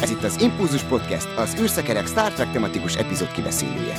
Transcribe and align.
Ez 0.00 0.10
itt 0.10 0.22
az 0.22 0.40
Impulzus 0.40 0.82
Podcast, 0.82 1.28
az 1.36 1.56
űrszekerek 1.60 2.06
Star 2.06 2.32
Trek 2.32 2.52
tematikus 2.52 2.96
epizód 2.96 3.32
kibeszélője. 3.32 3.96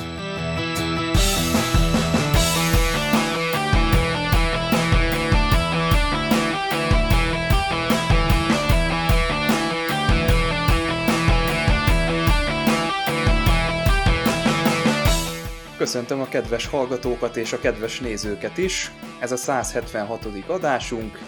Köszöntöm 15.78 16.22
a 16.22 16.28
kedves 16.28 16.68
hallgatókat 16.68 17.38
és 17.38 17.54
a 17.54 17.60
kedves 17.60 18.00
nézőket 18.00 18.58
is. 18.58 18.92
Ez 19.20 19.32
a 19.32 19.38
176. 19.38 20.28
adásunk, 20.48 21.20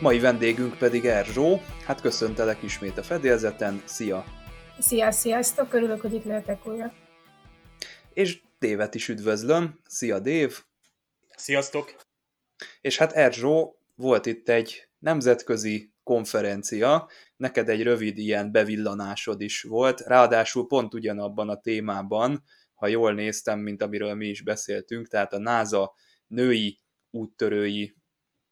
mai 0.00 0.18
vendégünk 0.18 0.78
pedig 0.78 1.04
Erzsó. 1.04 1.60
Hát 1.86 2.00
köszöntelek 2.00 2.62
ismét 2.62 2.98
a 2.98 3.02
fedélzeten, 3.02 3.82
szia! 3.84 4.24
Szia, 4.78 5.10
sziasztok, 5.10 5.72
örülök, 5.72 6.00
hogy 6.00 6.14
itt 6.14 6.24
lehetek 6.24 6.66
újra. 6.66 6.92
És 8.12 8.40
Dévet 8.58 8.94
is 8.94 9.08
üdvözlöm, 9.08 9.80
szia 9.86 10.18
Dév! 10.18 10.58
Sziasztok! 11.36 11.94
És 12.80 12.98
hát 12.98 13.12
Erzsó, 13.12 13.78
volt 13.94 14.26
itt 14.26 14.48
egy 14.48 14.88
nemzetközi 14.98 15.92
konferencia, 16.02 17.08
neked 17.36 17.68
egy 17.68 17.82
rövid 17.82 18.18
ilyen 18.18 18.52
bevillanásod 18.52 19.40
is 19.40 19.62
volt, 19.62 20.00
ráadásul 20.00 20.66
pont 20.66 20.94
ugyanabban 20.94 21.48
a 21.48 21.60
témában, 21.60 22.44
ha 22.74 22.86
jól 22.86 23.12
néztem, 23.12 23.58
mint 23.58 23.82
amiről 23.82 24.14
mi 24.14 24.26
is 24.26 24.42
beszéltünk, 24.42 25.08
tehát 25.08 25.32
a 25.32 25.38
NASA 25.38 25.94
női 26.26 26.80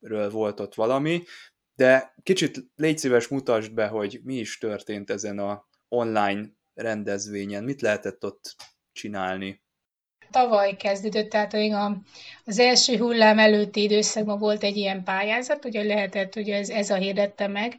úttörőiről 0.06 0.30
volt 0.30 0.60
ott 0.60 0.74
valami, 0.74 1.23
de 1.74 2.15
kicsit 2.23 2.65
légy 2.77 2.98
szíves 2.98 3.29
mutasd 3.29 3.74
be, 3.74 3.87
hogy 3.87 4.21
mi 4.24 4.35
is 4.35 4.59
történt 4.59 5.10
ezen 5.10 5.38
a 5.38 5.66
online 5.88 6.49
rendezvényen, 6.74 7.65
mit 7.65 7.80
lehetett 7.80 8.24
ott 8.24 8.54
csinálni? 8.93 9.65
Tavaly 10.30 10.77
kezdődött, 10.77 11.30
tehát 11.30 11.54
a, 11.54 12.02
az 12.45 12.59
első 12.59 12.96
hullám 12.96 13.38
előtti 13.38 13.82
időszakban 13.82 14.38
volt 14.38 14.62
egy 14.62 14.77
ilyen 14.77 15.04
pályázat, 15.04 15.65
ugye 15.65 15.82
lehetett, 15.82 16.37
ugye 16.37 16.57
ez, 16.57 16.68
ez 16.68 16.90
a 16.90 16.95
hirdette 16.95 17.46
meg, 17.46 17.77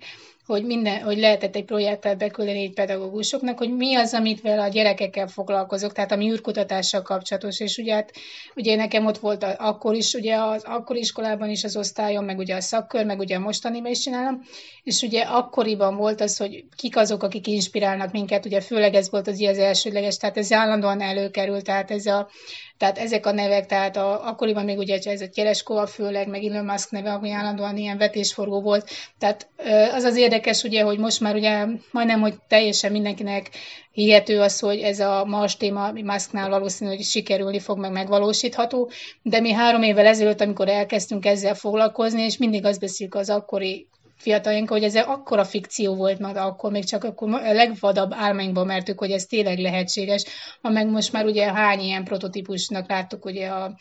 hogy, 0.47 0.63
minden, 0.63 1.01
hogy 1.01 1.17
lehetett 1.17 1.55
egy 1.55 1.65
projektet 1.65 2.17
beküldeni 2.17 2.61
egy 2.61 2.73
pedagógusoknak, 2.73 3.57
hogy 3.57 3.75
mi 3.75 3.95
az, 3.95 4.13
amit 4.13 4.41
vele 4.41 4.61
a 4.61 4.67
gyerekekkel 4.67 5.27
foglalkozok, 5.27 5.93
tehát 5.93 6.11
ami 6.11 6.31
űrkutatással 6.31 7.01
kapcsolatos, 7.01 7.59
és 7.59 7.77
ugye, 7.77 7.93
hát, 7.93 8.11
ugye 8.55 8.75
nekem 8.75 9.05
ott 9.05 9.17
volt 9.17 9.43
a, 9.43 9.55
akkor 9.57 9.95
is, 9.95 10.13
ugye 10.13 10.35
az 10.35 10.63
akkor 10.63 10.95
iskolában 10.95 11.49
is 11.49 11.63
az 11.63 11.77
osztályon, 11.77 12.23
meg 12.23 12.37
ugye 12.37 12.55
a 12.55 12.61
szakkör, 12.61 13.05
meg 13.05 13.19
ugye 13.19 13.35
a 13.35 13.39
mostani 13.39 13.89
is 13.89 13.99
csinálom, 13.99 14.41
és 14.83 15.01
ugye 15.01 15.21
akkoriban 15.21 15.95
volt 15.95 16.21
az, 16.21 16.37
hogy 16.37 16.65
kik 16.75 16.97
azok, 16.97 17.23
akik 17.23 17.47
inspirálnak 17.47 18.11
minket, 18.11 18.45
ugye 18.45 18.61
főleg 18.61 18.93
ez 18.93 19.09
volt 19.09 19.27
az, 19.27 19.41
az 19.41 19.57
elsődleges, 19.57 20.17
tehát 20.17 20.37
ez 20.37 20.51
állandóan 20.51 21.01
előkerült, 21.01 21.63
tehát 21.63 21.91
ez 21.91 22.05
a, 22.05 22.29
tehát 22.77 22.97
ezek 22.97 23.25
a 23.25 23.31
nevek, 23.31 23.65
tehát 23.65 23.97
a, 23.97 24.27
akkoriban 24.27 24.65
még 24.65 24.77
ugye 24.77 24.99
ez 25.03 25.21
a 25.21 25.29
Tereskova 25.29 25.87
főleg, 25.87 26.27
meg 26.27 26.43
Elon 26.43 26.65
Musk 26.65 26.91
neve, 26.91 27.13
ami 27.13 27.31
állandóan 27.31 27.77
ilyen 27.77 27.97
vetésforgó 27.97 28.61
volt. 28.61 28.89
Tehát 29.19 29.47
az 29.93 30.03
az 30.03 30.15
érdekes, 30.15 30.63
ugye, 30.63 30.81
hogy 30.83 30.97
most 30.97 31.19
már 31.19 31.35
ugye 31.35 31.65
majdnem, 31.91 32.19
hogy 32.19 32.35
teljesen 32.47 32.91
mindenkinek 32.91 33.49
hihető 33.91 34.39
az, 34.39 34.59
hogy 34.59 34.79
ez 34.79 34.99
a 34.99 35.25
Mars 35.25 35.57
téma 35.57 35.91
Musknál 35.91 36.49
valószínű, 36.49 36.89
hogy 36.89 37.03
sikerülni 37.03 37.59
fog, 37.59 37.79
meg 37.79 37.91
megvalósítható, 37.91 38.89
de 39.21 39.39
mi 39.39 39.51
három 39.51 39.81
évvel 39.83 40.05
ezelőtt, 40.05 40.41
amikor 40.41 40.67
elkezdtünk 40.67 41.25
ezzel 41.25 41.55
foglalkozni, 41.55 42.21
és 42.21 42.37
mindig 42.37 42.65
azt 42.65 42.79
beszéljük 42.79 43.15
az 43.15 43.29
akkori 43.29 43.87
fiataljaink, 44.17 44.69
hogy 44.69 44.83
ez 44.83 44.95
akkora 44.95 45.43
fikció 45.43 45.95
volt 45.95 46.19
már 46.19 46.37
akkor, 46.37 46.71
még 46.71 46.85
csak 46.85 47.03
akkor 47.03 47.33
a 47.33 47.53
legvadabb 47.53 48.11
álmainkban 48.13 48.65
mertük, 48.65 48.99
hogy 48.99 49.11
ez 49.11 49.25
tényleg 49.25 49.57
lehetséges, 49.57 50.23
ha 50.61 50.69
meg 50.69 50.89
most 50.89 51.11
már 51.11 51.25
ugye 51.25 51.53
hány 51.53 51.79
ilyen 51.79 52.03
prototípusnak 52.03 52.89
láttuk 52.89 53.25
ugye 53.25 53.47
a 53.47 53.77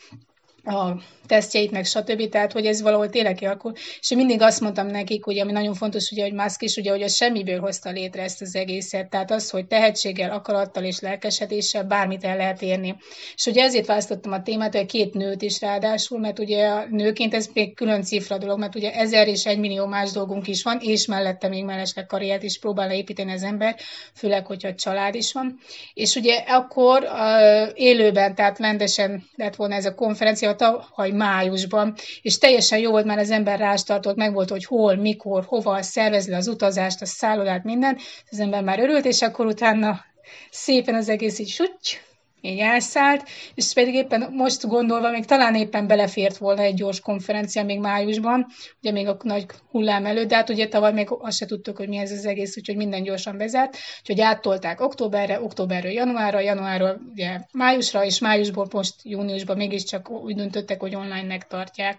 a 0.67 1.01
tesztjeit, 1.27 1.71
meg 1.71 1.85
stb. 1.85 2.29
Tehát, 2.29 2.51
hogy 2.51 2.65
ez 2.65 2.81
valahol 2.81 3.09
tényleg 3.09 3.35
kialakul. 3.35 3.73
És 3.99 4.11
én 4.11 4.17
mindig 4.17 4.41
azt 4.41 4.61
mondtam 4.61 4.87
nekik, 4.87 5.23
hogy 5.23 5.39
ami 5.39 5.51
nagyon 5.51 5.73
fontos, 5.73 6.11
ugye, 6.11 6.23
hogy 6.23 6.33
Musk 6.33 6.61
is, 6.61 6.75
ugye, 6.75 6.91
hogy 6.91 7.01
a 7.01 7.07
semmiből 7.07 7.59
hozta 7.59 7.89
létre 7.89 8.21
ezt 8.21 8.41
az 8.41 8.55
egészet. 8.55 9.09
Tehát 9.09 9.31
az, 9.31 9.49
hogy 9.49 9.65
tehetséggel, 9.67 10.31
akarattal 10.31 10.83
és 10.83 10.99
lelkesedéssel 10.99 11.83
bármit 11.83 12.23
el 12.23 12.37
lehet 12.37 12.61
érni. 12.61 12.95
És 13.35 13.45
ugye 13.45 13.63
ezért 13.63 13.85
választottam 13.85 14.31
a 14.31 14.41
témát, 14.41 14.75
hogy 14.75 14.85
két 14.85 15.13
nőt 15.13 15.41
is 15.41 15.61
ráadásul, 15.61 16.19
mert 16.19 16.39
ugye 16.39 16.67
a 16.67 16.85
nőként 16.89 17.33
ez 17.33 17.49
még 17.53 17.75
külön 17.75 18.03
cifra 18.03 18.37
dolog, 18.37 18.59
mert 18.59 18.75
ugye 18.75 18.93
ezer 18.93 19.27
és 19.27 19.45
egy 19.45 19.59
millió 19.59 19.85
más 19.85 20.11
dolgunk 20.11 20.47
is 20.47 20.63
van, 20.63 20.77
és 20.81 21.05
mellette 21.05 21.47
még 21.47 21.63
mellesleg 21.63 22.05
karriert 22.05 22.43
is 22.43 22.59
próbál 22.59 22.91
építeni 22.91 23.31
az 23.31 23.43
ember, 23.43 23.75
főleg, 24.15 24.45
hogyha 24.45 24.75
család 24.75 25.15
is 25.15 25.33
van. 25.33 25.59
És 25.93 26.15
ugye 26.15 26.43
akkor 26.47 27.03
uh, 27.03 27.71
élőben, 27.73 28.35
tehát 28.35 28.59
rendesen 28.59 29.23
lett 29.35 29.55
volna 29.55 29.75
ez 29.75 29.85
a 29.85 29.95
konferencia, 29.95 30.55
tavaly 30.57 31.11
májusban, 31.11 31.95
és 32.21 32.37
teljesen 32.37 32.79
jó 32.79 32.91
volt 32.91 33.05
már 33.05 33.17
az 33.17 33.31
ember 33.31 33.59
rástartott, 33.59 34.15
meg 34.15 34.33
volt, 34.33 34.49
hogy 34.49 34.65
hol, 34.65 34.95
mikor, 34.95 35.43
hova 35.45 35.81
szervez 35.81 36.27
le 36.27 36.37
az 36.37 36.47
utazást, 36.47 37.01
a 37.01 37.05
szállodát, 37.05 37.63
minden, 37.63 37.97
az 38.31 38.39
ember 38.39 38.63
már 38.63 38.79
örült, 38.79 39.05
és 39.05 39.21
akkor 39.21 39.45
utána 39.45 40.05
szépen 40.49 40.95
az 40.95 41.09
egész 41.09 41.39
így 41.39 41.49
suty, 41.49 41.97
így 42.41 42.59
elszállt, 42.59 43.23
és 43.55 43.73
pedig 43.73 43.93
éppen 43.93 44.29
most 44.31 44.67
gondolva, 44.67 45.09
még 45.09 45.25
talán 45.25 45.55
éppen 45.55 45.87
belefért 45.87 46.37
volna 46.37 46.61
egy 46.61 46.73
gyors 46.73 46.99
konferencia 46.99 47.63
még 47.63 47.79
májusban, 47.79 48.45
ugye 48.81 48.91
még 48.91 49.07
a 49.07 49.17
nagy 49.21 49.45
hullám 49.71 50.05
előtt, 50.05 50.27
de 50.27 50.35
hát 50.35 50.49
ugye 50.49 50.67
tavaly 50.67 50.93
még 50.93 51.07
azt 51.09 51.37
se 51.37 51.45
tudtuk, 51.45 51.77
hogy 51.77 51.87
mi 51.87 51.97
ez 51.97 52.11
az 52.11 52.25
egész, 52.25 52.57
úgyhogy 52.57 52.75
minden 52.75 53.03
gyorsan 53.03 53.37
bezárt, 53.37 53.77
úgyhogy 53.99 54.21
áttolták 54.21 54.81
októberre, 54.81 55.41
októberről 55.41 55.91
januárra, 55.91 56.39
januárról 56.39 57.01
ugye 57.11 57.39
májusra, 57.51 58.05
és 58.05 58.19
májusból 58.19 58.67
most 58.71 58.95
júniusban 59.03 59.57
mégiscsak 59.57 60.09
úgy 60.09 60.35
döntöttek, 60.35 60.79
hogy 60.79 60.95
online 60.95 61.27
megtartják. 61.27 61.97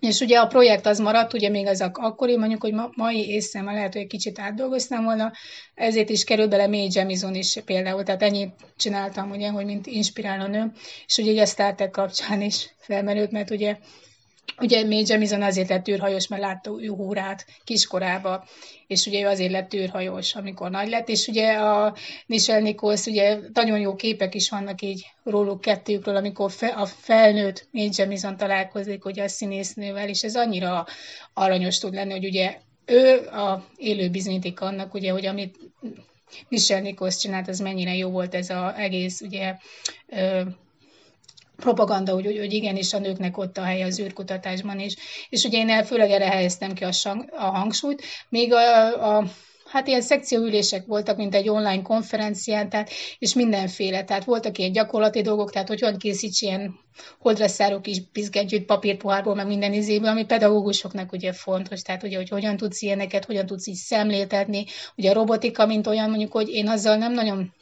És 0.00 0.20
ugye 0.20 0.38
a 0.38 0.46
projekt 0.46 0.86
az 0.86 0.98
maradt, 0.98 1.32
ugye 1.32 1.48
még 1.48 1.66
az 1.66 1.80
akkori, 1.92 2.36
mondjuk, 2.36 2.62
hogy 2.62 2.72
ma, 2.72 2.90
mai 2.94 3.28
észre 3.28 3.62
lehet, 3.62 3.92
hogy 3.92 4.02
egy 4.02 4.08
kicsit 4.08 4.38
átdolgoztam 4.38 5.04
volna, 5.04 5.32
ezért 5.74 6.08
is 6.08 6.24
került 6.24 6.48
bele 6.50 6.66
May 6.66 6.88
Jemison 6.92 7.34
is 7.34 7.58
például, 7.64 8.02
tehát 8.02 8.22
ennyit 8.22 8.50
csináltam, 8.76 9.30
ugye, 9.30 9.48
hogy 9.48 9.64
mint 9.64 9.86
inspiráló 9.86 10.46
nő, 10.46 10.72
és 11.06 11.16
ugye 11.16 11.42
a 11.42 11.46
Star 11.46 11.74
Trek 11.74 11.90
kapcsán 11.90 12.40
is 12.40 12.74
felmerült, 12.78 13.30
mert 13.30 13.50
ugye 13.50 13.76
Ugye 14.60 14.84
May 14.84 15.04
Jemison 15.06 15.42
azért 15.42 15.68
lett 15.68 15.88
űrhajós, 15.88 16.28
mert 16.28 16.42
látta 16.42 16.70
Uhurát 16.70 17.46
kiskorába, 17.64 18.44
és 18.86 19.06
ugye 19.06 19.20
ő 19.20 19.26
azért 19.26 19.50
lett 19.50 19.74
űrhajós, 19.74 20.34
amikor 20.34 20.70
nagy 20.70 20.88
lett, 20.88 21.08
és 21.08 21.26
ugye 21.26 21.52
a 21.52 21.94
Michelle 22.26 22.60
Nichols, 22.60 23.06
ugye 23.06 23.38
nagyon 23.52 23.78
jó 23.78 23.94
képek 23.94 24.34
is 24.34 24.50
vannak 24.50 24.82
így 24.82 25.06
róluk 25.24 25.60
kettőkről, 25.60 26.16
amikor 26.16 26.50
fe, 26.50 26.66
a 26.66 26.86
felnőtt 26.86 27.68
May 27.70 27.90
Jemison 27.96 28.36
találkozik 28.36 29.04
ugye 29.04 29.22
a 29.22 29.28
színésznővel, 29.28 30.08
és 30.08 30.22
ez 30.22 30.36
annyira 30.36 30.86
aranyos 31.34 31.78
tud 31.78 31.94
lenni, 31.94 32.12
hogy 32.12 32.26
ugye 32.26 32.56
ő 32.86 33.26
a 33.26 33.64
élő 33.76 34.10
bizonyíték 34.10 34.60
annak, 34.60 34.94
ugye, 34.94 35.10
hogy 35.10 35.26
amit 35.26 35.58
Michelle 36.48 36.80
Nichols 36.80 37.16
csinált, 37.16 37.48
az 37.48 37.58
mennyire 37.58 37.94
jó 37.94 38.10
volt 38.10 38.34
ez 38.34 38.50
az 38.50 38.72
egész, 38.76 39.20
ugye, 39.20 39.56
propaganda, 41.62 42.12
hogy, 42.12 42.24
hogy 42.24 42.52
igenis 42.52 42.92
a 42.92 42.98
nőknek 42.98 43.38
ott 43.38 43.58
a 43.58 43.62
helye 43.62 43.84
az 43.86 44.00
űrkutatásban 44.00 44.80
is. 44.80 44.94
És 45.28 45.44
ugye 45.44 45.58
én 45.58 45.84
főleg 45.84 46.10
erre 46.10 46.28
helyeztem 46.28 46.72
ki 46.72 46.84
a, 46.84 46.92
sang, 46.92 47.32
a 47.36 47.44
hangsúlyt, 47.44 48.02
még 48.28 48.52
a, 48.52 49.16
a 49.16 49.24
hát 49.70 49.86
ilyen 49.86 50.02
szekcióülések 50.02 50.86
voltak, 50.86 51.16
mint 51.16 51.34
egy 51.34 51.48
online 51.48 51.82
konferencián, 51.82 52.68
tehát, 52.68 52.90
és 53.18 53.34
mindenféle. 53.34 54.04
Tehát 54.04 54.24
voltak 54.24 54.58
ilyen 54.58 54.72
gyakorlati 54.72 55.22
dolgok, 55.22 55.50
tehát 55.50 55.68
hogy 55.68 55.80
hogyan 55.80 55.98
készíts 55.98 56.40
ilyen 56.40 56.78
holdra 57.18 57.48
száró 57.48 57.80
kis 57.80 58.00
bizgentyűt 58.12 58.64
papírpohárból, 58.64 59.34
meg 59.34 59.46
minden 59.46 59.72
izéből, 59.72 60.08
ami 60.08 60.24
pedagógusoknak 60.24 61.12
ugye 61.12 61.32
fontos, 61.32 61.82
tehát 61.82 62.02
ugye, 62.02 62.16
hogy 62.16 62.28
hogyan 62.28 62.56
tudsz 62.56 62.82
ilyeneket, 62.82 63.24
hogyan 63.24 63.46
tudsz 63.46 63.66
így 63.66 63.74
szemléltetni. 63.74 64.64
Ugye 64.96 65.10
a 65.10 65.14
robotika, 65.14 65.66
mint 65.66 65.86
olyan, 65.86 66.08
mondjuk, 66.08 66.32
hogy 66.32 66.48
én 66.48 66.68
azzal 66.68 66.96
nem 66.96 67.12
nagyon 67.12 67.52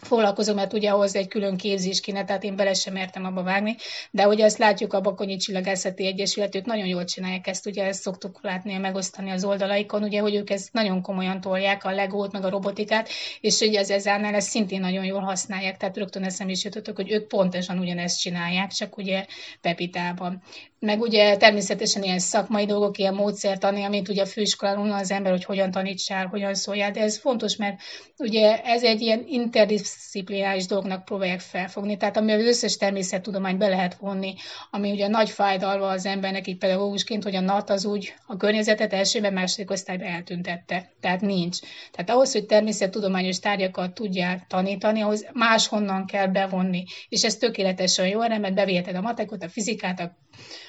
foglalkozom, 0.00 0.54
mert 0.54 0.72
ugye 0.72 0.90
ahhoz 0.90 1.14
egy 1.14 1.28
külön 1.28 1.56
képzés 1.56 2.00
kéne, 2.00 2.24
tehát 2.24 2.44
én 2.44 2.56
bele 2.56 2.74
sem 2.74 2.92
mertem 2.92 3.24
abba 3.24 3.42
vágni, 3.42 3.76
de 4.10 4.28
ugye 4.28 4.44
ezt 4.44 4.58
látjuk 4.58 4.92
a 4.92 5.00
Bakonyi 5.00 5.36
Csillagászati 5.36 6.06
Egyesület, 6.06 6.54
ők 6.54 6.64
nagyon 6.64 6.86
jól 6.86 7.04
csinálják 7.04 7.46
ezt, 7.46 7.66
ugye 7.66 7.84
ezt 7.84 8.00
szoktuk 8.00 8.38
látni, 8.42 8.76
megosztani 8.76 9.30
az 9.30 9.44
oldalaikon, 9.44 10.02
ugye, 10.02 10.20
hogy 10.20 10.34
ők 10.34 10.50
ezt 10.50 10.72
nagyon 10.72 11.02
komolyan 11.02 11.40
tolják, 11.40 11.84
a 11.84 11.90
legót, 11.90 12.32
meg 12.32 12.44
a 12.44 12.50
robotikát, 12.50 13.08
és 13.40 13.60
ugye 13.60 13.80
az 13.80 13.90
ezánál 13.90 14.34
ezt 14.34 14.48
szintén 14.48 14.80
nagyon 14.80 15.04
jól 15.04 15.20
használják, 15.20 15.76
tehát 15.76 15.96
rögtön 15.96 16.24
eszem 16.24 16.48
is 16.48 16.64
jutott, 16.64 16.96
hogy 16.96 17.12
ők 17.12 17.26
pontosan 17.26 17.78
ugyanezt 17.78 18.20
csinálják, 18.20 18.70
csak 18.70 18.96
ugye 18.96 19.24
Pepitában. 19.60 20.42
Meg 20.78 21.00
ugye 21.00 21.36
természetesen 21.36 22.02
ilyen 22.02 22.18
szakmai 22.18 22.66
dolgok, 22.66 22.98
ilyen 22.98 23.14
módszertani, 23.14 23.84
amit 23.84 24.08
ugye 24.08 24.22
a 24.22 24.26
főiskolán 24.26 24.90
az 24.92 25.10
ember, 25.10 25.32
hogy 25.32 25.44
hogyan 25.44 25.70
tanítsál, 25.70 26.26
hogyan 26.26 26.54
szóljál, 26.54 26.90
de 26.90 27.00
ez 27.00 27.18
fontos, 27.18 27.56
mert 27.56 27.80
ugye 28.18 28.62
ez 28.62 28.82
egy 28.82 29.00
ilyen 29.00 29.24
interdisziplinális 29.26 29.89
interdisziplináris 29.90 30.66
dolgoknak 30.66 31.04
próbálják 31.04 31.40
felfogni. 31.40 31.96
Tehát 31.96 32.16
ami 32.16 32.32
az 32.32 32.40
összes 32.40 32.76
természettudomány 32.76 33.56
be 33.58 33.68
lehet 33.68 33.94
vonni, 33.94 34.34
ami 34.70 34.90
ugye 34.90 35.08
nagy 35.08 35.30
fájdalva 35.30 35.88
az 35.88 36.06
embernek, 36.06 36.46
így 36.46 36.58
pedagógusként, 36.58 37.22
hogy 37.22 37.34
a 37.34 37.40
NAT 37.40 37.70
az 37.70 37.84
úgy 37.84 38.14
a 38.26 38.36
környezetet 38.36 38.92
elsőben, 38.92 39.32
második 39.32 39.70
osztályban 39.70 40.06
eltüntette. 40.06 40.92
Tehát 41.00 41.20
nincs. 41.20 41.58
Tehát 41.92 42.10
ahhoz, 42.10 42.32
hogy 42.32 42.46
természettudományos 42.46 43.38
tárgyakat 43.38 43.94
tudjál 43.94 44.44
tanítani, 44.48 45.00
ahhoz 45.00 45.26
máshonnan 45.32 46.06
kell 46.06 46.26
bevonni. 46.26 46.84
És 47.08 47.24
ez 47.24 47.36
tökéletesen 47.36 48.06
jó, 48.08 48.18
mert 48.18 48.54
beviheted 48.54 48.94
a 48.94 49.00
matekot, 49.00 49.42
a 49.42 49.48
fizikát, 49.48 50.00
a 50.00 50.18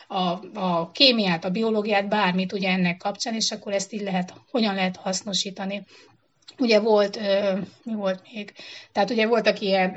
a, 0.07 0.39
a 0.53 0.91
kémiát, 0.91 1.45
a 1.45 1.49
biológiát, 1.49 2.07
bármit 2.07 2.53
ugye 2.53 2.69
ennek 2.69 2.97
kapcsán, 2.97 3.33
és 3.33 3.51
akkor 3.51 3.73
ezt 3.73 3.93
így 3.93 4.01
lehet, 4.01 4.33
hogyan 4.51 4.75
lehet 4.75 4.95
hasznosítani. 4.95 5.83
Ugye 6.57 6.79
volt, 6.79 7.19
mi 7.83 7.93
volt 7.93 8.21
még? 8.33 8.53
Tehát 8.91 9.09
ugye 9.09 9.27
voltak 9.27 9.61
ilyen 9.61 9.95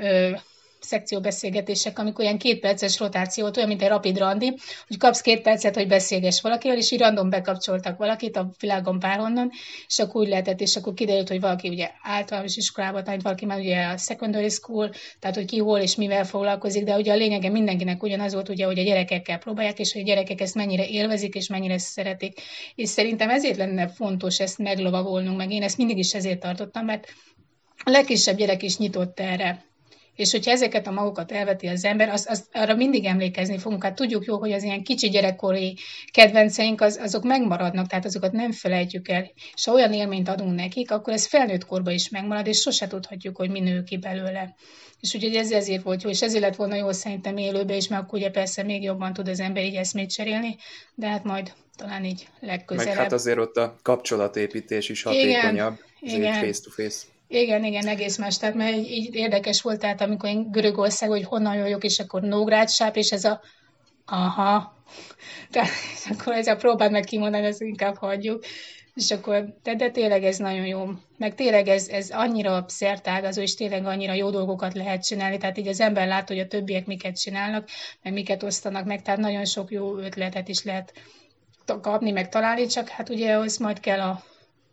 szekcióbeszélgetések, 0.85 1.99
amikor 1.99 2.23
ilyen 2.23 2.37
két 2.37 2.59
perces 2.59 2.99
rotáció 2.99 3.49
olyan, 3.55 3.67
mint 3.67 3.81
egy 3.81 3.87
rapid 3.87 4.17
randi, 4.17 4.57
hogy 4.87 4.97
kapsz 4.97 5.21
két 5.21 5.41
percet, 5.41 5.75
hogy 5.75 5.87
beszélgess 5.87 6.41
valakivel, 6.41 6.77
és 6.77 6.91
így 6.91 6.99
random 6.99 7.29
bekapcsoltak 7.29 7.97
valakit 7.97 8.37
a 8.37 8.49
világon 8.59 8.99
bárhonnan, 8.99 9.51
és 9.87 9.99
akkor 9.99 10.21
úgy 10.21 10.27
lehetett, 10.27 10.61
és 10.61 10.75
akkor 10.75 10.93
kiderült, 10.93 11.29
hogy 11.29 11.39
valaki 11.39 11.69
ugye 11.69 11.89
általános 12.01 12.55
iskolába 12.55 13.01
tanít, 13.01 13.21
valaki 13.21 13.45
már 13.45 13.59
ugye 13.59 13.85
a 13.85 13.97
secondary 13.97 14.49
school, 14.49 14.91
tehát 15.19 15.35
hogy 15.35 15.45
ki 15.45 15.57
hol 15.57 15.79
és 15.79 15.95
mivel 15.95 16.25
foglalkozik, 16.25 16.83
de 16.83 16.95
ugye 16.95 17.11
a 17.11 17.15
lényege 17.15 17.49
mindenkinek 17.49 18.03
ugyanaz 18.03 18.33
volt, 18.33 18.49
ugye, 18.49 18.65
hogy 18.65 18.79
a 18.79 18.83
gyerekekkel 18.83 19.37
próbálják, 19.37 19.79
és 19.79 19.93
hogy 19.93 20.01
a 20.01 20.05
gyerekek 20.05 20.41
ezt 20.41 20.55
mennyire 20.55 20.87
élvezik, 20.87 21.33
és 21.33 21.47
mennyire 21.47 21.77
szeretik. 21.77 22.41
És 22.75 22.89
szerintem 22.89 23.29
ezért 23.29 23.57
lenne 23.57 23.87
fontos 23.87 24.39
ezt 24.39 24.57
meglovagolnunk, 24.57 25.37
meg 25.37 25.51
én 25.51 25.63
ezt 25.63 25.77
mindig 25.77 25.97
is 25.97 26.13
ezért 26.13 26.39
tartottam, 26.39 26.85
mert 26.85 27.07
a 27.83 27.89
legkisebb 27.89 28.37
gyerek 28.37 28.63
is 28.63 28.77
nyitott 28.77 29.19
erre 29.19 29.65
és 30.15 30.31
hogyha 30.31 30.51
ezeket 30.51 30.87
a 30.87 30.91
magukat 30.91 31.31
elveti 31.31 31.67
az 31.67 31.83
ember, 31.83 32.09
az, 32.09 32.25
az, 32.29 32.47
arra 32.53 32.75
mindig 32.75 33.05
emlékezni 33.05 33.57
fogunk. 33.57 33.83
Hát 33.83 33.95
tudjuk 33.95 34.25
jó, 34.25 34.37
hogy 34.37 34.51
az 34.51 34.63
ilyen 34.63 34.83
kicsi 34.83 35.09
gyerekkori 35.09 35.77
kedvenceink, 36.11 36.81
az, 36.81 36.97
azok 37.01 37.23
megmaradnak, 37.23 37.87
tehát 37.87 38.05
azokat 38.05 38.31
nem 38.31 38.51
felejtjük 38.51 39.09
el. 39.09 39.31
És 39.53 39.65
ha 39.65 39.73
olyan 39.73 39.93
élményt 39.93 40.29
adunk 40.29 40.55
nekik, 40.55 40.91
akkor 40.91 41.13
ez 41.13 41.27
felnőtt 41.27 41.65
korban 41.65 41.93
is 41.93 42.09
megmarad, 42.09 42.47
és 42.47 42.59
sose 42.59 42.87
tudhatjuk, 42.87 43.35
hogy 43.37 43.49
mi 43.49 43.59
nő 43.59 43.83
ki 43.83 43.97
belőle. 43.97 44.55
És 44.99 45.13
ugye 45.13 45.39
ez 45.39 45.51
ezért 45.51 45.83
volt 45.83 46.03
jó, 46.03 46.09
és 46.09 46.21
ezért 46.21 46.43
lett 46.43 46.55
volna 46.55 46.75
jó 46.75 46.91
szerintem 46.91 47.37
élőbe 47.37 47.75
is, 47.75 47.87
mert 47.87 48.03
akkor 48.03 48.19
ugye 48.19 48.29
persze 48.29 48.63
még 48.63 48.83
jobban 48.83 49.13
tud 49.13 49.27
az 49.27 49.39
ember 49.39 49.63
így 49.63 49.75
eszmét 49.75 50.09
cserélni, 50.09 50.57
de 50.95 51.07
hát 51.07 51.23
majd 51.23 51.53
talán 51.75 52.05
így 52.05 52.27
legközelebb. 52.39 52.93
Meg 52.93 53.03
hát 53.03 53.13
azért 53.13 53.37
ott 53.37 53.57
a 53.57 53.75
kapcsolatépítés 53.81 54.89
is 54.89 55.03
hatékonyabb, 55.03 55.79
igen, 55.99 56.19
igen. 56.19 56.33
face-to-face. 56.33 57.13
Igen, 57.27 57.63
igen, 57.63 57.87
egész. 57.87 58.15
Tehát 58.15 58.55
mert 58.55 58.75
így 58.75 59.15
érdekes 59.15 59.61
volt, 59.61 59.79
tehát 59.79 60.01
amikor 60.01 60.29
én 60.29 60.51
Görögország, 60.51 61.09
hogy 61.09 61.23
honnan 61.23 61.55
jöjjök, 61.55 61.83
és 61.83 61.99
akkor 61.99 62.21
Nógrád 62.21 62.69
sáp, 62.69 62.95
és 62.95 63.11
ez 63.11 63.23
a 63.23 63.41
aha. 64.05 64.73
Tehát 65.51 65.69
akkor 66.09 66.33
ez 66.33 66.47
a 66.47 66.55
próbáld 66.55 66.91
meg 66.91 67.03
kimondani, 67.03 67.45
ezt 67.45 67.61
inkább 67.61 67.97
hagyjuk. 67.97 68.43
És 68.95 69.11
akkor, 69.11 69.55
de, 69.63 69.75
de 69.75 69.89
tényleg 69.91 70.23
ez 70.23 70.37
nagyon 70.37 70.65
jó. 70.65 70.85
Meg 71.17 71.35
tényleg 71.35 71.67
ez, 71.67 71.87
ez 71.87 72.09
annyira 72.09 72.65
szertágazó, 72.67 73.41
és 73.41 73.55
tényleg 73.55 73.85
annyira 73.85 74.13
jó 74.13 74.29
dolgokat 74.29 74.73
lehet 74.73 75.05
csinálni. 75.05 75.37
Tehát 75.37 75.57
így 75.57 75.67
az 75.67 75.79
ember 75.79 76.07
lát, 76.07 76.27
hogy 76.27 76.39
a 76.39 76.47
többiek 76.47 76.85
miket 76.85 77.19
csinálnak, 77.19 77.67
meg 78.01 78.13
miket 78.13 78.43
osztanak 78.43 78.85
meg. 78.85 79.01
Tehát 79.01 79.19
nagyon 79.19 79.45
sok 79.45 79.71
jó 79.71 79.97
ötletet 79.97 80.47
is 80.47 80.63
lehet 80.63 80.93
kapni, 81.65 82.11
meg 82.11 82.29
találni, 82.29 82.65
csak 82.65 82.87
hát 82.87 83.09
ugye 83.09 83.37
az 83.37 83.57
majd 83.57 83.79
kell 83.79 83.99
a 83.99 84.23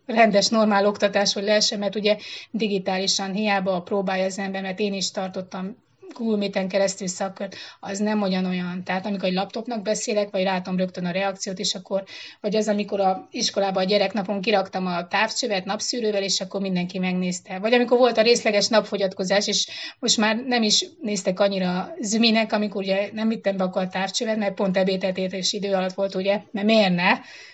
rendes, 0.05 0.47
normál 0.47 0.85
oktatás, 0.85 1.33
hogy 1.33 1.43
lehessen, 1.43 1.79
mert 1.79 1.95
ugye 1.95 2.17
digitálisan 2.51 3.33
hiába 3.33 3.81
próbálja 3.81 4.25
az 4.25 4.39
ember, 4.39 4.61
mert 4.61 4.79
én 4.79 4.93
is 4.93 5.11
tartottam 5.11 5.81
Google 6.13 6.37
Meet-en 6.37 6.67
keresztül 6.67 7.07
szakkört, 7.07 7.55
az 7.79 7.99
nem 7.99 8.21
olyan. 8.21 8.81
Tehát 8.83 9.05
amikor 9.05 9.27
egy 9.27 9.33
laptopnak 9.33 9.81
beszélek, 9.81 10.29
vagy 10.29 10.43
látom 10.43 10.77
rögtön 10.77 11.05
a 11.05 11.11
reakciót, 11.11 11.59
és 11.59 11.75
akkor, 11.75 12.03
vagy 12.41 12.55
az, 12.55 12.67
amikor 12.67 12.99
a 12.99 13.27
iskolában 13.31 13.83
a 13.83 13.85
gyereknapon 13.85 14.41
kiraktam 14.41 14.85
a 14.85 15.07
távcsövet 15.07 15.65
napszűrővel, 15.65 16.23
és 16.23 16.41
akkor 16.41 16.61
mindenki 16.61 16.99
megnézte. 16.99 17.59
Vagy 17.59 17.73
amikor 17.73 17.97
volt 17.97 18.17
a 18.17 18.21
részleges 18.21 18.67
napfogyatkozás, 18.67 19.47
és 19.47 19.67
most 19.99 20.17
már 20.17 20.35
nem 20.47 20.63
is 20.63 20.85
néztek 21.01 21.39
annyira 21.39 21.93
züminek, 22.01 22.53
amikor 22.53 22.81
ugye 22.81 23.09
nem 23.13 23.27
vittem 23.27 23.57
be 23.57 23.63
akkor 23.63 23.81
a 23.81 23.87
távcsövet, 23.87 24.37
mert 24.37 24.53
pont 24.53 24.77
ebédtetés 24.77 25.53
idő 25.53 25.73
alatt 25.73 25.93
volt, 25.93 26.15
ugye, 26.15 26.41
mert 26.51 26.65
miért 26.65 26.95
ne? 26.95 27.11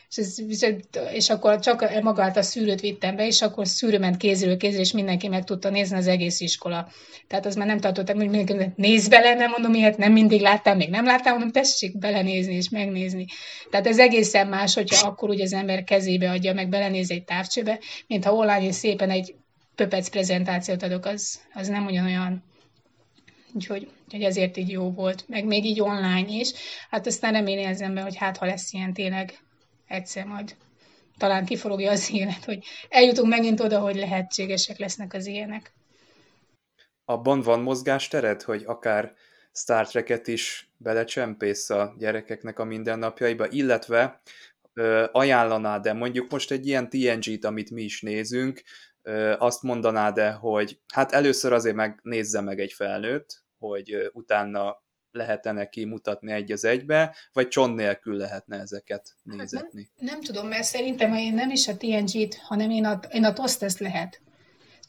És, 0.09 0.17
ez, 0.17 0.38
és 1.13 1.29
akkor 1.29 1.59
csak 1.59 2.01
magát 2.01 2.38
a 2.38 2.41
szűrőt 2.41 2.81
vittem 2.81 3.15
be, 3.15 3.25
és 3.25 3.41
akkor 3.41 3.67
szűrő 3.67 4.00
ment 4.00 4.17
kézről 4.17 4.57
kézre, 4.57 4.79
és 4.79 4.91
mindenki 4.91 5.27
meg 5.27 5.44
tudta 5.44 5.69
nézni 5.69 5.97
az 5.97 6.07
egész 6.07 6.39
iskola. 6.39 6.88
Tehát 7.27 7.45
az 7.45 7.56
már 7.56 7.67
nem 7.67 7.79
tartottak, 7.79 8.15
hogy 8.15 8.29
mindenki 8.29 8.71
néz 8.75 9.07
bele, 9.07 9.33
nem 9.33 9.50
mondom, 9.50 9.73
ilyet 9.73 9.97
nem 9.97 10.11
mindig 10.11 10.41
láttam, 10.41 10.77
még 10.77 10.89
nem 10.89 11.06
láttam, 11.06 11.31
mondom, 11.31 11.51
tessék 11.51 11.97
belenézni 11.97 12.53
és 12.53 12.69
megnézni. 12.69 13.25
Tehát 13.69 13.88
ez 13.88 14.00
egészen 14.00 14.47
más, 14.47 14.73
hogyha 14.73 15.07
akkor 15.07 15.29
úgy 15.29 15.41
az 15.41 15.53
ember 15.53 15.83
kezébe 15.83 16.29
adja, 16.29 16.53
meg 16.53 16.69
belenéz 16.69 17.11
egy 17.11 17.23
távcsőbe, 17.23 17.79
mint 18.07 18.25
ha 18.25 18.33
online 18.33 18.71
szépen 18.71 19.09
egy 19.09 19.35
pöpec 19.75 20.09
prezentációt 20.09 20.83
adok, 20.83 21.06
az, 21.06 21.39
az 21.53 21.67
nem 21.67 21.85
ugyanolyan 21.85 22.47
Úgyhogy, 23.53 23.88
úgyhogy 24.06 24.23
ezért 24.23 24.57
így 24.57 24.69
jó 24.69 24.91
volt, 24.91 25.23
meg 25.27 25.45
még 25.45 25.65
így 25.65 25.81
online 25.81 26.27
is. 26.27 26.51
Hát 26.89 27.07
aztán 27.07 27.33
remélni 27.33 27.65
az 27.65 27.81
ember, 27.81 28.03
hogy 28.03 28.15
hát 28.15 28.38
ha 28.38 28.45
lesz 28.45 28.73
ilyen 28.73 28.94
tényleg 28.94 29.39
egyszer 29.89 30.25
majd 30.25 30.56
talán 31.18 31.45
kiforogja 31.45 31.91
az 31.91 32.12
élet, 32.13 32.45
hogy 32.45 32.63
eljutunk 32.89 33.30
megint 33.30 33.59
oda, 33.59 33.80
hogy 33.80 33.95
lehetségesek 33.95 34.77
lesznek 34.77 35.13
az 35.13 35.25
ilyenek. 35.25 35.74
Abban 37.06 37.41
van 37.41 37.59
mozgástered, 37.59 38.41
hogy 38.41 38.63
akár 38.65 39.13
Star 39.51 39.88
Trek-et 39.88 40.27
is 40.27 40.71
belecsempész 40.77 41.69
a 41.69 41.95
gyerekeknek 41.97 42.59
a 42.59 42.63
mindennapjaiba, 42.63 43.47
illetve 43.50 44.21
ö, 44.74 45.06
ajánlanád 45.12 45.81
de 45.81 45.94
mondjuk 45.94 46.31
most 46.31 46.51
egy 46.51 46.68
ilyen 46.68 46.89
TNG-t, 46.89 47.45
amit 47.45 47.71
mi 47.71 47.81
is 47.81 48.01
nézünk, 48.01 48.62
ö, 49.01 49.35
azt 49.38 49.63
mondanád-e, 49.63 50.31
hogy 50.31 50.80
hát 50.94 51.12
először 51.12 51.53
azért 51.53 51.75
megnézze 51.75 52.42
meg 52.42 52.59
egy 52.59 52.74
felnőtt, 52.74 53.44
hogy 53.57 53.94
ö, 53.94 54.07
utána 54.12 54.83
lehet-e 55.11 55.51
neki 55.51 55.85
mutatni 55.85 56.31
egy 56.31 56.51
az 56.51 56.65
egybe, 56.65 57.15
vagy 57.33 57.47
cson 57.47 57.69
nélkül 57.69 58.15
lehetne 58.15 58.59
ezeket 58.59 59.15
nézetni? 59.23 59.81
Hát 59.81 60.01
nem, 60.01 60.09
nem 60.11 60.21
tudom, 60.21 60.47
mert 60.47 60.63
szerintem 60.63 61.13
én 61.13 61.33
nem 61.33 61.50
is 61.50 61.67
a 61.67 61.77
TNG-t, 61.77 62.35
hanem 62.35 62.69
én 62.69 62.85
a, 62.85 63.00
én 63.11 63.23
a 63.23 63.33
TOST-ezt 63.33 63.79
lehet. 63.79 64.21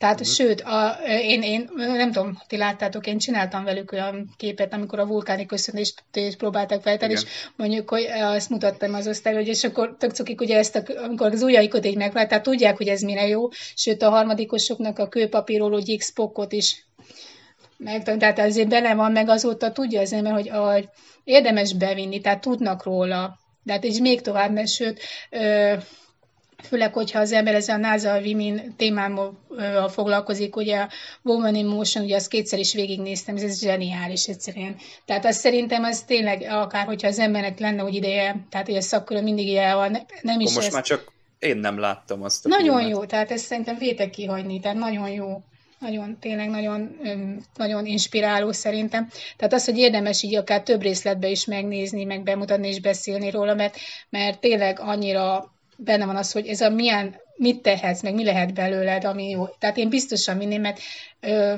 Tehát, 0.01 0.21
uh-huh. 0.21 0.35
sőt, 0.35 0.61
a, 0.61 0.99
én, 1.07 1.43
én 1.43 1.71
nem 1.75 2.13
tudom, 2.13 2.39
ti 2.47 2.57
láttátok, 2.57 3.07
én 3.07 3.19
csináltam 3.19 3.65
velük 3.65 3.93
olyan 3.93 4.35
képet, 4.37 4.73
amikor 4.73 4.99
a 4.99 5.07
vulkáni 5.07 5.47
köszönést 5.47 6.05
próbálták 6.39 6.83
fejteni, 6.83 7.13
és 7.13 7.25
mondjuk, 7.57 7.91
hogy 7.91 8.05
azt 8.05 8.51
mutattam 8.51 8.95
az 8.95 9.07
osztály, 9.07 9.35
hogy 9.35 9.49
és 9.49 9.65
akkor 9.65 9.97
tök 9.99 10.11
cukik, 10.11 10.41
ugye 10.41 10.57
ezt, 10.57 10.77
a, 10.77 10.83
amikor 11.03 11.33
az 11.33 11.43
ujjaikat 11.43 11.87
így 11.87 11.97
megvált, 11.97 12.43
tudják, 12.43 12.77
hogy 12.77 12.89
ez 12.89 13.01
mire 13.01 13.27
jó, 13.27 13.49
sőt, 13.75 14.03
a 14.03 14.11
harmadikosoknak 14.11 14.99
a 14.99 15.09
kőpapíroló 15.09 15.79
gyix 15.79 16.13
is 16.49 16.87
meg, 17.85 18.03
tehát 18.03 18.39
azért 18.39 18.69
bele 18.69 18.95
van, 18.95 19.13
meg 19.13 19.29
azóta 19.29 19.73
tudja 19.73 20.01
az 20.01 20.13
ember, 20.13 20.33
hogy, 20.33 20.49
hogy 20.49 20.89
érdemes 21.25 21.75
bevinni, 21.75 22.21
tehát 22.21 22.41
tudnak 22.41 22.85
róla. 22.85 23.39
De 23.63 23.73
hát 23.73 23.85
és 23.85 23.99
még 23.99 24.21
tovább, 24.21 24.53
mert 24.53 24.69
sőt, 24.69 25.01
ö, 25.31 25.75
főleg, 26.63 26.93
hogyha 26.93 27.19
az 27.19 27.33
ember 27.33 27.55
ezzel 27.55 27.75
a 27.77 27.79
NASA 27.79 28.21
Women 28.21 28.75
témával 28.77 29.39
foglalkozik, 29.89 30.57
ugye 30.57 30.77
a 30.79 30.89
Woman 31.23 31.55
in 31.55 31.67
Motion, 31.67 32.05
ugye 32.05 32.17
azt 32.17 32.29
kétszer 32.29 32.59
is 32.59 32.75
végignéztem, 32.75 33.37
ez 33.37 33.61
zseniális 33.61 34.27
egyszerűen. 34.27 34.77
Tehát 35.05 35.25
azt 35.25 35.39
szerintem 35.39 35.85
az 35.85 36.03
tényleg, 36.03 36.47
akár 36.51 36.87
hogyha 36.87 37.09
az 37.09 37.19
embernek 37.19 37.59
lenne 37.59 37.85
úgy 37.85 37.95
ideje, 37.95 38.47
tehát 38.51 38.67
hogy 38.67 38.77
a 38.77 38.81
szakkörön 38.81 39.23
mindig 39.23 39.47
ilyen 39.47 39.77
van, 39.77 40.07
nem 40.23 40.41
is 40.41 40.55
Most 40.55 40.67
ezt... 40.67 40.75
már 40.75 40.83
csak 40.83 41.13
én 41.39 41.57
nem 41.57 41.79
láttam 41.79 42.23
azt 42.23 42.47
a 42.47 42.49
Nagyon 42.49 42.79
filmet. 42.79 42.97
jó, 42.97 43.05
tehát 43.05 43.31
ezt 43.31 43.45
szerintem 43.45 43.79
vétek 43.79 44.11
kihagyni, 44.11 44.61
tehát 44.61 44.79
nagyon 44.79 45.09
jó 45.11 45.43
nagyon, 45.81 46.19
tényleg 46.21 46.49
nagyon, 46.49 47.01
nagyon 47.57 47.87
inspiráló 47.87 48.53
szerintem. 48.53 49.09
Tehát 49.37 49.53
az, 49.53 49.65
hogy 49.65 49.79
érdemes 49.79 50.23
így 50.23 50.35
akár 50.35 50.63
több 50.63 50.83
részletbe 50.83 51.29
is 51.29 51.45
megnézni, 51.45 52.05
meg 52.05 52.23
bemutatni 52.23 52.69
és 52.69 52.81
beszélni 52.81 53.31
róla, 53.31 53.55
mert, 53.55 53.77
mert 54.09 54.41
tényleg 54.41 54.81
annyira 54.81 55.53
benne 55.77 56.07
van 56.07 56.17
az, 56.17 56.33
hogy 56.33 56.47
ez 56.47 56.61
a 56.61 56.71
milyen, 56.71 57.15
mit 57.37 57.63
tehetsz, 57.63 58.03
meg 58.03 58.15
mi 58.15 58.25
lehet 58.25 58.55
belőled, 58.55 59.05
ami 59.05 59.29
jó. 59.29 59.47
Tehát 59.47 59.77
én 59.77 59.89
biztosan 59.89 60.37
minném, 60.37 60.61
mert 60.61 60.81
ö, 61.21 61.55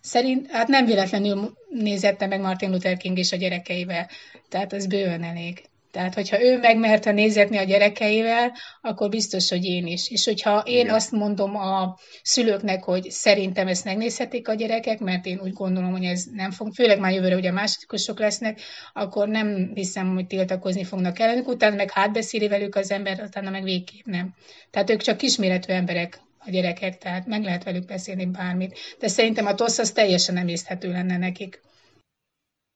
szerint, 0.00 0.50
hát 0.50 0.68
nem 0.68 0.84
véletlenül 0.84 1.56
nézette 1.68 2.26
meg 2.26 2.40
Martin 2.40 2.70
Luther 2.70 2.96
King 2.96 3.18
is 3.18 3.32
a 3.32 3.36
gyerekeivel, 3.36 4.08
tehát 4.48 4.72
az 4.72 4.86
bőven 4.86 5.22
elég. 5.22 5.62
Tehát, 5.92 6.14
hogyha 6.14 6.42
ő 6.42 6.58
megmerte 6.58 7.12
nézetni 7.12 7.56
a 7.56 7.64
gyerekeivel, 7.64 8.52
akkor 8.80 9.08
biztos, 9.08 9.48
hogy 9.48 9.64
én 9.64 9.86
is. 9.86 10.10
És 10.10 10.24
hogyha 10.24 10.62
én 10.66 10.80
Igen. 10.80 10.94
azt 10.94 11.10
mondom 11.10 11.56
a 11.56 11.98
szülőknek, 12.22 12.82
hogy 12.82 13.10
szerintem 13.10 13.66
ezt 13.68 13.84
megnézhetik 13.84 14.48
a 14.48 14.54
gyerekek, 14.54 14.98
mert 14.98 15.26
én 15.26 15.40
úgy 15.42 15.52
gondolom, 15.52 15.90
hogy 15.90 16.04
ez 16.04 16.24
nem 16.32 16.50
fog, 16.50 16.74
főleg 16.74 16.98
már 16.98 17.12
jövőre 17.12 17.36
ugye 17.36 17.50
másodikosok 17.52 18.18
lesznek, 18.18 18.60
akkor 18.92 19.28
nem 19.28 19.70
hiszem, 19.74 20.14
hogy 20.14 20.26
tiltakozni 20.26 20.84
fognak 20.84 21.18
ellenük, 21.18 21.48
utána 21.48 21.76
meg 21.76 21.90
hátbeszéli 21.90 22.48
velük 22.48 22.74
az 22.74 22.90
ember, 22.90 23.22
utána 23.26 23.50
meg 23.50 23.62
végképp 23.62 24.06
nem. 24.06 24.34
Tehát 24.70 24.90
ők 24.90 25.00
csak 25.00 25.16
kisméretű 25.16 25.72
emberek 25.72 26.20
a 26.38 26.50
gyerekek, 26.50 26.98
tehát 26.98 27.26
meg 27.26 27.42
lehet 27.42 27.64
velük 27.64 27.84
beszélni 27.84 28.26
bármit. 28.26 28.78
De 28.98 29.08
szerintem 29.08 29.46
a 29.46 29.54
TOSZ 29.54 29.78
az 29.78 29.92
teljesen 29.92 30.36
emészthető 30.36 30.90
lenne 30.90 31.16
nekik. 31.16 31.60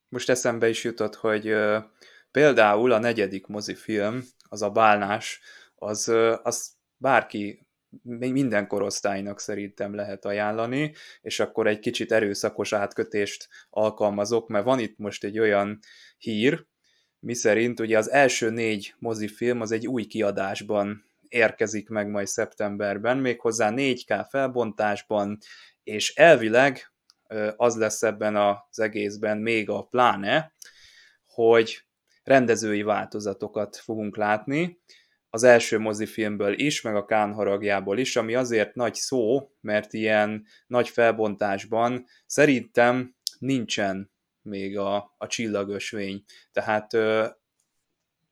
Most 0.08 0.30
eszembe 0.30 0.68
is 0.68 0.84
jutott, 0.84 1.14
hogy 1.14 1.52
például 2.36 2.92
a 2.92 2.98
negyedik 2.98 3.46
mozifilm, 3.46 4.24
az 4.48 4.62
a 4.62 4.70
Bálnás, 4.70 5.40
az, 5.74 6.12
az 6.42 6.72
bárki 6.96 7.66
minden 8.02 8.66
korosztálynak 8.66 9.40
szerintem 9.40 9.94
lehet 9.94 10.24
ajánlani, 10.24 10.94
és 11.20 11.40
akkor 11.40 11.66
egy 11.66 11.78
kicsit 11.78 12.12
erőszakos 12.12 12.72
átkötést 12.72 13.48
alkalmazok, 13.70 14.48
mert 14.48 14.64
van 14.64 14.78
itt 14.78 14.98
most 14.98 15.24
egy 15.24 15.38
olyan 15.38 15.78
hír, 16.18 16.66
miszerint 17.18 17.80
ugye 17.80 17.98
az 17.98 18.10
első 18.10 18.50
négy 18.50 18.94
mozifilm 18.98 19.60
az 19.60 19.72
egy 19.72 19.86
új 19.86 20.04
kiadásban 20.04 21.04
érkezik 21.28 21.88
meg 21.88 22.08
majd 22.08 22.26
szeptemberben, 22.26 23.18
méghozzá 23.18 23.72
4K 23.74 24.26
felbontásban, 24.30 25.38
és 25.82 26.14
elvileg 26.14 26.92
az 27.56 27.76
lesz 27.76 28.02
ebben 28.02 28.36
az 28.36 28.80
egészben 28.80 29.38
még 29.38 29.70
a 29.70 29.82
pláne, 29.82 30.52
hogy 31.26 31.85
rendezői 32.26 32.82
változatokat 32.82 33.76
fogunk 33.76 34.16
látni, 34.16 34.80
az 35.30 35.42
első 35.42 35.78
mozifilmből 35.78 36.58
is, 36.58 36.80
meg 36.80 36.96
a 36.96 37.04
Kán 37.04 37.32
haragjából 37.32 37.98
is, 37.98 38.16
ami 38.16 38.34
azért 38.34 38.74
nagy 38.74 38.94
szó, 38.94 39.50
mert 39.60 39.92
ilyen 39.92 40.46
nagy 40.66 40.88
felbontásban 40.88 42.06
szerintem 42.26 43.14
nincsen 43.38 44.10
még 44.42 44.78
a, 44.78 45.14
a 45.18 45.26
csillagösvény. 45.26 46.24
Tehát 46.52 46.94
ö, 46.94 47.26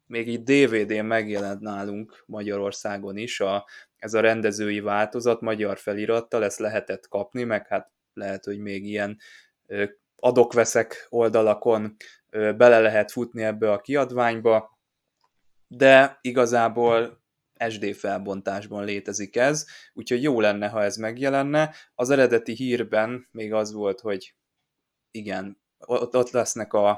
még 0.07 0.29
így 0.29 0.43
DVD-n 0.43 1.05
megjelent 1.05 1.61
nálunk 1.61 2.23
Magyarországon 2.27 3.17
is 3.17 3.41
a, 3.41 3.67
ez 3.97 4.15
a 4.15 4.21
rendezői 4.21 4.81
változat 4.81 5.41
magyar 5.41 5.79
felirattal, 5.79 6.45
ezt 6.45 6.59
lehetett 6.59 7.09
kapni, 7.09 7.45
meg 7.45 7.67
hát 7.67 7.91
lehet, 8.13 8.45
hogy 8.45 8.59
még 8.59 8.85
ilyen 8.85 9.19
adok-veszek 10.25 11.07
oldalakon 11.09 11.97
bele 12.31 12.81
lehet 12.81 13.11
futni 13.11 13.43
ebbe 13.43 13.73
a 13.73 13.81
kiadványba, 13.81 14.79
de 15.69 16.19
igazából 16.21 17.23
SD 17.69 17.95
felbontásban 17.95 18.85
létezik 18.85 19.37
ez, 19.37 19.67
úgyhogy 19.93 20.23
jó 20.23 20.41
lenne, 20.41 20.69
ha 20.69 20.83
ez 20.83 20.97
megjelenne. 20.97 21.75
Az 21.95 22.11
eredeti 22.11 22.53
hírben 22.53 23.29
még 23.31 23.53
az 23.53 23.73
volt, 23.73 24.01
hogy 24.01 24.35
igen, 25.11 25.63
ott, 25.87 26.31
lesznek 26.31 26.73
a, 26.73 26.89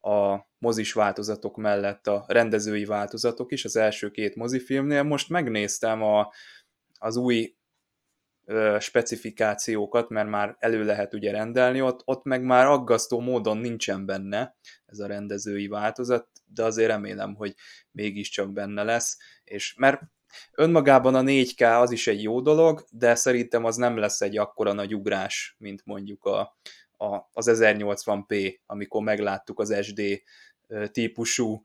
a 0.00 0.46
mozis 0.58 0.92
változatok 0.92 1.56
mellett 1.56 2.06
a 2.06 2.24
rendezői 2.28 2.84
változatok 2.84 3.52
is 3.52 3.64
az 3.64 3.76
első 3.76 4.10
két 4.10 4.34
mozifilmnél. 4.34 5.02
Most 5.02 5.28
megnéztem 5.28 6.02
a, 6.02 6.32
az 6.98 7.16
új 7.16 7.55
specifikációkat, 8.78 10.08
mert 10.08 10.28
már 10.28 10.56
elő 10.58 10.84
lehet 10.84 11.14
ugye 11.14 11.30
rendelni, 11.30 11.82
ott, 11.82 12.02
ott 12.04 12.24
meg 12.24 12.42
már 12.42 12.66
aggasztó 12.66 13.20
módon 13.20 13.58
nincsen 13.58 14.06
benne 14.06 14.56
ez 14.86 14.98
a 14.98 15.06
rendezői 15.06 15.66
változat, 15.66 16.28
de 16.44 16.64
azért 16.64 16.90
remélem, 16.90 17.34
hogy 17.34 17.54
mégiscsak 17.90 18.52
benne 18.52 18.82
lesz, 18.82 19.18
és 19.44 19.74
mert 19.74 20.00
önmagában 20.52 21.14
a 21.14 21.22
4K 21.22 21.80
az 21.80 21.90
is 21.90 22.06
egy 22.06 22.22
jó 22.22 22.40
dolog, 22.40 22.84
de 22.90 23.14
szerintem 23.14 23.64
az 23.64 23.76
nem 23.76 23.96
lesz 23.96 24.20
egy 24.20 24.38
akkora 24.38 24.72
nagy 24.72 24.94
ugrás, 24.94 25.54
mint 25.58 25.84
mondjuk 25.84 26.24
a, 26.24 26.56
a, 26.96 27.28
az 27.32 27.50
1080p, 27.52 28.58
amikor 28.66 29.02
megláttuk 29.02 29.60
az 29.60 29.76
SD 29.80 30.02
típusú 30.90 31.62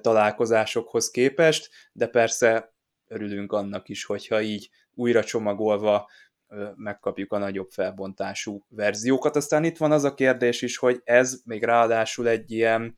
találkozásokhoz 0.00 1.10
képest, 1.10 1.70
de 1.92 2.06
persze 2.06 2.74
örülünk 3.06 3.52
annak 3.52 3.88
is, 3.88 4.04
hogyha 4.04 4.40
így 4.40 4.70
újra 4.96 5.24
csomagolva 5.24 6.08
megkapjuk 6.74 7.32
a 7.32 7.38
nagyobb 7.38 7.70
felbontású 7.70 8.64
verziókat. 8.68 9.36
Aztán 9.36 9.64
itt 9.64 9.76
van 9.76 9.92
az 9.92 10.04
a 10.04 10.14
kérdés 10.14 10.62
is, 10.62 10.76
hogy 10.76 11.00
ez 11.04 11.40
még 11.44 11.64
ráadásul 11.64 12.28
egy 12.28 12.50
ilyen 12.50 12.96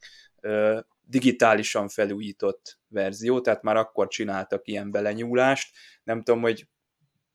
digitálisan 1.03 1.89
felújított 1.89 2.79
verzió, 2.89 3.41
tehát 3.41 3.63
már 3.63 3.77
akkor 3.77 4.09
csináltak 4.09 4.69
ilyen 4.69 4.91
belenyúlást. 4.91 5.77
Nem 6.05 6.23
tudom, 6.23 6.41
hogy 6.41 6.69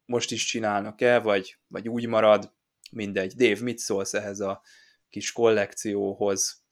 most 0.05 0.31
is 0.31 0.45
csinálnak-e, 0.45 1.19
vagy, 1.19 1.57
vagy 1.67 1.89
úgy 1.89 2.07
marad, 2.07 2.53
mindegy. 2.91 3.33
Dave, 3.35 3.61
mit 3.61 3.77
szólsz 3.77 4.13
ehhez 4.13 4.39
a 4.39 4.61
kis 5.09 5.31
kollekcióhoz? 5.31 6.63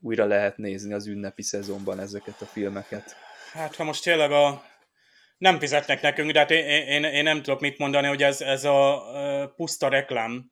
Újra 0.00 0.24
lehet 0.24 0.56
nézni 0.56 0.92
az 0.92 1.06
ünnepi 1.06 1.42
szezonban 1.42 2.00
ezeket 2.00 2.40
a 2.40 2.44
filmeket. 2.44 3.16
Hát 3.52 3.74
ha 3.74 3.84
most 3.84 4.02
tényleg 4.02 4.30
a 4.30 4.62
nem 5.38 5.58
fizetnek 5.58 6.00
nekünk, 6.00 6.30
de 6.30 6.38
hát 6.38 6.50
én, 6.50 6.64
én, 6.64 7.04
én 7.04 7.22
nem 7.22 7.42
tudok 7.42 7.60
mit 7.60 7.78
mondani, 7.78 8.06
hogy 8.06 8.22
ez, 8.22 8.40
ez 8.40 8.64
a 8.64 9.02
puszta 9.56 9.88
reklám 9.88 10.50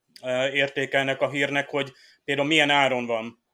értékelnek 0.52 1.20
a 1.20 1.30
hírnek, 1.30 1.68
hogy 1.68 1.92
például 2.24 2.48
milyen 2.48 2.70
áron 2.70 3.06
van 3.06 3.44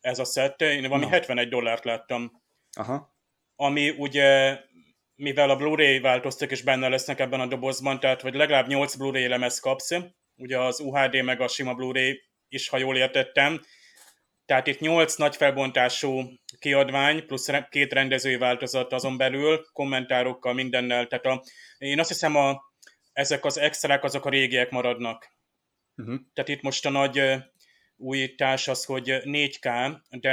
ez 0.00 0.18
a 0.18 0.24
szett. 0.24 0.60
Én 0.60 0.82
valami 0.82 1.04
no. 1.04 1.10
71 1.10 1.48
dollárt 1.48 1.84
láttam. 1.84 2.42
Aha. 2.72 3.14
Ami 3.56 3.90
ugye, 3.90 4.58
mivel 5.14 5.50
a 5.50 5.56
Blu-ray 5.56 6.00
változtak 6.00 6.50
és 6.50 6.62
benne 6.62 6.88
lesznek 6.88 7.20
ebben 7.20 7.40
a 7.40 7.46
dobozban, 7.46 8.00
tehát 8.00 8.22
vagy 8.22 8.34
legalább 8.34 8.66
8 8.66 8.94
Blu-ray 8.94 9.28
lemez 9.28 9.60
kapsz, 9.60 9.96
ugye 10.36 10.58
az 10.58 10.80
UHD 10.80 11.22
meg 11.22 11.40
a 11.40 11.48
sima 11.48 11.74
Blu-ray 11.74 12.20
is, 12.48 12.68
ha 12.68 12.78
jól 12.78 12.96
értettem, 12.96 13.60
tehát 14.50 14.66
itt 14.66 14.80
8 14.80 15.14
nagy 15.14 15.36
felbontású 15.36 16.22
kiadvány, 16.58 17.26
plusz 17.26 17.48
két 17.68 17.92
rendezői 17.92 18.36
változat 18.36 18.92
azon 18.92 19.16
belül, 19.16 19.64
kommentárokkal, 19.72 20.52
mindennel. 20.52 21.06
Tehát 21.06 21.26
a, 21.26 21.42
én 21.78 21.98
azt 21.98 22.08
hiszem, 22.08 22.36
a, 22.36 22.62
ezek 23.12 23.44
az 23.44 23.58
extrák, 23.58 24.04
azok 24.04 24.24
a 24.24 24.30
régiek 24.30 24.70
maradnak. 24.70 25.36
Uh-huh. 25.96 26.20
Tehát 26.32 26.50
itt 26.50 26.62
most 26.62 26.86
a 26.86 26.90
nagy 26.90 27.22
újítás 27.96 28.68
az, 28.68 28.84
hogy 28.84 29.20
4K, 29.22 29.96
de 30.10 30.30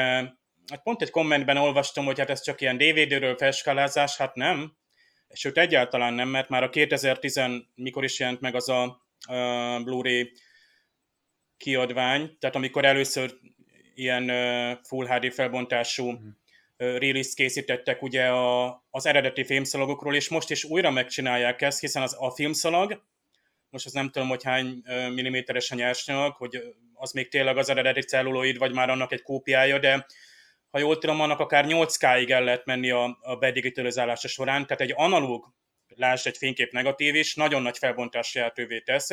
hát 0.67 0.83
pont 0.83 1.01
egy 1.01 1.09
kommentben 1.09 1.57
olvastam, 1.57 2.05
hogy 2.05 2.19
hát 2.19 2.29
ez 2.29 2.41
csak 2.41 2.61
ilyen 2.61 2.77
DVD-ről 2.77 3.37
felskálázás, 3.37 4.17
hát 4.17 4.35
nem. 4.35 4.77
Sőt, 5.29 5.57
egyáltalán 5.57 6.13
nem, 6.13 6.29
mert 6.29 6.49
már 6.49 6.63
a 6.63 6.69
2010, 6.69 7.41
mikor 7.75 8.03
is 8.03 8.19
jelent 8.19 8.39
meg 8.39 8.55
az 8.55 8.69
a, 8.69 8.83
a 9.27 9.83
Blu-ray 9.83 10.31
kiadvány, 11.57 12.37
tehát 12.39 12.55
amikor 12.55 12.85
először 12.85 13.37
ilyen 13.97 14.27
Full 14.83 15.07
HD 15.07 15.33
felbontású 15.33 16.11
uh-huh. 16.11 16.27
release 16.77 17.31
készítettek 17.35 18.01
ugye 18.01 18.27
a, 18.27 18.65
az 18.89 19.05
eredeti 19.05 19.43
filmszalagokról, 19.43 20.15
és 20.15 20.29
most 20.29 20.49
is 20.49 20.63
újra 20.63 20.91
megcsinálják 20.91 21.61
ezt, 21.61 21.79
hiszen 21.79 22.01
az, 22.01 22.15
a 22.19 22.31
filmszalag, 22.31 23.03
most 23.69 23.85
az 23.85 23.93
nem 23.93 24.09
tudom, 24.09 24.27
hogy 24.27 24.43
hány 24.43 24.83
milliméteres 25.13 25.71
a 25.71 25.75
nyersanyag, 25.75 26.35
hogy 26.35 26.61
az 26.93 27.11
még 27.11 27.29
tényleg 27.29 27.57
az 27.57 27.69
eredeti 27.69 28.01
celluloid, 28.01 28.57
vagy 28.57 28.73
már 28.73 28.89
annak 28.89 29.11
egy 29.11 29.21
kópiája, 29.21 29.79
de 29.79 30.05
ha 30.69 30.79
jól 30.79 30.97
tudom, 30.97 31.21
annak 31.21 31.39
akár 31.39 31.65
8K-ig 31.67 32.29
el 32.29 32.43
lehet 32.43 32.65
menni 32.65 32.89
a, 32.89 33.17
a 33.21 33.35
bedigitalizálása 33.35 34.27
során, 34.27 34.65
tehát 34.65 34.81
egy 34.81 34.93
analóg, 34.95 35.53
lásd 35.87 36.27
egy 36.27 36.37
fénykép 36.37 36.71
negatív 36.71 37.15
is, 37.15 37.35
nagyon 37.35 37.61
nagy 37.61 37.77
felbontás 37.77 38.33
lehetővé 38.33 38.79
tesz, 38.79 39.09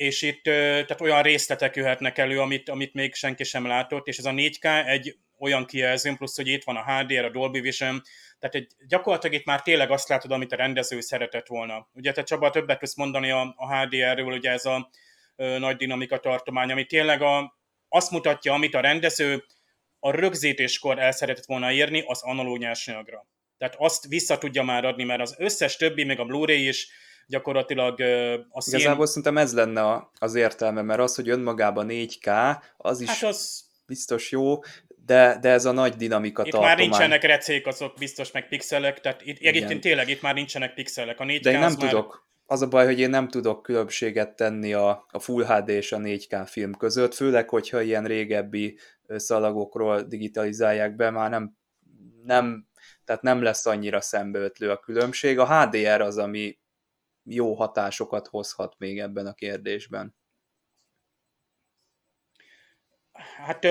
és 0.00 0.22
itt 0.22 0.42
tehát 0.42 1.00
olyan 1.00 1.22
részletek 1.22 1.76
jöhetnek 1.76 2.18
elő, 2.18 2.40
amit, 2.40 2.68
amit 2.68 2.94
még 2.94 3.14
senki 3.14 3.44
sem 3.44 3.66
látott, 3.66 4.06
és 4.06 4.18
ez 4.18 4.24
a 4.24 4.30
4K 4.30 4.86
egy 4.86 5.16
olyan 5.38 5.66
kijelző, 5.66 6.14
plusz, 6.14 6.36
hogy 6.36 6.48
itt 6.48 6.64
van 6.64 6.76
a 6.76 6.84
HDR, 6.84 7.24
a 7.24 7.30
Dolby 7.30 7.60
Vision, 7.60 8.02
tehát 8.38 8.54
egy, 8.54 8.72
gyakorlatilag 8.88 9.36
itt 9.36 9.44
már 9.44 9.62
tényleg 9.62 9.90
azt 9.90 10.08
látod, 10.08 10.30
amit 10.30 10.52
a 10.52 10.56
rendező 10.56 11.00
szeretett 11.00 11.46
volna. 11.46 11.88
Ugye 11.92 12.12
te 12.12 12.22
Csaba 12.22 12.50
többet 12.50 12.78
tudsz 12.78 12.96
mondani 12.96 13.30
a, 13.30 13.54
a 13.56 13.76
HDR-ről, 13.76 14.32
ugye 14.32 14.50
ez 14.50 14.64
a 14.64 14.90
ö, 15.36 15.58
nagy 15.58 15.76
dinamika 15.76 16.18
tartomány, 16.18 16.70
ami 16.70 16.84
tényleg 16.84 17.22
a, 17.22 17.58
azt 17.88 18.10
mutatja, 18.10 18.52
amit 18.52 18.74
a 18.74 18.80
rendező 18.80 19.44
a 19.98 20.10
rögzítéskor 20.10 20.98
el 20.98 21.12
szeretett 21.12 21.46
volna 21.46 21.72
írni 21.72 22.02
az 22.06 22.22
analóg 22.22 22.58
nyersanyagra. 22.58 23.26
Tehát 23.58 23.74
azt 23.78 24.06
vissza 24.06 24.38
tudja 24.38 24.62
már 24.62 24.84
adni, 24.84 25.04
mert 25.04 25.20
az 25.20 25.34
összes 25.38 25.76
többi, 25.76 26.04
még 26.04 26.18
a 26.18 26.24
Blu-ray 26.24 26.68
is 26.68 26.88
gyakorlatilag 27.30 28.00
a 28.50 28.60
szín... 28.60 28.78
Igazából 28.78 29.06
szerintem 29.06 29.38
ez 29.38 29.54
lenne 29.54 30.10
az 30.18 30.34
értelme, 30.34 30.82
mert 30.82 31.00
az, 31.00 31.14
hogy 31.14 31.28
önmagában 31.28 31.86
4K, 31.88 32.56
az 32.76 33.00
is 33.00 33.08
hát 33.08 33.30
az... 33.30 33.64
biztos 33.86 34.30
jó, 34.30 34.58
de, 35.06 35.38
de 35.40 35.48
ez 35.48 35.64
a 35.64 35.72
nagy 35.72 35.94
dinamika 35.94 36.44
Itt 36.44 36.50
tartomány. 36.50 36.76
már 36.76 36.88
nincsenek 36.88 37.22
recék, 37.22 37.66
azok 37.66 37.94
biztos 37.98 38.30
meg 38.32 38.48
pixelek, 38.48 39.00
tehát 39.00 39.22
itt, 39.22 39.38
egyébként 39.38 39.80
tényleg 39.80 40.08
itt 40.08 40.22
már 40.22 40.34
nincsenek 40.34 40.74
pixelek. 40.74 41.20
A 41.20 41.24
4K 41.24 41.40
de 41.42 41.50
én 41.50 41.58
nem 41.58 41.72
már... 41.78 41.88
tudok, 41.88 42.28
az 42.46 42.62
a 42.62 42.68
baj, 42.68 42.86
hogy 42.86 43.00
én 43.00 43.10
nem 43.10 43.28
tudok 43.28 43.62
különbséget 43.62 44.36
tenni 44.36 44.72
a, 44.72 45.06
a 45.10 45.18
Full 45.18 45.44
HD 45.44 45.68
és 45.68 45.92
a 45.92 45.98
4K 45.98 46.42
film 46.46 46.74
között, 46.74 47.14
főleg, 47.14 47.48
hogyha 47.48 47.80
ilyen 47.80 48.04
régebbi 48.04 48.78
szalagokról 49.06 50.02
digitalizálják 50.02 50.96
be, 50.96 51.10
már 51.10 51.30
nem, 51.30 51.56
nem 52.24 52.68
tehát 53.04 53.22
nem 53.22 53.42
lesz 53.42 53.66
annyira 53.66 54.00
szembeötlő 54.00 54.70
a 54.70 54.78
különbség. 54.78 55.38
A 55.38 55.62
HDR 55.62 56.00
az, 56.00 56.18
ami 56.18 56.58
jó 57.32 57.54
hatásokat 57.54 58.26
hozhat 58.26 58.74
még 58.78 58.98
ebben 58.98 59.26
a 59.26 59.34
kérdésben. 59.34 60.14
Hát 63.36 63.66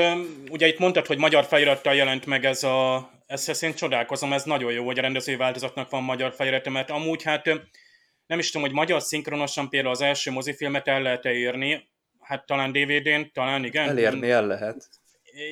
ugye 0.50 0.68
itt 0.68 0.80
mondtad, 0.80 1.06
hogy 1.06 1.18
magyar 1.18 1.46
felirattal 1.46 1.96
jelent 1.96 2.26
meg 2.26 2.46
ez 2.46 2.64
a... 2.64 3.10
Ezt 3.26 3.64
én 3.64 3.74
csodálkozom, 3.74 4.34
ez 4.34 4.44
nagyon 4.44 4.72
jó, 4.72 4.86
hogy 4.86 5.00
a 5.00 5.02
rendezői 5.02 5.36
változatnak 5.36 5.90
van 5.90 6.04
magyar 6.04 6.34
felirata, 6.34 6.70
mert 6.70 6.90
amúgy 6.90 7.24
hát 7.24 7.46
nem 8.26 8.40
is 8.40 8.52
tudom, 8.52 8.68
hogy 8.68 8.76
magyar 8.76 9.02
szinkronosan 9.02 9.70
például 9.70 9.94
az 9.94 10.02
első 10.02 10.32
mozifilmet 10.32 10.88
el 10.88 11.02
lehet-e 11.02 11.34
írni, 11.34 11.90
hát 12.20 12.46
talán 12.46 12.72
DVD-n, 12.72 13.32
talán 13.34 13.64
igen. 13.66 13.90
Elérni 13.90 14.30
el 14.30 14.48
lehet. 14.48 14.90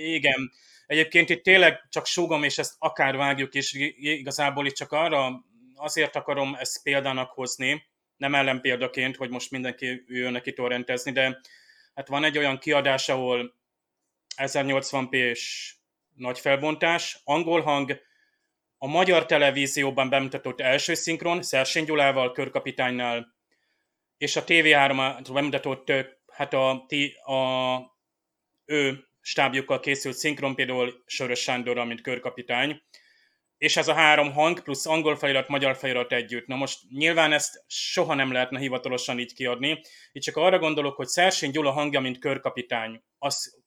Igen. 0.03 0.51
Egyébként 0.85 1.29
itt 1.29 1.43
tényleg 1.43 1.87
csak 1.89 2.05
súgom, 2.05 2.43
és 2.43 2.57
ezt 2.57 2.75
akár 2.77 3.15
vágjuk, 3.15 3.53
és 3.53 3.73
igazából 3.97 4.65
itt 4.65 4.75
csak 4.75 4.91
arra 4.91 5.43
azért 5.75 6.15
akarom 6.15 6.55
ezt 6.59 6.83
példának 6.83 7.31
hozni, 7.31 7.85
nem 8.17 8.35
ellenpéldaként, 8.35 9.15
hogy 9.15 9.29
most 9.29 9.51
mindenki 9.51 10.03
jön 10.07 10.31
neki 10.31 10.53
torrentezni, 10.53 11.11
de 11.11 11.39
hát 11.93 12.07
van 12.07 12.23
egy 12.23 12.37
olyan 12.37 12.57
kiadás, 12.57 13.09
ahol 13.09 13.55
1080p 14.35 15.11
és 15.11 15.73
nagy 16.15 16.39
felbontás, 16.39 17.21
angol 17.23 17.61
hang, 17.61 18.01
a 18.77 18.87
magyar 18.87 19.25
televízióban 19.25 20.09
bemutatott 20.09 20.61
első 20.61 20.93
szinkron, 20.93 21.41
Szersény 21.41 21.85
Gyulával, 21.85 22.31
körkapitánynál, 22.31 23.35
és 24.17 24.35
a 24.35 24.43
TV3 24.43 25.29
bemutatott, 25.33 25.91
hát 26.31 26.53
a, 26.53 26.85
a 27.31 27.97
ő 28.65 29.07
stábjukkal 29.21 29.79
készült 29.79 30.15
szinkron, 30.15 30.55
például 30.55 31.03
Sörös 31.05 31.39
Sándorral, 31.39 31.85
mint 31.85 32.01
körkapitány, 32.01 32.81
és 33.57 33.77
ez 33.77 33.87
a 33.87 33.93
három 33.93 34.31
hang 34.31 34.61
plusz 34.61 34.85
angol 34.85 35.15
felirat, 35.15 35.47
magyar 35.47 35.77
felirat 35.77 36.11
együtt. 36.11 36.47
Na 36.47 36.55
most 36.55 36.79
nyilván 36.89 37.33
ezt 37.33 37.63
soha 37.67 38.13
nem 38.13 38.31
lehetne 38.31 38.59
hivatalosan 38.59 39.19
így 39.19 39.33
kiadni. 39.33 39.81
Itt 40.11 40.21
csak 40.21 40.35
arra 40.35 40.59
gondolok, 40.59 40.95
hogy 40.95 41.07
Szersény 41.07 41.51
Gyula 41.51 41.71
hangja, 41.71 41.99
mint 41.99 42.19
körkapitány, 42.19 43.03
az, 43.17 43.63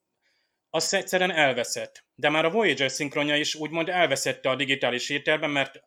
az 0.71 0.95
egyszerűen 0.95 1.31
elveszett. 1.31 2.05
De 2.15 2.29
már 2.29 2.45
a 2.45 2.51
Voyager 2.51 2.91
szinkronja 2.91 3.37
is 3.37 3.55
úgymond 3.55 3.89
elveszette 3.89 4.51
a 4.51 4.57
digitális 4.57 5.09
ételben, 5.09 5.51
mert 5.51 5.81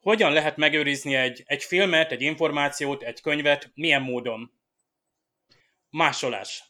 hogyan 0.00 0.32
lehet 0.32 0.56
megőrizni 0.56 1.14
egy, 1.14 1.42
egy 1.46 1.62
filmet, 1.64 2.12
egy 2.12 2.22
információt, 2.22 3.02
egy 3.02 3.20
könyvet, 3.20 3.70
milyen 3.74 4.02
módon? 4.02 4.52
Másolás. 5.90 6.64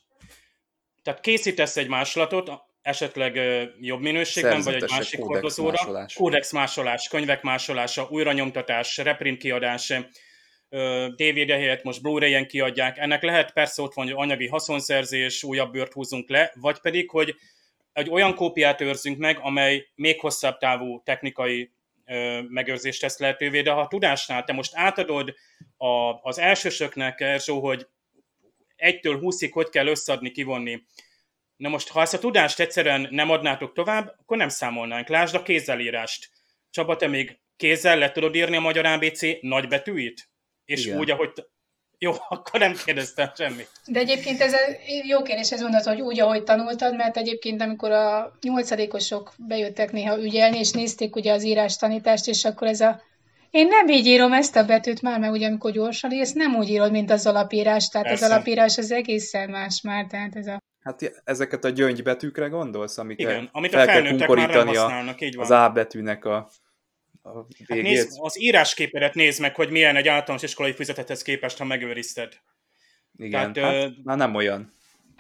Tehát 1.03 1.21
készítesz 1.21 1.77
egy 1.77 1.89
másolatot, 1.89 2.51
esetleg 2.83 3.39
jobb 3.81 4.01
minőségben, 4.01 4.61
vagy 4.61 4.75
egy 4.75 4.91
másik 4.91 5.21
hordozóra. 5.21 5.71
Másolás. 5.71 6.15
Kódex 6.15 6.53
másolás, 6.53 7.09
könyvek 7.09 7.43
másolása, 7.43 8.07
újranyomtatás, 8.11 8.97
reprint 8.97 9.39
kiadás, 9.39 9.93
DVD 11.17 11.51
helyett 11.51 11.83
most 11.83 12.03
Blu-ray-en 12.03 12.47
kiadják. 12.47 12.99
Ennek 12.99 13.23
lehet 13.23 13.53
persze 13.53 13.83
ott 13.83 13.95
van, 13.95 14.05
hogy 14.05 14.15
anyagi 14.17 14.47
haszonszerzés, 14.47 15.43
újabb 15.43 15.73
bőrt 15.73 15.93
húzunk 15.93 16.29
le, 16.29 16.53
vagy 16.55 16.81
pedig, 16.81 17.11
hogy 17.11 17.35
egy 17.93 18.11
olyan 18.11 18.35
kópiát 18.35 18.81
őrzünk 18.81 19.19
meg, 19.19 19.39
amely 19.41 19.87
még 19.95 20.21
hosszabb 20.21 20.59
távú 20.59 21.03
technikai 21.05 21.73
megőrzést 22.49 23.01
tesz 23.01 23.19
lehetővé, 23.19 23.61
de 23.61 23.71
ha 23.71 23.81
a 23.81 23.89
tudásnál 23.89 24.45
te 24.45 24.53
most 24.53 24.73
átadod 24.75 25.35
a, 25.77 26.13
az 26.23 26.39
elsősöknek, 26.39 27.21
Erzsó, 27.21 27.61
hogy 27.61 27.87
egytől 28.77 29.19
húszig 29.19 29.53
hogy 29.53 29.69
kell 29.69 29.87
összeadni, 29.87 30.31
kivonni, 30.31 30.83
Na 31.57 31.69
most, 31.69 31.89
ha 31.89 32.01
ezt 32.01 32.15
a 32.15 32.19
tudást 32.19 32.61
egyszerűen 32.61 33.09
nem 33.11 33.31
adnátok 33.31 33.73
tovább, 33.73 34.15
akkor 34.21 34.37
nem 34.37 34.49
számolnánk. 34.49 35.09
Lásd 35.09 35.35
a 35.35 35.43
kézzelírást. 35.43 36.31
Csaba, 36.71 36.97
te 36.97 37.07
még 37.07 37.41
kézzel 37.57 37.99
le 37.99 38.13
tudod 38.13 38.35
írni 38.35 38.57
a 38.57 38.61
magyar 38.61 38.87
ABC 38.87 39.21
nagybetűit? 39.41 40.29
És 40.65 40.87
Igen. 40.87 40.99
úgy, 40.99 41.11
ahogy... 41.11 41.31
Jó, 41.99 42.13
akkor 42.29 42.61
nem 42.61 42.75
kérdeztem 42.85 43.31
semmit. 43.37 43.69
De 43.87 43.99
egyébként 43.99 44.41
ez 44.41 44.55
jó 45.07 45.23
kérdés, 45.23 45.53
ez 45.53 45.61
mondod, 45.61 45.83
hogy 45.83 46.01
úgy, 46.01 46.21
ahogy 46.21 46.45
tanultad, 46.45 46.97
mert 46.97 47.17
egyébként 47.17 47.63
amikor 47.63 47.91
a 47.91 48.33
nyolcadikosok 48.41 49.35
bejöttek 49.39 49.93
néha 49.93 50.19
ügyelni, 50.19 50.59
és 50.59 50.71
nézték 50.71 51.17
ugye 51.17 51.33
az 51.33 51.45
írás 51.45 51.77
tanítást, 51.77 52.29
és 52.29 52.45
akkor 52.45 52.69
ez 52.69 52.81
a 52.81 53.03
én 53.53 53.67
nem 53.67 53.89
így 53.89 54.07
írom 54.07 54.33
ezt 54.33 54.57
a 54.57 54.65
betűt 54.65 55.03
már, 55.03 55.21
mert 55.21 55.33
ugye 55.33 55.47
amikor 55.47 55.71
gyorsan 55.71 56.13
írsz, 56.13 56.33
nem 56.33 56.55
úgy 56.55 56.69
írod, 56.69 56.91
mint 56.91 57.11
az 57.11 57.27
alapírás, 57.27 57.89
tehát 57.89 58.07
Persze. 58.07 58.25
az 58.25 58.31
alapírás 58.31 58.79
az 58.79 58.91
egészen 58.91 59.51
más 59.51 59.81
már, 59.81 60.07
tehát 60.07 60.37
ez 60.37 60.47
a 60.47 60.61
Hát 60.81 61.23
ezeket 61.25 61.65
a 61.65 61.69
gyöngybetűkre 61.69 62.47
gondolsz, 62.47 62.99
amiket 62.99 63.31
Igen, 63.31 63.49
amit 63.53 63.71
fel 63.71 63.89
a 63.89 63.93
felnőttek 63.93 64.29
már 64.29 64.49
nem 64.49 64.67
használnak, 64.67 65.21
így 65.21 65.35
van. 65.35 65.45
Az 65.45 65.51
A 65.51 65.71
betűnek 65.71 66.25
a, 66.25 66.51
a 67.23 67.43
végét. 67.43 67.69
Hát 67.69 67.83
nézd, 67.83 68.11
az 68.21 68.41
írásképeret 68.41 69.15
nézd 69.15 69.41
meg, 69.41 69.55
hogy 69.55 69.71
milyen 69.71 69.97
egy 69.97 70.09
általános 70.09 70.43
iskolai 70.43 70.73
füzetethez 70.73 71.23
képest, 71.23 71.59
ha 71.59 71.65
megőrizted. 71.65 72.33
Igen, 73.17 73.53
Tehát, 73.53 73.75
hát, 73.75 73.85
ö... 73.85 73.89
már 74.03 74.17
nem 74.17 74.35
olyan. 74.35 74.73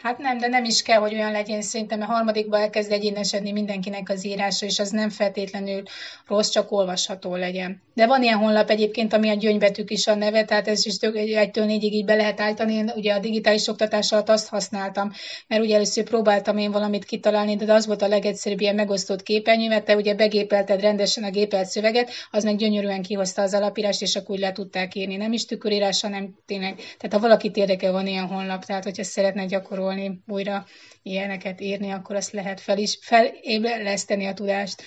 Hát 0.02 0.18
nem, 0.18 0.38
de 0.38 0.46
nem 0.46 0.64
is 0.64 0.82
kell, 0.82 0.98
hogy 0.98 1.14
olyan 1.14 1.32
legyen 1.32 1.62
szerintem, 1.62 1.98
mert 1.98 2.10
harmadikban 2.10 2.60
elkezd 2.60 2.92
egyénesedni 2.92 3.52
mindenkinek 3.52 4.08
az 4.08 4.26
írása, 4.26 4.66
és 4.66 4.78
az 4.78 4.90
nem 4.90 5.10
feltétlenül 5.10 5.82
rossz, 6.26 6.48
csak 6.48 6.72
olvasható 6.72 7.36
legyen. 7.36 7.82
De 7.94 8.06
van 8.06 8.22
ilyen 8.22 8.38
honlap 8.38 8.70
egyébként, 8.70 9.12
ami 9.12 9.28
a 9.28 9.34
gyöngybetűk 9.34 9.90
is 9.90 10.06
a 10.06 10.14
neve, 10.14 10.44
tehát 10.44 10.68
ez 10.68 10.86
is 10.86 10.96
egytől 11.14 11.64
négyig 11.64 11.92
így 11.92 12.04
be 12.04 12.14
lehet 12.14 12.40
állítani. 12.40 12.74
Én 12.74 12.92
ugye 12.94 13.14
a 13.14 13.18
digitális 13.18 13.68
oktatás 13.68 14.12
alatt 14.12 14.28
azt 14.28 14.48
használtam, 14.48 15.12
mert 15.46 15.62
ugye 15.62 15.74
először 15.74 16.04
próbáltam 16.04 16.58
én 16.58 16.70
valamit 16.70 17.04
kitalálni, 17.04 17.56
de 17.56 17.72
az 17.72 17.86
volt 17.86 18.02
a 18.02 18.08
legegyszerűbb 18.08 18.60
ilyen 18.60 18.74
megosztott 18.74 19.22
képernyő, 19.22 19.68
mert 19.68 19.84
te 19.84 19.96
ugye 19.96 20.14
begépelted 20.14 20.80
rendesen 20.80 21.24
a 21.24 21.30
gépelt 21.30 21.66
szöveget, 21.66 22.10
az 22.30 22.44
meg 22.44 22.56
gyönyörűen 22.56 23.02
kihozta 23.02 23.42
az 23.42 23.54
alapírást, 23.54 24.02
és 24.02 24.16
akkor 24.16 24.34
úgy 24.34 24.40
le 24.40 24.52
tudták 24.52 24.94
írni. 24.94 25.16
Nem 25.16 25.32
is 25.32 25.44
tükörírás, 25.44 26.00
hanem 26.00 26.34
tényleg. 26.46 26.74
Tehát 26.74 27.12
ha 27.12 27.18
valakit 27.18 27.56
érdekel, 27.56 27.92
van 27.92 28.06
ilyen 28.06 28.26
honlap, 28.26 28.64
tehát 28.64 28.84
hogyha 28.84 29.04
szeretne 29.04 29.44
gyakorolni 29.44 29.91
gyakorolni, 29.94 30.22
újra 30.26 30.66
ilyeneket 31.02 31.60
írni, 31.60 31.90
akkor 31.90 32.16
azt 32.16 32.32
lehet 32.32 32.60
fel 32.60 32.78
is, 32.78 32.98
felébreszteni 33.00 34.26
a 34.26 34.34
tudást. 34.34 34.82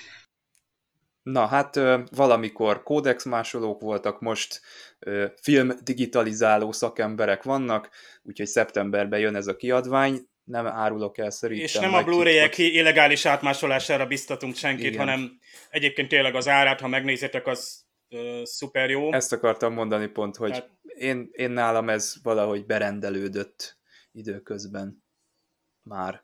Na 1.24 1.46
hát 1.46 1.80
valamikor 2.16 2.84
kódexmásolók 2.84 3.82
voltak, 3.82 4.20
most 4.20 4.62
film 5.42 5.72
digitalizáló 5.84 6.72
szakemberek 6.72 7.44
vannak, 7.44 7.90
úgyhogy 8.24 8.48
szeptemberben 8.48 9.20
jön 9.20 9.36
ez 9.36 9.48
a 9.48 9.56
kiadvány, 9.56 10.20
nem 10.44 10.66
árulok 10.66 11.18
el 11.18 11.30
szerintem. 11.30 11.66
És 11.66 11.74
nem 11.74 11.94
a 11.94 12.04
Blu-ray-ek 12.04 12.58
illegális 12.58 13.26
átmásolására 13.26 14.06
biztatunk 14.06 14.56
senkit, 14.56 14.86
Igen. 14.86 15.00
hanem 15.00 15.40
egyébként 15.70 16.08
tényleg 16.08 16.36
az 16.36 16.48
árát, 16.48 16.80
ha 16.80 16.88
megnézitek, 16.88 17.48
az 17.48 17.86
uh, 18.10 18.44
szuper 18.44 18.90
jó. 18.90 19.14
Ezt 19.14 19.34
akartam 19.34 19.74
mondani 19.74 20.08
pont, 20.08 20.36
hogy 20.36 20.52
hát... 20.52 20.70
én, 20.98 21.30
én 21.32 21.52
nálam 21.52 21.90
ez 21.90 22.14
valahogy 22.24 22.66
berendelődött 22.66 23.75
időközben 24.16 25.04
már. 25.82 26.24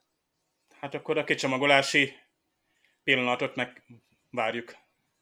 Hát 0.79 0.93
akkor 0.93 1.17
a 1.17 1.23
kicsomagolási 1.23 2.13
pillanatot 3.03 3.55
meg 3.55 3.83
várjuk. 4.29 4.75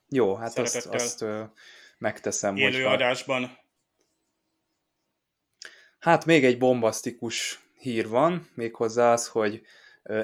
Jó, 0.07 0.35
hát 0.35 0.57
azt, 0.57 0.85
azt 0.85 1.25
megteszem. 1.97 2.55
Élő 2.55 2.75
hogyha... 2.75 2.91
adásban. 2.91 3.57
Hát 5.99 6.25
még 6.25 6.45
egy 6.45 6.57
bombasztikus 6.57 7.59
hír 7.79 8.07
van, 8.07 8.49
méghozzá 8.53 9.11
az, 9.11 9.27
hogy 9.27 9.61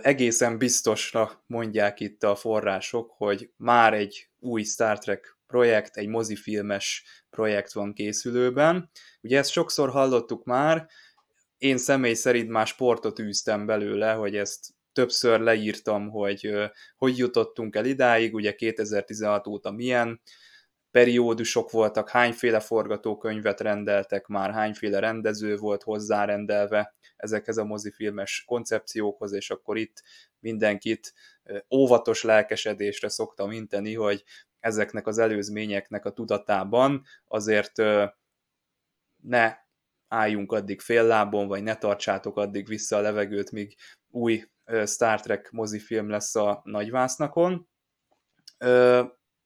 egészen 0.02 0.58
biztosra 0.58 1.44
mondják 1.48 2.00
itt 2.00 2.24
a 2.24 2.36
források, 2.36 3.12
hogy 3.18 3.52
már 3.56 3.94
egy 3.94 4.30
új 4.40 4.64
Star 4.64 5.00
Trek 5.00 5.38
projekt, 5.48 5.98
egy 5.98 6.08
mozifilmes 6.08 7.04
projekt 7.30 7.72
van 7.72 7.94
készülőben. 7.94 8.90
Ugye 9.22 9.38
ezt 9.38 9.52
sokszor 9.52 9.90
hallottuk 9.90 10.44
már, 10.44 10.90
én 11.66 11.78
személy 11.78 12.14
szerint 12.14 12.50
már 12.50 12.68
sportot 12.68 13.20
űztem 13.20 13.66
belőle, 13.66 14.14
hogy 14.14 14.36
ezt 14.36 14.66
többször 14.92 15.40
leírtam, 15.40 16.10
hogy 16.10 16.54
hogy 16.98 17.18
jutottunk 17.18 17.76
el 17.76 17.86
idáig, 17.86 18.34
ugye 18.34 18.56
2016 18.56 19.48
óta 19.48 19.72
milyen 19.72 20.22
periódusok 20.92 21.72
voltak, 21.72 22.10
hányféle 22.10 22.60
forgatókönyvet 22.60 23.60
rendeltek 23.60 24.28
már, 24.28 24.52
hányféle 24.52 25.00
rendező 25.00 25.56
volt 25.56 25.84
hozzárendelve 25.84 26.96
ezekhez 27.16 27.58
a 27.58 27.66
mozifilmes 27.66 28.44
koncepciókhoz, 28.48 29.32
és 29.34 29.50
akkor 29.50 29.78
itt 29.78 30.04
mindenkit 30.40 31.14
óvatos 31.72 32.24
lelkesedésre 32.24 33.10
szoktam 33.10 33.52
inteni, 33.52 33.94
hogy 33.94 34.24
ezeknek 34.60 35.08
az 35.08 35.18
előzményeknek 35.18 36.06
a 36.06 36.12
tudatában 36.12 37.04
azért 37.28 37.82
ne 39.22 39.65
álljunk 40.08 40.52
addig 40.52 40.82
fél 40.82 41.04
lábon, 41.04 41.48
vagy 41.48 41.64
ne 41.64 41.76
tartsátok 41.76 42.38
addig 42.38 42.68
vissza 42.68 42.98
a 42.98 43.02
levegőt, 43.02 43.52
míg 43.52 43.76
új 44.08 44.44
Star 44.86 45.22
Trek 45.22 45.52
mozifilm 45.52 46.10
lesz 46.10 46.36
a 46.36 46.62
nagyvásznakon. 46.64 47.70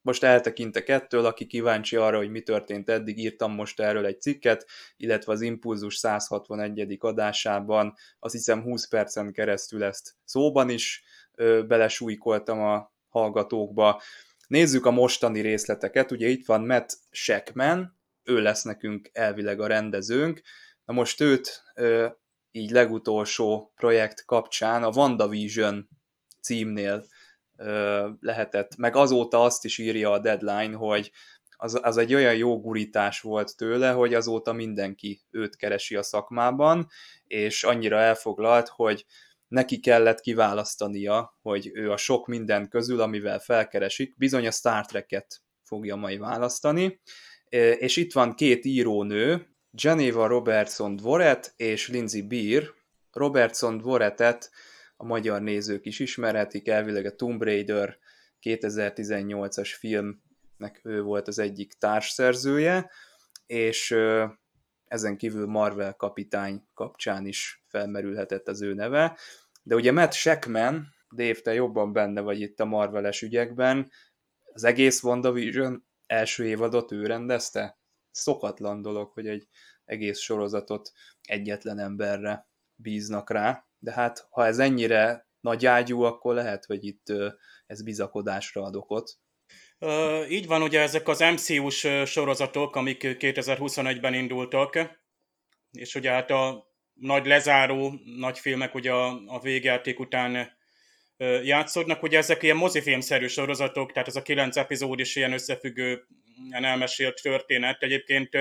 Most 0.02 0.24
eltekintek 0.24 0.90
ettől, 0.90 1.26
aki 1.26 1.46
kíváncsi 1.46 1.96
arra, 1.96 2.18
hogy 2.18 2.30
mi 2.30 2.42
történt 2.42 2.90
eddig, 2.90 3.18
írtam 3.18 3.52
most 3.52 3.80
erről 3.80 4.06
egy 4.06 4.22
cikket, 4.22 4.66
illetve 4.98 5.32
az 5.32 5.42
Impulzus 5.42 5.96
161. 5.96 6.98
adásában 7.00 7.94
azt 8.20 8.34
hiszem 8.34 8.62
20 8.62 8.88
percen 8.88 9.32
keresztül 9.32 9.84
ezt 9.84 10.16
szóban 10.24 10.70
is 10.70 11.04
belesújkoltam 11.68 12.60
a 12.60 12.94
hallgatókba. 13.10 14.02
Nézzük 14.48 14.86
a 14.86 14.92
mostani 14.92 15.40
részleteket, 15.40 16.12
ugye 16.12 16.28
itt 16.28 16.46
van 16.46 16.66
Matt 16.66 16.98
Shackman, 17.12 17.99
ő 18.30 18.42
lesz 18.42 18.64
nekünk 18.64 19.10
elvileg 19.14 19.60
a 19.60 19.68
rendezőnk. 19.68 20.42
Na 20.86 20.94
most 20.94 21.22
őt 21.22 21.64
így 22.52 22.72
legutolsó 22.72 23.72
projekt 23.76 24.26
kapcsán 24.26 24.84
a 24.84 24.90
WandaVision 24.90 25.90
címnél 26.42 27.06
lehetett, 28.20 28.76
meg 28.76 28.96
azóta 28.96 29.44
azt 29.44 29.66
is 29.66 29.78
írja 29.78 30.12
a 30.12 30.20
deadline, 30.20 30.76
hogy 30.76 31.12
az, 31.62 31.80
az 31.82 31.98
egy 31.98 32.14
olyan 32.14 32.36
jó 32.36 32.62
gurítás 32.62 33.22
volt 33.22 33.58
tőle, 33.58 33.92
hogy 33.92 34.14
azóta 34.14 34.54
mindenki 34.54 35.22
őt 35.32 35.56
keresi 35.56 35.96
a 35.96 36.04
szakmában, 36.04 36.88
és 37.24 37.64
annyira 37.64 37.98
elfoglalt, 37.98 38.68
hogy 38.68 39.06
neki 39.48 39.80
kellett 39.80 40.20
kiválasztania, 40.20 41.38
hogy 41.42 41.70
ő 41.74 41.92
a 41.92 41.98
sok 41.98 42.28
minden 42.28 42.70
közül, 42.70 43.02
amivel 43.02 43.40
felkeresik, 43.40 44.18
bizony 44.18 44.48
a 44.48 44.52
Star 44.52 44.86
Trek-et 44.86 45.42
fogja 45.64 45.96
majd 45.96 46.20
választani, 46.20 47.02
és 47.50 47.98
itt 47.98 48.14
van 48.14 48.36
két 48.36 48.66
írónő, 48.66 49.48
Geneva 49.72 50.28
Robertson 50.28 50.96
Dvoret 50.96 51.54
és 51.56 51.88
Lindsay 51.88 52.22
Beer. 52.22 52.64
Robertson 53.12 53.78
Dvoretet 53.78 54.52
a 54.98 55.06
magyar 55.06 55.42
nézők 55.42 55.86
is 55.86 56.00
ismerhetik, 56.00 56.68
elvileg 56.68 57.06
a 57.06 57.16
Tomb 57.16 57.44
Raider 57.44 57.98
2018-as 58.42 59.76
filmnek 59.78 60.82
ő 60.84 61.02
volt 61.02 61.28
az 61.28 61.40
egyik 61.40 61.74
társszerzője, 61.74 62.92
és 63.46 63.96
ezen 64.86 65.18
kívül 65.18 65.46
Marvel 65.46 65.94
kapitány 65.94 66.64
kapcsán 66.74 67.26
is 67.26 67.64
felmerülhetett 67.68 68.48
az 68.48 68.62
ő 68.62 68.74
neve. 68.74 69.18
De 69.64 69.76
ugye 69.76 69.92
Matt 69.92 70.14
Shackman, 70.14 70.88
Dave, 71.16 71.40
te 71.40 71.54
jobban 71.54 71.94
benne 71.94 72.22
vagy 72.22 72.42
itt 72.42 72.60
a 72.60 72.66
Marveles 72.66 73.22
ügyekben, 73.22 73.92
az 74.54 74.64
egész 74.64 75.04
WandaVision 75.04 75.88
első 76.10 76.48
évadot 76.48 76.92
ő 76.92 77.06
rendezte? 77.06 77.80
Szokatlan 78.12 78.82
dolog, 78.82 79.12
hogy 79.12 79.28
egy 79.28 79.48
egész 79.86 80.20
sorozatot 80.20 80.92
egyetlen 81.22 81.80
emberre 81.80 82.48
bíznak 82.76 83.30
rá, 83.30 83.66
de 83.80 83.92
hát 83.92 84.28
ha 84.30 84.46
ez 84.46 84.60
ennyire 84.60 85.28
nagy 85.40 85.66
ágyú, 85.66 86.02
akkor 86.02 86.34
lehet, 86.34 86.66
hogy 86.66 86.86
itt 86.86 87.06
ez 87.66 87.84
bizakodásra 87.84 88.64
ad 88.64 88.76
okot. 88.76 89.12
Így 90.30 90.48
van, 90.48 90.62
ugye 90.62 90.82
ezek 90.82 91.08
az 91.08 91.20
MCU-s 91.20 91.88
sorozatok, 92.06 92.76
amik 92.76 93.02
2021-ben 93.04 94.14
indultak, 94.14 94.80
és 95.72 95.96
ugye 95.96 96.12
hát 96.12 96.30
a 96.32 96.68
nagy 96.94 97.26
lezáró 97.26 97.94
nagy 98.04 98.40
filmek 98.40 98.76
ugye 98.76 98.92
a, 98.92 99.22
a 99.26 99.40
végjáték 99.40 100.00
után 100.00 100.58
játszódnak. 101.44 102.04
Ugye 102.04 102.18
ezek 102.18 102.44
ilyen 102.44 102.56
mozifilmszerű 102.56 103.28
sorozatok, 103.28 103.92
tehát 103.92 104.08
ez 104.08 104.16
a 104.16 104.22
kilenc 104.22 104.58
epizód 104.58 105.00
is 105.00 105.16
ilyen 105.16 105.34
összefüggő, 105.34 106.06
ilyen 106.50 106.66
elmesélt 106.66 107.22
történet. 107.22 107.84
Egyébként 107.84 108.38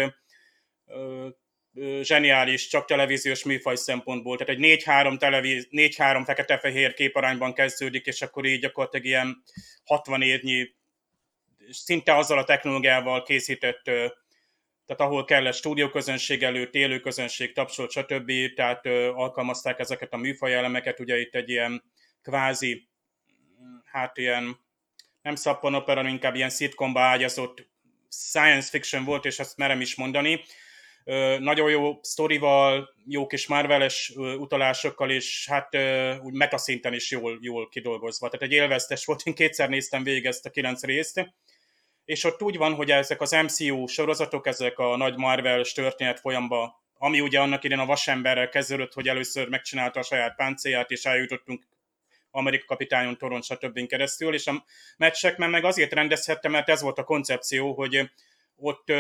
zseniális, 2.01 2.67
csak 2.67 2.85
televíziós 2.85 3.45
műfaj 3.45 3.77
szempontból. 3.77 4.37
Tehát 4.37 4.55
egy 4.55 4.83
4-3, 4.85 5.19
televíz, 5.19 5.69
4-3 5.71 6.23
fekete-fehér 6.25 6.95
képarányban 6.95 7.55
kezdődik, 7.55 8.07
és 8.07 8.23
akkor 8.23 8.45
így 8.45 8.61
gyakorlatilag 8.61 9.07
ilyen 9.07 9.43
60 9.85 10.23
évnyi, 10.23 10.77
szinte 11.71 12.17
azzal 12.17 12.39
a 12.39 12.45
technológiával 12.45 13.23
készített 13.23 13.91
tehát 14.89 15.03
ahol 15.03 15.25
kellett 15.25 15.55
stúdióközönség 15.55 16.43
előtt, 16.43 16.75
élőközönség, 16.75 17.53
tapsolt, 17.53 17.91
stb. 17.91 18.33
Tehát 18.55 18.87
alkalmazták 19.15 19.79
ezeket 19.79 20.13
a 20.13 20.17
műfajelemeket, 20.17 21.01
ugye 21.01 21.21
itt 21.21 21.35
egy 21.35 21.49
ilyen 21.49 21.83
kvázi, 22.29 22.89
hát 23.85 24.17
ilyen 24.19 24.59
nem 25.23 25.35
szappanopera, 25.35 26.09
inkább 26.09 26.35
ilyen 26.35 26.51
szitkomba 26.51 27.01
ágyazott 27.01 27.69
science 28.11 28.69
fiction 28.69 29.05
volt, 29.05 29.25
és 29.25 29.39
ezt 29.39 29.57
merem 29.57 29.81
is 29.81 29.95
mondani. 29.95 30.45
Nagyon 31.39 31.71
jó 31.71 31.99
sztorival, 32.03 32.95
jó 33.07 33.27
kis 33.27 33.47
Marveles 33.47 34.13
utalásokkal, 34.17 35.11
és 35.11 35.49
hát 35.49 35.77
úgy 36.21 36.33
metaszinten 36.33 36.95
is 36.95 37.11
jól, 37.11 37.39
jól 37.41 37.69
kidolgozva. 37.69 38.29
Tehát 38.29 38.47
egy 38.47 38.53
élveztes 38.53 39.05
volt, 39.05 39.23
én 39.25 39.35
kétszer 39.35 39.69
néztem 39.69 40.03
végig 40.03 40.25
ezt 40.25 40.47
a 40.47 40.51
kilenc 40.51 40.83
részt, 40.83 41.35
és 42.05 42.25
ott 42.25 42.43
úgy 42.43 42.57
van, 42.57 42.75
hogy 42.75 42.91
ezek 42.91 43.21
az 43.21 43.31
MCU 43.31 43.87
sorozatok, 43.87 44.47
ezek 44.47 44.79
a 44.79 44.97
nagy 44.97 45.17
Marvel 45.17 45.63
történet 45.63 46.21
folyamba, 46.21 46.83
ami 46.99 47.21
ugye 47.21 47.41
annak 47.41 47.65
idén 47.65 47.79
a 47.79 47.87
vasemberrel 47.87 48.49
kezdődött, 48.49 48.93
hogy 48.93 49.09
először 49.09 49.49
megcsinálta 49.49 50.01
a 50.01 50.03
saját 50.03 50.37
páncélját, 50.37 50.91
és 50.91 51.05
eljutottunk 51.05 51.67
Amerika 52.39 52.65
kapitányon, 52.65 53.19
Toron, 53.19 53.43
stb. 53.43 53.87
keresztül, 53.87 54.35
és 54.35 54.47
a 54.47 54.65
meccsek 54.97 55.37
meg 55.37 55.65
azért 55.65 55.93
rendezhette, 55.93 56.49
mert 56.49 56.69
ez 56.69 56.81
volt 56.81 56.99
a 56.99 57.05
koncepció, 57.05 57.75
hogy 57.75 58.11
ott 58.57 58.91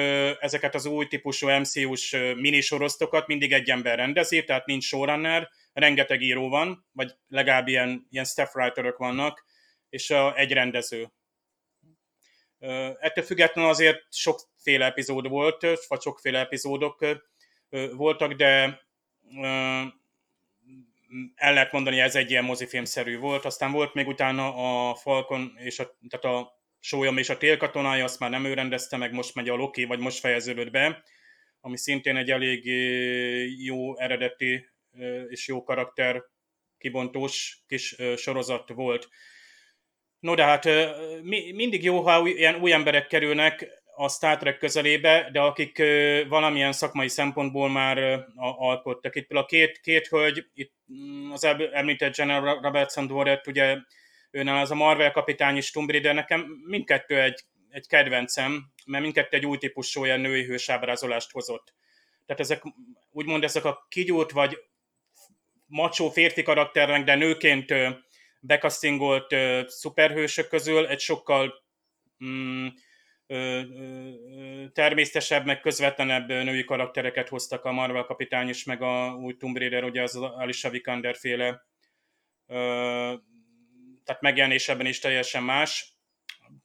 ezeket 0.40 0.74
az 0.74 0.87
új 0.87 1.07
típusú 1.07 1.48
MCU-s 1.48 2.16
minisoroztokat 2.37 3.27
mindig 3.27 3.53
egy 3.53 3.70
ember 3.70 3.96
rendezi, 3.96 4.44
tehát 4.44 4.66
nincs 4.66 4.85
showrunner, 4.85 5.48
rengeteg 5.72 6.22
író 6.22 6.48
van, 6.48 6.87
vagy 6.92 7.14
legalább 7.29 7.68
ilyen, 7.68 8.07
ilyen 8.11 8.24
staff 8.24 8.55
writerök 8.55 8.96
vannak, 8.96 9.44
és 9.88 10.11
a, 10.11 10.37
egy 10.37 10.53
rendező. 10.53 11.12
Ettől 12.98 13.24
függetlenül 13.24 13.70
azért 13.70 14.07
sokféle 14.11 14.85
epizód 14.85 15.29
volt, 15.29 15.66
vagy 15.88 16.01
sokféle 16.01 16.38
epizódok 16.38 17.07
voltak, 17.92 18.33
de 18.33 18.81
el 21.35 21.53
lehet 21.53 21.73
mondani, 21.73 22.01
ez 22.01 22.16
egy 22.16 22.31
ilyen 22.31 22.44
mozifilmszerű 22.44 23.18
volt. 23.18 23.44
Aztán 23.44 23.73
volt 23.73 23.94
még 23.94 24.07
utána 24.07 24.55
a 24.90 24.94
Falcon, 24.94 25.53
és 25.57 25.79
a, 25.79 25.99
tehát 26.09 26.37
a 26.37 26.57
Sólyom 26.81 27.18
és 27.18 27.29
a 27.29 27.37
Télkatonája, 27.37 28.05
azt 28.05 28.18
már 28.18 28.31
nem 28.31 28.44
ő 28.44 28.55
rendezte 28.55 28.97
meg, 28.97 29.12
most 29.12 29.35
megy 29.35 29.49
a 29.49 29.55
Loki, 29.55 29.85
vagy 29.85 29.99
most 29.99 30.18
fejeződött 30.18 30.71
be, 30.71 31.03
ami 31.61 31.77
szintén 31.77 32.16
egy 32.16 32.31
elég 32.31 32.64
jó 33.64 33.99
eredeti 33.99 34.68
és 35.29 35.49
jó 35.49 35.62
karakter 35.62 36.23
kibontós 36.79 37.62
kis 37.66 37.97
sorozat 38.16 38.68
volt. 38.68 39.09
No 40.18 40.35
de 40.35 40.44
hát 40.44 40.64
mi, 41.23 41.53
mindig 41.53 41.85
jó, 41.85 42.01
ha 42.01 42.27
ilyen 42.27 42.61
új 42.61 42.73
emberek 42.73 43.07
kerülnek 43.07 43.77
a 44.00 44.08
Star 44.08 44.37
Trek 44.37 44.58
közelébe, 44.58 45.28
de 45.32 45.40
akik 45.40 45.82
valamilyen 46.28 46.72
szakmai 46.72 47.08
szempontból 47.08 47.70
már 47.70 48.24
alkottak. 48.37 49.16
Itt 49.16 49.30
a 49.30 49.44
két, 49.44 49.80
két 49.80 50.06
hölgy, 50.06 50.46
itt 50.54 50.72
mm, 50.92 51.30
az 51.30 51.44
említett 51.72 52.16
General 52.16 52.61
Robertson 52.61 53.06
Dworet, 53.06 53.46
ugye 53.46 53.76
őnál 54.30 54.61
az 54.61 54.70
a 54.70 54.74
Marvel 54.74 55.11
kapitány 55.11 55.56
is 55.56 55.70
Tomb 55.70 55.90
Raider, 55.90 56.14
nekem 56.14 56.46
mindkettő 56.66 57.20
egy, 57.20 57.40
egy 57.70 57.87
kedvencem, 57.87 58.72
mert 58.87 59.02
mindkettő 59.02 59.37
egy 59.37 59.46
új 59.46 59.58
típusú 59.58 60.00
olyan 60.00 60.20
női 60.20 60.44
hősábrázolást 60.44 61.30
hozott. 61.30 61.74
Tehát 62.26 62.42
ezek, 62.42 62.62
úgymond 63.11 63.44
ezek 63.44 63.64
a 63.64 63.87
kigyúrt 63.88 64.30
vagy 64.30 64.58
macsó 65.66 66.11
férfi 66.11 66.42
karakternek, 66.42 67.04
de 67.04 67.14
nőként 67.14 67.74
bekasztingolt 68.40 69.34
szuperhősök 69.66 70.48
közül 70.48 70.87
egy 70.87 71.00
sokkal 71.00 71.54
mm, 72.24 72.66
természetesebb, 74.72 75.44
meg 75.46 75.60
közvetlenebb 75.60 76.28
női 76.28 76.64
karaktereket 76.64 77.28
hoztak 77.28 77.64
a 77.64 77.72
Marvel 77.72 78.02
kapitány 78.02 78.48
is, 78.48 78.64
meg 78.64 78.82
a 78.82 79.14
új 79.20 79.36
Tomb 79.36 79.58
Raider, 79.58 79.84
ugye 79.84 80.02
az 80.02 80.16
Alicia 80.16 80.70
Vikander 80.70 81.16
féle 81.16 81.66
ö, 82.46 82.56
tehát 84.04 84.22
megjelenéseben 84.22 84.86
is 84.86 84.98
teljesen 84.98 85.42
más. 85.42 85.92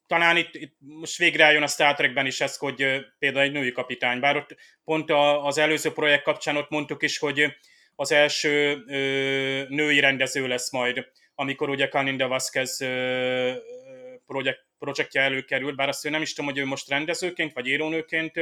Talán 0.07 0.37
itt, 0.37 0.55
itt 0.55 0.75
most 0.79 1.17
végre 1.17 1.51
jön 1.51 1.63
a 1.63 1.67
Star 1.67 1.95
Trekben 1.95 2.25
is 2.25 2.41
ez, 2.41 2.57
hogy 2.57 3.05
például 3.19 3.45
egy 3.45 3.51
női 3.51 3.71
kapitány, 3.71 4.19
bár 4.19 4.35
ott 4.35 4.55
pont 4.83 5.11
az 5.41 5.57
előző 5.57 5.91
projekt 5.91 6.23
kapcsán 6.23 6.57
ott 6.57 6.69
mondtuk 6.69 7.03
is, 7.03 7.17
hogy 7.17 7.55
az 7.95 8.11
első 8.11 8.83
ö, 8.87 9.63
női 9.69 9.99
rendező 9.99 10.47
lesz 10.47 10.71
majd 10.71 11.11
amikor 11.35 11.69
ugye 11.69 11.87
Kaninda 11.87 12.27
Vázquez 12.27 12.81
projekt, 14.25 14.65
projektje 14.79 15.21
előkerült, 15.21 15.75
bár 15.75 15.87
azt 15.87 16.05
ő 16.05 16.09
nem 16.09 16.21
is 16.21 16.33
tudom, 16.33 16.51
hogy 16.51 16.59
ő 16.59 16.65
most 16.65 16.89
rendezőként, 16.89 17.53
vagy 17.53 17.67
írónőként 17.67 18.33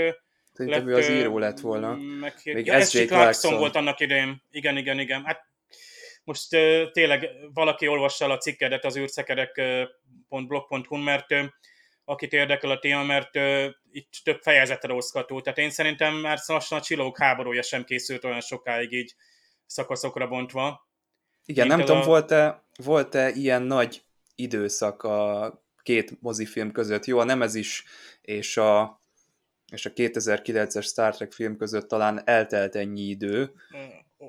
Szerintem 0.53 0.87
lett, 0.87 0.95
ő 0.95 0.99
az 0.99 1.09
író 1.09 1.37
lett 1.37 1.59
volna. 1.59 1.95
Meghér... 2.19 2.55
Még 2.55 2.65
ja, 2.65 2.81
S.J. 2.81 3.05
Clarkson 3.05 3.57
volt 3.57 3.75
annak 3.75 3.99
idején. 3.99 4.43
Igen, 4.51 4.77
igen, 4.77 4.99
igen. 4.99 5.25
Hát 5.25 5.49
most 6.23 6.49
tényleg 6.91 7.29
valaki 7.53 7.87
olvassa 7.87 8.25
el 8.25 8.31
a 8.31 8.37
cikkedet 8.37 8.85
az 8.85 8.97
űrszekerek.blog.hu, 8.97 10.97
mert 10.97 11.25
akit 12.05 12.33
érdekel 12.33 12.71
a 12.71 12.79
téma, 12.79 13.03
mert 13.03 13.35
itt 13.91 14.13
több 14.23 14.41
fejezetre 14.41 14.93
osztható. 14.93 15.41
Tehát 15.41 15.59
én 15.59 15.69
szerintem 15.69 16.13
már 16.13 16.39
lassan 16.45 16.77
a 16.77 16.81
csillók 16.81 17.17
háborúja 17.17 17.61
sem 17.61 17.83
készült 17.83 18.23
olyan 18.23 18.41
sokáig 18.41 18.91
így 18.91 19.15
szakaszokra 19.65 20.27
bontva. 20.27 20.89
Igen, 21.45 21.67
nem 21.67 21.79
tudom, 21.79 22.01
a... 22.01 22.03
volt-e, 22.03 22.63
volt-e 22.83 23.29
ilyen 23.29 23.61
nagy 23.61 24.03
időszak 24.35 25.03
a 25.03 25.53
két 25.83 26.21
mozifilm 26.21 26.71
között? 26.71 27.05
Jó, 27.05 27.19
a 27.19 27.23
Nemezis 27.23 27.83
és 28.21 28.57
a, 28.57 29.01
és 29.71 29.85
a 29.85 29.93
2009-es 29.93 30.83
Star 30.83 31.15
Trek 31.15 31.31
film 31.31 31.57
között 31.57 31.87
talán 31.87 32.21
eltelt 32.25 32.75
ennyi 32.75 33.01
idő. 33.01 33.51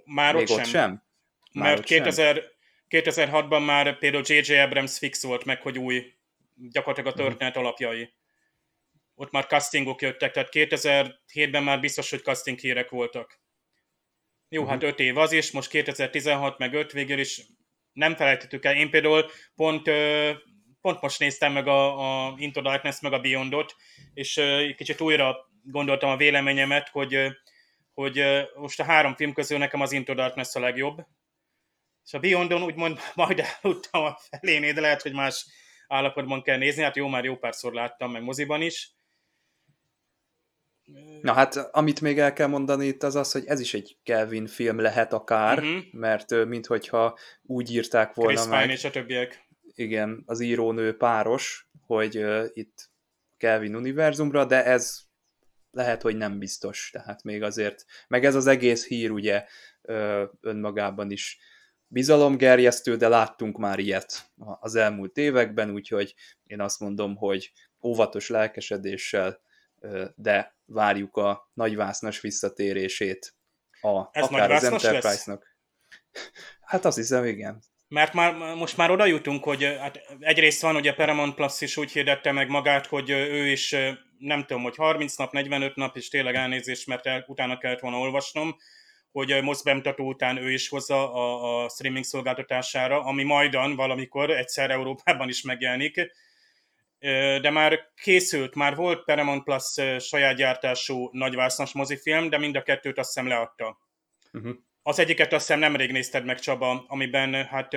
Már 0.04 0.34
Még 0.34 0.50
ott, 0.50 0.56
sem. 0.56 0.64
sem? 0.64 1.02
Már 1.52 1.68
Mert 1.68 1.78
ott 1.78 1.84
2000, 1.84 2.34
sem? 2.34 2.44
2006-ban 2.88 3.64
már 3.64 3.98
például 3.98 4.24
J.J. 4.26 4.54
Abrams 4.54 4.98
fix 4.98 5.22
volt 5.22 5.44
meg, 5.44 5.62
hogy 5.62 5.78
új, 5.78 6.14
gyakorlatilag 6.70 7.12
a 7.12 7.16
mhm. 7.16 7.28
történet 7.28 7.54
hmm. 7.54 7.64
alapjai. 7.64 8.12
Ott 9.14 9.30
már 9.30 9.46
castingok 9.46 10.02
jöttek, 10.02 10.32
tehát 10.32 10.48
2007-ben 10.52 11.62
már 11.62 11.80
biztos, 11.80 12.10
hogy 12.10 12.22
casting 12.22 12.58
hírek 12.58 12.90
voltak. 12.90 13.40
Jó, 14.48 14.62
uh-huh. 14.62 14.74
hát 14.74 14.82
öt 14.90 14.98
év 14.98 15.18
az 15.18 15.32
is, 15.32 15.50
most 15.50 15.70
2016 15.70 16.58
meg 16.58 16.74
5 16.74 16.92
végül 16.92 17.18
is 17.18 17.42
nem 17.92 18.14
felejtettük 18.16 18.64
el. 18.64 18.76
Én 18.76 18.90
például 18.90 19.30
pont 19.54 19.88
ö, 19.88 20.30
pont 20.82 21.00
most 21.00 21.18
néztem 21.18 21.52
meg 21.52 21.66
a, 21.66 22.26
a 22.26 22.34
Into 22.36 22.60
Darkness 22.60 23.00
meg 23.00 23.12
a 23.12 23.20
Beyondot, 23.20 23.76
és 24.14 24.36
uh, 24.36 24.74
kicsit 24.74 25.00
újra 25.00 25.36
gondoltam 25.62 26.10
a 26.10 26.16
véleményemet, 26.16 26.88
hogy, 26.88 27.16
uh, 27.16 27.30
hogy 27.94 28.18
uh, 28.20 28.40
most 28.56 28.80
a 28.80 28.84
három 28.84 29.14
film 29.14 29.32
közül 29.32 29.58
nekem 29.58 29.80
az 29.80 29.92
Into 29.92 30.14
Darkness 30.14 30.54
a 30.54 30.60
legjobb, 30.60 31.06
és 32.04 32.12
a 32.12 32.18
Beyondon 32.18 32.62
úgymond 32.62 32.98
majd 33.14 33.42
eludtam 33.62 34.04
a 34.04 34.18
felénél, 34.30 34.72
de 34.72 34.80
lehet, 34.80 35.02
hogy 35.02 35.12
más 35.12 35.46
állapotban 35.88 36.42
kell 36.42 36.56
nézni, 36.56 36.82
hát 36.82 36.96
jó, 36.96 37.08
már 37.08 37.24
jó 37.24 37.36
párszor 37.36 37.72
láttam, 37.72 38.12
meg 38.12 38.22
moziban 38.22 38.62
is. 38.62 38.90
Na 41.20 41.32
hát, 41.32 41.56
amit 41.56 42.00
még 42.00 42.18
el 42.18 42.32
kell 42.32 42.46
mondani 42.46 42.86
itt 42.86 43.02
az 43.02 43.14
az, 43.14 43.32
hogy 43.32 43.46
ez 43.46 43.60
is 43.60 43.74
egy 43.74 43.96
Kelvin 44.02 44.46
film 44.46 44.80
lehet 44.80 45.12
akár, 45.12 45.58
uh-huh. 45.58 45.82
mert 45.92 46.44
minthogyha 46.44 47.18
úgy 47.42 47.74
írták 47.74 48.14
volna 48.14 48.32
Chris 48.32 48.48
meg. 48.50 48.60
Pine 48.60 48.72
és 48.72 48.84
a 48.84 48.90
többiek. 48.90 49.50
Igen, 49.74 50.22
az 50.26 50.40
írónő 50.40 50.96
páros, 50.96 51.68
hogy 51.86 52.18
uh, 52.18 52.44
itt 52.52 52.90
Kelvin 53.36 53.74
univerzumra, 53.74 54.44
de 54.44 54.64
ez 54.64 54.98
lehet, 55.70 56.02
hogy 56.02 56.16
nem 56.16 56.38
biztos, 56.38 56.90
tehát 56.92 57.22
még 57.22 57.42
azért, 57.42 57.84
meg 58.08 58.24
ez 58.24 58.34
az 58.34 58.46
egész 58.46 58.86
hír 58.86 59.10
ugye 59.10 59.44
uh, 59.82 60.22
önmagában 60.40 61.10
is 61.10 61.38
bizalomgerjesztő, 61.86 62.96
de 62.96 63.08
láttunk 63.08 63.58
már 63.58 63.78
ilyet 63.78 64.32
az 64.60 64.74
elmúlt 64.74 65.16
években, 65.16 65.70
úgyhogy 65.70 66.14
én 66.44 66.60
azt 66.60 66.80
mondom, 66.80 67.16
hogy 67.16 67.52
óvatos 67.82 68.28
lelkesedéssel, 68.28 69.40
de 70.14 70.56
várjuk 70.64 71.16
a 71.16 71.50
nagyvásznas 71.54 72.20
visszatérését 72.20 73.34
a, 73.80 74.08
Ez 74.12 74.24
akár 74.24 74.50
az 74.50 74.64
Enterprise-nak. 74.64 75.56
Hát 76.60 76.84
azt 76.84 76.96
hiszem, 76.96 77.24
igen. 77.24 77.62
Mert 77.92 78.12
már, 78.12 78.54
most 78.54 78.76
már 78.76 78.90
oda 78.90 79.06
jutunk, 79.06 79.44
hogy 79.44 79.64
hát 79.80 80.00
egyrészt 80.18 80.62
van, 80.62 80.74
hogy 80.74 80.88
a 80.88 80.94
Paramount 80.94 81.34
Plus 81.34 81.60
is 81.60 81.76
úgy 81.76 81.92
hirdette 81.92 82.32
meg 82.32 82.48
magát, 82.48 82.86
hogy 82.86 83.10
ő 83.10 83.46
is 83.46 83.76
nem 84.18 84.44
tudom, 84.44 84.62
hogy 84.62 84.76
30 84.76 85.16
nap, 85.16 85.32
45 85.32 85.76
nap, 85.76 85.96
és 85.96 86.08
tényleg 86.08 86.34
elnézést, 86.34 86.86
mert 86.86 87.06
el, 87.06 87.24
utána 87.26 87.58
kellett 87.58 87.80
volna 87.80 87.98
olvasnom, 87.98 88.56
hogy 89.10 89.42
most 89.42 89.64
bemutató 89.64 90.08
után 90.08 90.36
ő 90.36 90.52
is 90.52 90.68
hozza 90.68 91.12
a, 91.12 91.64
a 91.64 91.68
streaming 91.68 92.04
szolgáltatására, 92.04 93.04
ami 93.04 93.22
majdan 93.22 93.76
valamikor 93.76 94.30
egyszer 94.30 94.70
Európában 94.70 95.28
is 95.28 95.42
megjelenik. 95.42 96.12
De 97.40 97.50
már 97.50 97.90
készült, 98.02 98.54
már 98.54 98.76
volt 98.76 99.04
Paramount 99.04 99.44
Plus 99.44 99.80
saját 99.98 100.36
gyártású 100.36 101.08
nagyvásznas 101.12 101.72
mozifilm, 101.72 102.28
de 102.28 102.38
mind 102.38 102.56
a 102.56 102.62
kettőt 102.62 102.98
azt 102.98 103.14
hiszem 103.14 103.28
leadta. 103.28 103.78
Uh-huh. 104.32 104.56
Az 104.82 104.98
egyiket 104.98 105.32
azt 105.32 105.46
hiszem 105.46 105.60
nemrég 105.60 105.92
nézted 105.92 106.24
meg, 106.24 106.38
Csaba, 106.38 106.84
amiben 106.88 107.44
hát 107.44 107.76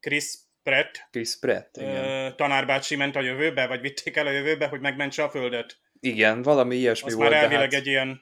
Chris 0.00 0.24
Pratt, 0.62 1.08
Chris 1.10 1.38
Pratt 1.38 1.76
igen. 1.76 2.36
tanárbácsi 2.36 2.96
ment 2.96 3.16
a 3.16 3.20
jövőbe, 3.20 3.66
vagy 3.66 3.80
vitték 3.80 4.16
el 4.16 4.26
a 4.26 4.30
jövőbe, 4.30 4.66
hogy 4.66 4.80
megmentse 4.80 5.22
a 5.22 5.30
Földet. 5.30 5.78
Igen, 6.00 6.42
valami 6.42 6.76
ilyesmi 6.76 7.08
az 7.08 7.14
volt. 7.14 7.30
már 7.30 7.42
elvileg 7.42 7.72
hát... 7.72 7.80
egy 7.80 7.86
ilyen 7.86 8.20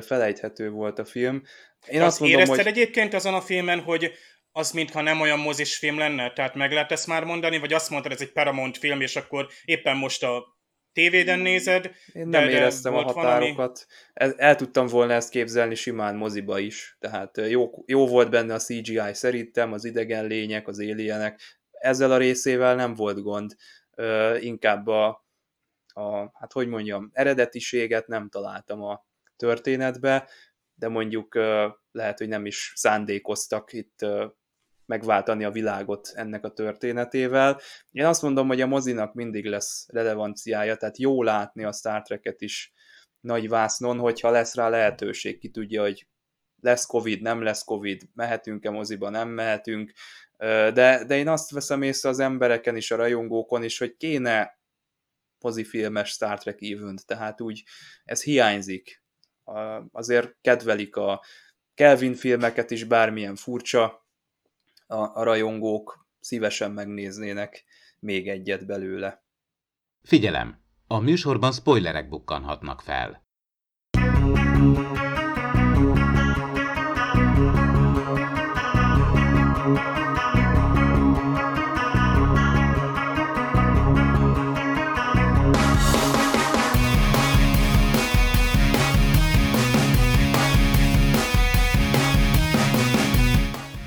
felejthető 0.00 0.70
volt 0.70 0.98
a 0.98 1.04
film. 1.04 1.42
Én 1.88 2.00
azt, 2.00 2.06
azt 2.10 2.20
mondom, 2.20 2.38
érezted 2.38 2.64
hogy... 2.64 2.72
egyébként 2.72 3.14
azon 3.14 3.34
a 3.34 3.40
filmen, 3.40 3.80
hogy 3.80 4.12
az 4.52 4.70
mintha 4.70 5.00
nem 5.00 5.20
olyan 5.20 5.38
mozis 5.38 5.76
film 5.76 5.98
lenne? 5.98 6.32
Tehát 6.32 6.54
meg 6.54 6.72
lehet 6.72 6.92
ezt 6.92 7.06
már 7.06 7.24
mondani? 7.24 7.58
Vagy 7.58 7.72
azt 7.72 7.90
mondtad, 7.90 8.12
ez 8.12 8.20
egy 8.20 8.32
Paramount 8.32 8.78
film, 8.78 9.00
és 9.00 9.16
akkor 9.16 9.48
éppen 9.64 9.96
most 9.96 10.22
a 10.22 10.58
tévéden 10.94 11.38
nézed? 11.38 11.90
Én 12.12 12.26
nem 12.28 12.44
de, 12.44 12.50
éreztem 12.50 12.92
de 12.92 12.98
a 12.98 13.02
határokat. 13.02 13.86
Valami... 14.14 14.34
El, 14.40 14.56
tudtam 14.56 14.86
volna 14.86 15.12
ezt 15.12 15.30
képzelni 15.30 15.74
simán 15.74 16.16
moziba 16.16 16.58
is. 16.58 16.96
Tehát 17.00 17.36
jó, 17.48 17.70
jó 17.86 18.06
volt 18.06 18.30
benne 18.30 18.54
a 18.54 18.58
CGI 18.58 19.12
szerintem, 19.12 19.72
az 19.72 19.84
idegen 19.84 20.26
lények, 20.26 20.68
az 20.68 20.78
éljenek. 20.78 21.40
Ezzel 21.70 22.12
a 22.12 22.16
részével 22.16 22.74
nem 22.74 22.94
volt 22.94 23.22
gond. 23.22 23.54
Uh, 23.96 24.44
inkább 24.44 24.86
a, 24.86 25.26
a, 25.86 26.16
hát 26.16 26.52
hogy 26.52 26.68
mondjam, 26.68 27.10
eredetiséget 27.12 28.06
nem 28.06 28.28
találtam 28.28 28.82
a, 28.82 29.04
történetbe, 29.36 30.28
de 30.74 30.88
mondjuk 30.88 31.34
lehet, 31.90 32.18
hogy 32.18 32.28
nem 32.28 32.46
is 32.46 32.72
szándékoztak 32.74 33.72
itt 33.72 34.06
megváltani 34.86 35.44
a 35.44 35.50
világot 35.50 36.12
ennek 36.14 36.44
a 36.44 36.52
történetével. 36.52 37.60
Én 37.90 38.04
azt 38.04 38.22
mondom, 38.22 38.46
hogy 38.46 38.60
a 38.60 38.66
mozinak 38.66 39.14
mindig 39.14 39.46
lesz 39.46 39.86
relevanciája, 39.88 40.76
tehát 40.76 40.98
jó 40.98 41.22
látni 41.22 41.64
a 41.64 41.72
Star 41.72 42.02
Trek-et 42.02 42.40
is 42.40 42.72
nagy 43.20 43.48
vásznon, 43.48 43.98
hogyha 43.98 44.30
lesz 44.30 44.54
rá 44.54 44.68
lehetőség, 44.68 45.38
ki 45.38 45.50
tudja, 45.50 45.82
hogy 45.82 46.08
lesz 46.60 46.86
Covid, 46.86 47.22
nem 47.22 47.42
lesz 47.42 47.64
Covid, 47.64 48.02
mehetünk-e 48.14 48.70
moziba, 48.70 49.08
nem 49.08 49.28
mehetünk, 49.28 49.92
de, 50.38 51.04
de 51.06 51.16
én 51.16 51.28
azt 51.28 51.50
veszem 51.50 51.82
észre 51.82 52.08
az 52.08 52.18
embereken 52.18 52.76
is, 52.76 52.90
a 52.90 52.96
rajongókon 52.96 53.62
is, 53.62 53.78
hogy 53.78 53.96
kéne 53.96 54.58
mozifilmes 55.38 56.08
Star 56.10 56.38
Trek 56.38 56.62
event, 56.62 57.06
tehát 57.06 57.40
úgy 57.40 57.64
ez 58.04 58.22
hiányzik 58.22 59.02
azért 59.92 60.36
kedvelik 60.40 60.96
a 60.96 61.24
Kelvin 61.74 62.14
filmeket 62.14 62.70
is, 62.70 62.84
bármilyen 62.84 63.36
furcsa, 63.36 64.03
a, 64.94 65.10
a 65.14 65.22
rajongók 65.22 66.08
szívesen 66.20 66.70
megnéznének 66.70 67.64
még 67.98 68.28
egyet 68.28 68.66
belőle. 68.66 69.24
Figyelem! 70.02 70.62
A 70.86 70.98
műsorban 70.98 71.52
spoilerek 71.52 72.08
bukkanhatnak 72.08 72.80
fel. 72.80 73.24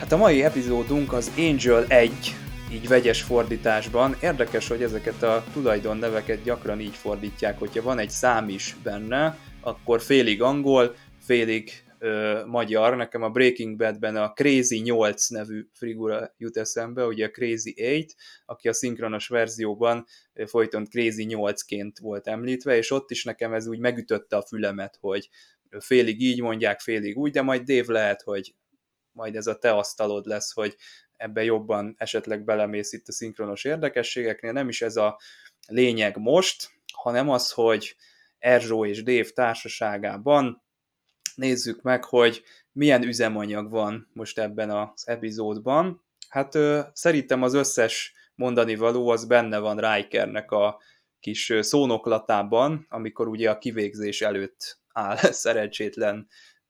Hát 0.07 0.19
a 0.19 0.21
mai 0.21 0.43
epizódunk 0.43 1.13
az 1.13 1.31
Angel 1.37 1.85
1, 1.85 2.11
így 2.71 2.87
vegyes 2.87 3.21
fordításban. 3.21 4.15
Érdekes, 4.21 4.67
hogy 4.67 4.83
ezeket 4.83 5.23
a 5.23 5.43
tulajdon 5.53 5.97
neveket 5.97 6.43
gyakran 6.43 6.79
így 6.79 6.95
fordítják, 6.95 7.59
hogyha 7.59 7.81
van 7.81 7.99
egy 7.99 8.09
szám 8.09 8.49
is 8.49 8.75
benne, 8.83 9.37
akkor 9.61 10.01
félig 10.01 10.41
angol, 10.41 10.95
félig 11.19 11.71
ö, 11.99 12.41
magyar. 12.45 12.95
Nekem 12.95 13.21
a 13.21 13.29
Breaking 13.29 13.77
Badben 13.77 14.15
a 14.15 14.33
Crazy 14.33 14.79
8 14.79 15.27
nevű 15.27 15.67
figura 15.73 16.33
jut 16.37 16.57
eszembe, 16.57 17.05
ugye 17.05 17.25
a 17.25 17.29
Crazy 17.29 17.73
8, 17.77 18.13
aki 18.45 18.67
a 18.67 18.73
szinkronos 18.73 19.27
verzióban 19.27 20.05
folyton 20.45 20.85
Crazy 20.85 21.27
8-ként 21.29 21.93
volt 22.01 22.27
említve, 22.27 22.77
és 22.77 22.91
ott 22.91 23.11
is 23.11 23.23
nekem 23.23 23.53
ez 23.53 23.67
úgy 23.67 23.79
megütötte 23.79 24.37
a 24.37 24.45
fülemet, 24.47 24.97
hogy 24.99 25.29
félig 25.79 26.21
így 26.21 26.41
mondják, 26.41 26.79
félig 26.79 27.17
úgy, 27.17 27.31
de 27.31 27.41
majd 27.41 27.61
Dave 27.61 27.93
lehet, 27.93 28.21
hogy 28.21 28.53
majd 29.17 29.35
ez 29.35 29.47
a 29.47 29.57
te 29.57 29.71
asztalod 29.71 30.25
lesz, 30.25 30.53
hogy 30.53 30.75
ebbe 31.15 31.43
jobban 31.43 31.95
esetleg 31.97 32.43
belemész 32.43 32.93
itt 32.93 33.07
a 33.07 33.11
szinkronos 33.11 33.63
érdekességeknél. 33.63 34.51
Nem 34.51 34.69
is 34.69 34.81
ez 34.81 34.95
a 34.95 35.19
lényeg 35.67 36.17
most, 36.17 36.69
hanem 36.93 37.29
az, 37.29 37.51
hogy 37.51 37.95
Erzsó 38.39 38.85
és 38.85 39.03
Dév 39.03 39.31
társaságában 39.31 40.63
nézzük 41.35 41.81
meg, 41.81 42.03
hogy 42.03 42.43
milyen 42.71 43.03
üzemanyag 43.03 43.69
van 43.69 44.09
most 44.13 44.39
ebben 44.39 44.69
az 44.69 45.07
epizódban. 45.07 46.05
Hát 46.29 46.55
ö, 46.55 46.81
szerintem 46.93 47.43
az 47.43 47.53
összes 47.53 48.13
mondani 48.35 48.75
való 48.75 49.09
az 49.09 49.25
benne 49.25 49.59
van 49.59 49.77
Rikernek 49.77 50.51
a 50.51 50.79
kis 51.19 51.53
szónoklatában, 51.59 52.85
amikor 52.89 53.27
ugye 53.27 53.49
a 53.49 53.57
kivégzés 53.57 54.21
előtt 54.21 54.79
áll 54.93 55.17
szerencsétlen, 55.43 56.27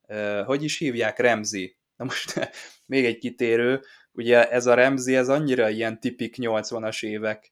ö, 0.07 0.41
hogy 0.45 0.63
is 0.63 0.77
hívják, 0.77 1.19
Remzi 1.19 1.76
Na 1.97 2.05
most 2.05 2.33
még 2.85 3.05
egy 3.05 3.17
kitérő, 3.17 3.81
ugye 4.11 4.49
ez 4.49 4.65
a 4.65 4.73
Remzi, 4.73 5.15
ez 5.15 5.29
annyira 5.29 5.69
ilyen 5.69 5.99
tipik 5.99 6.35
80-as 6.37 7.05
évek, 7.05 7.51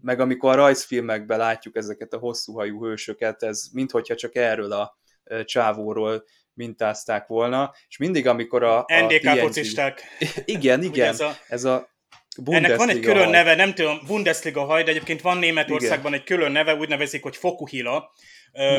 meg 0.00 0.20
amikor 0.20 0.52
a 0.52 0.54
rajzfilmekben 0.54 1.38
látjuk 1.38 1.76
ezeket 1.76 2.12
a 2.12 2.18
hosszúhajú 2.18 2.84
hősöket, 2.84 3.42
ez 3.42 3.68
minthogyha 3.72 4.14
csak 4.14 4.34
erről 4.34 4.72
a 4.72 4.98
csávóról 5.44 6.24
mintázták 6.54 7.26
volna, 7.26 7.74
és 7.88 7.96
mindig, 7.96 8.26
amikor 8.26 8.62
a... 8.62 8.78
a 8.78 8.84
NDK 9.02 9.20
TNG... 9.20 9.38
focisták. 9.38 10.02
Igen, 10.44 10.82
igen, 10.82 11.08
ez 11.08 11.20
a, 11.20 11.36
ez 11.48 11.64
a 11.64 11.92
Bundesliga 12.42 12.72
Ennek 12.72 12.78
van 12.78 12.88
egy 12.88 13.00
külön 13.00 13.22
haj. 13.22 13.30
neve, 13.30 13.54
nem 13.54 13.74
tudom, 13.74 14.00
Bundesliga 14.06 14.64
haj, 14.64 14.82
de 14.82 14.90
egyébként 14.90 15.20
van 15.20 15.38
Németországban 15.38 16.12
igen. 16.12 16.20
egy 16.20 16.24
külön 16.24 16.52
neve, 16.52 16.74
úgy 16.74 16.88
nevezik, 16.88 17.22
hogy 17.22 17.36
Fokuhila, 17.36 18.10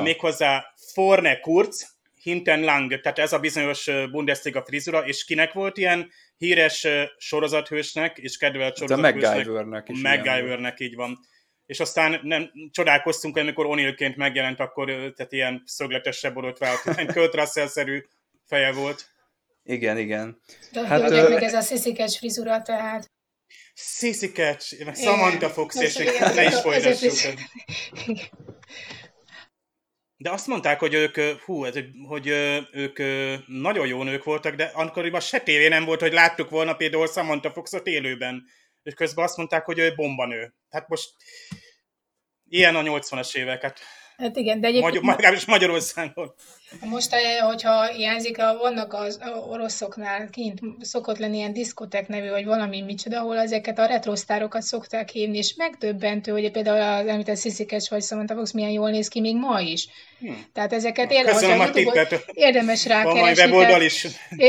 méghozzá 0.01 0.65
Forne 0.93 1.39
Kurz, 1.39 1.94
Hinten 2.25 2.59
Lang, 2.59 2.99
tehát 3.01 3.19
ez 3.19 3.33
a 3.33 3.39
bizonyos 3.39 3.89
Bundesliga 4.11 4.63
frizura, 4.63 5.05
és 5.05 5.25
kinek 5.25 5.53
volt 5.53 5.77
ilyen 5.77 6.11
híres 6.37 6.87
sorozathősnek, 7.17 8.17
és 8.17 8.37
kedvelt 8.37 8.77
sorozathősnek? 8.77 9.23
Hát 9.23 9.33
a 9.33 9.35
MacGyvernek 9.35 9.89
is. 9.89 10.01
MacGyvernek, 10.01 10.79
így 10.79 10.95
van. 10.95 11.19
És 11.65 11.79
aztán 11.79 12.19
nem 12.23 12.51
csodálkoztunk, 12.71 13.37
amikor 13.37 13.65
Onilként 13.65 14.15
megjelent, 14.15 14.59
akkor 14.59 14.85
tehát 14.85 15.31
ilyen 15.31 15.63
szögletesebb 15.65 16.33
borotvált, 16.33 16.81
ilyen 16.95 17.13
Kurt 17.13 17.35
Russell-szerű 17.35 18.03
feje 18.45 18.71
volt. 18.71 19.05
Igen, 19.63 19.97
igen. 19.97 20.39
De 20.71 20.87
hát, 20.87 21.11
ö... 21.11 21.29
meg 21.29 21.43
ez 21.43 21.53
a 21.53 21.61
sziszikes 21.61 22.17
frizura, 22.17 22.61
tehát. 22.61 23.13
Catch, 24.33 24.85
meg 24.85 24.95
Samantha 24.95 25.49
Fox, 25.49 25.75
és 25.75 25.95
ne 26.35 26.43
is 26.43 26.55
folytassuk. 26.55 27.33
De 30.17 30.31
azt 30.31 30.47
mondták, 30.47 30.79
hogy 30.79 30.93
ők, 30.93 31.19
hú, 31.19 31.65
ez, 31.65 31.77
hogy 32.07 32.27
ők 32.71 32.97
nagyon 33.47 33.87
jó 33.87 34.03
nők 34.03 34.23
voltak, 34.23 34.55
de 34.55 34.63
akkoriban 34.63 35.19
se 35.19 35.39
tévé 35.39 35.67
nem 35.67 35.85
volt, 35.85 35.99
hogy 35.99 36.13
láttuk 36.13 36.49
volna 36.49 36.75
például 36.75 37.07
Samantha 37.07 37.51
Foxot 37.51 37.87
élőben. 37.87 38.43
És 38.83 38.93
közben 38.93 39.25
azt 39.25 39.37
mondták, 39.37 39.65
hogy 39.65 39.79
ő 39.79 39.95
bombanő. 39.95 40.53
Tehát 40.69 40.87
most 40.87 41.09
ilyen 42.47 42.75
a 42.75 42.81
80-as 42.81 43.35
éveket. 43.35 43.79
Hát 44.17 44.35
igen, 44.35 44.59
de 44.61 44.67
egyébként... 44.67 44.93
Magyar, 44.93 45.15
legalábbis 45.15 45.45
Magyarországon. 45.45 46.33
Most, 46.81 47.13
eh, 47.13 47.39
hogyha 47.39 47.85
hiányzik, 47.85 48.37
vannak 48.37 48.93
az 48.93 49.19
oroszoknál 49.49 50.29
kint 50.29 50.59
szokott 50.79 51.17
lenni 51.17 51.37
ilyen 51.37 51.53
diszkotek 51.53 52.07
nevű, 52.07 52.29
vagy 52.29 52.45
valami 52.45 52.81
micsoda, 52.81 53.19
ahol 53.19 53.37
ezeket 53.37 53.79
a 53.79 53.85
retrosztárokat 53.85 54.61
szokták 54.61 55.09
hívni, 55.09 55.37
és 55.37 55.53
megdöbbentő, 55.57 56.31
hogy 56.31 56.51
például 56.51 57.01
az 57.01 57.07
említett 57.07 57.35
Sziszikes 57.35 57.89
vagy 57.89 58.03
Samantha 58.03 58.35
Fox 58.35 58.51
milyen 58.51 58.69
jól 58.69 58.89
néz 58.89 59.07
ki 59.07 59.19
még 59.19 59.35
ma 59.35 59.59
is. 59.59 59.87
Hmm. 60.19 60.45
Tehát 60.53 60.73
ezeket 60.73 61.11
érdemes, 61.11 61.67
a 61.67 61.71
tippet. 61.71 62.25
érdemes 62.33 62.85
rákeresni. 62.85 63.41
Van 63.41 63.51
weboldal 63.51 63.81
is. 63.81 64.07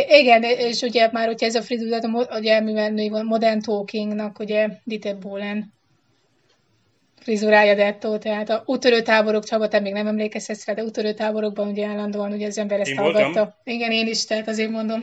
Igen, 0.08 0.42
és 0.42 0.80
ugye 0.80 1.08
már, 1.12 1.26
hogyha 1.26 1.46
ez 1.46 1.54
a 1.54 1.62
Fridulat, 1.62 2.30
ugye 2.30 2.60
mivel 2.60 3.22
Modern 3.22 3.60
Talkingnak, 3.60 4.38
ugye 4.38 4.68
Dieter 4.84 5.18
Bohlen 5.18 5.74
frizurája 7.26 7.74
dettó, 7.74 8.18
tehát 8.18 8.48
a 8.48 8.62
útörő 8.66 9.02
táborok, 9.02 9.44
Csaba, 9.44 9.68
te 9.68 9.80
még 9.80 9.92
nem 9.92 10.06
emlékezhetsz 10.06 10.66
rá, 10.66 10.72
de 10.72 10.82
útörő 10.82 11.12
táborokban 11.12 11.68
ugye 11.68 11.86
állandóan 11.86 12.32
ugye 12.32 12.46
az 12.46 12.58
ember 12.58 12.80
ezt 12.80 12.90
én 12.90 12.96
hallgatta. 12.96 13.24
Voltam. 13.24 13.54
Igen, 13.64 13.90
én 13.90 14.06
is, 14.06 14.24
tehát 14.24 14.48
azért 14.48 14.70
mondom. 14.70 15.00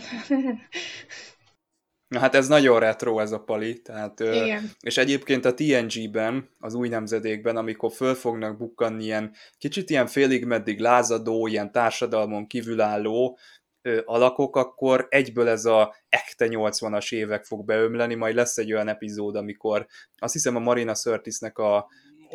Na 2.07 2.19
hát 2.19 2.35
ez 2.35 2.47
nagyon 2.47 2.79
retro 2.79 3.19
ez 3.19 3.31
a 3.31 3.39
pali, 3.39 3.81
tehát, 3.81 4.19
Igen. 4.19 4.69
és 4.79 4.97
egyébként 4.97 5.45
a 5.45 5.53
TNG-ben, 5.53 6.49
az 6.59 6.73
új 6.73 6.87
nemzedékben, 6.87 7.57
amikor 7.57 7.91
föl 7.91 8.13
fognak 8.13 8.57
bukkanni 8.57 9.03
ilyen 9.03 9.31
kicsit 9.57 9.89
ilyen 9.89 10.07
félig 10.07 10.45
meddig 10.45 10.79
lázadó, 10.79 11.47
ilyen 11.47 11.71
társadalmon 11.71 12.47
kívülálló 12.47 13.37
ö, 13.81 14.01
alakok, 14.05 14.55
akkor 14.55 15.07
egyből 15.09 15.47
ez 15.47 15.65
a 15.65 15.95
ekte 16.09 16.47
80-as 16.49 17.13
évek 17.13 17.45
fog 17.45 17.65
beömleni, 17.65 18.15
majd 18.15 18.35
lesz 18.35 18.57
egy 18.57 18.73
olyan 18.73 18.87
epizód, 18.87 19.35
amikor 19.35 19.87
azt 20.17 20.33
hiszem 20.33 20.55
a 20.55 20.59
Marina 20.59 20.95
Sörtisnek 20.95 21.57
a 21.57 21.87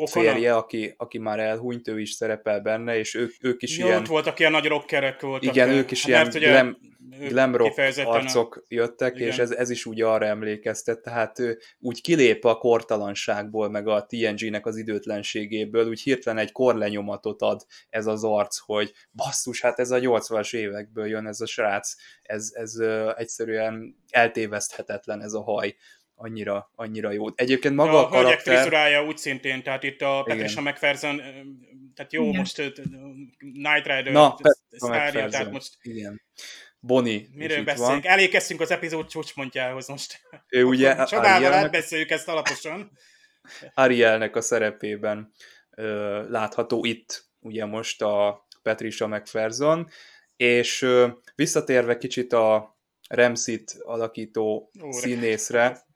férje, 0.07 0.55
aki, 0.55 0.95
aki 0.97 1.19
már 1.19 1.39
elhunyt, 1.39 1.89
ő 1.89 2.01
is 2.01 2.11
szerepel 2.11 2.61
benne, 2.61 2.99
és 2.99 3.15
ők, 3.15 3.33
ők 3.41 3.63
is 3.63 3.79
Jó, 3.79 3.87
ilyen... 3.87 4.01
Ott 4.01 4.07
voltak 4.07 4.39
ilyen 4.39 4.53
nagy 4.53 4.67
rockerek 4.67 5.21
voltak. 5.21 5.55
Igen, 5.55 5.69
ők 5.69 5.91
is 5.91 6.07
hát, 6.07 6.35
ilyen 6.35 6.77
glam, 7.09 7.29
glam 7.29 7.57
rock 7.57 7.79
arcok 8.05 8.65
jöttek, 8.69 9.15
igen. 9.15 9.29
és 9.29 9.39
ez, 9.39 9.51
ez 9.51 9.71
is 9.71 9.87
úgy 9.87 10.03
arra 10.03 10.27
emlékeztet, 10.27 11.01
tehát 11.01 11.39
ő 11.39 11.59
úgy 11.79 12.01
kilép 12.01 12.45
a 12.45 12.59
kortalanságból, 12.59 13.71
meg 13.71 13.89
a 13.89 14.07
TNG-nek 14.07 14.67
az 14.67 14.77
időtlenségéből, 14.77 15.89
úgy 15.89 16.01
hirtelen 16.01 16.39
egy 16.39 16.53
korlenyomatot 16.53 17.43
ad 17.43 17.67
ez 17.89 18.07
az 18.07 18.25
arc, 18.25 18.59
hogy 18.59 18.93
basszus, 19.13 19.61
hát 19.61 19.79
ez 19.79 19.91
a 19.91 19.99
80-as 19.99 20.55
évekből 20.55 21.07
jön 21.07 21.27
ez 21.27 21.41
a 21.41 21.47
srác, 21.47 21.95
ez, 22.23 22.51
ez 22.53 22.75
egyszerűen 23.17 23.97
eltéveszthetetlen 24.11 25.23
ez 25.23 25.33
a 25.33 25.43
haj 25.43 25.75
annyira, 26.19 26.71
annyira 26.75 27.11
jó. 27.11 27.27
Egyébként 27.35 27.75
maga 27.75 27.99
a, 27.99 28.07
a 28.07 28.09
karakter... 28.09 28.55
frizurája 28.55 29.05
úgy 29.05 29.17
szintén, 29.17 29.63
tehát 29.63 29.83
itt 29.83 30.01
a 30.01 30.23
Patricia 30.27 30.63
McPherson, 30.63 31.17
tehát 31.95 32.13
jó, 32.13 32.25
Igen. 32.25 32.39
most 32.39 32.59
Night 33.39 33.87
Rider 33.87 34.13
Na, 34.13 34.37
szárja, 34.71 35.29
tehát 35.29 35.51
most... 35.51 35.77
Igen. 35.83 36.23
Bonnie 36.81 37.21
Miről 37.33 37.65
beszélünk? 37.65 38.05
Elékeztünk 38.05 38.61
az 38.61 38.71
epizód 38.71 39.09
csúcspontjához 39.09 39.89
most. 39.89 40.21
Ő 40.49 40.65
ugye... 40.65 41.05
Csodával 41.05 41.53
átbeszéljük 41.53 42.11
ezt 42.11 42.29
alaposan. 42.29 42.91
Arielnek 43.75 44.37
a 44.37 44.41
szerepében 44.41 45.33
ö, 45.71 46.31
látható 46.31 46.85
itt, 46.85 47.25
ugye 47.41 47.65
most 47.65 48.03
a 48.03 48.47
Patricia 48.63 49.07
McPherson, 49.07 49.89
és 50.37 50.83
ö, 50.83 51.09
visszatérve 51.35 51.97
kicsit 51.97 52.33
a 52.33 52.79
Remszit 53.09 53.77
alakító 53.83 54.71
Úr. 54.81 54.95
színészre, 54.95 55.87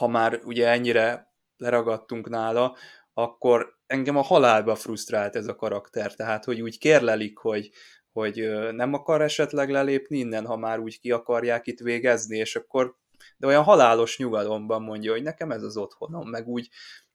ha 0.00 0.08
már 0.08 0.40
ugye 0.44 0.68
ennyire 0.68 1.32
leragadtunk 1.56 2.28
nála, 2.28 2.76
akkor 3.14 3.78
engem 3.86 4.16
a 4.16 4.22
halálba 4.22 4.74
frusztrált 4.74 5.36
ez 5.36 5.46
a 5.46 5.54
karakter, 5.54 6.14
tehát 6.14 6.44
hogy 6.44 6.60
úgy 6.60 6.78
kérlelik, 6.78 7.38
hogy, 7.38 7.70
hogy 8.12 8.50
nem 8.72 8.94
akar 8.94 9.22
esetleg 9.22 9.70
lelépni 9.70 10.18
innen, 10.18 10.46
ha 10.46 10.56
már 10.56 10.78
úgy 10.78 11.00
ki 11.00 11.10
akarják 11.10 11.66
itt 11.66 11.78
végezni, 11.78 12.36
és 12.36 12.56
akkor 12.56 12.96
de 13.36 13.46
olyan 13.46 13.62
halálos 13.62 14.18
nyugalomban 14.18 14.82
mondja, 14.82 15.12
hogy 15.12 15.22
nekem 15.22 15.50
ez 15.50 15.62
az 15.62 15.76
otthonom, 15.76 16.28
meg 16.28 16.48
úgy, 16.48 16.68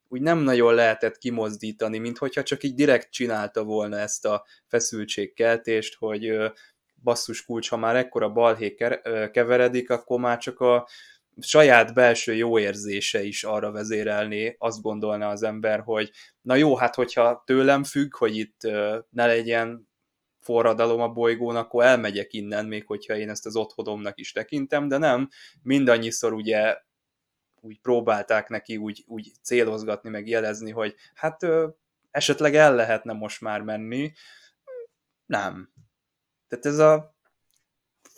úgy 0.07 0.21
nem 0.21 0.37
nagyon 0.37 0.73
lehetett 0.73 1.17
kimozdítani, 1.17 1.97
mint 1.97 2.17
hogyha 2.17 2.43
csak 2.43 2.63
így 2.63 2.75
direkt 2.75 3.11
csinálta 3.11 3.63
volna 3.63 3.97
ezt 3.97 4.25
a 4.25 4.45
feszültségkeltést, 4.67 5.95
hogy 5.95 6.37
basszus 7.03 7.45
kulcs, 7.45 7.69
ha 7.69 7.77
már 7.77 7.95
ekkora 7.95 8.29
balhé 8.29 8.75
keveredik, 9.31 9.89
akkor 9.89 10.19
már 10.19 10.37
csak 10.37 10.59
a 10.59 10.87
saját 11.41 11.93
belső 11.93 12.33
jó 12.33 12.59
érzése 12.59 13.23
is 13.23 13.43
arra 13.43 13.71
vezérelné, 13.71 14.55
azt 14.59 14.81
gondolna 14.81 15.27
az 15.27 15.43
ember, 15.43 15.79
hogy 15.79 16.11
na 16.41 16.55
jó, 16.55 16.75
hát 16.75 16.95
hogyha 16.95 17.43
tőlem 17.45 17.83
függ, 17.83 18.15
hogy 18.15 18.37
itt 18.37 18.61
ne 19.09 19.25
legyen 19.25 19.89
forradalom 20.39 21.01
a 21.01 21.09
bolygón, 21.09 21.55
akkor 21.55 21.83
elmegyek 21.83 22.33
innen, 22.33 22.65
még 22.65 22.85
hogyha 22.85 23.15
én 23.15 23.29
ezt 23.29 23.45
az 23.45 23.55
otthonomnak 23.55 24.19
is 24.19 24.31
tekintem, 24.31 24.87
de 24.87 24.97
nem, 24.97 25.29
mindannyiszor 25.61 26.33
ugye 26.33 26.77
úgy 27.61 27.79
próbálták 27.79 28.49
neki 28.49 28.77
úgy, 28.77 29.03
úgy 29.07 29.31
célozgatni, 29.41 30.09
meg 30.09 30.27
jelezni, 30.27 30.71
hogy 30.71 30.95
hát 31.13 31.43
ö, 31.43 31.67
esetleg 32.11 32.55
el 32.55 32.75
lehetne 32.75 33.13
most 33.13 33.41
már 33.41 33.61
menni. 33.61 34.13
Nem. 35.25 35.69
Tehát 36.47 36.65
ez 36.65 36.77
a 36.77 37.14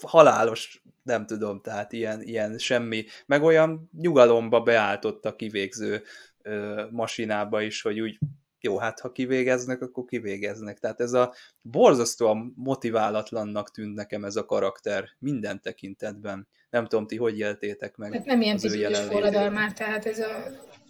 halálos 0.01 0.81
nem 1.03 1.25
tudom, 1.25 1.61
tehát 1.61 1.91
ilyen, 1.91 2.21
ilyen 2.21 2.57
semmi, 2.57 3.05
meg 3.25 3.43
olyan 3.43 3.89
nyugalomba 3.97 4.61
beáltott 4.61 5.25
a 5.25 5.35
kivégző 5.35 6.03
ö, 6.41 6.83
masinába 6.91 7.61
is, 7.61 7.81
hogy 7.81 7.99
úgy 7.99 8.19
jó, 8.59 8.77
hát 8.77 8.99
ha 8.99 9.11
kivégeznek, 9.11 9.81
akkor 9.81 10.05
kivégeznek. 10.05 10.79
Tehát 10.79 10.99
ez 10.99 11.13
a 11.13 11.33
borzasztóan 11.61 12.53
motiválatlannak 12.55 13.71
tűnt 13.71 13.95
nekem 13.95 14.23
ez 14.23 14.35
a 14.35 14.45
karakter 14.45 15.09
minden 15.19 15.61
tekintetben. 15.61 16.47
Nem 16.69 16.87
tudom, 16.87 17.07
ti 17.07 17.15
hogy 17.15 17.39
éltétek 17.39 17.95
meg 17.95 18.13
hát 18.13 18.25
nem 18.25 18.41
ilyen 18.41 18.57
fizikus 18.57 18.99
forradalmát, 18.99 19.75
tehát 19.75 20.05
ez 20.05 20.19
a 20.19 20.29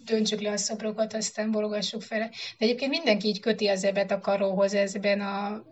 döntsük 0.08 0.40
le 0.40 0.50
a 0.50 0.56
szobrokat, 0.56 1.14
aztán 1.14 1.50
bologassuk 1.50 2.02
fel. 2.02 2.18
De 2.58 2.64
egyébként 2.64 2.90
mindenki 2.90 3.28
így 3.28 3.40
köti 3.40 3.66
az 3.66 3.84
ebet 3.84 4.10
a 4.10 4.20
karóhoz 4.20 4.74
ezben 4.74 5.20
a 5.20 5.62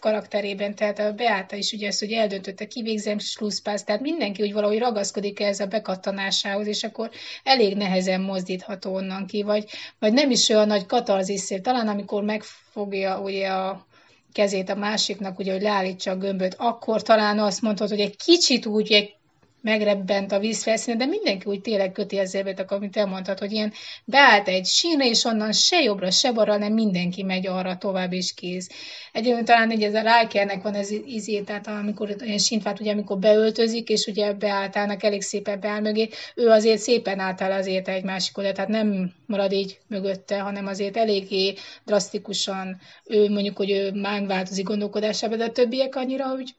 karakterében, 0.00 0.74
tehát 0.74 0.98
a 0.98 1.12
Beáta 1.12 1.56
is 1.56 1.72
ugye 1.72 1.86
ezt, 1.86 1.98
hogy 1.98 2.12
eldöntötte, 2.12 2.66
kivégzem 2.66 3.18
slusszpász, 3.18 3.84
tehát 3.84 4.00
mindenki 4.00 4.42
úgy 4.42 4.52
valahogy 4.52 4.78
ragaszkodik 4.78 5.40
ez 5.40 5.60
a 5.60 5.66
bekattanásához, 5.66 6.66
és 6.66 6.82
akkor 6.84 7.10
elég 7.42 7.76
nehezen 7.76 8.20
mozdítható 8.20 8.94
onnan 8.94 9.26
ki, 9.26 9.42
vagy, 9.42 9.64
vagy 9.98 10.12
nem 10.12 10.30
is 10.30 10.48
olyan 10.48 10.66
nagy 10.66 10.86
katarzis 10.86 11.52
talán 11.62 11.88
amikor 11.88 12.22
megfogja 12.22 13.20
ugye 13.20 13.48
a 13.48 13.86
kezét 14.32 14.68
a 14.68 14.74
másiknak, 14.74 15.38
ugye, 15.38 15.52
hogy 15.52 15.62
leállítsa 15.62 16.10
a 16.10 16.16
gömböt, 16.16 16.54
akkor 16.58 17.02
talán 17.02 17.38
azt 17.38 17.62
mondhatod, 17.62 17.96
hogy 17.96 18.06
egy 18.06 18.16
kicsit 18.16 18.66
úgy 18.66 18.92
egy 18.92 19.14
megrebbent 19.60 20.32
a 20.32 20.38
vízfelszíne, 20.38 20.96
de 20.96 21.06
mindenki 21.06 21.48
úgy 21.48 21.60
tényleg 21.60 21.92
köti 21.92 22.18
az 22.18 22.34
évet, 22.34 22.70
amit 22.70 22.96
elmondhat, 22.96 23.38
hogy 23.38 23.52
ilyen 23.52 23.72
beállt 24.04 24.48
egy 24.48 24.66
sínre, 24.66 25.06
és 25.06 25.24
onnan 25.24 25.52
se 25.52 25.82
jobbra, 25.82 26.10
se 26.10 26.32
balra, 26.32 26.56
nem 26.56 26.72
mindenki 26.72 27.22
megy 27.22 27.46
arra 27.46 27.76
tovább, 27.76 28.12
és 28.12 28.34
kész. 28.34 28.68
Egyébként 29.12 29.46
talán 29.46 29.70
egy 29.70 29.82
ez 29.82 29.94
a 29.94 30.20
Rikernek 30.20 30.62
van 30.62 30.74
ez 30.74 30.90
izé, 30.90 31.40
tehát 31.40 31.66
amikor 31.66 32.14
ilyen 32.18 32.38
sintvált, 32.38 32.80
ugye 32.80 32.92
amikor 32.92 33.18
beöltözik, 33.18 33.88
és 33.88 34.06
ugye 34.06 34.32
beálltának 34.32 35.02
elég 35.02 35.22
szépen 35.22 35.60
beáll 35.60 35.80
mögé, 35.80 36.08
ő 36.34 36.48
azért 36.48 36.80
szépen 36.80 37.18
által 37.18 37.52
azért 37.52 37.88
egy 37.88 38.04
másik 38.04 38.38
oda, 38.38 38.52
tehát 38.52 38.70
nem 38.70 39.12
marad 39.26 39.52
így 39.52 39.78
mögötte, 39.88 40.38
hanem 40.38 40.66
azért 40.66 40.96
eléggé 40.96 41.54
drasztikusan 41.84 42.80
ő 43.04 43.28
mondjuk, 43.28 43.56
hogy 43.56 43.70
ő 43.70 43.92
változik 44.26 44.64
gondolkodásában, 44.64 45.38
de 45.38 45.44
a 45.44 45.52
többiek 45.52 45.96
annyira, 45.96 46.26
hogy 46.26 46.54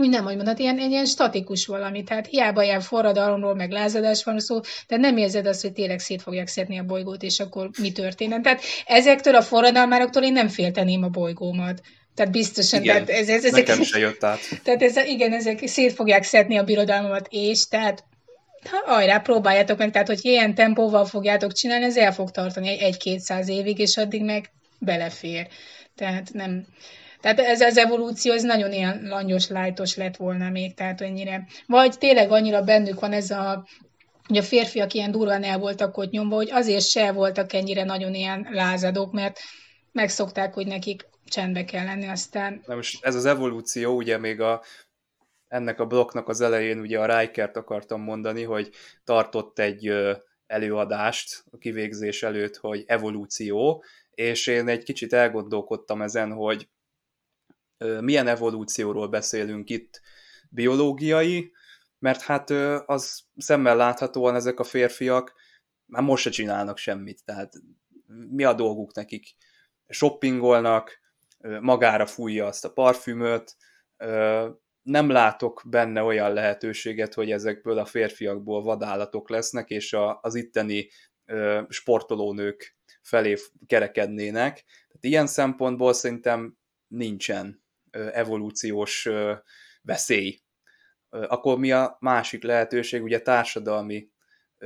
úgy 0.00 0.08
nem, 0.08 0.24
hogy 0.24 0.36
mondod, 0.36 0.58
ilyen, 0.58 0.78
ilyen 0.78 1.04
statikus 1.04 1.66
valami, 1.66 2.02
tehát 2.02 2.26
hiába 2.26 2.62
ilyen 2.62 2.80
forradalomról, 2.80 3.54
meg 3.54 3.70
lázadás 3.70 4.24
van 4.24 4.38
szó, 4.38 4.60
de 4.86 4.96
nem 4.96 5.16
érzed 5.16 5.46
azt, 5.46 5.62
hogy 5.62 5.72
tényleg 5.72 5.98
szét 5.98 6.22
fogják 6.22 6.48
szedni 6.48 6.78
a 6.78 6.84
bolygót, 6.84 7.22
és 7.22 7.40
akkor 7.40 7.70
mi 7.80 7.92
történik. 7.92 8.40
Tehát 8.40 8.62
ezektől 8.86 9.34
a 9.34 9.42
forradalmároktól 9.42 10.22
én 10.22 10.32
nem 10.32 10.48
félteném 10.48 11.02
a 11.02 11.08
bolygómat. 11.08 11.80
Tehát 12.14 12.32
biztosan. 12.32 12.82
Igen, 12.82 13.04
tehát 13.04 13.20
ez, 13.20 13.28
ez, 13.28 13.44
ezek, 13.44 13.66
nekem 13.66 13.82
se 13.82 13.98
jött 13.98 14.24
át. 14.24 14.38
Tehát 14.64 14.82
ez, 14.82 14.96
igen, 14.96 15.32
ezek 15.32 15.66
szét 15.66 15.92
fogják 15.92 16.22
szedni 16.22 16.58
a 16.58 16.64
birodalmamat, 16.64 17.26
és 17.30 17.68
tehát 17.68 18.04
ha 18.70 18.94
ajrá, 18.94 19.18
próbáljátok 19.18 19.78
meg, 19.78 19.90
tehát 19.90 20.06
hogy 20.06 20.24
ilyen 20.24 20.54
tempóval 20.54 21.04
fogjátok 21.04 21.52
csinálni, 21.52 21.84
ez 21.84 21.96
el 21.96 22.12
fog 22.12 22.30
tartani 22.30 22.80
egy-kétszáz 22.80 23.48
évig, 23.48 23.78
és 23.78 23.96
addig 23.96 24.24
meg 24.24 24.50
belefér. 24.78 25.48
Tehát 25.94 26.32
nem, 26.32 26.66
tehát 27.20 27.38
ez 27.38 27.60
az 27.60 27.76
evolúció, 27.76 28.32
ez 28.32 28.42
nagyon 28.42 28.72
ilyen 28.72 29.00
langyos, 29.02 29.48
lájtos 29.48 29.96
lett 29.96 30.16
volna 30.16 30.50
még, 30.50 30.74
tehát 30.74 31.00
ennyire. 31.00 31.46
Vagy 31.66 31.98
tényleg 31.98 32.30
annyira 32.30 32.62
bennük 32.62 33.00
van 33.00 33.12
ez 33.12 33.30
a 33.30 33.66
hogy 34.30 34.38
a 34.38 34.42
férfiak 34.42 34.92
ilyen 34.92 35.10
durván 35.10 35.42
el 35.42 35.58
voltak 35.58 35.96
ott 35.96 36.10
nyomva, 36.10 36.34
hogy 36.34 36.50
azért 36.50 36.84
se 36.84 37.12
voltak 37.12 37.52
ennyire 37.52 37.84
nagyon 37.84 38.14
ilyen 38.14 38.46
lázadók, 38.50 39.12
mert 39.12 39.38
megszokták, 39.92 40.54
hogy 40.54 40.66
nekik 40.66 41.08
csendbe 41.24 41.64
kell 41.64 41.84
lenni, 41.84 42.08
aztán... 42.08 42.62
Na 42.66 42.74
most 42.74 43.04
ez 43.04 43.14
az 43.14 43.24
evolúció, 43.24 43.96
ugye 43.96 44.18
még 44.18 44.40
a, 44.40 44.62
ennek 45.48 45.80
a 45.80 45.86
blokknak 45.86 46.28
az 46.28 46.40
elején 46.40 46.78
ugye 46.78 46.98
a 46.98 47.18
Rikert 47.18 47.56
akartam 47.56 48.00
mondani, 48.02 48.42
hogy 48.42 48.70
tartott 49.04 49.58
egy 49.58 49.92
előadást 50.46 51.44
a 51.50 51.58
kivégzés 51.58 52.22
előtt, 52.22 52.56
hogy 52.56 52.84
evolúció, 52.86 53.84
és 54.10 54.46
én 54.46 54.68
egy 54.68 54.82
kicsit 54.82 55.12
elgondolkodtam 55.12 56.02
ezen, 56.02 56.32
hogy 56.32 56.68
milyen 58.00 58.26
evolúcióról 58.26 59.08
beszélünk 59.08 59.70
itt, 59.70 60.00
biológiai, 60.48 61.52
mert 61.98 62.20
hát 62.20 62.50
az 62.86 63.22
szemmel 63.36 63.76
láthatóan 63.76 64.34
ezek 64.34 64.60
a 64.60 64.64
férfiak 64.64 65.34
már 65.86 66.02
most 66.02 66.22
se 66.22 66.30
csinálnak 66.30 66.78
semmit, 66.78 67.24
tehát 67.24 67.52
mi 68.30 68.44
a 68.44 68.52
dolguk 68.52 68.94
nekik? 68.94 69.36
Shoppingolnak, 69.88 71.00
magára 71.60 72.06
fújja 72.06 72.46
azt 72.46 72.64
a 72.64 72.72
parfümöt, 72.72 73.56
nem 74.82 75.10
látok 75.10 75.62
benne 75.66 76.02
olyan 76.02 76.32
lehetőséget, 76.32 77.14
hogy 77.14 77.30
ezekből 77.30 77.78
a 77.78 77.84
férfiakból 77.84 78.62
vadállatok 78.62 79.30
lesznek, 79.30 79.70
és 79.70 79.96
az 80.20 80.34
itteni 80.34 80.88
sportolónők 81.68 82.76
felé 83.02 83.36
kerekednének. 83.66 84.64
Tehát 84.64 85.04
ilyen 85.04 85.26
szempontból 85.26 85.92
szerintem 85.92 86.56
nincsen 86.86 87.64
evolúciós 87.90 89.08
veszély. 89.82 90.40
Akkor 91.08 91.58
mi 91.58 91.72
a 91.72 91.96
másik 92.00 92.42
lehetőség, 92.42 93.02
ugye 93.02 93.20
társadalmi 93.20 94.10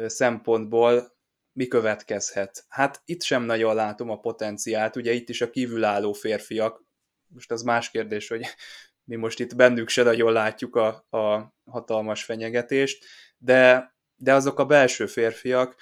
szempontból 0.07 1.17
mi 1.53 1.67
következhet? 1.67 2.65
Hát 2.69 3.03
itt 3.05 3.23
sem 3.23 3.43
nagyon 3.43 3.75
látom 3.75 4.11
a 4.11 4.21
potenciált, 4.21 4.97
ugye 4.97 5.13
itt 5.13 5.29
is 5.29 5.41
a 5.41 5.51
kívülálló 5.51 6.13
férfiak, 6.13 6.85
most 7.27 7.51
az 7.51 7.63
más 7.63 7.91
kérdés, 7.91 8.29
hogy 8.29 8.47
mi 9.11 9.17
most 9.17 9.41
itt 9.41 9.57
bennük 9.57 9.89
se 9.89 10.03
nagyon 10.03 10.33
látjuk 10.33 10.77
a, 10.77 11.07
a 11.11 11.55
hatalmas 11.65 12.25
fenyegetést, 12.25 13.05
de, 13.39 13.95
de 14.17 14.35
azok 14.35 14.59
a 14.59 14.67
belső 14.67 15.07
férfiak, 15.07 15.77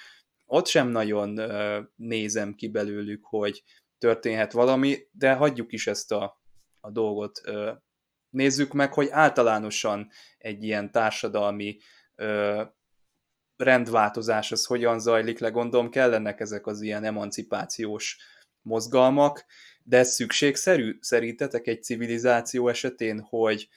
ott 0.45 0.67
sem 0.67 0.87
nagyon 0.87 1.39
nézem 1.95 2.53
ki 2.53 2.67
belőlük, 2.67 3.25
hogy 3.25 3.63
történhet 3.97 4.51
valami, 4.51 4.97
de 5.11 5.33
hagyjuk 5.33 5.71
is 5.71 5.87
ezt 5.87 6.11
a, 6.11 6.41
a 6.83 6.91
dolgot. 6.91 7.41
Nézzük 8.29 8.73
meg, 8.73 8.93
hogy 8.93 9.07
általánosan 9.11 10.09
egy 10.37 10.63
ilyen 10.63 10.91
társadalmi 10.91 11.77
rendváltozás 13.55 14.51
az 14.51 14.65
hogyan 14.65 14.99
zajlik 14.99 15.39
le, 15.39 15.49
gondolom 15.49 15.89
kellenek 15.89 16.39
ezek 16.39 16.67
az 16.67 16.81
ilyen 16.81 17.03
emancipációs 17.03 18.17
mozgalmak, 18.61 19.45
de 19.83 19.97
ez 19.97 20.13
szükségszerű 20.13 20.97
szerintetek 21.01 21.67
egy 21.67 21.83
civilizáció 21.83 22.67
esetén, 22.67 23.19
hogy 23.19 23.69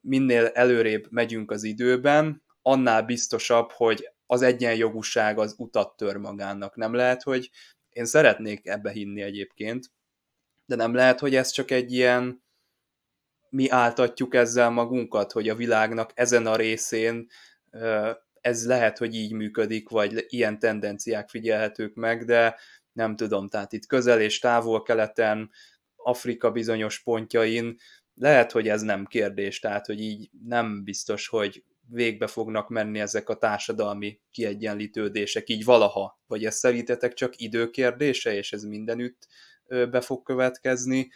minél 0.00 0.46
előrébb 0.46 1.06
megyünk 1.10 1.50
az 1.50 1.62
időben, 1.62 2.42
annál 2.62 3.02
biztosabb, 3.02 3.70
hogy 3.70 4.10
az 4.26 4.42
egyenjogúság 4.42 5.38
az 5.38 5.54
utat 5.58 5.96
tör 5.96 6.16
magának. 6.16 6.76
Nem 6.76 6.94
lehet, 6.94 7.22
hogy 7.22 7.50
én 7.88 8.04
szeretnék 8.04 8.66
ebbe 8.66 8.90
hinni 8.90 9.22
egyébként, 9.22 9.90
de 10.66 10.76
nem 10.76 10.94
lehet, 10.94 11.20
hogy 11.20 11.34
ez 11.34 11.50
csak 11.50 11.70
egy 11.70 11.92
ilyen 11.92 12.44
mi 13.48 13.68
áltatjuk 13.68 14.34
ezzel 14.34 14.70
magunkat, 14.70 15.32
hogy 15.32 15.48
a 15.48 15.54
világnak 15.54 16.10
ezen 16.14 16.46
a 16.46 16.56
részén 16.56 17.26
ez 18.40 18.66
lehet, 18.66 18.98
hogy 18.98 19.14
így 19.14 19.32
működik, 19.32 19.88
vagy 19.88 20.24
ilyen 20.28 20.58
tendenciák 20.58 21.28
figyelhetők 21.28 21.94
meg, 21.94 22.24
de 22.24 22.56
nem 22.92 23.16
tudom, 23.16 23.48
tehát 23.48 23.72
itt 23.72 23.86
közel 23.86 24.20
és 24.20 24.38
távol-keleten, 24.38 25.50
Afrika 25.96 26.50
bizonyos 26.50 27.02
pontjain, 27.02 27.76
lehet, 28.14 28.52
hogy 28.52 28.68
ez 28.68 28.82
nem 28.82 29.06
kérdés, 29.06 29.58
tehát 29.58 29.86
hogy 29.86 30.00
így 30.00 30.30
nem 30.44 30.84
biztos, 30.84 31.28
hogy 31.28 31.64
végbe 31.88 32.26
fognak 32.26 32.68
menni 32.68 33.00
ezek 33.00 33.28
a 33.28 33.36
társadalmi 33.36 34.20
kiegyenlítődések, 34.30 35.48
így 35.48 35.64
valaha, 35.64 36.20
vagy 36.26 36.44
ez 36.44 36.56
szerintetek 36.56 37.12
csak 37.12 37.40
időkérdése, 37.40 38.34
és 38.34 38.52
ez 38.52 38.62
mindenütt 38.62 39.28
be 39.68 40.00
fog 40.00 40.22
következni. 40.22 41.10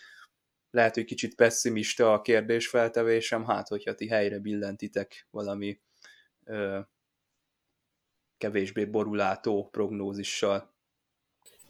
Lehet, 0.70 0.94
hogy 0.94 1.04
kicsit 1.04 1.34
pessimista 1.34 2.12
a 2.12 2.20
kérdésfeltevésem, 2.20 3.44
hát 3.44 3.68
hogyha 3.68 3.94
ti 3.94 4.08
helyre 4.08 4.38
billentitek 4.38 5.26
valami 5.30 5.80
ö, 6.44 6.80
kevésbé 8.38 8.84
borulátó 8.84 9.68
prognózissal. 9.70 10.74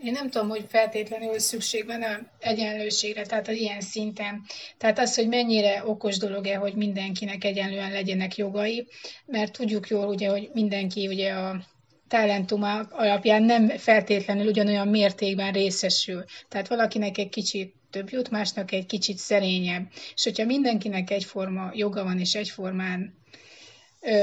Én 0.03 0.13
nem 0.13 0.31
tudom, 0.31 0.49
hogy 0.49 0.65
feltétlenül 0.69 1.39
szükség 1.39 1.87
van 1.87 2.03
a 2.03 2.19
egyenlőségre, 2.39 3.27
tehát 3.27 3.49
az 3.49 3.55
ilyen 3.57 3.81
szinten. 3.81 4.43
Tehát 4.79 4.99
az, 4.99 5.15
hogy 5.15 5.29
mennyire 5.29 5.87
okos 5.87 6.19
dolog-e, 6.19 6.57
hogy 6.57 6.75
mindenkinek 6.75 7.45
egyenlően 7.45 7.93
legyenek 7.93 8.37
jogai, 8.37 8.89
mert 9.27 9.53
tudjuk 9.53 9.89
jól, 9.89 10.09
ugye, 10.09 10.29
hogy 10.29 10.51
mindenki 10.53 11.09
ugye 11.09 11.33
a 11.33 11.65
talentum 12.11 12.63
alapján 12.91 13.43
nem 13.43 13.69
feltétlenül 13.69 14.47
ugyanolyan 14.47 14.89
mértékben 14.89 15.53
részesül. 15.53 16.25
Tehát 16.49 16.69
valakinek 16.69 17.19
egy 17.19 17.29
kicsit 17.29 17.75
több 17.91 18.11
jut, 18.11 18.31
másnak 18.31 18.73
egy 18.73 18.87
kicsit 18.87 19.19
szerényebb. 19.19 19.87
És 20.15 20.25
hogyha 20.25 20.45
mindenkinek 20.45 21.11
egyforma 21.11 21.71
joga 21.75 22.05
van, 22.05 22.19
és 22.19 22.35
egyformán 22.35 23.19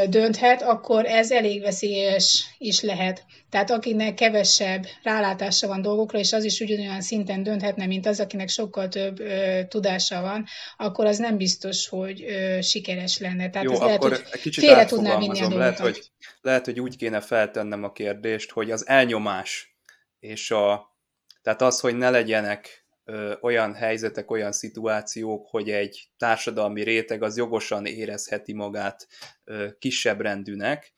dönthet, 0.10 0.62
akkor 0.62 1.06
ez 1.06 1.32
elég 1.32 1.62
veszélyes 1.62 2.56
is 2.58 2.82
lehet. 2.82 3.26
Tehát 3.50 3.72
akinek 3.72 4.14
kevesebb 4.14 4.86
rálátása 5.04 5.68
van 5.68 5.82
dolgokra, 5.82 6.20
és 6.20 6.34
az 6.34 6.44
is 6.44 6.60
ugyanolyan 6.60 7.02
szinten 7.02 7.44
dönthetne, 7.44 7.86
mint 7.86 8.06
az, 8.06 8.20
akinek 8.20 8.50
sokkal 8.50 8.88
több 8.88 9.20
ö, 9.20 9.60
tudása 9.68 10.22
van, 10.22 10.46
akkor 10.78 11.06
az 11.06 11.18
nem 11.18 11.38
biztos, 11.38 11.88
hogy 11.88 12.24
ö, 12.24 12.62
sikeres 12.62 13.20
lenne. 13.20 13.50
Tehát 13.50 13.68
Jó, 13.68 13.74
ez 13.74 13.80
akkor 13.80 14.10
lehet, 14.10 14.24
hogy 14.24 14.32
egy 14.32 14.42
kicsit 14.42 14.64
félre 14.64 14.86
tudná 14.86 15.18
vinni 15.18 15.40
a 15.40 15.48
dolgokat. 15.48 15.58
Lehet 15.58 15.80
hogy, 15.80 16.02
lehet, 16.42 16.66
hogy 16.66 16.80
úgy 16.80 16.98
kéne 16.98 17.20
feltennem 17.20 17.84
a 17.84 17.92
kérdést, 17.92 18.52
hogy 18.52 18.72
az 18.72 18.88
elnyomás 18.88 19.78
és 20.20 20.52
a, 20.52 20.96
tehát 21.42 21.62
az, 21.62 21.80
hogy 21.80 21.96
ne 21.96 22.10
legyenek 22.10 22.86
ö, 23.04 23.36
olyan 23.42 23.74
helyzetek, 23.74 24.32
olyan 24.32 24.52
szituációk, 24.52 25.48
hogy 25.50 25.70
egy 25.70 26.10
társadalmi 26.18 26.84
réteg 26.84 27.24
az 27.24 27.38
jogosan 27.38 27.86
érezheti 27.86 28.54
magát 28.54 29.08
ö, 29.44 29.68
kisebb 29.80 30.22
rendűnek, 30.22 30.94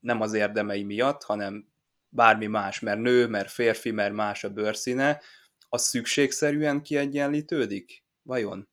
nem 0.00 0.20
az 0.20 0.32
érdemei 0.32 0.82
miatt, 0.82 1.22
hanem 1.22 1.72
bármi 2.08 2.46
más, 2.46 2.80
mert 2.80 3.00
nő, 3.00 3.26
mert 3.26 3.50
férfi, 3.50 3.90
mert 3.90 4.14
más 4.14 4.44
a 4.44 4.50
bőrszíne, 4.50 5.20
az 5.68 5.82
szükségszerűen 5.82 6.82
kiegyenlítődik? 6.82 8.04
Vajon? 8.22 8.68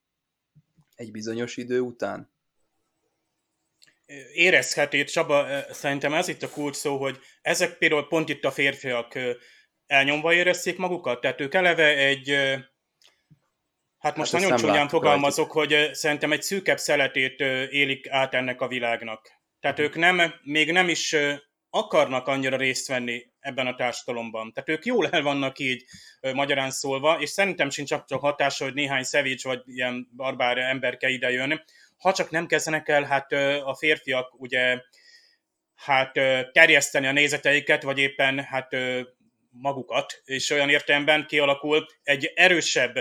Egy 0.96 1.12
bizonyos 1.12 1.58
idő 1.58 1.80
után? 1.80 2.32
Érezheti, 4.34 5.04
Csaba, 5.04 5.48
szerintem 5.72 6.14
ez 6.14 6.28
itt 6.28 6.44
a 6.44 6.50
kulcs 6.50 6.76
szó, 6.76 6.98
hogy 6.98 7.20
ezek 7.42 7.78
például 7.78 8.08
pont 8.08 8.30
itt 8.30 8.46
a 8.46 8.52
férfiak 8.52 9.20
elnyomva 9.86 10.34
érezték 10.34 10.78
magukat, 10.78 11.22
tehát 11.22 11.42
ők 11.42 11.54
eleve 11.54 11.96
egy, 11.96 12.30
hát 13.98 14.16
most 14.18 14.32
Hát 14.32 14.34
ezt 14.34 14.34
hát 14.34 14.42
nagyon 14.42 14.58
csúnyán 14.58 14.88
fogalmazok, 14.88 15.52
hogy 15.52 15.90
szerintem 15.94 16.32
egy 16.32 16.42
szűkebb 16.42 16.78
szeletét 16.78 17.40
élik 17.70 18.10
át 18.10 18.34
ennek 18.34 18.62
a 18.62 18.68
világnak. 18.68 19.32
Tehát 19.60 19.80
ők 19.80 19.96
nem, 19.96 20.34
még 20.44 20.72
nem 20.72 20.90
is 20.90 21.16
akarnak 21.70 22.28
annyira 22.28 22.58
részt 22.58 22.88
venni 22.88 23.26
ebben 23.40 23.68
a 23.68 23.76
társadalomban. 23.76 24.54
Tehát 24.54 24.70
ők 24.70 24.86
jól 24.86 25.08
el 25.10 25.22
vannak 25.22 25.60
így 25.60 25.84
magyarán 26.34 26.72
szólva, 26.72 27.20
és 27.20 27.30
szerintem 27.30 27.70
sincs 27.70 27.90
csak 27.90 28.20
hatása, 28.20 28.64
hogy 28.64 28.74
néhány 28.74 29.04
szevics 29.04 29.44
vagy 29.44 29.62
ilyen 29.66 30.08
barbár 30.16 30.58
emberke 30.58 31.10
ide 31.10 31.32
jön, 31.32 31.64
ha 31.98 32.14
csak 32.14 32.30
nem 32.30 32.48
kezdenek 32.48 32.88
el 32.88 33.04
hát 33.04 33.32
a 33.64 33.76
férfiak 33.80 34.40
ugye 34.40 34.82
hát 35.76 36.14
terjeszteni 36.52 37.08
a 37.08 37.12
nézeteiket, 37.12 37.84
vagy 37.84 38.00
éppen 38.00 38.40
hát 38.40 38.76
magukat, 39.50 40.22
és 40.26 40.50
olyan 40.50 40.70
értelemben 40.70 41.26
kialakul 41.28 41.86
egy 42.04 42.32
erősebb, 42.36 42.96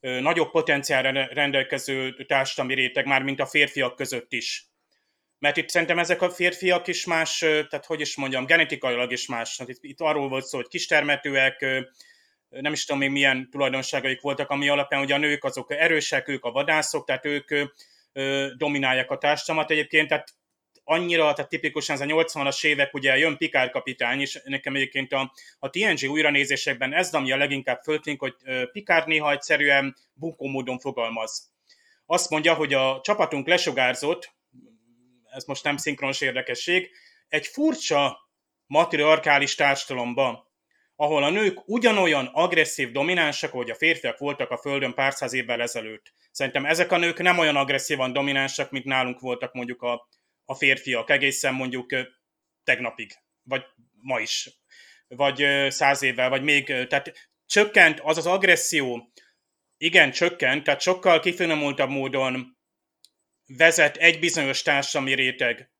nagyobb 0.00 0.50
potenciálra 0.50 1.26
rendelkező 1.26 2.24
társadalmi 2.26 2.74
réteg, 2.74 3.06
már 3.06 3.22
mint 3.22 3.40
a 3.40 3.46
férfiak 3.46 3.96
között 3.96 4.32
is. 4.32 4.66
Mert 5.38 5.56
itt 5.56 5.68
szerintem 5.68 5.98
ezek 5.98 6.22
a 6.22 6.30
férfiak 6.30 6.86
is 6.86 7.06
más, 7.06 7.38
tehát 7.38 7.86
hogy 7.86 8.00
is 8.00 8.16
mondjam, 8.16 8.46
genetikailag 8.46 9.12
is 9.12 9.26
más. 9.26 9.58
Hát 9.58 9.68
itt, 9.68 9.78
itt 9.80 10.00
arról 10.00 10.28
volt 10.28 10.44
szó, 10.44 10.56
hogy 10.56 10.68
kistermetőek, 10.68 11.60
nem 12.48 12.72
is 12.72 12.84
tudom 12.84 13.00
még 13.00 13.10
milyen 13.10 13.50
tulajdonságaik 13.50 14.20
voltak, 14.20 14.50
ami 14.50 14.68
alapján 14.68 15.02
ugye 15.02 15.14
a 15.14 15.18
nők 15.18 15.44
azok 15.44 15.72
erősek, 15.72 16.28
ők 16.28 16.44
a 16.44 16.50
vadászok, 16.50 17.06
tehát 17.06 17.24
ők 17.24 17.48
ö, 18.18 18.48
dominálják 18.56 19.10
a 19.10 19.18
társadalmat 19.18 19.70
egyébként, 19.70 20.08
tehát 20.08 20.34
annyira, 20.84 21.32
tehát 21.32 21.50
tipikusan 21.50 21.94
ez 21.94 22.02
a 22.02 22.04
80-as 22.04 22.64
évek, 22.64 22.94
ugye 22.94 23.16
jön 23.16 23.36
Picard 23.36 23.70
kapitány, 23.70 24.20
és 24.20 24.40
nekem 24.44 24.74
egyébként 24.74 25.12
a, 25.12 25.32
a 25.58 25.70
TNG 25.70 26.10
újranézésekben 26.10 26.94
ez, 26.94 27.14
ami 27.14 27.32
a 27.32 27.36
leginkább 27.36 27.80
föltűnik, 27.82 28.20
hogy 28.20 28.34
Picard 28.72 29.06
néha 29.06 29.32
egyszerűen 29.32 29.96
bunkó 30.12 30.46
módon 30.46 30.78
fogalmaz. 30.78 31.52
Azt 32.06 32.30
mondja, 32.30 32.54
hogy 32.54 32.74
a 32.74 33.00
csapatunk 33.02 33.46
lesugárzott, 33.46 34.34
ez 35.30 35.44
most 35.44 35.64
nem 35.64 35.76
szinkronos 35.76 36.20
érdekesség, 36.20 36.90
egy 37.28 37.46
furcsa 37.46 38.18
matriarkális 38.66 39.54
társadalomban, 39.54 40.46
ahol 40.96 41.22
a 41.22 41.30
nők 41.30 41.68
ugyanolyan 41.68 42.30
agresszív 42.32 42.90
dominánsak, 42.90 43.52
ahogy 43.52 43.70
a 43.70 43.74
férfiak 43.74 44.18
voltak 44.18 44.50
a 44.50 44.56
Földön 44.56 44.94
pár 44.94 45.12
száz 45.12 45.32
évvel 45.32 45.60
ezelőtt. 45.60 46.12
Szerintem 46.30 46.66
ezek 46.66 46.92
a 46.92 46.96
nők 46.96 47.18
nem 47.18 47.38
olyan 47.38 47.56
agresszívan 47.56 48.12
dominánsak, 48.12 48.70
mint 48.70 48.84
nálunk 48.84 49.20
voltak 49.20 49.52
mondjuk 49.52 49.82
a, 49.82 50.08
a 50.44 50.54
férfiak, 50.54 51.10
egészen 51.10 51.54
mondjuk 51.54 51.90
tegnapig, 52.64 53.12
vagy 53.42 53.64
ma 54.00 54.20
is, 54.20 54.50
vagy 55.08 55.46
száz 55.68 56.02
évvel, 56.02 56.28
vagy 56.28 56.42
még, 56.42 56.64
tehát 56.66 57.30
csökkent 57.46 58.00
az 58.00 58.16
az 58.16 58.26
agresszió, 58.26 59.12
igen, 59.76 60.10
csökkent, 60.10 60.64
tehát 60.64 60.80
sokkal 60.80 61.20
kifinomultabb 61.20 61.90
módon 61.90 62.58
vezet 63.46 63.96
egy 63.96 64.18
bizonyos 64.18 64.62
társadalmi 64.62 65.14
réteg 65.14 65.70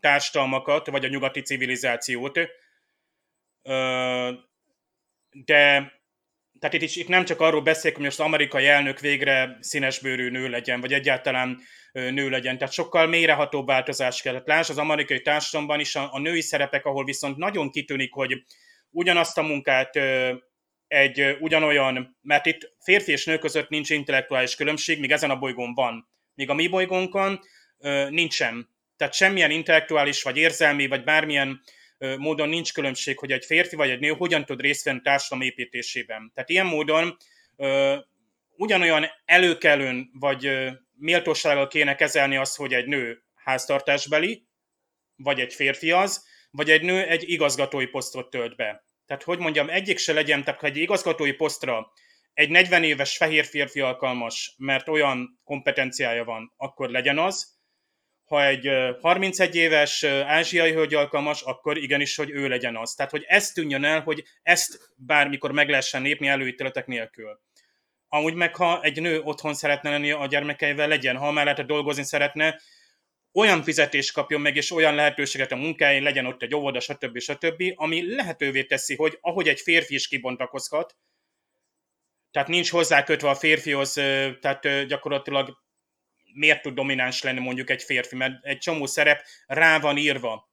társadalmakat, 0.00 0.86
vagy 0.86 1.04
a 1.04 1.08
nyugati 1.08 1.40
civilizációt, 1.40 2.38
de 5.30 5.92
tehát 6.62 6.76
itt, 6.76 6.82
is, 6.82 6.96
itt 6.96 7.08
nem 7.08 7.24
csak 7.24 7.40
arról 7.40 7.60
beszélek, 7.60 7.96
hogy 7.96 8.04
most 8.04 8.20
az 8.20 8.26
amerikai 8.26 8.66
elnök 8.66 9.00
végre 9.00 9.56
színesbőrű 9.60 10.30
nő 10.30 10.48
legyen, 10.48 10.80
vagy 10.80 10.92
egyáltalán 10.92 11.58
nő 11.92 12.28
legyen. 12.28 12.58
Tehát 12.58 12.72
sokkal 12.72 13.06
mélyrehatóbb 13.06 13.66
változás 13.66 14.22
kell. 14.22 14.32
Tehát 14.32 14.48
láss 14.48 14.68
az 14.68 14.78
amerikai 14.78 15.22
társadalomban 15.22 15.80
is 15.80 15.94
a, 15.94 16.08
a 16.12 16.18
női 16.18 16.40
szerepek, 16.40 16.84
ahol 16.84 17.04
viszont 17.04 17.36
nagyon 17.36 17.70
kitűnik, 17.70 18.12
hogy 18.12 18.44
ugyanazt 18.90 19.38
a 19.38 19.42
munkát 19.42 19.98
egy 20.86 21.36
ugyanolyan, 21.40 22.18
mert 22.20 22.46
itt 22.46 22.72
férfi 22.84 23.12
és 23.12 23.24
nő 23.24 23.38
között 23.38 23.68
nincs 23.68 23.90
intellektuális 23.90 24.54
különbség, 24.54 25.00
míg 25.00 25.10
ezen 25.10 25.30
a 25.30 25.38
bolygón 25.38 25.74
van. 25.74 26.08
Míg 26.34 26.50
a 26.50 26.54
mi 26.54 26.68
bolygónkon 26.68 27.40
nincsen. 28.08 28.68
Tehát 28.96 29.14
semmilyen 29.14 29.50
intellektuális, 29.50 30.22
vagy 30.22 30.36
érzelmi, 30.36 30.86
vagy 30.86 31.04
bármilyen 31.04 31.62
módon 32.18 32.48
nincs 32.48 32.72
különbség, 32.72 33.18
hogy 33.18 33.32
egy 33.32 33.44
férfi 33.44 33.76
vagy 33.76 33.90
egy 33.90 34.00
nő 34.00 34.08
hogyan 34.08 34.44
tud 34.44 34.60
részt 34.60 34.84
venni 34.84 35.00
társadalom 35.00 35.46
építésében. 35.46 36.30
Tehát 36.34 36.48
ilyen 36.48 36.66
módon 36.66 37.16
ugyanolyan 38.56 39.06
előkelőn 39.24 40.10
vagy 40.12 40.50
méltósággal 40.96 41.68
kéne 41.68 41.94
kezelni 41.94 42.36
azt, 42.36 42.56
hogy 42.56 42.74
egy 42.74 42.86
nő 42.86 43.22
háztartásbeli, 43.34 44.46
vagy 45.16 45.40
egy 45.40 45.54
férfi 45.54 45.90
az, 45.90 46.24
vagy 46.50 46.70
egy 46.70 46.82
nő 46.82 47.06
egy 47.06 47.30
igazgatói 47.30 47.86
posztot 47.86 48.30
tölt 48.30 48.56
be. 48.56 48.84
Tehát, 49.06 49.22
hogy 49.22 49.38
mondjam, 49.38 49.68
egyik 49.68 49.98
se 49.98 50.12
legyen, 50.12 50.44
tehát 50.44 50.60
ha 50.60 50.66
egy 50.66 50.76
igazgatói 50.76 51.32
posztra 51.32 51.92
egy 52.34 52.50
40 52.50 52.84
éves 52.84 53.16
fehér 53.16 53.44
férfi 53.44 53.80
alkalmas, 53.80 54.54
mert 54.58 54.88
olyan 54.88 55.40
kompetenciája 55.44 56.24
van, 56.24 56.52
akkor 56.56 56.90
legyen 56.90 57.18
az, 57.18 57.51
ha 58.32 58.46
egy 58.46 58.68
31 59.00 59.54
éves 59.54 60.02
ázsiai 60.04 60.72
hölgy 60.72 60.94
alkalmas, 60.94 61.42
akkor 61.42 61.78
igenis, 61.78 62.16
hogy 62.16 62.30
ő 62.30 62.48
legyen 62.48 62.76
az. 62.76 62.94
Tehát, 62.94 63.10
hogy 63.10 63.24
ez 63.26 63.50
tűnjön 63.50 63.84
el, 63.84 64.00
hogy 64.00 64.24
ezt 64.42 64.92
bármikor 64.96 65.52
meg 65.52 65.68
lehessen 65.68 66.02
lépni 66.02 66.28
előítéletek 66.28 66.86
nélkül. 66.86 67.40
Amúgy 68.08 68.34
meg, 68.34 68.56
ha 68.56 68.82
egy 68.82 69.00
nő 69.00 69.20
otthon 69.20 69.54
szeretne 69.54 69.90
lenni 69.90 70.10
a 70.10 70.26
gyermekeivel, 70.26 70.88
legyen, 70.88 71.16
ha 71.16 71.30
mellette 71.30 71.62
dolgozni 71.62 72.04
szeretne, 72.04 72.60
olyan 73.32 73.62
fizetést 73.62 74.12
kapjon 74.12 74.40
meg, 74.40 74.56
és 74.56 74.70
olyan 74.70 74.94
lehetőséget 74.94 75.52
a 75.52 75.56
munkáin, 75.56 76.02
legyen 76.02 76.26
ott 76.26 76.42
egy 76.42 76.54
óvoda, 76.54 76.80
stb. 76.80 77.18
stb., 77.18 77.62
ami 77.74 78.14
lehetővé 78.14 78.64
teszi, 78.64 78.96
hogy 78.96 79.18
ahogy 79.20 79.48
egy 79.48 79.60
férfi 79.60 79.94
is 79.94 80.08
kibontakozhat, 80.08 80.96
tehát 82.30 82.48
nincs 82.48 82.70
hozzá 82.70 83.04
kötve 83.04 83.28
a 83.28 83.34
férfihoz, 83.34 83.92
tehát 84.40 84.86
gyakorlatilag 84.86 85.61
miért 86.34 86.62
tud 86.62 86.74
domináns 86.74 87.22
lenni 87.22 87.40
mondjuk 87.40 87.70
egy 87.70 87.82
férfi, 87.82 88.16
mert 88.16 88.44
egy 88.44 88.58
csomó 88.58 88.86
szerep 88.86 89.24
rá 89.46 89.78
van 89.78 89.96
írva, 89.96 90.50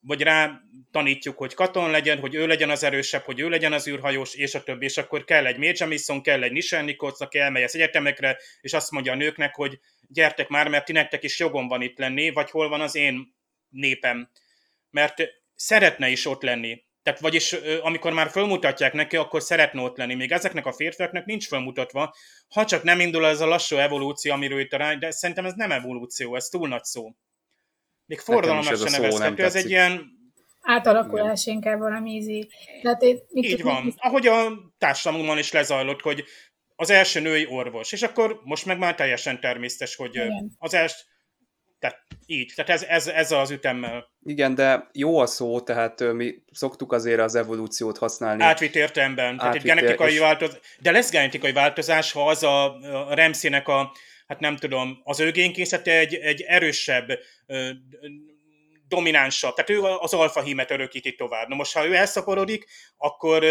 vagy 0.00 0.22
rá 0.22 0.60
tanítjuk, 0.90 1.38
hogy 1.38 1.54
katon 1.54 1.90
legyen, 1.90 2.18
hogy 2.18 2.34
ő 2.34 2.46
legyen 2.46 2.70
az 2.70 2.82
erősebb, 2.82 3.22
hogy 3.22 3.40
ő 3.40 3.48
legyen 3.48 3.72
az 3.72 3.88
űrhajós, 3.88 4.34
és 4.34 4.54
a 4.54 4.62
többi, 4.62 4.84
és 4.84 4.96
akkor 4.96 5.24
kell 5.24 5.46
egy 5.46 5.56
Major 5.56 5.88
Mason, 5.88 6.22
kell 6.22 6.42
egy 6.42 6.52
Nishan 6.52 6.84
Nichols, 6.84 7.18
aki 7.18 7.38
elmegy 7.38 7.62
az 7.62 7.74
egyetemekre, 7.74 8.38
és 8.60 8.72
azt 8.72 8.90
mondja 8.90 9.12
a 9.12 9.16
nőknek, 9.16 9.54
hogy 9.54 9.78
gyertek 10.08 10.48
már, 10.48 10.68
mert 10.68 10.84
ti 10.84 11.18
is 11.20 11.38
jogom 11.38 11.68
van 11.68 11.82
itt 11.82 11.98
lenni, 11.98 12.30
vagy 12.30 12.50
hol 12.50 12.68
van 12.68 12.80
az 12.80 12.94
én 12.94 13.34
népem. 13.68 14.30
Mert 14.90 15.22
szeretne 15.54 16.08
is 16.08 16.26
ott 16.26 16.42
lenni. 16.42 16.83
Tehát 17.04 17.20
vagyis 17.20 17.52
amikor 17.82 18.12
már 18.12 18.30
fölmutatják 18.30 18.92
neki, 18.92 19.16
akkor 19.16 19.42
szeretne 19.42 19.80
ott 19.80 19.96
lenni. 19.96 20.14
Még 20.14 20.32
ezeknek 20.32 20.66
a 20.66 20.72
férfiaknak 20.72 21.24
nincs 21.24 21.46
fölmutatva, 21.46 22.14
ha 22.48 22.64
csak 22.64 22.82
nem 22.82 23.00
indul 23.00 23.26
ez 23.26 23.40
a 23.40 23.46
lassú 23.46 23.76
evolúció, 23.76 24.32
amiről 24.32 24.60
itt 24.60 24.72
a 24.72 24.96
de 24.96 25.10
szerintem 25.10 25.44
ez 25.44 25.52
nem 25.54 25.70
evolúció, 25.70 26.36
ez 26.36 26.46
túl 26.46 26.68
nagy 26.68 26.84
szó. 26.84 27.14
Még 28.06 28.18
forradalomnak 28.18 28.76
se 28.76 28.98
nevezhető, 28.98 29.44
ez 29.44 29.54
egy 29.54 29.70
ilyen... 29.70 30.12
Átalakulás 30.60 31.42
Igen. 31.42 31.54
inkább 31.54 31.78
valami 31.78 32.10
ízi. 32.10 32.48
Tehát 32.82 33.02
én, 33.02 33.18
mit 33.28 33.44
Így 33.44 33.62
van. 33.62 33.84
Mit... 33.84 33.94
Ahogy 33.98 34.26
a 34.26 34.52
társadalomban 34.78 35.38
is 35.38 35.52
lezajlott, 35.52 36.00
hogy 36.00 36.24
az 36.76 36.90
első 36.90 37.20
női 37.20 37.46
orvos, 37.46 37.92
és 37.92 38.02
akkor 38.02 38.40
most 38.44 38.66
meg 38.66 38.78
már 38.78 38.94
teljesen 38.94 39.40
természetes, 39.40 39.96
hogy 39.96 40.14
Igen. 40.14 40.54
az 40.58 40.74
első 40.74 40.96
tehát 41.84 42.02
így, 42.26 42.52
tehát 42.54 42.70
ez, 42.70 42.82
ez, 42.82 43.06
ez 43.06 43.32
az 43.32 43.50
ütemmel. 43.50 44.10
Igen, 44.22 44.54
de 44.54 44.88
jó 44.92 45.18
a 45.18 45.26
szó, 45.26 45.60
tehát 45.60 46.12
mi 46.12 46.34
szoktuk 46.52 46.92
azért 46.92 47.20
az 47.20 47.34
evolúciót 47.34 47.98
használni. 47.98 48.42
Átvitt 48.42 48.74
értelemben, 48.74 49.36
tehát 49.36 49.54
egy 49.54 49.62
genetikai 49.62 50.12
és... 50.12 50.18
változás, 50.18 50.58
de 50.80 50.90
lesz 50.90 51.10
genetikai 51.10 51.52
változás, 51.52 52.12
ha 52.12 52.28
az 52.28 52.42
a, 52.42 52.74
a 53.08 53.14
remszének 53.14 53.68
a, 53.68 53.92
hát 54.26 54.40
nem 54.40 54.56
tudom, 54.56 55.00
az 55.02 55.20
ő 55.20 55.30
génkészete 55.30 55.98
egy, 55.98 56.14
egy 56.14 56.40
erősebb, 56.40 57.08
dominánsabb, 58.88 59.54
tehát 59.54 59.70
ő 59.70 59.82
az 59.82 60.14
alfa 60.14 60.42
hímet 60.42 60.70
örökíti 60.70 61.14
tovább. 61.14 61.48
Na 61.48 61.54
most, 61.54 61.74
ha 61.74 61.86
ő 61.86 61.94
elszaporodik, 61.94 62.66
akkor 62.96 63.44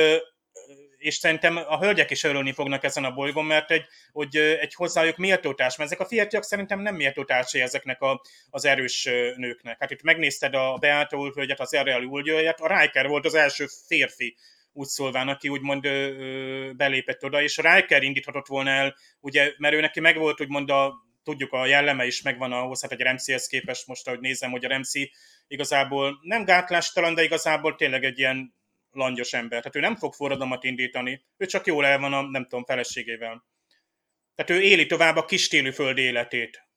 és 1.03 1.15
szerintem 1.15 1.57
a 1.67 1.79
hölgyek 1.79 2.11
is 2.11 2.23
örülni 2.23 2.51
fognak 2.51 2.83
ezen 2.83 3.03
a 3.03 3.11
bolygón, 3.11 3.45
mert 3.45 3.71
egy, 3.71 3.85
hogy 4.11 4.37
egy 4.37 4.73
hozzájuk 4.73 5.17
méltótárs, 5.17 5.77
mert 5.77 5.91
ezek 5.91 6.05
a 6.05 6.07
fiatalok 6.07 6.45
szerintem 6.45 6.79
nem 6.79 6.95
méltótársai 6.95 7.61
ezeknek 7.61 8.01
a, 8.01 8.21
az 8.49 8.65
erős 8.65 9.03
nőknek. 9.35 9.79
Hát 9.79 9.91
itt 9.91 10.01
megnézted 10.01 10.53
a 10.53 10.77
Beáta 10.79 11.17
hölgyet, 11.17 11.59
az 11.59 11.73
Erreal 11.73 12.03
Ulgyőjét, 12.03 12.59
a 12.59 12.79
Riker 12.79 13.07
volt 13.07 13.25
az 13.25 13.33
első 13.33 13.65
férfi 13.87 14.35
úgy 14.73 14.87
szólván, 14.87 15.27
aki 15.27 15.49
úgymond 15.49 15.85
ö, 15.85 16.71
belépett 16.75 17.23
oda, 17.23 17.41
és 17.41 17.57
Riker 17.57 18.03
indíthatott 18.03 18.47
volna 18.47 18.69
el, 18.69 18.95
ugye, 19.19 19.51
mert 19.57 19.73
ő 19.73 19.79
neki 19.79 19.99
megvolt 19.99 20.41
úgymond 20.41 20.69
a 20.69 20.93
tudjuk, 21.23 21.51
a 21.51 21.65
jelleme 21.65 22.05
is 22.05 22.21
megvan 22.21 22.51
ahhoz, 22.51 22.81
hát 22.81 22.91
egy 22.91 22.99
Remszéhez 23.01 23.47
képest 23.47 23.87
most, 23.87 24.07
ahogy 24.07 24.19
nézem, 24.19 24.51
hogy 24.51 24.65
a 24.65 24.67
Remszé 24.67 25.11
igazából 25.47 26.19
nem 26.21 26.45
gátlástalan, 26.45 27.13
de 27.13 27.23
igazából 27.23 27.75
tényleg 27.75 28.03
egy 28.03 28.19
ilyen 28.19 28.53
langyos 28.93 29.33
ember. 29.33 29.59
Tehát 29.59 29.75
ő 29.75 29.79
nem 29.79 29.95
fog 29.95 30.13
forradalmat 30.13 30.63
indítani, 30.63 31.25
ő 31.37 31.45
csak 31.45 31.65
jól 31.65 31.85
el 31.85 31.99
van 31.99 32.13
a, 32.13 32.21
nem 32.21 32.43
tudom, 32.43 32.65
feleségével. 32.65 33.45
Tehát 34.35 34.61
ő 34.61 34.65
éli 34.65 34.85
tovább 34.85 35.15
a 35.15 35.25
kistélű 35.25 35.71
föld 35.71 35.97
életét. 35.97 36.67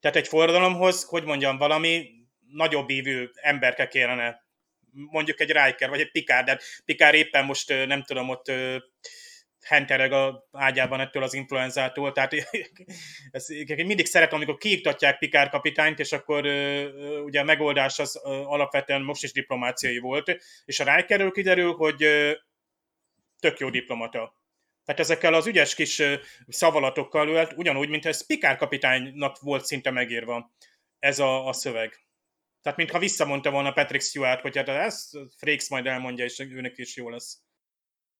Tehát 0.00 0.16
egy 0.16 0.28
forradalomhoz, 0.28 1.04
hogy 1.04 1.24
mondjam, 1.24 1.56
valami 1.56 2.10
nagyobb 2.52 2.90
ívű 2.90 3.28
emberke 3.34 3.88
kellene. 3.88 4.44
Mondjuk 4.90 5.40
egy 5.40 5.52
Riker, 5.52 5.88
vagy 5.88 6.00
egy 6.00 6.10
Picard, 6.10 6.46
de 6.46 6.60
Picard 6.84 7.14
éppen 7.14 7.44
most 7.44 7.68
nem 7.68 8.02
tudom, 8.02 8.28
ott 8.28 8.52
hentereg 9.62 10.12
a 10.12 10.48
ágyában 10.52 11.00
ettől 11.00 11.22
az 11.22 11.34
influenzától, 11.34 12.12
tehát 12.12 12.32
ez, 13.30 13.48
mindig 13.66 14.06
szeretem, 14.06 14.36
amikor 14.36 14.56
kiiktatják 14.56 15.18
Pikár 15.18 15.48
kapitányt, 15.48 15.98
és 15.98 16.12
akkor 16.12 16.46
ugye 17.24 17.40
a 17.40 17.44
megoldás 17.44 17.98
az 17.98 18.16
alapvetően 18.24 19.02
most 19.02 19.22
is 19.22 19.32
diplomáciai 19.32 19.98
volt, 19.98 20.36
és 20.64 20.80
a 20.80 20.96
Rikerről 20.96 21.30
kiderül, 21.30 21.72
hogy 21.72 21.96
tök 23.38 23.58
jó 23.58 23.70
diplomata. 23.70 24.38
Tehát 24.84 25.00
ezekkel 25.00 25.34
az 25.34 25.46
ügyes 25.46 25.74
kis 25.74 26.02
szavalatokkal 26.48 27.28
ő 27.28 27.48
ugyanúgy, 27.56 27.88
mint 27.88 28.06
ez 28.06 28.26
Pikár 28.26 28.56
kapitánynak 28.56 29.40
volt 29.40 29.64
szinte 29.64 29.90
megírva 29.90 30.50
ez 30.98 31.18
a, 31.18 31.46
a 31.46 31.52
szöveg. 31.52 32.04
Tehát 32.62 32.78
mintha 32.78 32.98
visszamondta 32.98 33.50
volna 33.50 33.72
Patrick 33.72 34.04
Stewart, 34.04 34.40
hogy 34.40 34.56
hát 34.56 34.68
ezt 34.68 35.16
Frakes 35.36 35.68
majd 35.68 35.86
elmondja, 35.86 36.24
és 36.24 36.38
őnek 36.38 36.78
is 36.78 36.96
jó 36.96 37.08
lesz. 37.08 37.38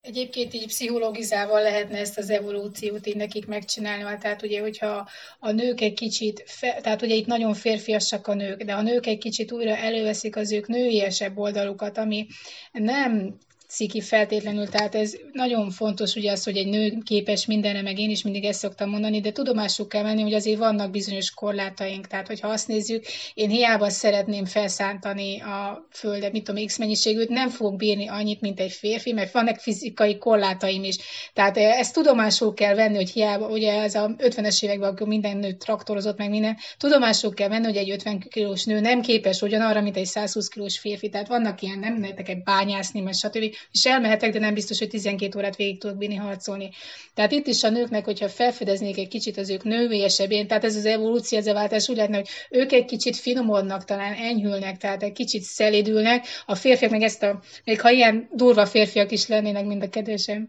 Egyébként 0.03 0.55
így 0.55 0.66
pszichológizával 0.66 1.62
lehetne 1.62 1.98
ezt 1.98 2.18
az 2.18 2.30
evolúciót 2.30 3.07
így 3.07 3.16
nekik 3.16 3.46
megcsinálni, 3.46 4.18
tehát 4.20 4.42
ugye, 4.42 4.61
hogyha 4.61 5.09
a 5.38 5.51
nők 5.51 5.80
egy 5.80 5.94
kicsit, 5.94 6.42
fe, 6.46 6.80
tehát 6.80 7.03
ugye 7.03 7.14
itt 7.14 7.26
nagyon 7.26 7.55
férfiasak 7.55 8.26
a 8.26 8.34
nők, 8.34 8.62
de 8.62 8.74
a 8.74 8.82
nők 8.82 9.07
egy 9.07 9.18
kicsit 9.18 9.53
újra 9.53 9.76
előveszik 9.76 10.36
az 10.36 10.53
ők 10.53 10.66
nőiesebb 10.66 11.38
oldalukat, 11.38 11.98
ami 11.98 12.26
nem 12.72 13.38
ciki 13.70 14.00
feltétlenül, 14.00 14.68
tehát 14.68 14.94
ez 14.94 15.16
nagyon 15.32 15.70
fontos 15.70 16.14
ugye 16.14 16.30
az, 16.30 16.44
hogy 16.44 16.56
egy 16.56 16.66
nő 16.66 16.98
képes 17.04 17.46
mindenre, 17.46 17.82
meg 17.82 17.98
én 17.98 18.10
is 18.10 18.22
mindig 18.22 18.44
ezt 18.44 18.58
szoktam 18.58 18.90
mondani, 18.90 19.20
de 19.20 19.32
tudomásuk 19.32 19.88
kell 19.88 20.02
menni, 20.02 20.22
hogy 20.22 20.34
azért 20.34 20.58
vannak 20.58 20.90
bizonyos 20.90 21.30
korlátaink, 21.30 22.06
tehát 22.06 22.26
hogyha 22.26 22.48
azt 22.48 22.68
nézzük, 22.68 23.04
én 23.34 23.50
hiába 23.50 23.88
szeretném 23.88 24.44
felszántani 24.44 25.40
a 25.40 25.86
földet, 25.90 26.32
mit 26.32 26.44
tudom, 26.44 26.66
x 26.66 26.78
mennyiségűt, 26.78 27.28
nem 27.28 27.48
fogok 27.48 27.76
bírni 27.76 28.08
annyit, 28.08 28.40
mint 28.40 28.60
egy 28.60 28.72
férfi, 28.72 29.12
mert 29.12 29.32
vannak 29.32 29.56
fizikai 29.56 30.18
korlátaim 30.18 30.84
is. 30.84 30.96
Tehát 31.32 31.56
eh, 31.56 31.78
ezt 31.78 31.94
tudomásul 31.94 32.54
kell 32.54 32.74
venni, 32.74 32.96
hogy 32.96 33.10
hiába, 33.10 33.48
ugye 33.48 33.82
ez 33.82 33.94
a 33.94 34.14
50-es 34.18 34.64
években, 34.64 34.90
akkor 34.90 35.06
minden 35.06 35.36
nő 35.36 35.52
traktorozott 35.52 36.18
meg 36.18 36.30
minden, 36.30 36.56
tudomásul 36.78 37.34
kell 37.34 37.48
venni, 37.48 37.64
hogy 37.64 37.76
egy 37.76 37.90
50 37.90 38.18
kilós 38.18 38.64
nő 38.64 38.80
nem 38.80 39.00
képes 39.00 39.42
ugyanarra, 39.42 39.80
mint 39.80 39.96
egy 39.96 40.06
120 40.06 40.48
kilós 40.48 40.78
férfi. 40.78 41.08
Tehát 41.08 41.28
vannak 41.28 41.62
ilyen, 41.62 41.78
nem 41.78 42.00
lehetek 42.00 42.42
bányászni, 42.42 43.00
mert 43.00 43.16
stb. 43.16 43.54
És 43.72 43.86
elmehetek, 43.86 44.32
de 44.32 44.38
nem 44.38 44.54
biztos, 44.54 44.78
hogy 44.78 44.88
12 44.88 45.38
órát 45.38 45.56
végig 45.56 45.80
tudok 45.80 45.96
bírni 45.96 46.14
harcolni. 46.14 46.70
Tehát 47.14 47.32
itt 47.32 47.46
is 47.46 47.62
a 47.62 47.70
nőknek, 47.70 48.04
hogyha 48.04 48.28
felfedeznék 48.28 48.98
egy 48.98 49.08
kicsit 49.08 49.36
az 49.36 49.50
ők 49.50 49.64
nővélyesebbén, 49.64 50.46
tehát 50.46 50.64
ez 50.64 50.76
az 50.76 50.84
evolúció, 50.84 51.38
ez 51.38 51.46
a 51.46 51.52
váltás 51.52 51.88
úgy 51.88 51.96
lehetne, 51.96 52.16
hogy 52.16 52.28
ők 52.50 52.72
egy 52.72 52.84
kicsit 52.84 53.16
finomodnak, 53.16 53.84
talán 53.84 54.12
enyhülnek, 54.12 54.76
tehát 54.76 55.02
egy 55.02 55.12
kicsit 55.12 55.42
szelédülnek, 55.42 56.26
a 56.46 56.54
férfiak 56.54 56.90
meg 56.90 57.02
ezt 57.02 57.22
a, 57.22 57.40
még 57.64 57.80
ha 57.80 57.90
ilyen 57.90 58.28
durva 58.32 58.66
férfiak 58.66 59.11
is 59.11 59.26
lennének, 59.26 59.64
mint 59.64 59.82
a 59.82 59.88
kedvesem, 59.88 60.48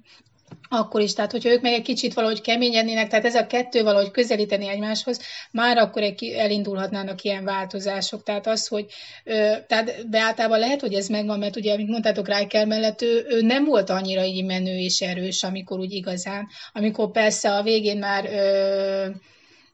akkor 0.70 1.02
is, 1.02 1.14
tehát 1.14 1.32
hogyha 1.32 1.50
ők 1.50 1.62
meg 1.62 1.74
egy 1.74 1.82
kicsit 1.82 2.14
valahogy 2.14 2.42
keményednének, 2.42 3.08
tehát 3.10 3.26
ez 3.26 3.36
a 3.36 3.48
kettő 3.48 3.84
valahogy 3.84 4.12
közelíteni 4.12 4.68
egymáshoz, 4.68 5.22
már 5.52 5.78
akkor 5.78 6.02
egy, 6.02 6.24
elindulhatnának 6.24 7.22
ilyen 7.22 7.44
változások. 7.44 8.24
Tehát 8.24 8.48
az, 8.48 8.68
hogy 8.68 8.86
ö, 9.24 9.54
tehát 9.68 10.10
beáltalában 10.10 10.60
lehet, 10.60 10.82
hogy 10.82 10.94
ez 10.94 11.08
megvan, 11.08 11.40
mert 11.40 11.56
ugye, 11.56 11.76
mint 11.76 11.90
mondtátok, 11.90 12.28
Riker 12.28 12.68
mellett 12.68 13.02
ő, 13.02 13.26
ő 13.30 13.42
nem 13.42 13.66
volt 13.66 13.90
annyira 13.90 14.24
így 14.24 14.46
menő 14.46 14.78
és 14.78 15.02
erős, 15.02 15.44
amikor 15.44 15.80
úgy 15.80 15.92
igazán, 15.92 16.48
amikor 16.74 17.12
persze 17.12 17.52
a 17.52 17.64
végén 17.64 17.98
már 17.98 18.26
ö, 18.26 19.08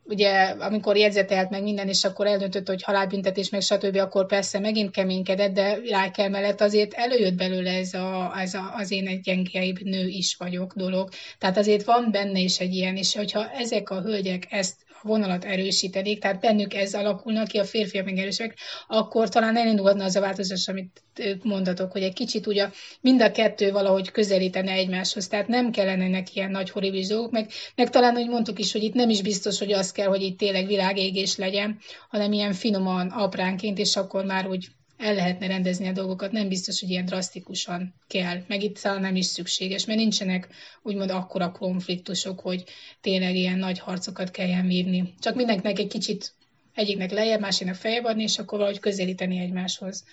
ugye 0.08 0.32
amikor 0.44 0.98
jegyzetelt 0.98 1.50
meg 1.50 1.64
minden, 1.64 1.88
és 1.88 2.04
akkor 2.04 2.28
eldöntött, 2.28 2.68
hogy 2.68 2.84
halálbüntetés, 2.84 3.50
meg 3.50 3.62
stb., 3.62 3.96
akkor 3.96 4.26
persze 4.26 4.60
megint 4.60 4.92
keménykedett, 4.92 5.54
de 5.54 5.80
Rákel 5.90 6.30
mellett 6.30 6.62
azért 6.62 6.94
előjött 6.94 7.36
belőle 7.36 7.72
ez, 7.72 7.94
a, 7.94 8.34
ez 8.40 8.54
a, 8.54 8.74
az 8.76 8.92
én 8.92 9.08
egy 9.08 9.22
gyengébb 9.22 9.80
nő 9.82 10.08
is 10.08 10.36
vagyok 10.36 10.74
dolog. 10.76 11.10
Tehát 11.38 11.58
azért 11.58 11.86
van 11.86 12.08
benne 12.12 12.40
is 12.40 12.60
egy 12.60 12.74
ilyen, 12.74 12.96
és 12.96 13.16
hogyha 13.16 13.50
ezek 13.50 13.90
a 13.90 14.02
hölgyek 14.02 14.48
ezt 14.50 14.76
vonalat 15.02 15.46
erősítenék, 15.46 16.20
tehát 16.20 16.40
bennük 16.40 16.74
ez 16.74 16.94
alakulna 16.94 17.44
ki, 17.44 17.58
a 17.58 17.64
férfiak 17.64 18.06
meg 18.06 18.18
erősek, 18.18 18.58
akkor 18.88 19.30
talán 19.30 19.58
elindulhatna 19.58 20.04
az 20.04 20.16
a 20.16 20.20
változás, 20.20 20.68
amit 20.68 21.04
mondatok, 21.44 21.92
hogy 21.92 22.02
egy 22.02 22.14
kicsit 22.14 22.48
ugye 22.48 22.70
mind 23.02 23.22
a 23.22 23.32
kettő 23.32 23.72
valahogy 23.72 24.12
közelítene 24.12 24.72
egymáshoz, 24.72 25.28
tehát 25.28 25.48
nem 25.48 25.72
kellene 25.72 26.04
ennek 26.04 26.36
ilyen 26.36 26.52
nagy 26.52 26.70
horribilis 26.70 27.08
dolgok, 27.08 27.32
meg, 27.32 27.50
meg 27.76 27.90
talán, 27.90 28.14
hogy 28.14 28.28
mondtuk 28.28 28.60
is, 28.60 28.72
hogy 28.72 28.84
itt 28.84 28.94
nem 28.94 29.10
is 29.10 29.22
biztos, 29.22 29.60
hogy 29.60 29.72
az 29.72 29.92
kell, 29.92 30.08
hogy 30.08 30.22
itt 30.22 30.38
tényleg 30.38 30.68
világégés 30.68 31.36
legyen, 31.36 31.80
hanem 32.10 32.32
ilyen 32.32 32.54
finoman, 32.54 33.08
apránként, 33.08 33.78
és 33.78 33.96
akkor 33.96 34.26
már 34.26 34.48
úgy 34.48 34.68
el 34.98 35.14
lehetne 35.14 35.48
rendezni 35.48 35.88
a 35.88 35.92
dolgokat, 35.92 36.32
nem 36.32 36.48
biztos, 36.48 36.80
hogy 36.80 36.90
ilyen 36.90 37.06
drasztikusan 37.06 37.94
kell, 38.08 38.44
meg 38.48 38.64
itt 38.64 38.80
talán 38.80 39.02
nem 39.02 39.16
is 39.16 39.26
szükséges, 39.26 39.86
mert 39.86 40.00
nincsenek 40.00 40.48
úgymond 40.82 41.10
akkora 41.10 41.52
konfliktusok, 41.52 42.40
hogy 42.40 42.64
tényleg 43.02 43.36
ilyen 43.36 43.58
nagy 43.58 43.80
harcokat 43.80 44.32
kelljen 44.32 44.68
vívni. 44.68 45.14
Csak 45.20 45.36
mindenkinek 45.36 45.80
egy 45.80 45.88
kicsit 45.88 46.34
egyiknek 46.74 47.12
lejjebb, 47.12 47.40
másiknak 47.40 47.76
feljebb 47.76 48.04
adni, 48.04 48.24
és 48.24 48.40
akkor 48.40 48.58
valahogy 48.58 48.80
közelíteni 48.80 49.40
egymáshoz. 49.40 50.06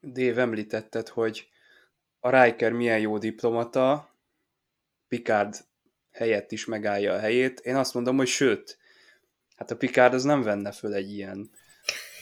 Dave 0.00 0.40
említetted, 0.40 1.08
hogy 1.08 1.48
a 2.20 2.42
Riker 2.42 2.72
milyen 2.72 2.98
jó 2.98 3.18
diplomata, 3.18 4.12
Picard 5.08 5.54
helyett 6.12 6.52
is 6.52 6.64
megállja 6.64 7.12
a 7.12 7.18
helyét. 7.18 7.60
Én 7.60 7.76
azt 7.76 7.94
mondom, 7.94 8.16
hogy 8.16 8.26
sőt, 8.26 8.78
hát 9.56 9.70
a 9.70 9.76
Picard 9.76 10.14
az 10.14 10.24
nem 10.24 10.42
venne 10.42 10.72
föl 10.72 10.94
egy 10.94 11.12
ilyen 11.12 11.50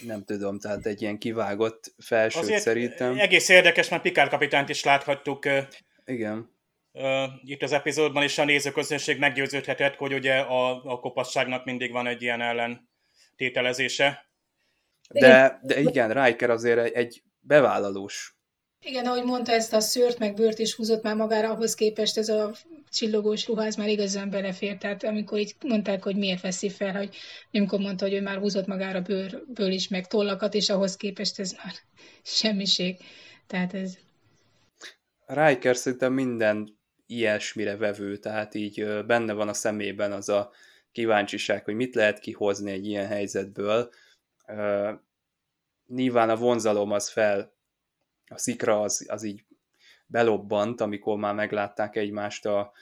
nem 0.06 0.24
tudom, 0.24 0.58
tehát 0.58 0.86
egy 0.86 1.02
ilyen 1.02 1.18
kivágott 1.18 1.94
felsőt 1.98 2.42
Azért 2.42 2.62
szerintem. 2.62 3.18
egész 3.18 3.48
érdekes, 3.48 3.88
mert 3.88 4.02
Picard 4.02 4.30
kapitányt 4.30 4.68
is 4.68 4.84
láthattuk 4.84 5.44
Igen. 6.04 6.50
Uh, 6.92 7.24
itt 7.44 7.62
az 7.62 7.72
epizódban 7.72 8.22
is 8.22 8.38
a 8.38 8.44
nézőközönség 8.44 9.18
meggyőződhetett, 9.18 9.94
hogy 9.94 10.12
ugye 10.12 10.38
a, 10.38 10.84
a 10.84 11.00
kopasságnak 11.00 11.64
mindig 11.64 11.92
van 11.92 12.06
egy 12.06 12.22
ilyen 12.22 12.40
ellentételezése. 12.40 14.26
De, 15.08 15.60
de 15.62 15.80
igen, 15.80 16.24
Riker 16.24 16.50
azért 16.50 16.78
egy, 16.78 16.92
egy 16.92 17.22
bevállalós 17.40 18.36
igen, 18.82 19.06
ahogy 19.06 19.24
mondta, 19.24 19.52
ezt 19.52 19.72
a 19.72 19.80
szőrt 19.80 20.18
meg 20.18 20.34
bőrt 20.34 20.58
is 20.58 20.74
húzott 20.74 21.02
már 21.02 21.16
magára, 21.16 21.50
ahhoz 21.50 21.74
képest 21.74 22.18
ez 22.18 22.28
a 22.28 22.52
csillogós 22.90 23.46
ruház 23.46 23.76
már 23.76 23.88
igazán 23.88 24.30
belefér. 24.30 24.78
Tehát 24.78 25.04
amikor 25.04 25.38
így 25.38 25.54
mondták, 25.60 26.02
hogy 26.02 26.16
miért 26.16 26.40
veszi 26.40 26.70
fel, 26.70 26.92
hogy 26.92 27.16
amikor 27.52 27.78
mondta, 27.78 28.04
hogy 28.04 28.14
ő 28.14 28.20
már 28.20 28.38
húzott 28.38 28.66
magára 28.66 29.00
bőrből 29.00 29.70
is, 29.70 29.88
meg 29.88 30.06
tollakat, 30.06 30.54
és 30.54 30.68
ahhoz 30.68 30.96
képest 30.96 31.40
ez 31.40 31.52
már 31.52 31.72
semmiség. 32.22 32.96
Tehát 33.46 33.74
ez... 33.74 33.98
Riker 35.26 35.76
szerintem 35.76 36.12
minden 36.12 36.78
ilyesmire 37.06 37.76
vevő, 37.76 38.16
tehát 38.16 38.54
így 38.54 39.04
benne 39.06 39.32
van 39.32 39.48
a 39.48 39.54
szemében 39.54 40.12
az 40.12 40.28
a 40.28 40.52
kíváncsiság, 40.92 41.64
hogy 41.64 41.74
mit 41.74 41.94
lehet 41.94 42.18
kihozni 42.18 42.70
egy 42.70 42.86
ilyen 42.86 43.06
helyzetből. 43.06 43.90
Nyilván 45.86 46.30
a 46.30 46.36
vonzalom 46.36 46.90
az 46.90 47.08
fel 47.08 47.52
a 48.34 48.38
szikra 48.38 48.80
az, 48.80 49.06
az 49.08 49.22
így 49.22 49.44
belobbant, 50.06 50.80
amikor 50.80 51.16
már 51.16 51.34
meglátták 51.34 51.96
egymást 51.96 52.46
a, 52.46 52.72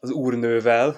az 0.00 0.10
úrnővel, 0.10 0.96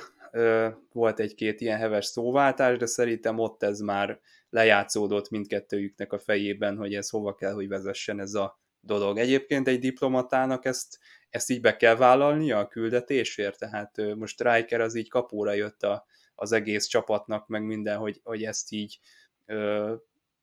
volt 0.93 1.21
egy-két 1.21 1.61
ilyen 1.61 1.79
heves 1.79 2.07
szóváltás, 2.07 2.79
de 2.79 2.87
szerintem 2.87 3.39
ott 3.39 3.63
ez 3.63 3.81
már 3.81 4.21
lejátszódott 4.51 5.31
mindkettőjüknek 5.31 6.13
a 6.13 6.19
fejében, 6.19 6.77
hogy 6.77 6.95
ez 6.95 7.09
hova 7.09 7.35
kell, 7.35 7.53
hogy 7.53 7.69
vezessen 7.69 8.21
ez 8.21 8.35
a 8.35 8.61
dolog. 8.81 9.19
Egyébként 9.19 9.69
egy 9.69 9.79
diplomatának 9.79 10.65
ezt, 10.65 10.99
ezt 11.31 11.51
így 11.51 11.61
be 11.61 11.77
kell 11.77 11.97
vállalnia 11.97 12.59
a 12.59 12.69
küldetésért, 12.69 13.59
tehát 13.59 14.01
most 14.17 14.43
Riker 14.43 14.81
az 14.81 14.95
így 14.95 15.09
kapóra 15.09 15.53
jött 15.53 15.83
a, 15.83 16.07
az 16.35 16.53
egész 16.53 16.87
csapatnak, 16.87 17.47
meg 17.47 17.63
minden, 17.63 17.99
hogy, 17.99 18.21
hogy 18.25 18.45
ezt 18.45 18.73
így, 18.73 18.99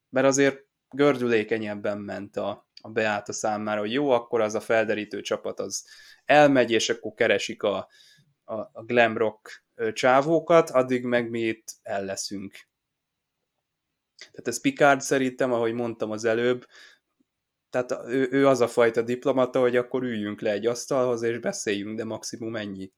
mert 0.09 0.27
azért 0.27 0.65
gördülékenyebben 0.89 1.97
ment 1.97 2.37
a, 2.37 2.68
a 2.81 2.89
Beáta 2.89 3.33
számára, 3.33 3.79
hogy 3.79 3.93
jó, 3.93 4.09
akkor 4.09 4.41
az 4.41 4.55
a 4.55 4.59
felderítő 4.59 5.21
csapat 5.21 5.59
az 5.59 5.87
elmegy, 6.25 6.71
és 6.71 6.89
akkor 6.89 7.13
keresik 7.13 7.63
a, 7.63 7.87
a, 8.43 8.53
a 8.55 8.83
glam 8.85 9.17
rock 9.17 9.65
csávókat, 9.93 10.69
addig 10.69 11.03
meg 11.03 11.29
mi 11.29 11.39
itt 11.39 11.75
el 11.81 12.05
leszünk. 12.05 12.67
Tehát 14.17 14.47
ez 14.47 14.61
Picard 14.61 15.01
szerintem, 15.01 15.53
ahogy 15.53 15.73
mondtam 15.73 16.11
az 16.11 16.25
előbb, 16.25 16.65
tehát 17.69 17.91
ő, 18.07 18.27
ő 18.31 18.47
az 18.47 18.61
a 18.61 18.67
fajta 18.67 19.01
diplomata, 19.01 19.59
hogy 19.59 19.75
akkor 19.75 20.03
üljünk 20.03 20.41
le 20.41 20.51
egy 20.51 20.65
asztalhoz, 20.65 21.21
és 21.21 21.39
beszéljünk, 21.39 21.97
de 21.97 22.03
maximum 22.03 22.55
ennyi. 22.55 22.93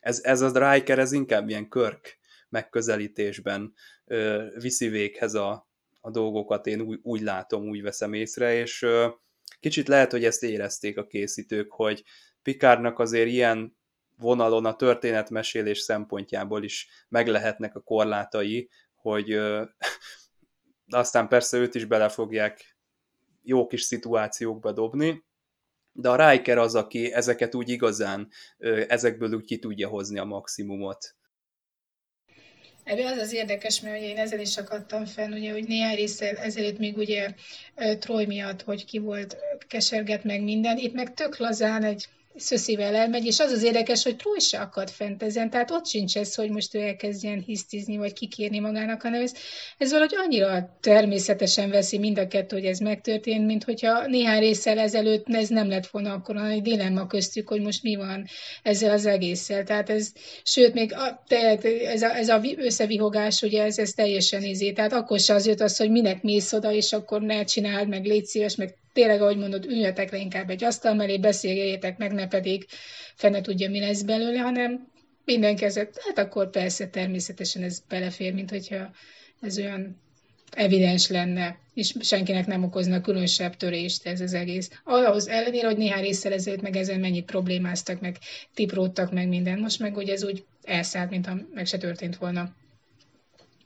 Ez, 0.00 0.20
ez 0.22 0.40
a 0.40 0.72
Riker, 0.72 0.98
ez 0.98 1.12
inkább 1.12 1.48
ilyen 1.48 1.68
körk 1.68 2.18
megközelítésben 2.48 3.74
ö, 4.04 4.46
viszi 4.54 4.88
véghez 4.88 5.34
a, 5.34 5.70
a 6.04 6.10
dolgokat 6.10 6.66
én 6.66 6.80
úgy, 6.80 6.98
úgy 7.02 7.20
látom, 7.20 7.68
úgy 7.68 7.82
veszem 7.82 8.12
észre, 8.12 8.54
és 8.54 8.86
kicsit 9.60 9.88
lehet, 9.88 10.10
hogy 10.10 10.24
ezt 10.24 10.42
érezték 10.42 10.98
a 10.98 11.06
készítők, 11.06 11.72
hogy 11.72 12.04
Pikárnak 12.42 12.98
azért 12.98 13.28
ilyen 13.28 13.76
vonalon 14.16 14.64
a 14.64 14.76
történetmesélés 14.76 15.78
szempontjából 15.78 16.64
is 16.64 16.88
meg 17.08 17.28
lehetnek 17.28 17.74
a 17.74 17.80
korlátai, 17.80 18.68
hogy 18.94 19.30
aztán 20.86 21.28
persze 21.28 21.58
őt 21.58 21.74
is 21.74 21.84
bele 21.84 22.08
fogják 22.08 22.76
jó 23.42 23.66
kis 23.66 23.82
szituációkba 23.82 24.72
dobni, 24.72 25.24
de 25.92 26.08
a 26.08 26.30
Riker 26.30 26.58
az, 26.58 26.74
aki 26.74 27.12
ezeket 27.12 27.54
úgy 27.54 27.68
igazán, 27.68 28.28
ezekből 28.88 29.34
úgy 29.34 29.44
ki 29.44 29.58
tudja 29.58 29.88
hozni 29.88 30.18
a 30.18 30.24
maximumot. 30.24 31.14
Ebben 32.84 33.06
az 33.06 33.18
az 33.18 33.32
érdekes, 33.32 33.80
mert 33.80 34.02
én 34.02 34.16
ezzel 34.16 34.40
is 34.40 34.56
akadtam 34.56 35.04
fenn, 35.04 35.32
ugye, 35.32 35.52
hogy 35.52 35.64
néhány 35.64 35.94
részsel 35.94 36.36
ezelőtt 36.36 36.78
még 36.78 36.96
ugye 36.96 37.34
Troy 37.98 38.26
miatt, 38.26 38.62
hogy 38.62 38.84
ki 38.84 38.98
volt 38.98 39.36
keserget 39.68 40.24
meg 40.24 40.42
minden, 40.42 40.78
itt 40.78 40.94
meg 40.94 41.14
tök 41.14 41.36
lazán 41.36 41.84
egy 41.84 42.08
szöszivel 42.36 42.94
elmegy, 42.94 43.26
és 43.26 43.40
az 43.40 43.50
az 43.50 43.62
érdekes, 43.62 44.02
hogy 44.02 44.16
Troy 44.16 44.38
se 44.38 44.60
akad 44.60 44.90
fent 44.90 45.22
ezen, 45.22 45.50
tehát 45.50 45.70
ott 45.70 45.86
sincs 45.86 46.16
ez, 46.16 46.34
hogy 46.34 46.50
most 46.50 46.74
ő 46.74 46.80
elkezdjen 46.80 47.42
hisztizni, 47.46 47.96
vagy 47.96 48.12
kikérni 48.12 48.58
magának, 48.58 49.02
hanem 49.02 49.22
ez, 49.22 49.32
ez 49.78 49.90
valahogy 49.90 50.14
annyira 50.16 50.78
természetesen 50.80 51.70
veszi 51.70 51.98
mind 51.98 52.18
a 52.18 52.26
kettő, 52.26 52.56
hogy 52.56 52.66
ez 52.66 52.78
megtörtént, 52.78 53.46
mint 53.46 53.64
hogyha 53.64 54.06
néhány 54.06 54.40
részsel 54.40 54.78
ezelőtt 54.78 55.26
ez 55.28 55.48
nem 55.48 55.68
lett 55.68 55.86
volna 55.86 56.12
akkor 56.12 56.36
egy 56.36 56.62
dilemma 56.62 57.06
köztük, 57.06 57.48
hogy 57.48 57.60
most 57.60 57.82
mi 57.82 57.94
van 57.94 58.26
ezzel 58.62 58.90
az 58.90 59.06
egésszel. 59.06 59.64
Tehát 59.64 59.90
ez, 59.90 60.12
sőt, 60.42 60.74
még 60.74 60.92
a, 60.94 61.22
tehát 61.26 61.64
ez 61.64 62.02
a, 62.02 62.16
ez 62.16 62.28
a 62.28 62.40
összevihogás, 62.56 63.42
ugye 63.42 63.62
ez, 63.62 63.78
ez 63.78 63.90
teljesen 63.90 64.42
izé, 64.42 64.72
tehát 64.72 64.92
akkor 64.92 65.20
se 65.20 65.34
az 65.34 65.46
jött 65.46 65.60
az, 65.60 65.76
hogy 65.76 65.90
minek 65.90 66.22
mész 66.22 66.52
oda, 66.52 66.72
és 66.72 66.92
akkor 66.92 67.20
ne 67.20 67.44
csináld, 67.44 67.88
meg 67.88 68.04
légy 68.04 68.24
szíves, 68.24 68.56
meg 68.56 68.74
tényleg, 68.92 69.22
ahogy 69.22 69.36
mondod, 69.36 69.64
üljetek 69.64 70.10
le 70.10 70.18
inkább 70.18 70.50
egy 70.50 70.64
asztal 70.64 70.94
mellé, 70.94 71.18
beszéljetek 71.18 71.98
meg, 71.98 72.12
ne 72.12 72.28
pedig 72.28 72.66
fene 73.14 73.40
tudja, 73.40 73.70
mi 73.70 73.80
lesz 73.80 74.02
belőle, 74.02 74.38
hanem 74.38 74.90
minden 75.24 75.56
kezet, 75.56 76.00
hát 76.04 76.18
akkor 76.18 76.50
persze 76.50 76.88
természetesen 76.88 77.62
ez 77.62 77.82
belefér, 77.88 78.34
mint 78.34 78.50
hogyha 78.50 78.90
ez 79.40 79.58
olyan 79.58 80.00
evidens 80.50 81.08
lenne, 81.08 81.58
és 81.74 81.94
senkinek 82.00 82.46
nem 82.46 82.64
okozna 82.64 83.00
különösebb 83.00 83.56
törést 83.56 84.06
ez 84.06 84.20
az 84.20 84.32
egész. 84.32 84.70
Ahhoz 84.84 85.28
ellenére, 85.28 85.66
hogy 85.66 85.76
néhány 85.76 86.02
részsel 86.02 86.32
ezelőtt 86.32 86.62
meg 86.62 86.76
ezen 86.76 87.00
mennyit 87.00 87.24
problémáztak, 87.24 88.00
meg 88.00 88.16
tipródtak 88.54 89.12
meg 89.12 89.28
minden. 89.28 89.58
Most 89.58 89.78
meg 89.78 89.96
ugye 89.96 90.12
ez 90.12 90.24
úgy 90.24 90.44
elszállt, 90.62 91.10
mintha 91.10 91.36
meg 91.54 91.66
se 91.66 91.78
történt 91.78 92.16
volna. 92.16 92.54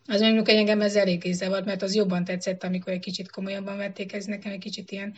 Az 0.07 0.21
mondjuk 0.21 0.49
engem 0.49 0.81
ez 0.81 0.97
elég 0.97 1.33
zavart, 1.33 1.65
mert 1.65 1.83
az 1.83 1.95
jobban 1.95 2.25
tetszett, 2.25 2.65
amikor 2.65 2.93
egy 2.93 3.01
kicsit 3.01 3.31
komolyabban 3.31 3.77
vették, 3.77 4.13
ez 4.13 4.25
nekem 4.25 4.53
egy 4.53 4.59
kicsit 4.59 4.91
ilyen, 4.91 5.15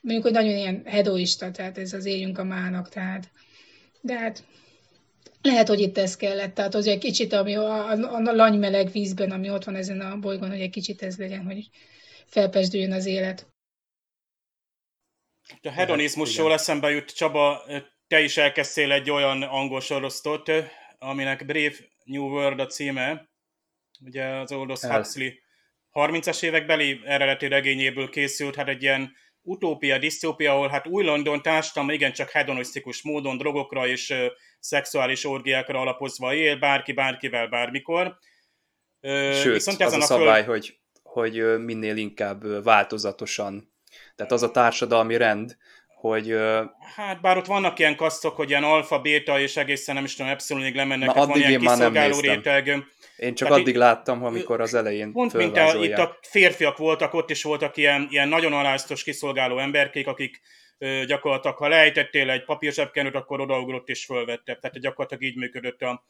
mondjuk, 0.00 0.24
hogy 0.24 0.34
nagyon 0.34 0.56
ilyen 0.56 0.82
hedoista, 0.84 1.50
tehát 1.50 1.78
ez 1.78 1.92
az 1.92 2.04
éljünk 2.04 2.38
a 2.38 2.44
mának, 2.44 2.88
tehát. 2.88 3.30
De 4.00 4.18
hát 4.18 4.44
lehet, 5.42 5.68
hogy 5.68 5.80
itt 5.80 5.98
ez 5.98 6.16
kellett, 6.16 6.54
tehát 6.54 6.74
az 6.74 6.86
egy 6.86 6.98
kicsit, 6.98 7.32
ami 7.32 7.54
a, 7.54 7.90
a, 7.90 8.14
a 8.14 8.32
lanymeleg 8.32 8.90
vízben, 8.90 9.30
ami 9.30 9.50
ott 9.50 9.64
van 9.64 9.76
ezen 9.76 10.00
a 10.00 10.16
bolygón, 10.16 10.50
hogy 10.50 10.60
egy 10.60 10.70
kicsit 10.70 11.02
ez 11.02 11.16
legyen, 11.16 11.44
hogy 11.44 11.68
felpesdüljön 12.26 12.92
az 12.92 13.06
élet. 13.06 13.46
A 15.62 15.70
hedonizmusról 15.70 16.52
eszembe 16.52 16.90
jut, 16.90 17.14
Csaba, 17.14 17.64
te 18.06 18.20
is 18.20 18.36
elkezdtél 18.36 18.92
egy 18.92 19.10
olyan 19.10 19.42
angol 19.42 19.80
sorosztot, 19.80 20.50
aminek 20.98 21.46
Brave 21.46 21.74
New 22.04 22.24
World 22.24 22.60
a 22.60 22.66
címe, 22.66 23.27
ugye 24.00 24.24
az 24.24 24.52
Aldous 24.52 24.80
Huxley 24.80 25.30
30-as 25.92 26.42
évekbeli 26.42 27.00
eredeti 27.04 27.48
regényéből 27.48 28.10
készült, 28.10 28.54
hát 28.54 28.68
egy 28.68 28.82
ilyen 28.82 29.12
utópia, 29.42 29.98
disztópia, 29.98 30.52
ahol 30.52 30.68
hát 30.68 30.86
új 30.86 31.04
London 31.04 31.42
társadalma 31.42 31.92
igencsak 31.92 32.30
hedonisztikus 32.30 33.02
módon 33.02 33.38
drogokra 33.38 33.86
és 33.86 34.10
ö, 34.10 34.26
szexuális 34.60 35.24
orgiákra 35.24 35.80
alapozva 35.80 36.34
él, 36.34 36.58
bárki 36.58 36.92
bárkivel 36.92 37.48
bármikor. 37.48 38.18
Ö, 39.00 39.32
Sőt, 39.34 39.52
viszont 39.52 39.80
ezen 39.80 40.00
az 40.00 40.10
a, 40.10 40.14
a 40.14 40.18
szabály, 40.18 40.44
föl... 40.44 40.52
hogy, 40.52 40.78
hogy 41.02 41.58
minél 41.58 41.96
inkább 41.96 42.62
változatosan, 42.64 43.72
tehát 44.16 44.32
az 44.32 44.42
a 44.42 44.50
társadalmi 44.50 45.16
rend, 45.16 45.56
hogy... 46.00 46.36
Hát 46.96 47.20
bár 47.20 47.36
ott 47.36 47.46
vannak 47.46 47.78
ilyen 47.78 47.96
kasztok, 47.96 48.36
hogy 48.36 48.48
ilyen 48.48 48.64
alfa, 48.64 48.98
béta 48.98 49.40
és 49.40 49.56
egészen 49.56 49.94
nem 49.94 50.04
is 50.04 50.14
tudom, 50.14 50.32
epsilonig 50.32 50.74
lemennek, 50.74 51.08
Na, 51.08 51.14
hát 51.14 51.26
van 51.26 51.38
ilyen 51.38 51.60
kiszolgáló 51.60 52.20
réteg. 52.20 52.66
Én 53.16 53.34
csak 53.34 53.48
Tehát 53.48 53.62
addig 53.62 53.74
itt, 53.74 53.80
láttam, 53.80 54.24
amikor 54.24 54.60
az 54.60 54.74
elején 54.74 55.12
Pont 55.12 55.32
mint 55.32 55.56
a, 55.56 55.84
itt 55.84 55.98
a 55.98 56.18
férfiak 56.22 56.76
voltak, 56.76 57.14
ott 57.14 57.30
is 57.30 57.42
voltak 57.42 57.76
ilyen, 57.76 58.06
ilyen 58.10 58.28
nagyon 58.28 58.52
aláztos 58.52 59.02
kiszolgáló 59.02 59.58
emberkék, 59.58 60.06
akik 60.06 60.40
ö, 60.78 61.04
gyakorlatilag, 61.06 61.56
ha 61.56 61.68
lejtettél 61.68 62.30
egy 62.30 62.44
papírsebkenőt, 62.44 63.14
akkor 63.14 63.40
odaugrott 63.40 63.88
és 63.88 64.04
fölvette. 64.04 64.54
Tehát 64.54 64.80
gyakorlatilag 64.80 65.22
így 65.22 65.36
működött 65.36 65.82
a, 65.82 66.04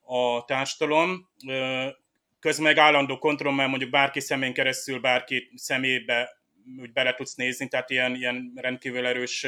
a 0.00 0.44
társadalom. 0.44 1.28
Ö, 1.48 1.86
közben 2.40 2.66
meg 2.66 2.78
állandó 2.78 3.18
kontroll, 3.18 3.54
mert 3.54 3.68
mondjuk 3.68 3.90
bárki 3.90 4.20
szemén 4.20 4.52
keresztül 4.52 5.00
bárki 5.00 5.50
szemébe 5.54 6.37
úgy 6.76 6.92
bele 6.92 7.14
tudsz 7.14 7.34
nézni, 7.34 7.68
tehát 7.68 7.90
ilyen, 7.90 8.14
ilyen 8.14 8.52
rendkívül 8.54 9.06
erős 9.06 9.46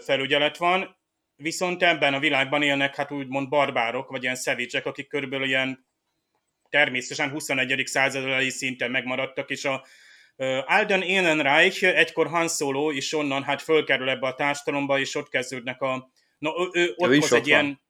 felügyelet 0.00 0.56
van. 0.56 0.96
Viszont 1.36 1.82
ebben 1.82 2.14
a 2.14 2.18
világban 2.18 2.62
élnek 2.62 2.96
hát 2.96 3.10
úgymond 3.10 3.48
barbárok, 3.48 4.10
vagy 4.10 4.22
ilyen 4.22 4.34
szevicsek, 4.34 4.86
akik 4.86 5.08
körülbelül 5.08 5.46
ilyen 5.46 5.86
természetesen 6.68 7.30
21. 7.30 7.82
század 7.86 8.50
szinten 8.50 8.90
megmaradtak, 8.90 9.50
és 9.50 9.64
a 9.64 9.86
Alden 10.66 11.02
Ehrenreich, 11.02 11.84
egykor 11.84 12.26
Han 12.26 12.48
Solo 12.48 12.90
is 12.90 13.12
onnan 13.12 13.42
hát 13.42 13.62
fölkerül 13.62 14.08
ebbe 14.08 14.26
a 14.26 14.34
társadalomba, 14.34 14.98
és 14.98 15.14
ott 15.14 15.28
kezdődnek 15.28 15.80
a... 15.80 16.10
No, 16.38 16.50
ő, 16.72 16.82
ő 16.82 16.92
ott 16.96 17.10
ő 17.10 17.18
hoz 17.18 17.32
egy 17.32 17.46
ilyen... 17.46 17.80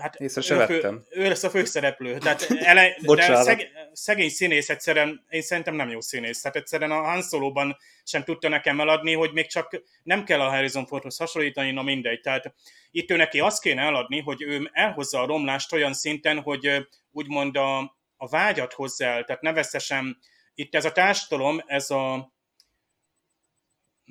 Hát 0.00 0.14
Észre 0.14 0.40
se 0.40 0.54
ő, 0.54 0.56
vettem. 0.56 1.04
Ő, 1.10 1.20
ő 1.20 1.28
lesz 1.28 1.42
a 1.42 1.50
főszereplő. 1.50 2.18
Tehát 2.18 2.50
ele, 2.70 2.96
de 3.00 3.42
szeg, 3.42 3.70
szegény 3.96 4.28
színész 4.28 4.68
egyszerűen, 4.68 5.26
én 5.28 5.42
szerintem 5.42 5.74
nem 5.74 5.88
jó 5.88 6.00
színész. 6.00 6.40
Tehát 6.40 6.56
egyszerűen 6.56 6.90
a 6.90 7.02
Han 7.02 7.22
Solo-ban 7.22 7.76
sem 8.04 8.24
tudta 8.24 8.48
nekem 8.48 8.80
eladni, 8.80 9.12
hogy 9.12 9.32
még 9.32 9.46
csak 9.46 9.82
nem 10.02 10.24
kell 10.24 10.40
a 10.40 10.48
Harrison 10.48 10.86
Fordhoz 10.86 11.16
hasonlítani, 11.16 11.70
na 11.70 11.82
mindegy. 11.82 12.20
Tehát 12.20 12.54
itt 12.90 13.10
ő 13.10 13.16
neki 13.16 13.40
azt 13.40 13.62
kéne 13.62 13.82
eladni, 13.82 14.20
hogy 14.20 14.42
ő 14.42 14.70
elhozza 14.72 15.20
a 15.20 15.26
romlást 15.26 15.72
olyan 15.72 15.92
szinten, 15.92 16.40
hogy 16.40 16.86
úgymond 17.10 17.56
a, 17.56 17.78
a 18.16 18.28
vágyat 18.28 18.72
hozzá 18.72 19.16
el, 19.16 19.24
tehát 19.24 19.42
nevezetesen 19.42 20.18
itt 20.54 20.74
ez 20.74 20.84
a 20.84 20.92
társadalom, 20.92 21.62
ez 21.66 21.90
a 21.90 22.32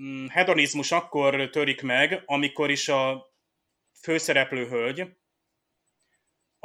mm, 0.02 0.26
hedonizmus 0.28 0.92
akkor 0.92 1.50
törik 1.50 1.82
meg, 1.82 2.22
amikor 2.26 2.70
is 2.70 2.90
a 2.90 3.34
főszereplő 4.02 4.68
hölgy 4.68 5.16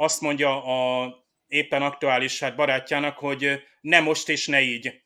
azt 0.01 0.21
mondja 0.21 0.63
a 0.63 1.15
éppen 1.51 1.81
aktuális 1.81 2.39
hát 2.39 2.55
barátjának, 2.55 3.17
hogy 3.17 3.63
ne 3.81 3.99
most 3.99 4.29
és 4.29 4.47
ne 4.47 4.61
így, 4.61 5.03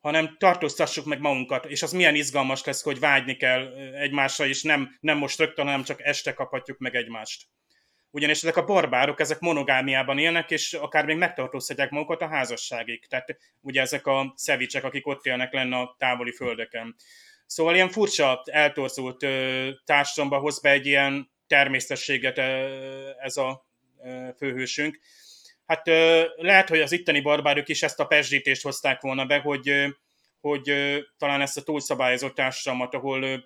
hanem 0.00 0.36
tartóztassuk 0.38 1.04
meg 1.04 1.20
magunkat, 1.20 1.64
és 1.64 1.82
az 1.82 1.92
milyen 1.92 2.14
izgalmas 2.14 2.64
lesz, 2.64 2.82
hogy 2.82 2.98
vágyni 2.98 3.36
kell 3.36 3.74
egymásra, 3.94 4.46
és 4.46 4.62
nem, 4.62 4.96
nem 5.00 5.18
most 5.18 5.38
rögtön, 5.38 5.64
hanem 5.64 5.82
csak 5.82 6.02
este 6.02 6.32
kaphatjuk 6.32 6.78
meg 6.78 6.94
egymást 6.94 7.46
ugyanis 8.14 8.42
ezek 8.42 8.56
a 8.56 8.64
barbárok, 8.64 9.20
ezek 9.20 9.40
monogámiában 9.40 10.18
élnek, 10.18 10.50
és 10.50 10.72
akár 10.72 11.04
még 11.04 11.16
megtartóztatják 11.16 11.90
magukat 11.90 12.20
a 12.22 12.28
házasságig. 12.28 13.06
Tehát 13.06 13.36
ugye 13.60 13.80
ezek 13.80 14.06
a 14.06 14.32
szevicsek, 14.36 14.84
akik 14.84 15.06
ott 15.06 15.26
élnek 15.26 15.52
lenne 15.52 15.76
a 15.76 15.94
távoli 15.98 16.32
földeken. 16.32 16.96
Szóval 17.46 17.74
ilyen 17.74 17.88
furcsa, 17.88 18.42
eltorzult 18.44 19.26
társadalomba 19.84 20.38
hoz 20.38 20.60
be 20.60 20.70
egy 20.70 20.86
ilyen 20.86 21.30
természetességet 21.46 22.38
ez 23.18 23.36
a 23.36 23.66
főhősünk. 24.36 24.98
Hát 25.66 25.86
lehet, 26.36 26.68
hogy 26.68 26.80
az 26.80 26.92
itteni 26.92 27.20
barbárok 27.20 27.68
is 27.68 27.82
ezt 27.82 28.00
a 28.00 28.06
pesdítést 28.06 28.62
hozták 28.62 29.00
volna 29.00 29.24
be, 29.24 29.38
hogy, 29.38 29.72
hogy 30.40 30.72
talán 31.18 31.40
ezt 31.40 31.56
a 31.56 31.62
túlszabályozott 31.62 32.34
társadalmat, 32.34 32.94
ahol 32.94 33.44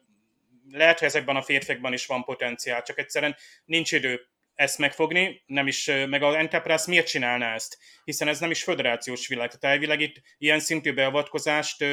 lehet, 0.71 0.99
hogy 0.99 1.09
ezekben 1.09 1.37
a 1.37 1.43
férfiakban 1.43 1.93
is 1.93 2.07
van 2.07 2.25
potenciál, 2.25 2.83
csak 2.83 2.99
egyszerűen 2.99 3.37
nincs 3.65 3.93
idő 3.93 4.27
ezt 4.55 4.79
megfogni, 4.79 5.43
nem 5.47 5.67
is, 5.67 5.91
meg 6.09 6.23
az 6.23 6.35
Enterprise 6.35 6.85
miért 6.87 7.07
csinálná 7.07 7.55
ezt? 7.55 7.79
Hiszen 8.05 8.29
ez 8.29 8.41
nem 8.41 8.51
is 8.51 8.63
föderációs 8.63 9.29
világ, 9.29 9.49
tehát 9.49 9.77
elvileg 9.77 10.01
itt 10.01 10.23
ilyen 10.39 10.61
szintű 10.61 10.95
beavatkozást 10.95 11.85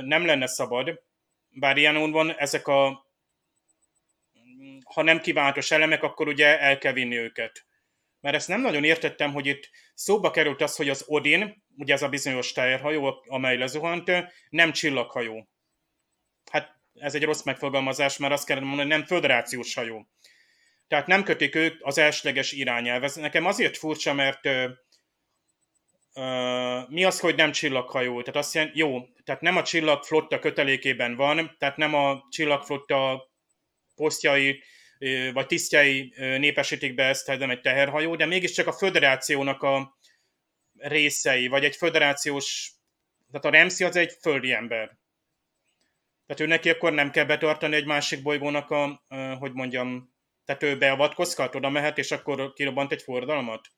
nem 0.00 0.26
lenne 0.26 0.46
szabad, 0.46 1.02
bár 1.48 1.76
ilyen 1.76 2.10
van 2.10 2.34
ezek 2.38 2.66
a 2.66 3.08
ha 4.94 5.02
nem 5.02 5.20
kívánatos 5.20 5.70
elemek, 5.70 6.02
akkor 6.02 6.28
ugye 6.28 6.60
el 6.60 6.78
kell 6.78 6.92
vinni 6.92 7.16
őket. 7.16 7.66
Mert 8.20 8.36
ezt 8.36 8.48
nem 8.48 8.60
nagyon 8.60 8.84
értettem, 8.84 9.32
hogy 9.32 9.46
itt 9.46 9.70
szóba 9.94 10.30
került 10.30 10.62
az, 10.62 10.76
hogy 10.76 10.88
az 10.88 11.04
Odin, 11.06 11.64
ugye 11.76 11.92
ez 11.94 12.02
a 12.02 12.08
bizonyos 12.08 12.52
teherhajó, 12.52 13.24
amely 13.26 13.56
lezuhant, 13.56 14.10
nem 14.48 14.72
csillaghajó. 14.72 15.48
Hát 16.50 16.80
ez 16.94 17.14
egy 17.14 17.24
rossz 17.24 17.42
megfogalmazás, 17.42 18.16
mert 18.16 18.32
azt 18.32 18.46
kellene 18.46 18.66
mondani, 18.66 18.88
hogy 18.88 18.98
nem 18.98 19.06
föderációs 19.06 19.74
hajó. 19.74 20.08
Tehát 20.88 21.06
nem 21.06 21.22
kötik 21.22 21.54
ők 21.54 21.86
az 21.86 21.98
elsőleges 21.98 22.52
irányelv. 22.52 23.04
Ez 23.04 23.14
nekem 23.14 23.46
azért 23.46 23.76
furcsa, 23.76 24.12
mert 24.12 24.46
ö, 24.46 24.68
ö, 26.14 26.80
mi 26.88 27.04
az, 27.04 27.20
hogy 27.20 27.34
nem 27.34 27.52
csillaghajó? 27.52 28.20
Tehát 28.20 28.36
azt 28.36 28.54
jelenti, 28.54 28.78
jó, 28.78 29.00
tehát 29.24 29.40
nem 29.40 29.56
a 29.56 29.62
csillagflotta 29.62 30.38
kötelékében 30.38 31.16
van, 31.16 31.56
tehát 31.58 31.76
nem 31.76 31.94
a 31.94 32.26
csillagflotta 32.30 33.28
posztjai 33.94 34.62
vagy 35.32 35.46
tisztjai 35.46 36.14
népesítik 36.16 36.94
be 36.94 37.04
ezt, 37.04 37.26
nem 37.26 37.50
egy 37.50 37.60
teherhajó, 37.60 38.16
de 38.16 38.26
mégiscsak 38.26 38.66
a 38.66 38.72
föderációnak 38.72 39.62
a 39.62 39.98
részei, 40.78 41.48
vagy 41.48 41.64
egy 41.64 41.76
föderációs, 41.76 42.72
tehát 43.30 43.44
a 43.44 43.50
Remszi 43.50 43.84
az 43.84 43.96
egy 43.96 44.16
földi 44.20 44.52
ember. 44.52 44.98
Tehát 46.26 46.40
ő 46.40 46.46
neki 46.46 46.70
akkor 46.70 46.92
nem 46.92 47.10
kell 47.10 47.24
betartani 47.24 47.76
egy 47.76 47.86
másik 47.86 48.22
bolygónak 48.22 48.70
a, 48.70 49.04
hogy 49.38 49.52
mondjam, 49.52 50.14
tehát 50.44 50.62
ő 50.62 50.78
beavatkozhat, 50.78 51.54
oda 51.54 51.68
mehet, 51.68 51.98
és 51.98 52.10
akkor 52.10 52.52
kirobbant 52.52 52.92
egy 52.92 53.02
forradalmat? 53.02 53.68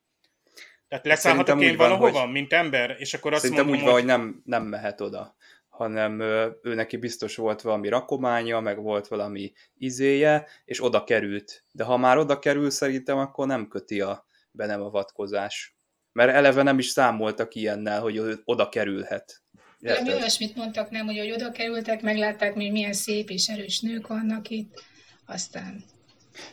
Tehát 0.88 1.06
leszállhatok 1.06 1.62
én 1.62 1.76
valahova, 1.76 2.20
hogy... 2.20 2.30
mint 2.30 2.52
ember, 2.52 2.96
és 2.98 3.14
akkor 3.14 3.32
azt 3.32 3.42
Szerintem 3.42 3.66
mondom, 3.66 3.82
úgy 3.82 3.90
van, 3.90 3.98
hogy 3.98 4.08
nem, 4.08 4.42
nem 4.44 4.62
mehet 4.62 5.00
oda 5.00 5.36
hanem 5.72 6.20
ő 6.62 6.74
neki 6.74 6.96
biztos 6.96 7.36
volt 7.36 7.60
valami 7.60 7.88
rakománya, 7.88 8.60
meg 8.60 8.82
volt 8.82 9.08
valami 9.08 9.52
izéje, 9.74 10.46
és 10.64 10.84
oda 10.84 11.04
került. 11.04 11.64
De 11.72 11.84
ha 11.84 11.96
már 11.96 12.18
oda 12.18 12.38
kerül, 12.38 12.70
szerintem 12.70 13.18
akkor 13.18 13.46
nem 13.46 13.68
köti 13.68 14.00
a 14.00 14.26
be 14.50 14.66
nem 14.66 14.82
avatkozás. 14.82 15.76
Mert 16.12 16.32
eleve 16.32 16.62
nem 16.62 16.78
is 16.78 16.86
számoltak 16.86 17.54
ilyennel, 17.54 18.00
hogy 18.00 18.20
oda 18.44 18.68
kerülhet. 18.68 19.42
De 19.78 20.02
mi 20.02 20.12
olyasmit 20.12 20.56
mondtak, 20.56 20.90
nem, 20.90 21.06
hogy, 21.06 21.18
hogy 21.18 21.32
oda 21.32 21.50
kerültek, 21.50 22.02
meglátták, 22.02 22.54
hogy 22.54 22.72
milyen 22.72 22.92
szép 22.92 23.30
és 23.30 23.48
erős 23.48 23.80
nők 23.80 24.06
vannak 24.06 24.48
itt, 24.48 24.82
aztán 25.26 25.84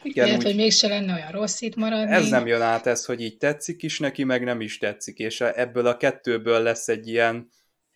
igen, 0.04 0.26
Lehet, 0.26 0.40
úgy, 0.40 0.46
hogy 0.46 0.56
mégse 0.56 0.88
lenne 0.88 1.14
olyan 1.14 1.32
rossz 1.32 1.62
itt 1.62 1.76
maradni. 1.76 2.14
Ez 2.14 2.30
nem 2.30 2.48
jön 2.48 2.62
át 2.62 2.88
ez, 2.88 3.06
hogy 3.06 3.22
így 3.22 3.38
tetszik 3.38 3.84
is 3.84 4.00
neki, 4.00 4.24
meg 4.24 4.44
nem 4.44 4.62
is 4.62 4.78
tetszik, 4.78 5.18
és 5.18 5.42
ebből 5.42 5.88
a 5.88 5.98
kettőből 5.98 6.62
lesz 6.62 6.88
egy 6.88 7.08
ilyen, 7.08 7.50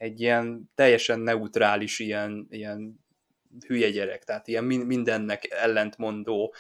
egy 0.04 0.22
ilyen 0.22 0.72
teljesen 0.76 1.20
neutrális, 1.20 2.00
ilyen, 2.00 2.48
ilyen 2.50 3.06
hülye 3.68 3.90
gyerek, 3.90 4.24
tehát 4.24 4.48
ilyen 4.48 4.64
mindennek 4.64 5.48
ellentmondó, 5.50 6.54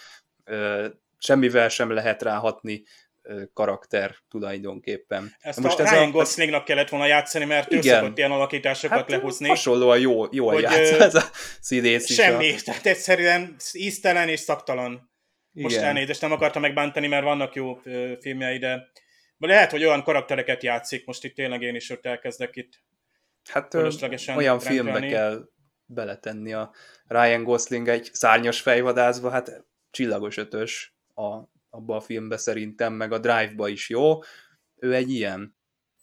semmivel 1.18 1.70
sem 1.70 1.92
lehet 1.92 2.22
ráhatni 2.22 2.84
karakter 3.54 4.16
tulajdonképpen. 4.30 5.36
Ezt 5.40 5.60
most 5.60 5.80
a 5.80 5.84
ez 5.84 5.90
Ryan 5.90 6.12
Goslingnak 6.12 6.66
kellett 6.66 6.90
volna 6.90 7.06
játszani, 7.06 7.46
mert 7.46 7.72
igen. 7.72 7.96
ő 7.96 8.00
szokott 8.00 8.18
ilyen 8.18 8.32
alakításokat 8.32 8.98
hát, 8.98 9.10
lehozni. 9.10 9.48
Hasonlóan 9.48 10.00
jó, 10.00 10.26
jól 10.32 10.54
hogy, 10.54 10.62
játsz 10.62 10.92
ez 10.92 11.16
a 11.16 11.24
színész 11.60 12.10
is. 12.10 12.16
Semmi, 12.16 12.54
a... 12.54 12.56
tehát 12.64 12.86
egyszerűen 12.86 13.56
íztelen 13.72 14.30
és 14.30 14.40
szaktalan. 14.40 15.12
Most 15.52 15.76
igen. 15.76 15.88
elnézést, 15.88 16.22
nem 16.22 16.32
akartam 16.32 16.62
megbántani, 16.62 17.08
mert 17.08 17.24
vannak 17.24 17.56
jó 17.56 17.76
filmjei, 18.20 18.58
de 18.58 18.92
lehet, 19.38 19.72
hogy 19.72 19.84
olyan 19.84 20.04
karaktereket 20.04 20.64
játszik, 20.64 21.06
most 21.06 21.24
itt 21.24 21.36
tényleg 21.36 21.62
én 21.62 21.76
is 21.76 21.90
ott 21.90 22.06
elkezdek 22.06 22.56
itt 22.56 22.84
Hát 23.50 23.74
olyan 24.36 24.60
filmbe 24.60 25.00
kell 25.00 25.50
beletenni 25.86 26.54
a 26.54 26.72
Ryan 27.08 27.44
Gosling 27.44 27.88
egy 27.88 28.10
szárnyas 28.14 28.62
fejvadászba, 28.62 29.30
hát 29.30 29.66
csillagos 29.92 30.38
ötös 30.38 30.96
a, 31.14 31.38
abba 31.70 31.96
a 31.96 32.02
filmbe 32.02 32.38
szerintem, 32.38 32.94
meg 32.94 33.12
a 33.12 33.20
Drive-ba 33.20 33.68
is 33.68 33.90
jó. 33.90 34.20
Ő 34.76 34.94
egy 34.94 35.12
ilyen. 35.12 35.56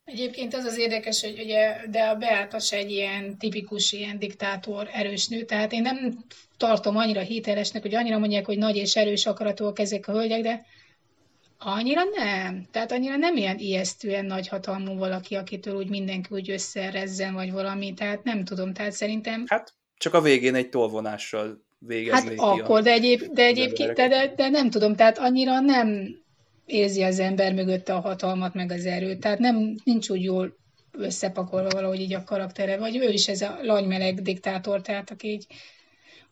Egyébként 0.05 0.55
az 0.55 0.64
az 0.64 0.78
érdekes, 0.78 1.20
hogy 1.20 1.41
ugye, 1.41 1.86
de 1.91 2.03
a 2.03 2.14
Beata 2.14 2.59
se 2.59 2.76
egy 2.76 2.91
ilyen 2.91 3.38
tipikus 3.38 3.93
ilyen 3.93 4.18
diktátor 4.18 4.88
erős 4.93 5.28
nő, 5.28 5.45
tehát 5.45 5.72
én 5.72 5.82
nem 5.82 6.24
tartom 6.57 6.97
annyira 6.97 7.20
hitelesnek, 7.20 7.82
hogy 7.82 7.95
annyira 7.95 8.18
mondják, 8.18 8.47
hogy 8.47 8.59
nagy 8.59 8.76
és 8.76 8.97
erős 8.97 9.26
akaratúak 9.26 9.78
ezek 9.78 10.09
a 10.09 10.12
hölgyek, 10.12 10.43
de 10.43 10.66
Annyira 11.62 12.02
nem. 12.04 12.66
Tehát 12.70 12.92
annyira 12.92 13.16
nem 13.16 13.36
ilyen 13.36 13.58
ijesztően 13.58 14.24
nagy 14.24 14.48
hatalmú 14.48 14.98
valaki, 14.98 15.34
akitől 15.34 15.74
úgy 15.74 15.88
mindenki 15.88 16.28
úgy 16.34 16.50
összerezzen, 16.50 17.34
vagy 17.34 17.52
valami. 17.52 17.94
Tehát 17.94 18.24
nem 18.24 18.44
tudom, 18.44 18.72
tehát 18.72 18.92
szerintem... 18.92 19.44
Hát 19.46 19.74
csak 19.96 20.14
a 20.14 20.20
végén 20.20 20.54
egy 20.54 20.68
tolvonással 20.68 21.64
végeznék 21.78 22.40
Hát 22.40 22.48
akkor, 22.48 22.82
de, 22.82 22.90
egyéb, 22.90 23.22
de 23.32 23.42
egyébként, 23.42 23.92
de, 23.92 24.08
de, 24.08 24.32
de 24.36 24.48
nem 24.48 24.70
tudom, 24.70 24.94
tehát 24.94 25.18
annyira 25.18 25.61
nem 25.61 26.16
érzi 26.66 27.02
az 27.02 27.18
ember 27.18 27.54
mögötte 27.54 27.94
a 27.94 28.00
hatalmat, 28.00 28.54
meg 28.54 28.72
az 28.72 28.86
erőt. 28.86 29.20
Tehát 29.20 29.38
nem, 29.38 29.74
nincs 29.84 30.08
úgy 30.08 30.22
jól 30.22 30.56
összepakolva 30.92 31.68
valahogy 31.68 32.00
így 32.00 32.14
a 32.14 32.24
karaktere, 32.24 32.76
vagy 32.76 32.96
ő 32.96 33.08
is 33.08 33.28
ez 33.28 33.40
a 33.40 33.58
lanymeleg 33.62 34.22
diktátor, 34.22 34.80
tehát 34.80 35.11
aki 35.11 35.28
így 35.28 35.46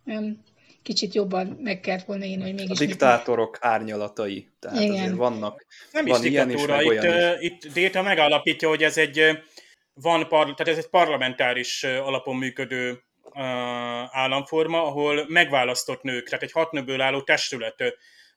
olyan 0.06 0.42
kicsit 0.88 1.14
jobban 1.14 1.46
meg 1.46 1.80
kellett 1.80 2.04
volna 2.04 2.24
én, 2.24 2.42
hogy 2.42 2.54
mégis... 2.54 2.80
A 2.80 2.84
diktátorok 2.84 3.50
mit... 3.50 3.64
árnyalatai, 3.64 4.48
tehát 4.58 4.80
Igen. 4.80 4.94
azért 4.94 5.14
vannak, 5.14 5.66
Nem 5.92 6.04
van 6.04 6.24
is 6.24 6.30
ilyen 6.30 6.50
is, 6.50 6.66
meg 6.66 6.80
itt, 6.80 6.88
olyan 6.88 7.38
is. 7.40 7.48
itt 7.48 7.72
Déta 7.72 8.02
megállapítja, 8.02 8.68
hogy 8.68 8.82
ez 8.82 8.96
egy 8.96 9.38
van 9.94 10.28
par, 10.28 10.54
tehát 10.54 10.68
ez 10.68 10.84
egy 10.84 10.90
parlamentáris 10.90 11.84
alapon 11.84 12.36
működő 12.36 12.90
uh, 12.90 13.42
államforma, 14.10 14.86
ahol 14.86 15.24
megválasztott 15.28 16.02
nők, 16.02 16.28
tehát 16.28 16.44
egy 16.44 16.52
hat 16.52 16.72
nőből 16.72 17.00
álló 17.00 17.22
testület 17.22 17.84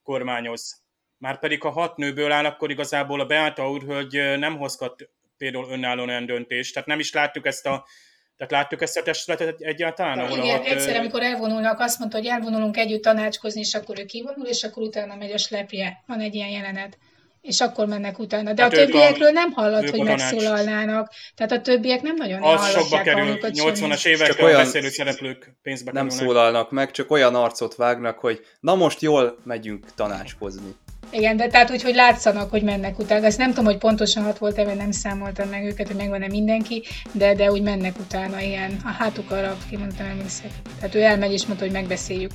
kormányoz. 0.03 0.81
Márpedig 1.17 1.61
ha 1.61 1.69
hat 1.69 1.97
nőből 1.97 2.31
áll, 2.31 2.45
akkor 2.45 2.71
igazából 2.71 3.19
a 3.19 3.25
Beáta 3.25 3.71
úrhölgy 3.71 4.37
nem 4.37 4.57
hozhat 4.57 5.09
például 5.37 5.71
önállóan 5.71 6.09
olyan 6.09 6.25
döntést. 6.25 6.73
Tehát 6.73 6.87
nem 6.87 6.99
is 6.99 7.13
láttuk 7.13 7.45
ezt 7.45 7.65
a 7.65 7.85
tehát 8.41 8.63
láttuk 8.63 8.81
ezt 8.81 8.97
a 8.97 9.01
testületet 9.03 9.61
egyáltalán? 9.61 10.19
Ahol 10.19 10.37
igen, 10.37 10.59
ott, 10.59 10.65
egyszer, 10.65 10.95
amikor 10.95 11.21
elvonulnak, 11.21 11.79
azt 11.79 11.99
mondta, 11.99 12.17
hogy 12.17 12.25
elvonulunk 12.25 12.77
együtt 12.77 13.01
tanácskozni, 13.01 13.59
és 13.59 13.73
akkor 13.73 13.99
ő 13.99 14.05
kivonul, 14.05 14.45
és 14.45 14.63
akkor 14.63 14.83
utána 14.83 15.15
megy 15.15 15.31
a 15.31 15.37
slepje. 15.37 16.03
Van 16.07 16.19
egy 16.19 16.35
ilyen 16.35 16.49
jelenet. 16.49 16.97
És 17.41 17.61
akkor 17.61 17.87
mennek 17.87 18.19
utána. 18.19 18.53
De 18.53 18.61
hát 18.61 18.71
a 18.73 18.75
többiekről 18.75 19.27
a, 19.27 19.31
nem 19.31 19.51
hallott, 19.51 19.89
hogy 19.89 20.03
megszólalnának. 20.03 21.11
Tehát 21.35 21.51
a 21.51 21.61
többiek 21.61 22.01
nem 22.01 22.15
nagyon 22.15 22.43
Az 22.43 22.69
sokba 22.69 23.01
kerül, 23.01 23.37
80-as 23.41 24.05
évekről 24.05 24.45
olyan 24.45 24.63
beszélő 24.63 24.89
szereplők 24.89 25.57
pénzbe 25.61 25.91
Nem 25.91 26.07
kerülnek. 26.07 26.27
szólalnak 26.27 26.71
meg, 26.71 26.91
csak 26.91 27.11
olyan 27.11 27.35
arcot 27.35 27.75
vágnak, 27.75 28.19
hogy 28.19 28.39
na 28.59 28.75
most 28.75 29.01
jól 29.01 29.37
megyünk 29.43 29.85
tanácskozni. 29.95 30.75
Igen, 31.11 31.37
de 31.37 31.47
tehát 31.47 31.71
úgy, 31.71 31.81
hogy 31.81 31.95
látszanak, 31.95 32.49
hogy 32.49 32.61
mennek 32.63 32.99
utána. 32.99 33.25
Ezt 33.25 33.37
nem 33.37 33.49
tudom, 33.49 33.65
hogy 33.65 33.77
pontosan 33.77 34.23
hat 34.23 34.37
volt-e, 34.37 34.63
vagy 34.63 34.75
nem 34.75 34.91
számoltam 34.91 35.49
meg 35.49 35.63
őket, 35.63 35.87
hogy 35.87 35.95
megvan-e 35.95 36.27
mindenki, 36.27 36.83
de, 37.11 37.33
de 37.33 37.51
úgy 37.51 37.61
mennek 37.61 37.99
utána, 37.99 38.39
ilyen 38.39 38.77
a 38.83 38.89
hátuk 38.89 39.31
arra, 39.31 39.57
kimondtam 39.69 40.05
emlékszek. 40.05 40.51
Tehát 40.79 40.95
ő 40.95 41.01
elmegy 41.01 41.31
és 41.31 41.45
mondta, 41.45 41.65
hogy 41.65 41.73
megbeszéljük. 41.73 42.31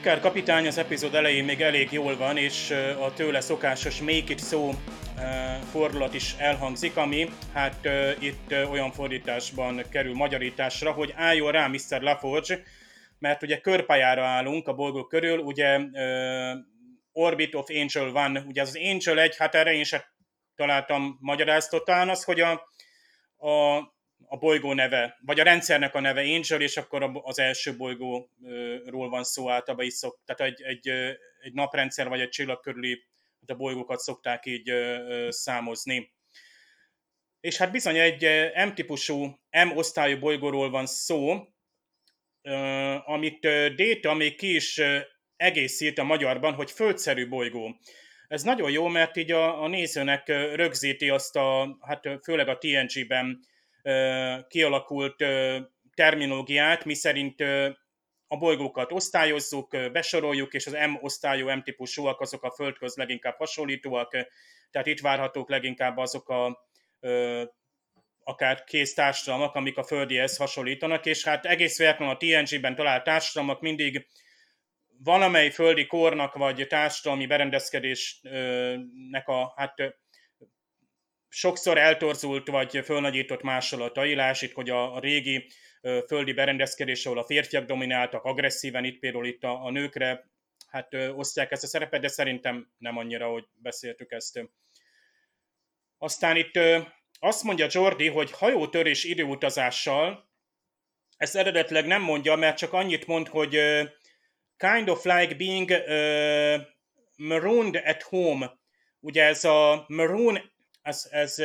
Picard 0.00 0.20
kapitány 0.20 0.66
az 0.66 0.78
epizód 0.78 1.14
elején 1.14 1.44
még 1.44 1.60
elég 1.60 1.92
jól 1.92 2.16
van, 2.16 2.36
és 2.36 2.70
a 3.00 3.12
tőle 3.14 3.40
szokásos 3.40 4.00
make 4.00 4.12
it 4.12 4.38
szó 4.38 4.74
fordulat 5.70 6.14
is 6.14 6.34
elhangzik, 6.38 6.96
ami 6.96 7.28
hát 7.52 7.88
itt 8.18 8.54
olyan 8.70 8.92
fordításban 8.92 9.84
kerül 9.90 10.14
magyarításra, 10.14 10.92
hogy 10.92 11.12
álljon 11.16 11.52
rá 11.52 11.66
Mr. 11.66 12.00
LaForge, 12.00 12.62
mert 13.18 13.42
ugye 13.42 13.60
körpályára 13.60 14.24
állunk 14.24 14.68
a 14.68 14.74
bolygó 14.74 15.04
körül, 15.06 15.38
ugye 15.38 15.78
Orbit 17.12 17.54
of 17.54 17.68
Angel 17.68 18.10
van, 18.10 18.44
ugye 18.46 18.62
az, 18.62 18.78
Angel 18.92 19.18
egy, 19.18 19.36
hát 19.36 19.54
erre 19.54 19.72
én 19.72 19.84
sem 19.84 20.00
találtam 20.56 21.18
magyaráztotán 21.20 22.08
az, 22.08 22.24
hogy 22.24 22.40
a, 22.40 22.52
a 23.48 23.80
a 24.32 24.36
bolygó 24.36 24.72
neve, 24.72 25.18
vagy 25.20 25.40
a 25.40 25.42
rendszernek 25.42 25.94
a 25.94 26.00
neve 26.00 26.20
Angel, 26.20 26.60
és 26.60 26.76
akkor 26.76 27.10
az 27.22 27.38
első 27.38 27.76
bolygóról 27.76 29.08
van 29.08 29.24
szó 29.24 29.50
általában 29.50 29.86
is 29.86 29.92
szok, 29.92 30.20
tehát 30.24 30.52
egy, 30.52 30.62
egy, 30.62 30.88
egy 31.40 31.52
naprendszer, 31.52 32.08
vagy 32.08 32.20
egy 32.20 32.28
csillag 32.28 32.60
körüli 32.60 33.04
a 33.46 33.54
bolygókat 33.54 33.98
szokták 33.98 34.46
így 34.46 34.72
számozni. 35.28 36.12
És 37.40 37.56
hát 37.56 37.70
bizony 37.70 37.98
egy 37.98 38.26
M-típusú, 38.68 39.40
M-osztályú 39.50 40.18
bolygóról 40.18 40.70
van 40.70 40.86
szó, 40.86 41.48
amit 43.04 43.40
Data 43.74 44.14
még 44.14 44.36
ki 44.36 44.54
is 44.54 44.80
egészít 45.36 45.98
a 45.98 46.04
magyarban, 46.04 46.54
hogy 46.54 46.70
földszerű 46.70 47.28
bolygó. 47.28 47.80
Ez 48.28 48.42
nagyon 48.42 48.70
jó, 48.70 48.86
mert 48.86 49.16
így 49.16 49.30
a, 49.30 49.62
a 49.62 49.68
nézőnek 49.68 50.28
rögzíti 50.28 51.08
azt 51.08 51.36
a, 51.36 51.78
hát 51.80 52.08
főleg 52.22 52.48
a 52.48 52.58
TNG-ben 52.58 53.48
kialakult 54.48 55.24
terminológiát, 55.94 56.84
miszerint 56.84 57.40
a 58.26 58.36
bolygókat 58.36 58.92
osztályozzuk, 58.92 59.70
besoroljuk, 59.92 60.54
és 60.54 60.66
az 60.66 60.72
M 60.72 60.98
osztályú, 61.00 61.48
M 61.48 61.62
típusúak 61.62 62.20
azok 62.20 62.42
a 62.42 62.50
Földköz 62.50 62.96
leginkább 62.96 63.36
hasonlítóak, 63.36 64.10
tehát 64.70 64.86
itt 64.86 65.00
várhatók 65.00 65.50
leginkább 65.50 65.96
azok 65.96 66.28
a 66.28 66.68
akár 68.24 68.64
kész 68.64 68.94
társadalmak, 68.94 69.54
amik 69.54 69.76
a 69.76 69.82
földihez 69.82 70.36
hasonlítanak, 70.36 71.06
és 71.06 71.24
hát 71.24 71.46
egész 71.46 71.78
véletlenül 71.78 72.14
a 72.14 72.16
TNG-ben 72.16 72.74
talált 72.74 73.04
társadalmak 73.04 73.60
mindig 73.60 74.06
valamely 75.02 75.50
földi 75.50 75.86
kornak 75.86 76.34
vagy 76.34 76.66
társadalmi 76.68 77.26
berendezkedésnek 77.26 79.28
a 79.28 79.52
hát 79.56 79.74
sokszor 81.32 81.78
eltorzult 81.78 82.48
vagy 82.48 82.80
fölnagyított 82.84 83.42
másolatai, 83.42 84.14
lásd 84.14 84.52
hogy 84.52 84.70
a, 84.70 84.94
a 84.94 85.00
régi 85.00 85.46
földi 86.06 86.32
berendezkedés, 86.32 87.06
ahol 87.06 87.18
a 87.18 87.24
férfiak 87.24 87.64
domináltak 87.64 88.24
agresszíven, 88.24 88.84
itt 88.84 88.98
például 88.98 89.26
itt 89.26 89.44
a, 89.44 89.64
a 89.64 89.70
nőkre 89.70 90.30
hát 90.68 90.94
ö, 90.94 91.08
osztják 91.08 91.50
ezt 91.50 91.62
a 91.62 91.66
szerepet, 91.66 92.00
de 92.00 92.08
szerintem 92.08 92.72
nem 92.78 92.96
annyira, 92.96 93.28
hogy 93.28 93.44
beszéltük 93.54 94.10
ezt. 94.12 94.40
Aztán 95.98 96.36
itt 96.36 96.56
ö, 96.56 96.78
azt 97.18 97.42
mondja 97.42 97.66
Jordi, 97.70 98.08
hogy 98.08 98.30
hajótörés 98.30 99.04
időutazással, 99.04 100.28
ezt 101.16 101.36
eredetileg 101.36 101.86
nem 101.86 102.02
mondja, 102.02 102.36
mert 102.36 102.56
csak 102.56 102.72
annyit 102.72 103.06
mond, 103.06 103.28
hogy 103.28 103.54
ö, 103.54 103.82
kind 104.56 104.88
of 104.88 105.04
like 105.04 105.34
being 105.34 105.70
uh, 105.70 106.66
marooned 107.16 107.82
at 107.84 108.02
home. 108.02 108.58
Ugye 109.00 109.24
ez 109.24 109.44
a 109.44 109.84
maroon 109.88 110.49
ez, 110.82 111.08
ez 111.10 111.36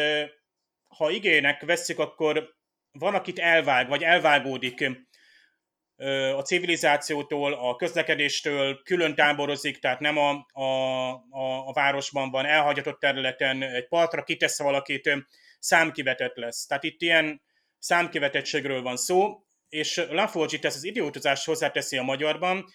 ha 0.87 1.09
igének 1.09 1.61
vesszük, 1.65 1.99
akkor 1.99 2.49
van, 2.91 3.13
akit 3.13 3.39
elvág, 3.39 3.87
vagy 3.87 4.03
elvágódik 4.03 4.85
a 6.35 6.41
civilizációtól, 6.41 7.53
a 7.53 7.75
közlekedéstől, 7.75 8.81
külön 8.83 9.15
táborozik, 9.15 9.79
tehát 9.79 9.99
nem 9.99 10.17
a, 10.17 10.45
a, 10.51 10.63
a, 11.29 11.67
a 11.67 11.73
városban 11.73 12.31
van, 12.31 12.45
elhagyatott 12.45 12.99
területen, 12.99 13.61
egy 13.61 13.87
partra 13.87 14.23
kitesz 14.23 14.59
valakit, 14.59 15.09
számkivetett 15.59 16.35
lesz. 16.35 16.65
Tehát 16.65 16.83
itt 16.83 17.01
ilyen 17.01 17.41
számkivetettségről 17.79 18.81
van 18.81 18.97
szó, 18.97 19.43
és 19.69 20.05
Laforge 20.09 20.55
itt 20.55 20.65
ezt 20.65 20.75
az 20.75 20.83
időutazást 20.83 21.45
hozzáteszi 21.45 21.97
a 21.97 22.03
magyarban, 22.03 22.65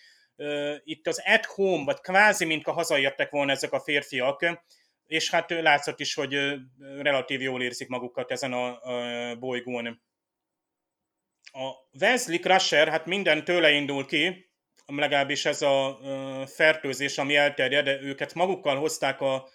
itt 0.85 1.07
az 1.07 1.23
at 1.25 1.45
home, 1.45 1.85
vagy 1.85 2.01
kvázi, 2.01 2.45
mint 2.45 2.67
a 2.67 2.73
hazaértek 2.73 3.31
volna 3.31 3.53
ezek 3.53 3.73
a 3.73 3.81
férfiak, 3.81 4.61
és 5.11 5.31
hát 5.31 5.51
látszott 5.51 6.01
is, 6.01 6.15
hogy 6.15 6.35
relatív 6.79 7.41
jól 7.41 7.63
érzik 7.63 7.89
magukat 7.89 8.31
ezen 8.31 8.53
a, 8.53 8.83
a 8.83 9.37
bolygón. 9.37 10.03
A 11.43 11.71
Wesley 12.01 12.39
Crusher, 12.39 12.89
hát 12.89 13.07
minden 13.07 13.45
tőle 13.45 13.71
indul 13.71 14.07
ki, 14.07 14.51
legalábbis 14.87 15.45
ez 15.45 15.63
a 15.63 15.99
fertőzés, 16.47 17.19
ami 17.19 17.37
elterjed, 17.37 17.85
de 17.85 18.01
őket 18.01 18.35
magukkal 18.35 18.77
hozták 18.77 19.21
a, 19.21 19.49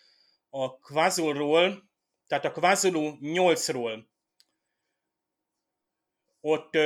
a 0.49 0.79
Kvazulról, 0.79 1.89
tehát 2.27 2.45
a 2.45 2.51
Kvazulu 2.51 3.17
8-ról. 3.21 4.05
Ott 6.41 6.77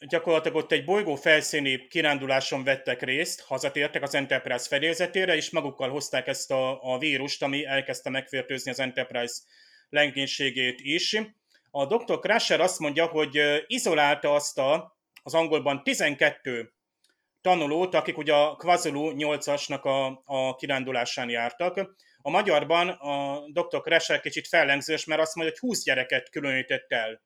gyakorlatilag 0.00 0.56
ott 0.56 0.72
egy 0.72 0.84
bolygó 0.84 1.14
felszíni 1.14 1.86
kiránduláson 1.86 2.64
vettek 2.64 3.02
részt, 3.02 3.40
hazatértek 3.40 4.02
az 4.02 4.14
Enterprise 4.14 4.66
fedélzetére, 4.68 5.36
és 5.36 5.50
magukkal 5.50 5.90
hozták 5.90 6.26
ezt 6.26 6.50
a, 6.50 6.94
a 6.94 6.98
vírust, 6.98 7.42
ami 7.42 7.64
elkezdte 7.64 8.10
megfertőzni 8.10 8.70
az 8.70 8.80
Enterprise 8.80 9.34
lengénységét 9.88 10.80
is. 10.80 11.16
A 11.70 11.86
Dr. 11.86 12.18
Crusher 12.18 12.60
azt 12.60 12.78
mondja, 12.78 13.06
hogy 13.06 13.64
izolálta 13.66 14.34
azt 14.34 14.58
a, 14.58 14.96
az 15.22 15.34
angolban 15.34 15.82
12 15.82 16.72
tanulót, 17.40 17.94
akik 17.94 18.18
ugye 18.18 18.34
a 18.34 18.56
Kvazulu 18.56 19.12
8-asnak 19.16 19.82
a, 19.82 20.22
a 20.24 20.54
kirándulásán 20.54 21.28
jártak. 21.28 21.94
A 22.22 22.30
magyarban 22.30 22.88
a 22.88 23.44
Dr. 23.52 23.80
Crusher 23.80 24.20
kicsit 24.20 24.48
fellengzős, 24.48 25.04
mert 25.04 25.20
azt 25.20 25.34
mondja, 25.34 25.54
hogy 25.58 25.68
20 25.68 25.82
gyereket 25.82 26.30
különített 26.30 26.92
el 26.92 27.22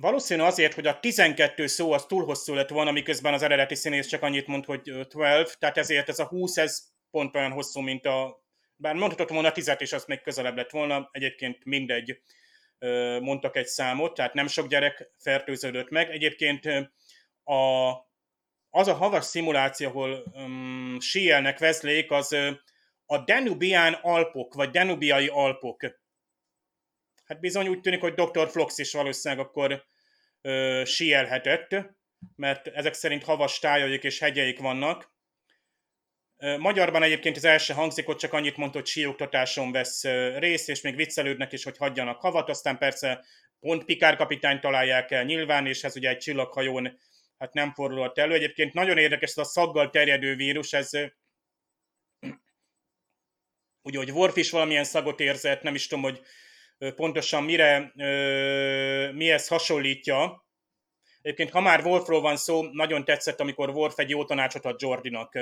Valószínű 0.00 0.42
azért, 0.42 0.74
hogy 0.74 0.86
a 0.86 1.00
12 1.00 1.66
szó 1.66 1.92
az 1.92 2.06
túl 2.06 2.24
hosszú 2.24 2.54
lett 2.54 2.68
volna, 2.68 2.90
miközben 2.90 3.34
az 3.34 3.42
eredeti 3.42 3.74
színész 3.74 4.06
csak 4.06 4.22
annyit 4.22 4.46
mond, 4.46 4.64
hogy 4.64 4.80
12, 4.82 5.50
tehát 5.58 5.78
ezért 5.78 6.08
ez 6.08 6.18
a 6.18 6.26
20, 6.26 6.56
ez 6.56 6.82
pont 7.10 7.36
olyan 7.36 7.50
hosszú, 7.50 7.80
mint 7.80 8.06
a... 8.06 8.42
Bár 8.76 8.94
mondhatott 8.94 9.28
volna 9.28 9.52
10 9.52 9.72
és 9.78 9.92
az 9.92 10.04
még 10.04 10.20
közelebb 10.20 10.56
lett 10.56 10.70
volna, 10.70 11.08
egyébként 11.12 11.64
mindegy, 11.64 12.20
mondtak 13.20 13.56
egy 13.56 13.66
számot, 13.66 14.14
tehát 14.14 14.34
nem 14.34 14.46
sok 14.46 14.68
gyerek 14.68 15.10
fertőződött 15.18 15.88
meg. 15.88 16.10
Egyébként 16.10 16.66
a, 17.44 17.90
az 18.70 18.88
a 18.88 18.94
havas 18.94 19.24
szimuláció, 19.24 19.88
ahol 19.88 20.24
um, 20.34 20.96
síelnek 21.00 21.58
vezlék, 21.58 22.10
az 22.10 22.36
a 23.06 23.18
Danubian 23.18 23.92
Alpok, 23.92 24.54
vagy 24.54 24.70
Danubiai 24.70 25.28
Alpok 25.28 25.82
hát 27.28 27.40
bizony 27.40 27.68
úgy 27.68 27.80
tűnik, 27.80 28.00
hogy 28.00 28.14
Dr. 28.14 28.48
Flox 28.48 28.78
is 28.78 28.92
valószínűleg 28.92 29.46
akkor 29.46 29.84
ö, 30.40 30.82
sielhetett, 30.84 31.76
mert 32.36 32.66
ezek 32.66 32.94
szerint 32.94 33.24
havas 33.24 33.58
tájaik 33.58 34.02
és 34.02 34.18
hegyeik 34.18 34.58
vannak. 34.58 35.16
Magyarban 36.58 37.02
egyébként 37.02 37.36
az 37.36 37.44
első 37.44 37.72
hangzik, 37.72 38.08
ott 38.08 38.18
csak 38.18 38.32
annyit 38.32 38.56
mondta, 38.56 38.78
hogy 38.78 38.86
síoktatáson 38.86 39.72
vesz 39.72 40.04
részt, 40.38 40.68
és 40.68 40.80
még 40.80 40.96
viccelődnek 40.96 41.52
is, 41.52 41.64
hogy 41.64 41.76
hagyjanak 41.76 42.20
havat, 42.20 42.48
aztán 42.48 42.78
persze 42.78 43.24
pont 43.60 43.84
Pikár 43.84 44.16
kapitány 44.16 44.60
találják 44.60 45.10
el 45.10 45.24
nyilván, 45.24 45.66
és 45.66 45.84
ez 45.84 45.96
ugye 45.96 46.08
egy 46.08 46.18
csillaghajón 46.18 46.98
hát 47.38 47.52
nem 47.52 47.72
fordulhat 47.74 48.18
elő. 48.18 48.34
Egyébként 48.34 48.72
nagyon 48.72 48.98
érdekes 48.98 49.30
ez 49.30 49.36
a 49.36 49.44
szaggal 49.44 49.90
terjedő 49.90 50.34
vírus, 50.34 50.72
ez 50.72 50.90
ugye, 53.82 53.98
hogy 53.98 54.10
Worf 54.10 54.36
is 54.36 54.50
valamilyen 54.50 54.84
szagot 54.84 55.20
érzett, 55.20 55.62
nem 55.62 55.74
is 55.74 55.86
tudom, 55.86 56.04
hogy 56.04 56.22
pontosan 56.96 57.44
mire, 57.44 57.92
mihez 59.12 59.48
hasonlítja. 59.48 60.46
Egyébként, 61.22 61.50
ha 61.50 61.60
már 61.60 61.84
Wolfról 61.84 62.20
van 62.20 62.36
szó, 62.36 62.62
nagyon 62.62 63.04
tetszett, 63.04 63.40
amikor 63.40 63.70
Wolf 63.70 63.98
egy 63.98 64.10
jó 64.10 64.24
tanácsot 64.24 64.64
ad 64.64 64.80
Jordinak. 64.80 65.38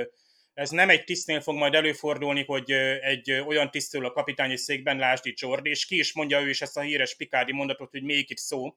Ez 0.54 0.70
nem 0.70 0.90
egy 0.90 1.04
tisztnél 1.04 1.40
fog 1.40 1.54
majd 1.54 1.74
előfordulni, 1.74 2.44
hogy 2.44 2.70
egy 3.00 3.32
olyan 3.32 3.70
tisztül 3.70 4.04
a 4.04 4.12
kapitányi 4.12 4.56
székben, 4.56 4.98
lásd 4.98 5.26
itt 5.26 5.40
Jordi, 5.40 5.70
és 5.70 5.86
ki 5.86 5.98
is 5.98 6.14
mondja 6.14 6.40
ő 6.40 6.48
is 6.48 6.62
ezt 6.62 6.76
a 6.76 6.80
híres 6.80 7.16
Pikádi 7.16 7.52
mondatot, 7.52 7.90
hogy 7.90 8.02
még 8.02 8.30
itt 8.30 8.36
szó. 8.36 8.76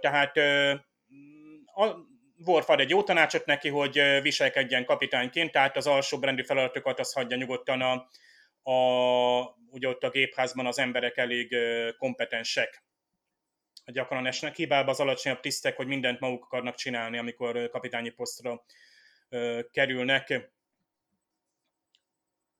Tehát 0.00 0.36
a 1.74 1.96
Worf 2.46 2.68
ad 2.68 2.80
egy 2.80 2.90
jó 2.90 3.02
tanácsot 3.02 3.46
neki, 3.46 3.68
hogy 3.68 4.02
viselkedjen 4.22 4.84
kapitányként, 4.84 5.52
tehát 5.52 5.76
az 5.76 5.86
alsóbbrendű 5.86 6.42
feladatokat 6.42 7.00
az 7.00 7.12
hagyja 7.12 7.36
nyugodtan 7.36 7.80
a, 7.80 8.08
a 8.64 9.62
ugye 9.70 9.88
ott 9.88 10.02
a 10.02 10.10
gépházban 10.10 10.66
az 10.66 10.78
emberek 10.78 11.16
elég 11.16 11.56
kompetensek. 11.98 12.84
Gyakran 13.86 14.26
esnek 14.26 14.56
hibába 14.56 14.90
az 14.90 15.00
alacsonyabb 15.00 15.40
tisztek, 15.40 15.76
hogy 15.76 15.86
mindent 15.86 16.20
maguk 16.20 16.44
akarnak 16.44 16.74
csinálni, 16.74 17.18
amikor 17.18 17.68
kapitányi 17.70 18.10
posztra 18.10 18.64
kerülnek. 19.70 20.50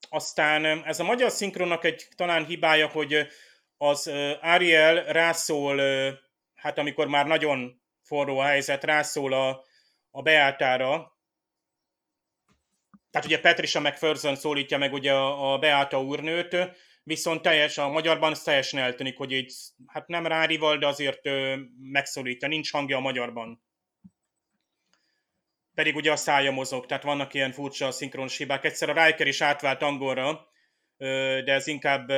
Aztán 0.09 0.65
ez 0.85 1.01
a 1.01 1.05
magyar 1.05 1.31
szinkronnak 1.31 1.85
egy 1.85 2.09
talán 2.17 2.45
hibája, 2.45 2.89
hogy 2.89 3.27
az 3.77 4.07
Ariel 4.41 5.05
rászól, 5.05 5.81
hát 6.55 6.79
amikor 6.79 7.09
már 7.09 7.27
nagyon 7.27 7.83
forró 8.03 8.39
a 8.39 8.45
helyzet, 8.45 8.85
rászól 8.85 9.33
a, 9.33 9.65
a 10.11 10.23
Beátára, 10.23 11.14
tehát 13.15 13.29
ugye 13.29 13.41
Patricia 13.41 13.81
McPherson 13.81 14.37
szólítja 14.37 14.79
meg 14.79 14.93
ugye 14.93 15.13
a, 15.13 15.53
a 15.53 15.59
Beáta 15.59 16.03
úrnőt, 16.03 16.57
viszont 17.03 17.43
teljes, 17.43 17.79
a 17.79 17.89
magyarban 17.89 18.35
teljesen 18.45 18.81
eltűnik, 18.81 19.17
hogy 19.17 19.33
így, 19.33 19.53
hát 19.87 20.07
nem 20.07 20.27
rárival, 20.27 20.79
de 20.79 20.87
azért 20.87 21.27
ö, 21.27 21.57
megszólítja, 21.79 22.49
nincs 22.49 22.73
hangja 22.73 22.97
a 22.97 23.01
magyarban. 23.01 23.63
Pedig 25.75 25.97
ugye 25.97 26.13
a 26.13 26.17
szája 26.17 26.51
mozog, 26.51 26.87
tehát 26.87 27.03
vannak 27.03 27.35
ilyen 27.35 27.53
furcsa 27.53 27.91
szinkronos 27.91 28.37
hibák. 28.37 28.65
Egyszer 28.65 28.89
a 28.89 29.05
Riker 29.05 29.27
is 29.27 29.41
átvált 29.41 29.83
angolra, 29.83 30.49
de 31.45 31.53
ez 31.53 31.67
inkább 31.67 32.09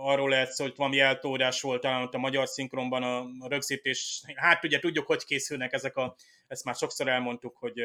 arról 0.00 0.28
lehet 0.28 0.50
szó, 0.50 0.64
hogy 0.64 0.72
valami 0.76 1.00
eltódás 1.00 1.60
volt 1.60 1.80
talán 1.80 2.02
ott 2.02 2.14
a 2.14 2.18
magyar 2.18 2.48
szinkronban 2.48 3.02
a 3.40 3.48
rögzítés. 3.48 4.22
Hát 4.34 4.64
ugye 4.64 4.78
tudjuk, 4.78 5.06
hogy 5.06 5.24
készülnek 5.24 5.72
ezek 5.72 5.96
a, 5.96 6.16
ezt 6.46 6.64
már 6.64 6.74
sokszor 6.74 7.08
elmondtuk, 7.08 7.56
hogy 7.56 7.80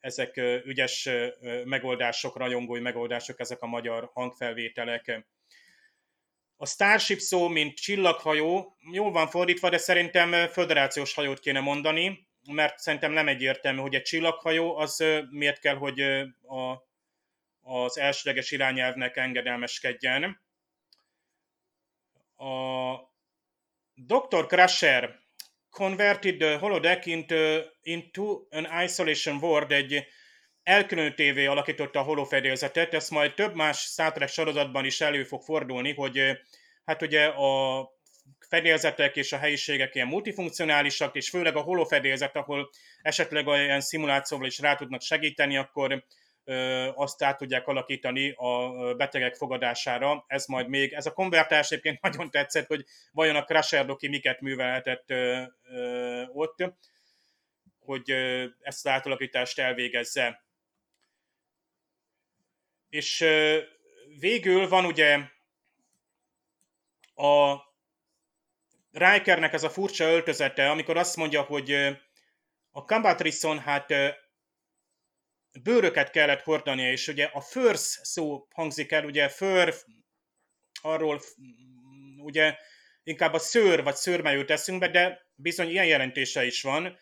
ezek 0.00 0.36
ügyes 0.64 1.08
megoldások, 1.64 2.36
rajongói 2.36 2.80
megoldások, 2.80 3.40
ezek 3.40 3.62
a 3.62 3.66
magyar 3.66 4.10
hangfelvételek. 4.12 5.24
A 6.56 6.66
Starship 6.66 7.18
szó, 7.18 7.48
mint 7.48 7.74
csillaghajó, 7.74 8.76
jól 8.92 9.12
van 9.12 9.28
fordítva, 9.28 9.68
de 9.68 9.78
szerintem 9.78 10.48
föderációs 10.48 11.14
hajót 11.14 11.38
kéne 11.38 11.60
mondani, 11.60 12.28
mert 12.52 12.78
szerintem 12.78 13.12
nem 13.12 13.28
egyértelmű, 13.28 13.80
hogy 13.80 13.94
egy 13.94 14.02
csillaghajó 14.02 14.76
az 14.76 15.04
miért 15.30 15.60
kell, 15.60 15.76
hogy 15.76 16.00
a, 16.00 16.88
az 17.60 17.98
elsőleges 17.98 18.50
irányelvnek 18.50 19.16
engedelmeskedjen. 19.16 20.40
A 22.36 22.94
Dr. 23.94 24.46
Crusher 24.46 25.18
converted 25.70 26.38
the 26.38 26.58
holodeck 26.58 27.06
into, 27.06 27.60
into 27.82 28.46
an 28.50 28.66
isolation 28.84 29.36
ward, 29.36 29.72
egy 29.72 30.06
elkülönítővé 30.62 31.46
alakította 31.46 32.00
a 32.00 32.02
holofedélzetet, 32.02 32.94
ezt 32.94 33.10
majd 33.10 33.34
több 33.34 33.54
más 33.54 33.78
Star 33.78 34.12
Trek 34.12 34.28
sorozatban 34.28 34.84
is 34.84 35.00
elő 35.00 35.24
fog 35.24 35.42
fordulni, 35.42 35.94
hogy 35.94 36.38
hát 36.84 37.02
ugye 37.02 37.24
a 37.24 37.88
fedélzetek 38.48 39.16
és 39.16 39.32
a 39.32 39.38
helyiségek 39.38 39.94
ilyen 39.94 40.06
multifunkcionálisak, 40.06 41.16
és 41.16 41.30
főleg 41.30 41.56
a 41.56 41.60
holofedélzet, 41.60 42.36
ahol 42.36 42.70
esetleg 43.02 43.46
olyan 43.46 43.80
szimulációval 43.80 44.46
is 44.46 44.58
rá 44.58 44.74
tudnak 44.74 45.02
segíteni, 45.02 45.56
akkor 45.56 46.04
azt 46.94 47.22
át 47.22 47.38
tudják 47.38 47.66
alakítani 47.66 48.30
a 48.36 48.94
betegek 48.94 49.34
fogadására. 49.34 50.24
Ez 50.26 50.46
majd 50.46 50.68
még, 50.68 50.92
ez 50.92 51.06
a 51.06 51.12
konvertás 51.12 51.70
egyébként 51.70 52.00
nagyon 52.10 52.30
tetszett, 52.30 52.66
hogy 52.66 52.84
vajon 53.12 53.36
a 53.36 53.44
Crusher 53.44 53.86
Doki 53.86 54.08
miket 54.08 54.40
művelhetett 54.40 55.12
ott, 56.32 56.74
hogy 57.78 58.10
ezt 58.60 58.86
az 58.86 58.92
átalakítást 58.92 59.58
elvégezze. 59.58 60.44
És 62.88 63.24
végül 64.18 64.68
van 64.68 64.84
ugye 64.84 65.18
a 67.14 67.56
Rikernek 68.92 69.52
ez 69.52 69.64
a 69.64 69.70
furcsa 69.70 70.04
öltözete, 70.04 70.70
amikor 70.70 70.96
azt 70.96 71.16
mondja, 71.16 71.42
hogy 71.42 71.72
a 72.70 72.84
Kambatrison 72.84 73.58
hát 73.58 73.94
bőröket 75.62 76.10
kellett 76.10 76.42
hordania, 76.42 76.90
és 76.90 77.08
ugye 77.08 77.24
a 77.24 77.40
first 77.40 78.04
szó 78.04 78.46
hangzik 78.54 78.92
el, 78.92 79.04
ugye 79.04 79.28
fur, 79.28 79.74
arról 80.82 81.20
ugye 82.16 82.56
inkább 83.02 83.32
a 83.32 83.38
szőr 83.38 83.82
vagy 83.82 83.94
szőrme 83.94 84.32
jut 84.32 84.50
eszünkbe, 84.50 84.88
de 84.88 85.26
bizony 85.34 85.68
ilyen 85.68 85.86
jelentése 85.86 86.44
is 86.44 86.62
van. 86.62 86.98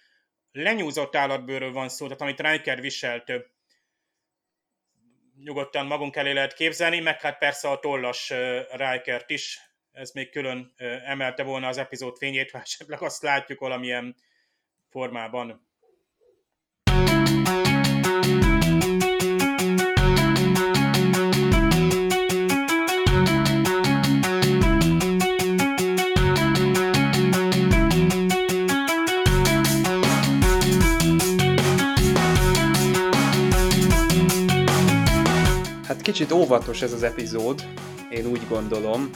Lenyúzott 0.52 1.16
állatbőről 1.16 1.72
van 1.72 1.88
szó, 1.88 2.04
tehát 2.04 2.20
amit 2.20 2.40
Riker 2.40 2.80
viselt, 2.80 3.32
nyugodtan 5.44 5.86
magunk 5.86 6.16
elé 6.16 6.32
lehet 6.32 6.54
képzelni, 6.54 7.00
meg 7.00 7.20
hát 7.20 7.38
persze 7.38 7.68
a 7.68 7.78
tollas 7.78 8.32
Rikert 8.70 9.30
is, 9.30 9.60
ez 9.92 10.10
még 10.10 10.30
külön 10.30 10.72
emelte 11.04 11.42
volna 11.42 11.68
az 11.68 11.78
epizód 11.78 12.16
fényét, 12.16 12.50
ha 12.50 12.60
esetleg 12.60 13.02
azt 13.02 13.22
látjuk 13.22 13.58
valamilyen 13.58 14.16
formában. 14.88 15.67
Hát 35.88 36.02
kicsit 36.02 36.32
óvatos 36.32 36.82
ez 36.82 36.92
az 36.92 37.02
epizód, 37.02 37.62
én 38.10 38.26
úgy 38.26 38.40
gondolom. 38.48 39.10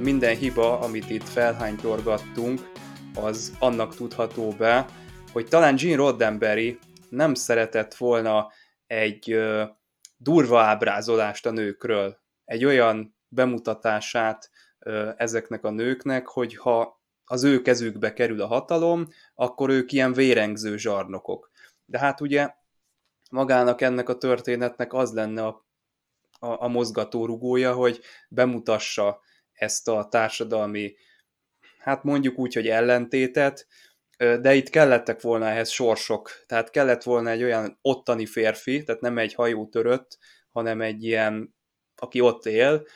Minden 0.00 0.36
hiba, 0.36 0.80
amit 0.80 1.10
itt 1.10 1.28
felhánytorgattunk, 1.28 2.70
az 3.14 3.52
annak 3.58 3.94
tudható 3.94 4.54
be, 4.58 4.86
hogy 5.32 5.48
talán 5.48 5.76
Gene 5.76 5.96
Roddenberry 5.96 6.78
nem 7.12 7.34
szeretett 7.34 7.94
volna 7.94 8.52
egy 8.86 9.40
durva 10.16 10.60
ábrázolást 10.60 11.46
a 11.46 11.50
nőkről, 11.50 12.18
egy 12.44 12.64
olyan 12.64 13.16
bemutatását 13.28 14.50
ezeknek 15.16 15.64
a 15.64 15.70
nőknek, 15.70 16.26
hogy 16.26 16.56
ha 16.56 17.02
az 17.24 17.44
ő 17.44 17.62
kezükbe 17.62 18.12
kerül 18.12 18.40
a 18.40 18.46
hatalom, 18.46 19.08
akkor 19.34 19.70
ők 19.70 19.92
ilyen 19.92 20.12
vérengző 20.12 20.76
zsarnokok. 20.76 21.50
De 21.84 21.98
hát 21.98 22.20
ugye 22.20 22.54
magának 23.30 23.80
ennek 23.80 24.08
a 24.08 24.18
történetnek 24.18 24.92
az 24.92 25.12
lenne 25.12 25.46
a, 25.46 25.66
a, 26.38 26.62
a 26.62 26.68
mozgatórugója, 26.68 27.74
hogy 27.74 28.00
bemutassa 28.28 29.20
ezt 29.52 29.88
a 29.88 30.08
társadalmi, 30.08 30.94
hát 31.78 32.02
mondjuk 32.02 32.38
úgy, 32.38 32.54
hogy 32.54 32.68
ellentétet, 32.68 33.66
de 34.16 34.54
itt 34.54 34.68
kellettek 34.68 35.20
volna 35.20 35.46
ehhez 35.46 35.70
sorsok, 35.70 36.30
tehát 36.46 36.70
kellett 36.70 37.02
volna 37.02 37.30
egy 37.30 37.42
olyan 37.42 37.78
ottani 37.82 38.26
férfi, 38.26 38.82
tehát 38.82 39.00
nem 39.00 39.18
egy 39.18 39.34
hajótörött, 39.34 40.18
hanem 40.50 40.80
egy 40.80 41.04
ilyen, 41.04 41.54
aki 41.96 42.20
ott 42.20 42.46
él, 42.46 42.86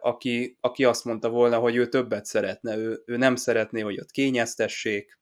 aki, 0.00 0.56
aki 0.60 0.84
azt 0.84 1.04
mondta 1.04 1.28
volna, 1.28 1.58
hogy 1.58 1.76
ő 1.76 1.88
többet 1.88 2.24
szeretne, 2.24 2.76
ő, 2.76 3.02
ő 3.06 3.16
nem 3.16 3.36
szeretné, 3.36 3.80
hogy 3.80 4.00
ott 4.00 4.10
kényeztessék, 4.10 5.18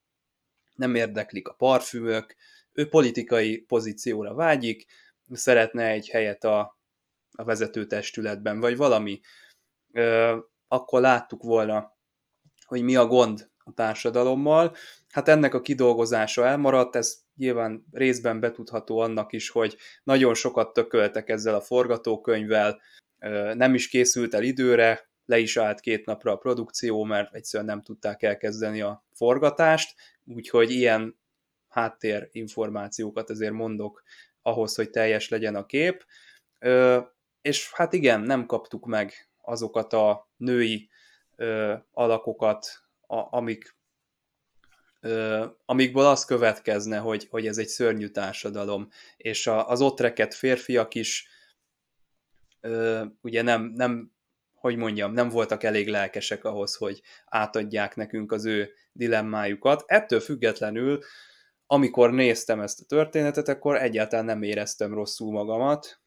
nem 0.74 0.94
érdeklik 0.94 1.48
a 1.48 1.54
parfümök, 1.54 2.36
ő 2.72 2.88
politikai 2.88 3.58
pozícióra 3.58 4.34
vágyik, 4.34 4.86
szeretne 5.32 5.86
egy 5.86 6.08
helyet 6.08 6.44
a, 6.44 6.78
a 7.36 7.44
vezetőtestületben, 7.44 8.60
vagy 8.60 8.76
valami. 8.76 9.20
Akkor 10.68 11.00
láttuk 11.00 11.42
volna, 11.42 11.96
hogy 12.66 12.82
mi 12.82 12.96
a 12.96 13.06
gond 13.06 13.50
a 13.70 13.74
társadalommal. 13.74 14.76
Hát 15.08 15.28
ennek 15.28 15.54
a 15.54 15.60
kidolgozása 15.60 16.46
elmaradt, 16.46 16.96
ez 16.96 17.18
nyilván 17.36 17.86
részben 17.92 18.40
betudható 18.40 18.98
annak 18.98 19.32
is, 19.32 19.50
hogy 19.50 19.76
nagyon 20.02 20.34
sokat 20.34 20.72
tököltek 20.72 21.28
ezzel 21.28 21.54
a 21.54 21.60
forgatókönyvvel, 21.60 22.80
nem 23.54 23.74
is 23.74 23.88
készült 23.88 24.34
el 24.34 24.42
időre, 24.42 25.08
le 25.24 25.38
is 25.38 25.56
állt 25.56 25.80
két 25.80 26.06
napra 26.06 26.32
a 26.32 26.36
produkció, 26.36 27.04
mert 27.04 27.34
egyszerűen 27.34 27.68
nem 27.68 27.82
tudták 27.82 28.22
elkezdeni 28.22 28.80
a 28.80 29.04
forgatást, 29.12 29.94
úgyhogy 30.26 30.70
ilyen 30.70 31.18
háttér 31.68 32.28
információkat 32.32 33.30
azért 33.30 33.52
mondok 33.52 34.02
ahhoz, 34.42 34.74
hogy 34.74 34.90
teljes 34.90 35.28
legyen 35.28 35.54
a 35.54 35.66
kép. 35.66 36.04
És 37.42 37.72
hát 37.72 37.92
igen, 37.92 38.20
nem 38.20 38.46
kaptuk 38.46 38.86
meg 38.86 39.30
azokat 39.42 39.92
a 39.92 40.28
női 40.36 40.88
alakokat, 41.92 42.66
amik, 43.30 43.76
amikből 45.64 46.06
az 46.06 46.24
következne, 46.24 46.98
hogy, 46.98 47.26
hogy 47.30 47.46
ez 47.46 47.58
egy 47.58 47.68
szörnyű 47.68 48.08
társadalom, 48.08 48.88
és 49.16 49.46
az 49.46 49.80
ott 49.80 50.00
rekedt 50.00 50.34
férfiak 50.34 50.94
is 50.94 51.28
ugye 53.20 53.42
nem, 53.42 53.62
nem, 53.62 54.12
hogy 54.54 54.76
mondjam, 54.76 55.12
nem 55.12 55.28
voltak 55.28 55.62
elég 55.62 55.88
lelkesek 55.88 56.44
ahhoz, 56.44 56.74
hogy 56.74 57.02
átadják 57.26 57.96
nekünk 57.96 58.32
az 58.32 58.44
ő 58.44 58.72
dilemmájukat. 58.92 59.82
Ettől 59.86 60.20
függetlenül, 60.20 60.98
amikor 61.66 62.12
néztem 62.12 62.61
ezt 62.61 62.80
a 62.80 62.84
történetet, 62.84 63.48
akkor 63.48 63.76
egyáltalán 63.76 64.24
nem 64.24 64.42
éreztem 64.42 64.94
rosszul 64.94 65.32
magamat. 65.32 66.00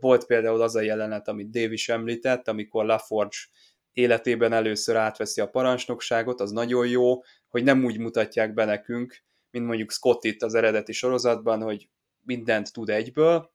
Volt 0.00 0.26
például 0.26 0.62
az 0.62 0.74
a 0.74 0.80
jelenet, 0.80 1.28
amit 1.28 1.50
Dave 1.50 1.72
is 1.72 1.88
említett, 1.88 2.48
amikor 2.48 2.84
LaForge 2.84 3.36
életében 3.98 4.52
először 4.52 4.96
átveszi 4.96 5.40
a 5.40 5.48
parancsnokságot, 5.48 6.40
az 6.40 6.50
nagyon 6.50 6.86
jó, 6.88 7.22
hogy 7.48 7.62
nem 7.62 7.84
úgy 7.84 7.98
mutatják 7.98 8.54
be 8.54 8.64
nekünk, 8.64 9.22
mint 9.50 9.66
mondjuk 9.66 9.90
Scott 9.90 10.24
itt 10.24 10.42
az 10.42 10.54
eredeti 10.54 10.92
sorozatban, 10.92 11.62
hogy 11.62 11.88
mindent 12.20 12.72
tud 12.72 12.88
egyből, 12.88 13.52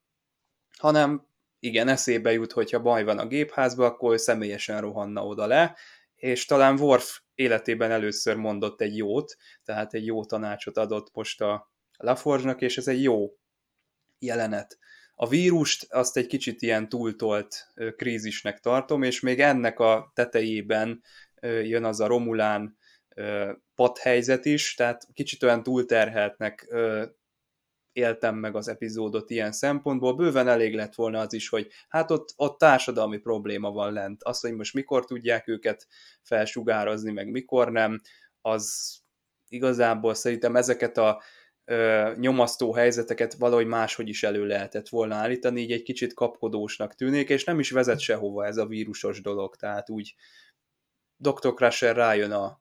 hanem 0.78 1.26
igen, 1.58 1.88
eszébe 1.88 2.32
jut, 2.32 2.52
hogyha 2.52 2.80
baj 2.80 3.04
van 3.04 3.18
a 3.18 3.26
gépházba, 3.26 3.86
akkor 3.86 4.20
személyesen 4.20 4.80
rohanna 4.80 5.26
oda 5.26 5.46
le, 5.46 5.76
és 6.14 6.44
talán 6.44 6.78
Worf 6.78 7.20
életében 7.34 7.90
először 7.90 8.36
mondott 8.36 8.80
egy 8.80 8.96
jót, 8.96 9.36
tehát 9.62 9.94
egy 9.94 10.06
jó 10.06 10.24
tanácsot 10.24 10.76
adott 10.76 11.14
most 11.14 11.40
a 11.40 11.72
Laforge-nak, 11.96 12.60
és 12.60 12.76
ez 12.76 12.88
egy 12.88 13.02
jó 13.02 13.36
jelenet. 14.18 14.78
A 15.14 15.28
vírust 15.28 15.86
azt 15.92 16.16
egy 16.16 16.26
kicsit 16.26 16.62
ilyen 16.62 16.88
túltolt 16.88 17.72
krízisnek 17.96 18.60
tartom, 18.60 19.02
és 19.02 19.20
még 19.20 19.40
ennek 19.40 19.78
a 19.78 20.10
tetejében 20.14 21.02
jön 21.42 21.84
az 21.84 22.00
a 22.00 22.06
Romulán 22.06 22.76
padhelyzet 23.74 24.44
is, 24.44 24.74
tehát 24.74 25.06
kicsit 25.12 25.42
olyan 25.42 25.62
túlterheltnek 25.62 26.68
éltem 27.92 28.36
meg 28.36 28.56
az 28.56 28.68
epizódot 28.68 29.30
ilyen 29.30 29.52
szempontból, 29.52 30.14
bőven 30.14 30.48
elég 30.48 30.74
lett 30.74 30.94
volna 30.94 31.20
az 31.20 31.32
is, 31.32 31.48
hogy 31.48 31.70
hát 31.88 32.10
ott, 32.10 32.32
ott 32.36 32.58
társadalmi 32.58 33.18
probléma 33.18 33.70
van 33.70 33.92
lent. 33.92 34.22
Az, 34.22 34.40
hogy 34.40 34.54
most 34.54 34.74
mikor 34.74 35.04
tudják 35.04 35.48
őket 35.48 35.86
felsugározni, 36.22 37.12
meg 37.12 37.30
mikor 37.30 37.70
nem, 37.70 38.00
az 38.40 38.96
igazából 39.48 40.14
szerintem 40.14 40.56
ezeket 40.56 40.96
a 40.96 41.22
ö, 41.64 42.12
nyomasztó 42.16 42.72
helyzeteket 42.72 43.34
valahogy 43.34 43.66
máshogy 43.66 44.08
is 44.08 44.22
elő 44.22 44.46
lehetett 44.46 44.88
volna 44.88 45.14
állítani, 45.14 45.60
így 45.60 45.72
egy 45.72 45.82
kicsit 45.82 46.14
kapkodósnak 46.14 46.94
tűnik, 46.94 47.28
és 47.28 47.44
nem 47.44 47.58
is 47.58 47.70
vezet 47.70 48.00
sehova 48.00 48.46
ez 48.46 48.56
a 48.56 48.66
vírusos 48.66 49.20
dolog, 49.20 49.56
tehát 49.56 49.90
úgy 49.90 50.14
Dr. 51.16 51.54
Crusher 51.54 51.96
rájön 51.96 52.30
a, 52.32 52.60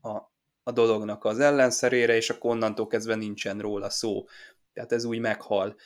a, 0.00 0.32
a 0.62 0.72
dolognak 0.72 1.24
az 1.24 1.40
ellenszerére, 1.40 2.16
és 2.16 2.30
akkor 2.30 2.50
onnantól 2.50 2.86
kezdve 2.86 3.14
nincsen 3.14 3.58
róla 3.58 3.90
szó. 3.90 4.24
Tehát 4.72 4.92
ez 4.92 5.04
úgy 5.04 5.18
meghal. 5.18 5.76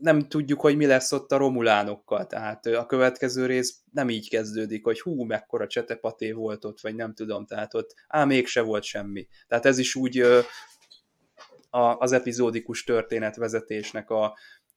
Nem 0.00 0.28
tudjuk, 0.28 0.60
hogy 0.60 0.76
mi 0.76 0.86
lesz 0.86 1.12
ott 1.12 1.32
a 1.32 1.36
romulánokkal, 1.36 2.26
tehát 2.26 2.66
a 2.66 2.86
következő 2.86 3.46
rész 3.46 3.82
nem 3.92 4.10
így 4.10 4.28
kezdődik, 4.28 4.84
hogy 4.84 5.00
hú, 5.00 5.24
mekkora 5.24 5.66
csetepaté 5.66 6.32
volt 6.32 6.64
ott, 6.64 6.80
vagy 6.80 6.94
nem 6.94 7.14
tudom, 7.14 7.46
tehát 7.46 7.74
ott, 7.74 7.94
á, 8.08 8.24
mégse 8.24 8.60
volt 8.60 8.82
semmi. 8.82 9.28
Tehát 9.46 9.66
ez 9.66 9.78
is 9.78 9.94
úgy 9.94 10.24
a, 11.70 11.98
az 11.98 12.12
epizódikus 12.12 12.84
történetvezetésnek 12.84 14.10
a, 14.10 14.24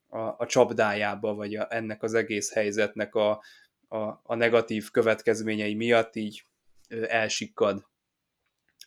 a, 0.08 0.20
a 0.20 0.46
csapdájába, 0.46 1.34
vagy 1.34 1.56
a, 1.56 1.68
ennek 1.70 2.04
az 2.04 2.14
egész 2.14 2.54
helyzetnek 2.54 3.16
a, 3.16 3.44
a, 3.88 3.98
a 4.24 4.36
negatív 4.36 4.92
következményei 4.92 5.76
miatt 5.76 6.16
így 6.16 6.46
elsikkad. 7.08 7.88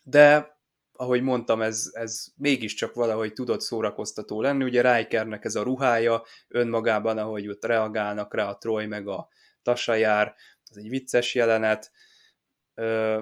De 0.03 0.55
ahogy 0.97 1.21
mondtam, 1.21 1.61
ez, 1.61 1.89
ez 1.91 2.25
mégiscsak 2.35 2.93
valahogy 2.93 3.33
tudott 3.33 3.61
szórakoztató 3.61 4.41
lenni. 4.41 4.63
Ugye 4.63 4.95
Rikernek 4.95 5.45
ez 5.45 5.55
a 5.55 5.63
ruhája 5.63 6.23
önmagában, 6.47 7.17
ahogy 7.17 7.47
ott 7.47 7.65
reagálnak 7.65 8.33
rá 8.33 8.49
a 8.49 8.57
Troy 8.57 8.85
meg 8.85 9.07
a 9.07 9.27
Tasajár, 9.61 10.35
ez 10.69 10.77
egy 10.77 10.89
vicces 10.89 11.35
jelenet. 11.35 11.91
Ö, 12.73 13.21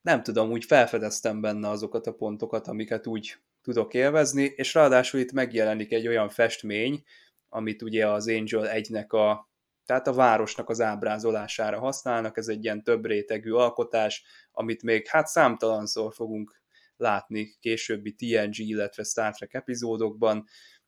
nem 0.00 0.22
tudom, 0.22 0.50
úgy 0.50 0.64
felfedeztem 0.64 1.40
benne 1.40 1.68
azokat 1.68 2.06
a 2.06 2.14
pontokat, 2.14 2.68
amiket 2.68 3.06
úgy 3.06 3.36
tudok 3.64 3.94
élvezni, 3.94 4.52
és 4.56 4.74
ráadásul 4.74 5.20
itt 5.20 5.32
megjelenik 5.32 5.92
egy 5.92 6.08
olyan 6.08 6.28
festmény, 6.28 7.02
amit 7.48 7.82
ugye 7.82 8.08
az 8.08 8.28
Angel 8.28 8.70
1-nek 8.74 9.08
a, 9.08 9.50
tehát 9.84 10.06
a 10.06 10.12
városnak 10.12 10.68
az 10.68 10.80
ábrázolására 10.80 11.78
használnak, 11.78 12.36
ez 12.36 12.48
egy 12.48 12.64
ilyen 12.64 12.82
több 12.82 13.06
rétegű 13.06 13.50
alkotás, 13.50 14.24
amit 14.52 14.82
még 14.82 15.06
hát 15.06 15.26
számtalanszor 15.26 16.14
fogunk 16.14 16.62
látni 16.96 17.56
későbbi 17.60 18.14
TNG, 18.14 18.58
illetve 18.58 19.02
Star 19.02 19.34
Trek 19.34 19.54
epizódokban. 19.54 20.44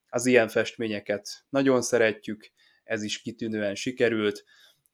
Az 0.09 0.27
ilyen 0.27 0.49
festményeket 0.49 1.45
nagyon 1.49 1.83
szeretjük, 1.83 2.51
ez 2.85 3.03
is 3.03 3.23
kitűnően 3.23 3.75
sikerült. 3.75 4.45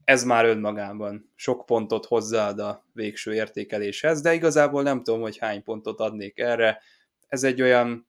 Ez 0.05 0.25
már 0.25 0.45
önmagában 0.45 1.33
sok 1.35 1.67
pontot 1.67 2.07
hozzáad 2.07 2.59
a 2.59 2.87
végső 2.93 3.35
értékeléshez, 3.35 4.21
de 4.21 4.35
igazából 4.35 4.83
nem 4.83 5.03
tudom, 5.03 5.21
hogy 5.21 5.39
hány 5.39 5.63
pontot 5.63 6.01
adnék 6.01 6.39
erre. 6.39 6.83
Ez 7.33 7.43
egy 7.43 7.63
olyan 7.63 8.09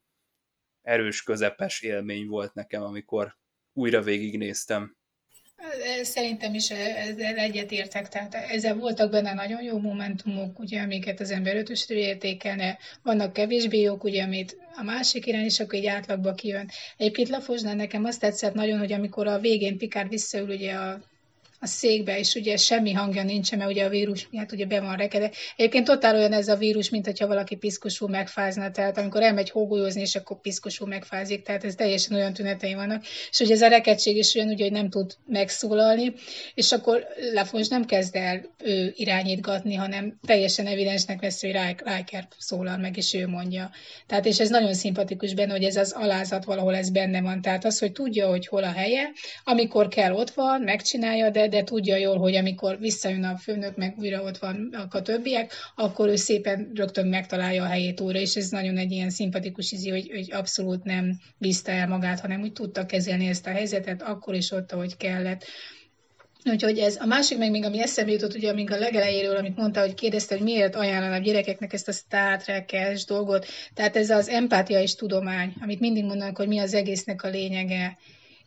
erős, 0.81 1.23
közepes 1.23 1.81
élmény 1.81 2.27
volt 2.27 2.53
nekem, 2.53 2.83
amikor 2.83 3.35
újra 3.73 4.01
végignéztem. 4.01 4.95
Szerintem 6.01 6.53
is 6.53 6.69
ezzel 6.71 7.37
egyetértek, 7.37 8.09
tehát 8.09 8.33
ezzel 8.33 8.75
voltak 8.75 9.11
benne 9.11 9.33
nagyon 9.33 9.63
jó 9.63 9.79
momentumok, 9.79 10.59
ugye, 10.59 10.81
amiket 10.81 11.19
az 11.19 11.31
ember 11.31 11.55
ötösre 11.55 11.95
értékelne, 11.95 12.77
vannak 13.03 13.33
kevésbé 13.33 13.79
jók, 13.79 14.03
ugye, 14.03 14.23
amit 14.23 14.57
a 14.75 14.83
másik 14.83 15.25
irány, 15.25 15.43
és 15.43 15.59
akkor 15.59 15.73
így 15.73 15.85
átlagba 15.85 16.33
kijön. 16.33 16.69
Egyébként 16.97 17.29
Lafosnál 17.29 17.75
nekem 17.75 18.05
azt 18.05 18.19
tetszett 18.19 18.53
nagyon, 18.53 18.79
hogy 18.79 18.91
amikor 18.91 19.27
a 19.27 19.39
végén 19.39 19.77
Pikár 19.77 20.07
visszaül 20.07 20.49
ugye 20.49 20.73
a, 20.73 21.01
a 21.63 21.67
székbe, 21.67 22.19
és 22.19 22.35
ugye 22.35 22.57
semmi 22.57 22.91
hangja 22.91 23.23
nincsen, 23.23 23.57
mert 23.57 23.71
ugye 23.71 23.85
a 23.85 23.89
vírus 23.89 24.27
miatt 24.31 24.51
ugye 24.51 24.65
be 24.65 24.79
van 24.81 24.95
rekede. 24.95 25.31
Egyébként 25.55 25.85
totál 25.85 26.15
olyan 26.15 26.33
ez 26.33 26.47
a 26.47 26.55
vírus, 26.55 26.89
mint 26.89 27.05
hogyha 27.05 27.27
valaki 27.27 27.55
piszkosul 27.55 28.09
megfázna, 28.09 28.71
tehát 28.71 28.97
amikor 28.97 29.21
elmegy 29.21 29.49
hógolyozni, 29.49 30.01
és 30.01 30.15
akkor 30.15 30.41
piszkosul 30.41 30.87
megfázik, 30.87 31.43
tehát 31.43 31.63
ez 31.63 31.75
teljesen 31.75 32.17
olyan 32.17 32.33
tünetei 32.33 32.73
vannak. 32.73 33.03
És 33.29 33.39
ugye 33.39 33.53
ez 33.53 33.61
a 33.61 33.67
rekedség 33.67 34.17
is 34.17 34.35
olyan, 34.35 34.47
ugye, 34.47 34.63
hogy 34.63 34.71
nem 34.71 34.89
tud 34.89 35.11
megszólalni, 35.25 36.13
és 36.53 36.71
akkor 36.71 37.07
Lafons 37.33 37.67
nem 37.67 37.85
kezd 37.85 38.15
el 38.15 38.41
ő 38.63 38.93
irányítgatni, 38.95 39.75
hanem 39.75 40.19
teljesen 40.25 40.67
evidensnek 40.67 41.19
vesz, 41.19 41.41
hogy 41.41 41.51
Riker 41.51 42.27
szólal 42.37 42.77
meg, 42.77 42.97
és 42.97 43.13
ő 43.13 43.27
mondja. 43.27 43.71
Tehát 44.07 44.25
és 44.25 44.39
ez 44.39 44.49
nagyon 44.49 44.73
szimpatikus 44.73 45.33
benne, 45.33 45.51
hogy 45.51 45.63
ez 45.63 45.75
az 45.75 45.91
alázat 45.91 46.45
valahol 46.45 46.75
ez 46.75 46.89
benne 46.89 47.21
van. 47.21 47.41
Tehát 47.41 47.65
az, 47.65 47.79
hogy 47.79 47.91
tudja, 47.91 48.27
hogy 48.27 48.47
hol 48.47 48.63
a 48.63 48.71
helye, 48.71 49.11
amikor 49.43 49.87
kell 49.87 50.13
ott 50.13 50.29
van, 50.29 50.61
megcsinálja, 50.61 51.29
de, 51.29 51.47
de 51.53 51.63
tudja 51.63 51.95
jól, 51.95 52.17
hogy 52.17 52.35
amikor 52.35 52.79
visszajön 52.79 53.23
a 53.23 53.37
főnök, 53.37 53.75
meg 53.75 53.95
újra 53.97 54.23
ott 54.23 54.37
van 54.37 54.75
a 54.89 55.01
többiek, 55.01 55.53
akkor 55.75 56.07
ő 56.07 56.15
szépen 56.15 56.71
rögtön 56.75 57.07
megtalálja 57.07 57.63
a 57.63 57.67
helyét 57.67 57.99
újra, 57.99 58.19
és 58.19 58.35
ez 58.35 58.49
nagyon 58.49 58.77
egy 58.77 58.91
ilyen 58.91 59.09
szimpatikus 59.09 59.71
izi, 59.71 59.89
hogy, 59.89 60.09
hogy 60.13 60.31
abszolút 60.31 60.83
nem 60.83 61.19
bízta 61.37 61.71
el 61.71 61.87
magát, 61.87 62.19
hanem 62.19 62.41
úgy 62.41 62.53
tudta 62.53 62.85
kezelni 62.85 63.27
ezt 63.27 63.47
a 63.47 63.49
helyzetet, 63.49 64.01
akkor 64.01 64.35
is 64.35 64.51
ott, 64.51 64.71
ahogy 64.71 64.97
kellett. 64.97 65.45
Úgyhogy 66.45 66.77
ez 66.77 66.95
a 66.99 67.05
másik 67.05 67.37
meg 67.37 67.51
még, 67.51 67.63
ami 67.63 67.81
eszembe 67.81 68.11
jutott, 68.11 68.35
ugye, 68.35 68.49
amíg 68.49 68.71
a 68.71 68.77
legelejéről, 68.77 69.35
amit 69.35 69.57
mondta, 69.57 69.79
hogy 69.79 69.93
kérdezte, 69.93 70.35
hogy 70.35 70.43
miért 70.43 70.75
ajánlanak 70.75 71.23
gyerekeknek 71.23 71.73
ezt 71.73 71.87
a 71.87 71.91
Star 71.91 72.43
trek 72.43 72.71
dolgot. 73.07 73.45
Tehát 73.73 73.95
ez 73.95 74.09
az 74.09 74.29
empátia 74.29 74.81
és 74.81 74.95
tudomány, 74.95 75.53
amit 75.61 75.79
mindig 75.79 76.03
mondanak, 76.03 76.37
hogy 76.37 76.47
mi 76.47 76.59
az 76.59 76.73
egésznek 76.73 77.23
a 77.23 77.29
lényege. 77.29 77.97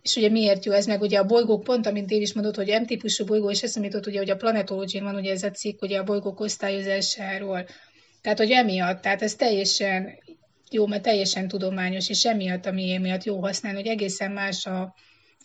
És 0.07 0.16
ugye 0.16 0.28
miért 0.28 0.65
jó 0.65 0.73
ez, 0.73 0.87
meg 0.87 1.01
ugye 1.01 1.19
a 1.19 1.24
bolygók 1.24 1.62
pont, 1.62 1.87
amint 1.87 2.07
Dév 2.07 2.20
is 2.20 2.33
mondott, 2.33 2.57
hogy 2.57 2.81
M-típusú 2.81 3.24
bolygó, 3.24 3.51
és 3.51 3.62
eszembe 3.62 3.89
jutott, 3.89 4.07
ugye, 4.07 4.19
hogy 4.19 4.31
a 4.31 4.37
Planetology 4.37 5.01
van 5.01 5.15
ugye 5.15 5.31
ez 5.31 5.43
a 5.43 5.51
cikk, 5.51 5.83
ugye 5.83 5.99
a 5.99 6.05
bolygók 6.05 6.41
osztályozásáról. 6.41 7.66
Tehát, 8.23 8.39
hogy 8.39 8.51
emiatt, 8.51 9.01
tehát 9.01 9.23
ez 9.23 9.35
teljesen 9.35 10.09
jó, 10.70 10.87
mert 10.87 11.03
teljesen 11.03 11.49
tudományos, 11.49 12.09
és 12.09 12.24
emiatt, 12.24 12.66
ami 12.66 12.99
miatt 12.99 13.24
jó 13.24 13.41
használni, 13.41 13.78
hogy 13.78 13.89
egészen 13.89 14.33
más 14.33 14.66
a, 14.66 14.95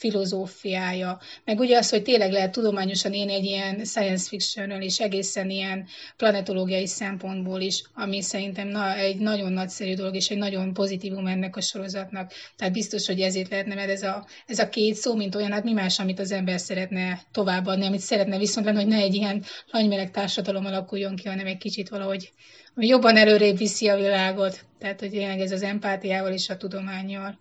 filozófiája, 0.02 1.19
meg 1.45 1.60
ugye 1.60 1.78
az, 1.78 1.90
hogy 1.90 2.03
tényleg 2.03 2.32
lehet 2.32 2.52
tudományosan 2.52 3.14
élni 3.14 3.34
egy 3.34 3.44
ilyen 3.44 3.86
science 3.86 4.28
fiction 4.28 4.82
és 4.82 4.99
egészen 4.99 5.49
ilyen 5.49 5.88
planetológiai 6.18 6.88
szempontból 6.88 7.61
is, 7.61 7.84
ami 7.94 8.22
szerintem 8.22 8.68
na, 8.68 8.95
egy 8.95 9.18
nagyon 9.18 9.52
nagyszerű 9.52 9.94
dolog, 9.94 10.15
és 10.15 10.30
egy 10.30 10.38
nagyon 10.38 10.73
pozitívum 10.73 11.28
ennek 11.28 11.56
a 11.56 11.61
sorozatnak. 11.61 12.32
Tehát 12.56 12.73
biztos, 12.73 13.07
hogy 13.07 13.19
ezért 13.19 13.49
lehetne, 13.49 13.76
mert 13.76 13.90
ez 13.90 14.03
a, 14.03 14.26
ez 14.48 14.60
a 14.60 14.69
két 14.69 14.95
szó, 14.95 15.15
mint 15.15 15.36
olyan, 15.36 15.52
hát 15.52 15.64
mi 15.64 15.73
más, 15.73 15.99
amit 15.99 16.19
az 16.19 16.32
ember 16.32 16.60
szeretne 16.60 17.22
továbbadni, 17.32 17.86
amit 17.86 17.99
szeretne 17.99 18.38
viszont 18.38 18.65
lenni, 18.65 18.78
hogy 18.78 18.88
ne 18.88 18.98
egy 18.98 19.15
ilyen 19.15 19.44
nagymeleg 19.72 20.11
társadalom 20.11 20.65
alakuljon 20.65 21.15
ki, 21.15 21.28
hanem 21.28 21.45
egy 21.45 21.57
kicsit 21.57 21.90
valahogy 21.90 22.32
ami 22.76 22.88
jobban 22.88 23.18
előrébb 23.18 23.57
viszi 23.57 23.88
a 23.88 23.95
világot. 23.95 24.65
Tehát, 24.80 24.99
hogy 24.99 25.10
tényleg 25.10 25.40
ez 25.40 25.52
az 25.52 25.61
empátiával 25.61 26.32
és 26.32 26.49
a 26.49 26.57
tudományjal. 26.57 27.40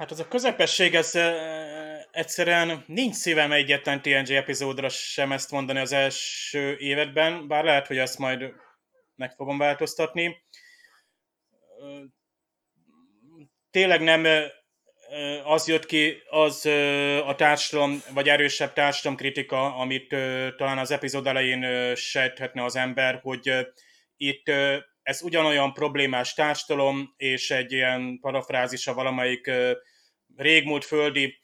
Hát 0.00 0.10
az 0.10 0.20
a 0.20 0.28
közepesség, 0.28 0.94
ez 0.94 1.18
egyszerűen 2.10 2.84
nincs 2.86 3.14
szívem 3.14 3.52
egyetlen 3.52 4.02
TNG 4.02 4.30
epizódra 4.30 4.88
sem 4.88 5.32
ezt 5.32 5.50
mondani 5.50 5.78
az 5.78 5.92
első 5.92 6.76
évedben, 6.78 7.48
bár 7.48 7.64
lehet, 7.64 7.86
hogy 7.86 7.98
ezt 7.98 8.18
majd 8.18 8.52
meg 9.16 9.34
fogom 9.34 9.58
változtatni. 9.58 10.44
Tényleg 13.70 14.00
nem 14.00 14.26
az 15.44 15.68
jött 15.68 15.86
ki, 15.86 16.22
az 16.30 16.66
a 17.26 17.34
társadalom, 17.34 18.02
vagy 18.14 18.28
erősebb 18.28 18.72
társadalom 18.72 19.18
kritika, 19.18 19.76
amit 19.76 20.08
talán 20.56 20.78
az 20.78 20.90
epizód 20.90 21.26
elején 21.26 21.94
sejthetne 21.94 22.64
az 22.64 22.76
ember, 22.76 23.20
hogy 23.22 23.66
itt 24.16 24.50
ez 25.02 25.22
ugyanolyan 25.22 25.72
problémás 25.72 26.34
társadalom, 26.34 27.14
és 27.16 27.50
egy 27.50 27.72
ilyen 27.72 28.18
parafrázisa 28.20 28.94
valamelyik 28.94 29.50
régmúlt 30.36 30.84
földi 30.84 31.38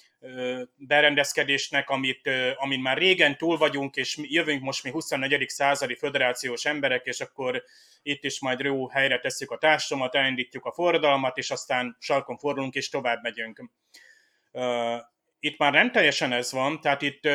berendezkedésnek, 0.76 1.90
amit, 1.90 2.30
amin 2.56 2.80
már 2.80 2.98
régen 2.98 3.36
túl 3.36 3.56
vagyunk, 3.56 3.96
és 3.96 4.18
jövünk 4.22 4.62
most 4.62 4.84
mi 4.84 4.90
24. 4.90 5.48
századi 5.48 5.94
föderációs 5.94 6.64
emberek, 6.64 7.06
és 7.06 7.20
akkor 7.20 7.62
itt 8.02 8.24
is 8.24 8.40
majd 8.40 8.60
jó 8.60 8.88
helyre 8.88 9.18
tesszük 9.18 9.50
a 9.50 9.58
társadalmat, 9.58 10.14
elindítjuk 10.14 10.64
a 10.64 10.72
forradalmat, 10.72 11.38
és 11.38 11.50
aztán 11.50 11.96
sarkon 12.00 12.36
fordulunk, 12.36 12.74
és 12.74 12.88
tovább 12.88 13.22
megyünk. 13.22 13.70
Itt 15.40 15.58
már 15.58 15.72
nem 15.72 15.92
teljesen 15.92 16.32
ez 16.32 16.52
van, 16.52 16.80
tehát 16.80 17.02
itt 17.02 17.28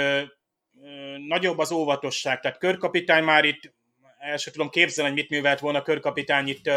nagyobb 1.27 1.57
az 1.57 1.71
óvatosság, 1.71 2.39
tehát 2.39 2.57
körkapitány 2.57 3.23
már 3.23 3.45
itt 3.45 3.73
el 4.19 4.37
sem 4.37 4.53
tudom 4.53 4.69
képzelni, 4.69 5.11
hogy 5.11 5.19
mit 5.19 5.29
művelt 5.29 5.59
volna 5.59 5.81
körkapitány 5.81 6.47
itt 6.47 6.67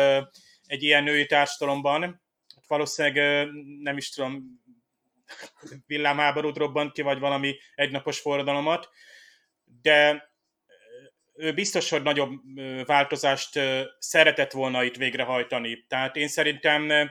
egy 0.66 0.82
ilyen 0.82 1.05
női 1.05 1.26
társadalomban. 1.26 2.22
Valószínűleg 2.66 3.48
nem 3.80 3.96
is 3.96 4.10
tudom, 4.10 4.62
villámháborút 5.86 6.56
robbant 6.56 6.92
ki, 6.92 7.02
vagy 7.02 7.18
valami 7.18 7.59
egynapos 7.74 8.20
forradalomat, 8.20 8.88
de 9.82 10.32
ő 11.34 11.55
biztos, 11.55 11.90
hogy 11.90 12.02
nagyobb 12.02 12.40
változást 12.84 13.60
szeretett 13.98 14.52
volna 14.52 14.82
itt 14.84 14.96
végrehajtani. 14.96 15.84
Tehát 15.88 16.16
én 16.16 16.28
szerintem 16.28 17.10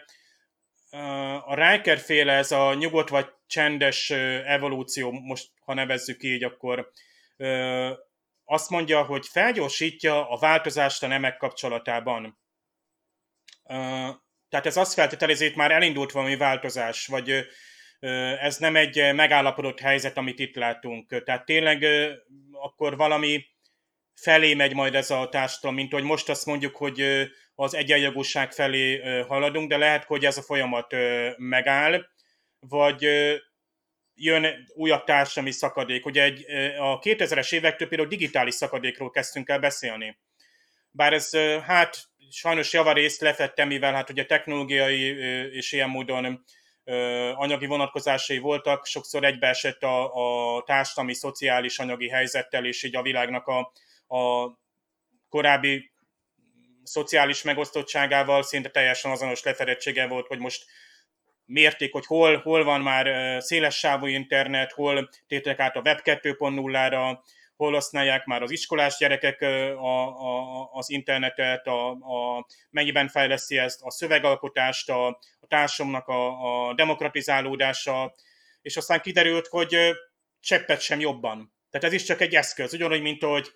a 1.45 1.55
Riker 1.55 1.97
féle 1.97 2.33
ez 2.33 2.51
a 2.51 2.73
nyugodt 2.73 3.09
vagy 3.09 3.27
csendes 3.47 4.09
evolúció, 4.09 5.11
most 5.11 5.51
ha 5.59 5.73
nevezzük 5.73 6.23
így, 6.23 6.43
akkor 6.43 6.91
azt 8.45 8.69
mondja, 8.69 9.03
hogy 9.03 9.27
felgyorsítja 9.27 10.29
a 10.29 10.37
változást 10.37 11.03
a 11.03 11.07
nemek 11.07 11.37
kapcsolatában. 11.37 12.39
Tehát 14.49 14.65
ez 14.65 14.77
azt 14.77 14.93
feltételezi, 14.93 15.45
hogy 15.45 15.55
már 15.55 15.71
elindult 15.71 16.11
valami 16.11 16.35
változás, 16.35 17.07
vagy 17.07 17.45
ez 18.39 18.57
nem 18.57 18.75
egy 18.75 19.13
megállapodott 19.13 19.79
helyzet, 19.79 20.17
amit 20.17 20.39
itt 20.39 20.55
látunk. 20.55 21.23
Tehát 21.23 21.45
tényleg 21.45 21.85
akkor 22.51 22.97
valami 22.97 23.45
felé 24.15 24.53
megy 24.53 24.73
majd 24.73 24.95
ez 24.95 25.11
a 25.11 25.29
társadalom, 25.29 25.75
mint 25.75 25.91
hogy 25.91 26.03
most 26.03 26.29
azt 26.29 26.45
mondjuk, 26.45 26.75
hogy 26.75 27.29
az 27.55 27.75
egyenjogúság 27.75 28.51
felé 28.51 29.01
haladunk, 29.21 29.69
de 29.69 29.77
lehet, 29.77 30.03
hogy 30.03 30.25
ez 30.25 30.37
a 30.37 30.41
folyamat 30.41 30.95
megáll, 31.37 32.05
vagy 32.59 33.01
jön 34.15 34.67
újabb 34.75 35.03
társadalmi 35.03 35.51
szakadék. 35.51 36.05
Ugye 36.05 36.23
egy, 36.23 36.45
a 36.77 36.99
2000-es 36.99 37.53
évektől 37.53 37.87
például 37.87 38.09
digitális 38.09 38.53
szakadékról 38.53 39.09
kezdtünk 39.09 39.49
el 39.49 39.59
beszélni. 39.59 40.17
Bár 40.91 41.13
ez 41.13 41.35
hát 41.65 42.03
sajnos 42.29 42.73
javarészt 42.73 43.21
lefettem, 43.21 43.67
mivel 43.67 43.93
hát 43.93 44.09
ugye 44.09 44.25
technológiai 44.25 45.01
és 45.55 45.71
ilyen 45.71 45.89
módon 45.89 46.43
anyagi 47.33 47.65
vonatkozásai 47.65 48.37
voltak, 48.37 48.85
sokszor 48.85 49.23
egybeesett 49.23 49.83
a, 49.83 50.13
a 50.57 50.63
társadalmi, 50.63 51.13
szociális 51.13 51.79
anyagi 51.79 52.09
helyzettel, 52.09 52.65
és 52.65 52.83
így 52.83 52.95
a 52.95 53.01
világnak 53.01 53.47
a, 53.47 53.71
a 54.17 54.51
korábbi 55.29 55.91
szociális 56.83 57.41
megosztottságával 57.41 58.43
szinte 58.43 58.69
teljesen 58.69 59.11
azonos 59.11 59.43
lefedettsége 59.43 60.07
volt, 60.07 60.27
hogy 60.27 60.39
most 60.39 60.65
mérték, 61.45 61.91
hogy 61.91 62.05
hol, 62.05 62.37
hol 62.37 62.63
van 62.63 62.81
már 62.81 63.41
széles 63.41 63.77
sávú 63.77 64.05
internet, 64.05 64.71
hol 64.71 65.09
tétek 65.27 65.59
át 65.59 65.75
a 65.75 65.81
Web 65.81 65.99
2.0-ra, 66.03 67.17
hol 67.63 67.73
használják 67.73 68.25
már 68.25 68.41
az 68.41 68.51
iskolás 68.51 68.97
gyerekek 68.97 69.41
a, 69.41 70.07
a, 70.07 70.69
az 70.71 70.89
internetet, 70.89 71.67
a, 71.67 71.89
a, 71.89 72.45
mennyiben 72.69 73.07
fejleszi 73.07 73.57
ezt 73.57 73.81
a 73.81 73.91
szövegalkotást, 73.91 74.89
a, 74.89 75.07
a 75.39 75.47
társadalomnak 75.47 76.07
a, 76.07 76.69
a 76.69 76.73
demokratizálódása, 76.73 78.13
és 78.61 78.77
aztán 78.77 79.01
kiderült, 79.01 79.47
hogy 79.47 79.77
cseppet 80.39 80.81
sem 80.81 80.99
jobban. 80.99 81.53
Tehát 81.69 81.87
ez 81.87 81.93
is 81.93 82.03
csak 82.03 82.21
egy 82.21 82.35
eszköz, 82.35 82.73
ugyanúgy, 82.73 83.01
mint 83.01 83.23
ahogy 83.23 83.51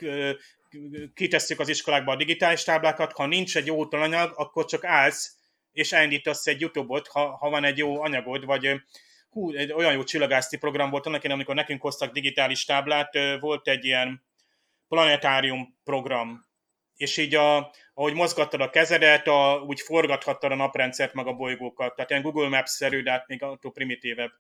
kitesszük 1.13 1.59
az 1.59 1.69
iskolákba 1.69 2.11
a 2.11 2.15
digitális 2.15 2.63
táblákat, 2.63 3.13
ha 3.13 3.25
nincs 3.25 3.57
egy 3.57 3.65
jó 3.65 3.87
tananyag, 3.87 4.33
akkor 4.35 4.65
csak 4.65 4.85
állsz, 4.85 5.35
és 5.71 5.91
elindítasz 5.91 6.47
egy 6.47 6.61
YouTube-ot, 6.61 7.07
ha, 7.07 7.37
ha 7.37 7.49
van 7.49 7.63
egy 7.63 7.77
jó 7.77 8.01
anyagod, 8.01 8.45
vagy 8.45 8.81
hú, 9.29 9.51
egy 9.51 9.71
olyan 9.71 9.93
jó 9.93 10.03
csillagászti 10.03 10.57
program 10.57 10.89
volt 10.89 11.05
annak 11.05 11.23
amikor 11.23 11.55
nekünk 11.55 11.81
hoztak 11.81 12.11
digitális 12.11 12.65
táblát, 12.65 13.17
volt 13.39 13.67
egy 13.67 13.85
ilyen 13.85 14.25
planetárium 14.87 15.77
program, 15.83 16.45
és 16.95 17.17
így 17.17 17.35
a, 17.35 17.71
ahogy 17.93 18.13
mozgattad 18.13 18.61
a 18.61 18.69
kezedet, 18.69 19.27
a, 19.27 19.63
úgy 19.67 19.81
forgathattad 19.81 20.51
a 20.51 20.55
naprendszert, 20.55 21.13
meg 21.13 21.27
a 21.27 21.33
bolygókat. 21.33 21.95
Tehát 21.95 22.09
ilyen 22.09 22.21
Google 22.21 22.49
Maps-szerű, 22.49 23.03
de 23.03 23.11
hát 23.11 23.27
még 23.27 23.43
attól 23.43 23.71
primitívebb. 23.71 24.31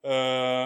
Ö, 0.00 0.64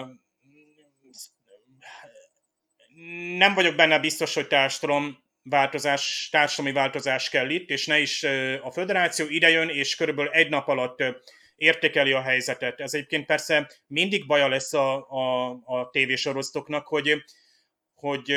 nem 3.37 3.53
vagyok 3.53 3.75
benne 3.75 3.99
biztos, 3.99 4.33
hogy 4.33 4.47
társadalom 4.47 5.23
változás, 5.43 6.27
társadalmi 6.31 6.77
változás 6.77 7.29
kell 7.29 7.49
itt, 7.49 7.69
és 7.69 7.85
ne 7.85 7.99
is 7.99 8.23
a 8.61 8.71
föderáció 8.71 9.25
idejön, 9.29 9.69
és 9.69 9.95
körülbelül 9.95 10.31
egy 10.31 10.49
nap 10.49 10.67
alatt 10.67 11.03
értékeli 11.55 12.11
a 12.11 12.21
helyzetet. 12.21 12.79
Ez 12.79 12.93
egyébként 12.93 13.25
persze 13.25 13.69
mindig 13.87 14.25
baja 14.25 14.47
lesz 14.47 14.73
a, 14.73 15.09
a, 15.09 15.49
a 15.65 15.89
tévésorozatoknak, 15.91 16.87
hogy 16.87 17.23
hogy 17.95 18.33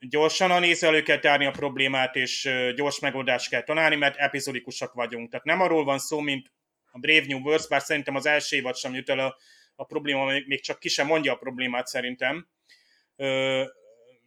gyorsan 0.00 0.50
a 0.50 0.58
nézelő 0.58 1.02
kell 1.02 1.18
tárni 1.18 1.46
a 1.46 1.50
problémát, 1.50 2.16
és 2.16 2.50
gyors 2.74 2.98
megoldást 2.98 3.48
kell 3.48 3.62
találni, 3.62 3.96
mert 3.96 4.16
epizodikusak 4.16 4.92
vagyunk. 4.92 5.30
Tehát 5.30 5.46
nem 5.46 5.60
arról 5.60 5.84
van 5.84 5.98
szó, 5.98 6.20
mint 6.20 6.52
a 6.90 6.98
Brave 6.98 7.24
New 7.26 7.38
World, 7.38 7.68
bár 7.68 7.82
szerintem 7.82 8.14
az 8.14 8.26
első 8.26 8.56
évad 8.56 8.76
sem 8.76 8.94
jut 8.94 9.08
el 9.08 9.18
a, 9.18 9.36
a 9.74 9.84
probléma, 9.84 10.24
még 10.46 10.62
csak 10.62 10.78
ki 10.78 10.88
sem 10.88 11.06
mondja 11.06 11.32
a 11.32 11.36
problémát 11.36 11.86
szerintem. 11.86 12.48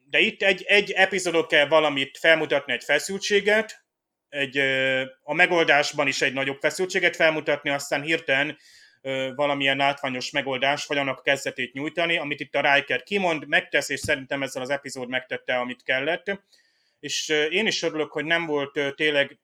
De 0.10 0.20
itt 0.20 0.42
egy, 0.42 0.64
egy 0.64 0.92
epizódot 0.92 1.48
kell 1.48 1.68
valamit 1.68 2.18
felmutatni, 2.18 2.74
egy 2.74 2.84
feszültséget, 2.84 3.85
egy, 4.36 4.58
a 5.24 5.34
megoldásban 5.34 6.08
is 6.08 6.22
egy 6.22 6.34
nagyobb 6.34 6.60
feszültséget 6.60 7.16
felmutatni, 7.16 7.70
aztán 7.70 8.02
hirtelen 8.02 8.58
valamilyen 9.36 9.78
látványos 9.78 10.32
megoldás, 10.32 10.86
vagy 10.86 10.98
annak 10.98 11.24
kezdetét 11.24 11.74
nyújtani, 11.74 12.18
amit 12.18 12.40
itt 12.40 12.56
a 12.56 12.74
Riker 12.74 13.04
kimond, 13.04 13.48
megtesz, 13.48 13.90
és 13.90 14.00
szerintem 14.00 14.44
ezzel 14.44 14.62
az 14.62 14.70
epizód 14.70 15.10
megtette, 15.10 15.58
amit 15.58 15.84
kellett. 15.84 16.40
És 17.00 17.30
én 17.50 17.68
is 17.68 17.82
örülök, 17.82 18.12
hogy 18.12 18.26
nem 18.26 18.46
volt 18.46 18.96
tényleg 18.96 19.40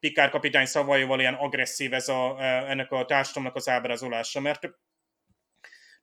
Pikár 0.00 0.30
kapitány 0.30 0.66
szavaival 0.66 1.20
ilyen 1.20 1.34
agresszív 1.34 1.92
ez 1.92 2.08
a, 2.08 2.36
ennek 2.44 2.92
a 2.92 3.04
társadalomnak 3.04 3.56
az 3.56 3.68
ábrázolása, 3.68 4.40
mert 4.40 4.68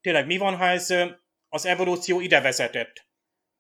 tényleg 0.02 0.26
mi 0.26 0.38
van, 0.38 0.56
ha 0.56 0.68
ez 0.68 0.94
az 1.49 1.65
evolúció 1.65 2.19
ide 2.19 2.41
vezetett? 2.41 3.07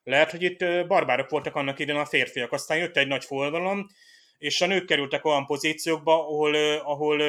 Lehet, 0.03 0.31
hogy 0.31 0.43
itt 0.43 0.87
barbárok 0.87 1.29
voltak 1.29 1.55
annak 1.55 1.79
idején 1.79 2.01
a 2.01 2.05
férfiak, 2.05 2.51
aztán 2.51 2.77
jött 2.77 2.97
egy 2.97 3.07
nagy 3.07 3.25
forradalom, 3.25 3.87
és 4.39 4.61
a 4.61 4.65
nők 4.65 4.85
kerültek 4.85 5.25
olyan 5.25 5.45
pozíciókba, 5.45 6.13
ahol, 6.13 6.55
ahol 6.77 7.21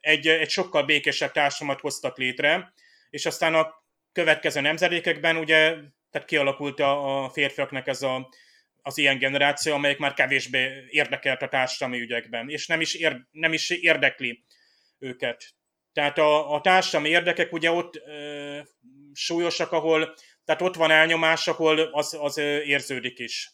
egy, 0.00 0.28
egy 0.28 0.50
sokkal 0.50 0.82
békésebb 0.82 1.32
társadalmat 1.32 1.80
hoztak 1.80 2.18
létre, 2.18 2.72
és 3.10 3.26
aztán 3.26 3.54
a 3.54 3.82
következő 4.12 4.60
nemzedékekben 4.60 5.36
ugye 5.36 5.76
tehát 6.10 6.28
kialakult 6.28 6.80
a, 6.80 7.24
a 7.24 7.30
férfiaknak 7.30 7.86
ez 7.86 8.02
a, 8.02 8.28
az 8.82 8.98
ilyen 8.98 9.18
generáció, 9.18 9.72
amelyik 9.74 9.98
már 9.98 10.14
kevésbé 10.14 10.84
érdekelt 10.88 11.42
a 11.42 11.48
társadalmi 11.48 12.00
ügyekben, 12.00 12.48
és 12.48 12.66
nem 12.66 12.80
is, 12.80 12.94
ér, 12.94 13.26
nem 13.30 13.52
is 13.52 13.70
érdekli 13.70 14.44
őket. 14.98 15.54
Tehát 15.92 16.18
a, 16.18 16.54
a 16.54 16.60
társadalmi 16.60 17.08
érdekek 17.08 17.52
ugye 17.52 17.70
ott 17.70 17.96
ö, 17.96 18.58
súlyosak, 19.12 19.72
ahol, 19.72 20.14
tehát 20.44 20.62
ott 20.62 20.74
van 20.74 20.90
elnyomás, 20.90 21.48
ahol 21.48 21.78
az, 21.78 22.16
az 22.20 22.38
érződik 22.38 23.18
is. 23.18 23.50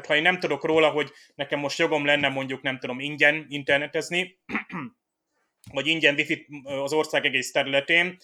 Tehát 0.00 0.12
ha 0.12 0.26
én 0.26 0.32
nem 0.32 0.40
tudok 0.40 0.64
róla, 0.64 0.90
hogy 0.90 1.12
nekem 1.34 1.58
most 1.58 1.78
jogom 1.78 2.04
lenne 2.04 2.28
mondjuk, 2.28 2.62
nem 2.62 2.78
tudom, 2.78 3.00
ingyen 3.00 3.46
internetezni, 3.48 4.38
vagy 5.72 5.86
ingyen 5.86 6.14
wifi 6.14 6.46
az 6.64 6.92
ország 6.92 7.24
egész 7.24 7.50
területén, 7.50 8.16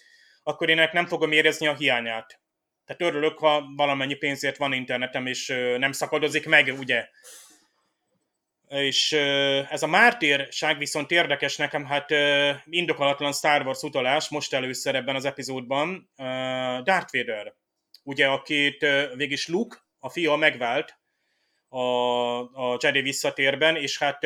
akkor 0.43 0.69
én 0.69 0.89
nem 0.91 1.05
fogom 1.05 1.31
érezni 1.31 1.67
a 1.67 1.75
hiányát. 1.75 2.39
Tehát 2.85 3.01
örülök, 3.13 3.37
ha 3.37 3.63
valamennyi 3.75 4.13
pénzért 4.13 4.57
van 4.57 4.73
internetem, 4.73 5.25
és 5.25 5.47
nem 5.77 5.91
szakadozik 5.91 6.45
meg, 6.45 6.73
ugye? 6.79 7.07
És 8.67 9.11
ez 9.69 9.83
a 9.83 9.87
mártírság 9.87 10.77
viszont 10.77 11.11
érdekes 11.11 11.57
nekem, 11.57 11.85
hát 11.85 12.09
indokolatlan 12.65 13.33
Star 13.33 13.65
Wars 13.65 13.81
utalás 13.81 14.29
most 14.29 14.53
először 14.53 14.95
ebben 14.95 15.15
az 15.15 15.25
epizódban. 15.25 16.09
Darth 16.83 17.17
Vader, 17.17 17.53
ugye, 18.03 18.27
akit 18.27 18.85
végig 19.15 19.39
Luke, 19.47 19.77
a 19.99 20.09
fia 20.09 20.35
megvált 20.35 21.03
a, 21.75 22.39
a 22.39 22.77
Jedi 22.81 23.01
visszatérben, 23.01 23.75
és 23.75 23.97
hát 23.97 24.19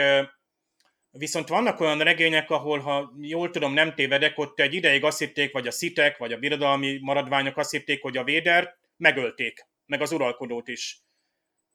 Viszont 1.11 1.47
vannak 1.47 1.79
olyan 1.79 1.99
regények, 1.99 2.49
ahol, 2.49 2.79
ha 2.79 3.13
jól 3.21 3.49
tudom, 3.49 3.73
nem 3.73 3.95
tévedek, 3.95 4.37
ott 4.37 4.59
egy 4.59 4.73
ideig 4.73 5.03
azt 5.03 5.19
hitték, 5.19 5.51
vagy 5.51 5.67
a 5.67 5.71
szitek, 5.71 6.17
vagy 6.17 6.33
a 6.33 6.37
birodalmi 6.37 6.97
maradványok 7.01 7.57
azt 7.57 7.71
hitték, 7.71 8.01
hogy 8.01 8.17
a 8.17 8.23
Véder 8.23 8.77
megölték, 8.97 9.67
meg 9.85 10.01
az 10.01 10.11
uralkodót 10.11 10.67
is. 10.67 11.01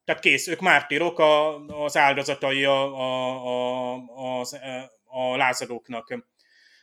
Tehát 0.05 0.23
kész, 0.23 0.47
ők 0.47 0.61
mártírok 0.61 1.19
a, 1.19 1.65
az 1.65 1.97
áldozatai 1.97 2.65
a, 2.65 2.95
a, 2.99 3.95
a, 3.95 4.41
a, 4.41 4.47
a 5.05 5.37
lázadóknak. 5.37 6.25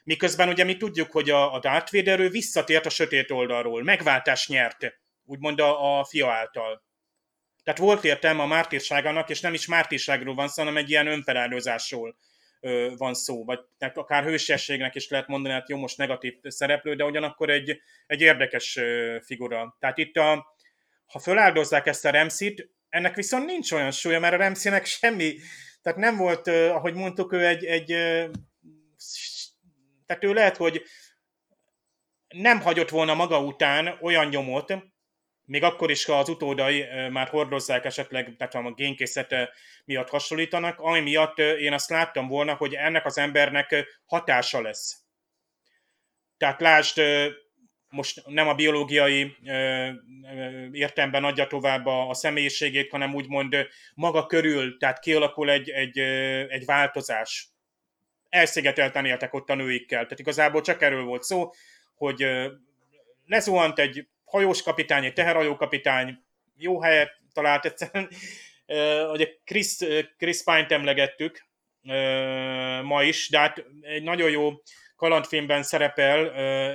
Miközben 0.03 0.49
ugye 0.49 0.63
mi 0.63 0.77
tudjuk, 0.77 1.11
hogy 1.11 1.29
a, 1.29 1.53
a 1.53 1.59
Darth 1.59 1.93
Vader 1.93 2.19
ő 2.19 2.29
visszatért 2.29 2.85
a 2.85 2.89
sötét 2.89 3.31
oldalról, 3.31 3.83
megváltást 3.83 4.49
nyert, 4.49 4.99
úgymond 5.23 5.59
a, 5.59 5.99
a 5.99 6.05
fia 6.05 6.31
által. 6.31 6.83
Tehát 7.63 7.79
volt 7.79 8.03
értelme 8.03 8.41
a 8.41 8.45
mártírságának, 8.45 9.29
és 9.29 9.41
nem 9.41 9.53
is 9.53 9.67
mártírságról 9.67 10.35
van 10.35 10.47
szó, 10.47 10.61
hanem 10.61 10.77
egy 10.77 10.89
ilyen 10.89 11.07
önfeláldozásról 11.07 12.15
van 12.97 13.13
szó, 13.13 13.45
vagy 13.45 13.59
akár 13.93 14.23
hősiességnek 14.23 14.95
is 14.95 15.09
lehet 15.09 15.27
mondani, 15.27 15.53
hát 15.53 15.69
jó, 15.69 15.77
most 15.77 15.97
negatív 15.97 16.33
szereplő, 16.43 16.95
de 16.95 17.03
ugyanakkor 17.03 17.49
egy, 17.49 17.81
egy 18.07 18.21
érdekes 18.21 18.79
figura. 19.25 19.75
Tehát 19.79 19.97
itt, 19.97 20.17
a, 20.17 20.55
ha 21.05 21.19
föláldozzák 21.19 21.87
ezt 21.87 22.05
a 22.05 22.09
Remszit, 22.09 22.69
ennek 22.89 23.15
viszont 23.15 23.45
nincs 23.45 23.71
olyan 23.71 23.91
súlya, 23.91 24.19
mert 24.19 24.33
a 24.33 24.37
Remszinek 24.37 24.85
semmi, 24.85 25.35
tehát 25.81 25.99
nem 25.99 26.17
volt, 26.17 26.47
ahogy 26.47 26.93
mondtuk, 26.93 27.33
ő 27.33 27.47
egy, 27.47 27.65
egy 27.65 27.87
tehát 30.05 30.23
ő 30.23 30.33
lehet, 30.33 30.57
hogy 30.57 30.83
nem 32.27 32.61
hagyott 32.61 32.89
volna 32.89 33.13
maga 33.13 33.41
után 33.41 33.97
olyan 34.01 34.27
nyomot, 34.27 34.73
még 35.45 35.63
akkor 35.63 35.91
is, 35.91 36.05
ha 36.05 36.19
az 36.19 36.29
utódai 36.29 36.85
már 37.09 37.27
hordozzák 37.27 37.85
esetleg, 37.85 38.35
tehát 38.37 38.55
a 38.55 38.73
génkészete 38.73 39.53
miatt 39.85 40.09
hasonlítanak, 40.09 40.79
ami 40.79 40.99
miatt 40.99 41.37
én 41.39 41.73
azt 41.73 41.89
láttam 41.89 42.27
volna, 42.27 42.53
hogy 42.53 42.73
ennek 42.73 43.05
az 43.05 43.17
embernek 43.17 43.99
hatása 44.05 44.61
lesz. 44.61 45.01
Tehát 46.37 46.61
lásd, 46.61 47.01
most 47.89 48.21
nem 48.27 48.47
a 48.47 48.55
biológiai 48.55 49.35
értelemben 50.71 51.23
adja 51.23 51.47
tovább 51.47 51.85
a 51.85 52.13
személyiségét, 52.13 52.91
hanem 52.91 53.15
úgymond 53.15 53.55
maga 53.93 54.25
körül, 54.25 54.77
tehát 54.77 54.99
kialakul 54.99 55.49
egy, 55.49 55.69
egy, 55.69 55.99
egy 56.49 56.65
változás. 56.65 57.49
Elszigetelten 58.29 59.05
éltek 59.05 59.33
ott 59.33 59.49
a 59.49 59.55
nőikkel. 59.55 60.03
Tehát 60.03 60.19
igazából 60.19 60.61
csak 60.61 60.81
erről 60.81 61.03
volt 61.03 61.23
szó, 61.23 61.51
hogy 61.95 62.25
lezuhant 63.25 63.79
egy 63.79 64.07
hajós 64.31 64.61
kapitány, 64.61 65.05
egy 65.05 65.13
teherhajókapitány, 65.13 66.23
jó 66.55 66.81
helyet 66.81 67.11
talált 67.33 67.65
egyszerűen. 67.65 68.09
Ugye 69.11 69.27
Chris, 69.45 69.77
Chris 70.17 70.43
Pine-t 70.43 70.71
emlegettük 70.71 71.47
ma 72.83 73.03
is, 73.03 73.29
de 73.29 73.39
hát 73.39 73.65
egy 73.81 74.03
nagyon 74.03 74.29
jó 74.29 74.51
kalandfilmben 74.95 75.63
szerepel, 75.63 76.25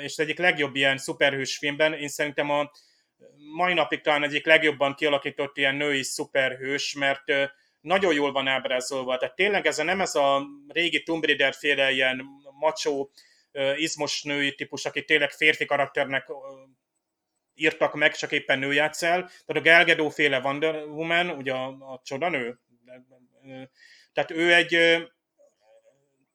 és 0.01 0.13
az 0.13 0.21
egyik 0.21 0.39
legjobb 0.39 0.75
ilyen 0.75 0.99
szuperhős 0.99 1.59
filmben. 1.59 1.93
Én 1.93 2.09
szerintem 2.09 2.51
a 2.51 2.71
mai 3.55 3.75
napig 3.75 4.01
talán 4.01 4.23
egyik 4.23 4.47
legjobban 4.47 4.95
kialakított 4.95 5.57
ilyen 5.57 5.75
női 5.75 6.03
szuperhős, 6.03 6.95
mert 6.95 7.25
nagyon 7.81 8.15
jól 8.15 8.33
van 8.33 8.47
ábrázolva. 8.47 9.17
Tehát 9.17 9.35
tényleg 9.35 9.67
ez 9.67 9.79
a, 9.79 9.83
nem 9.83 10.01
ez 10.01 10.15
a 10.15 10.47
régi 10.69 11.03
Tomb 11.03 11.25
Raider 11.25 11.55
féle 11.55 11.91
ilyen 11.91 12.25
macsó, 12.59 13.11
izmos 13.77 14.23
női 14.23 14.55
típus, 14.55 14.85
aki 14.85 15.05
tényleg 15.05 15.31
férfi 15.31 15.65
karakternek 15.65 16.27
írtak 17.57 17.95
meg, 17.95 18.15
csak 18.17 18.33
éppen 18.33 18.59
nő 18.59 18.73
játsz 18.73 19.03
el. 19.03 19.31
Tehát 19.47 19.87
a 19.87 19.95
Gal 19.95 20.11
féle 20.11 20.39
Wonder 20.39 20.85
Woman, 20.85 21.31
ugye 21.31 21.53
a, 21.53 21.67
a 21.67 22.01
csodanő, 22.05 22.59
tehát 24.13 24.31
ő 24.31 24.55
egy 24.55 24.79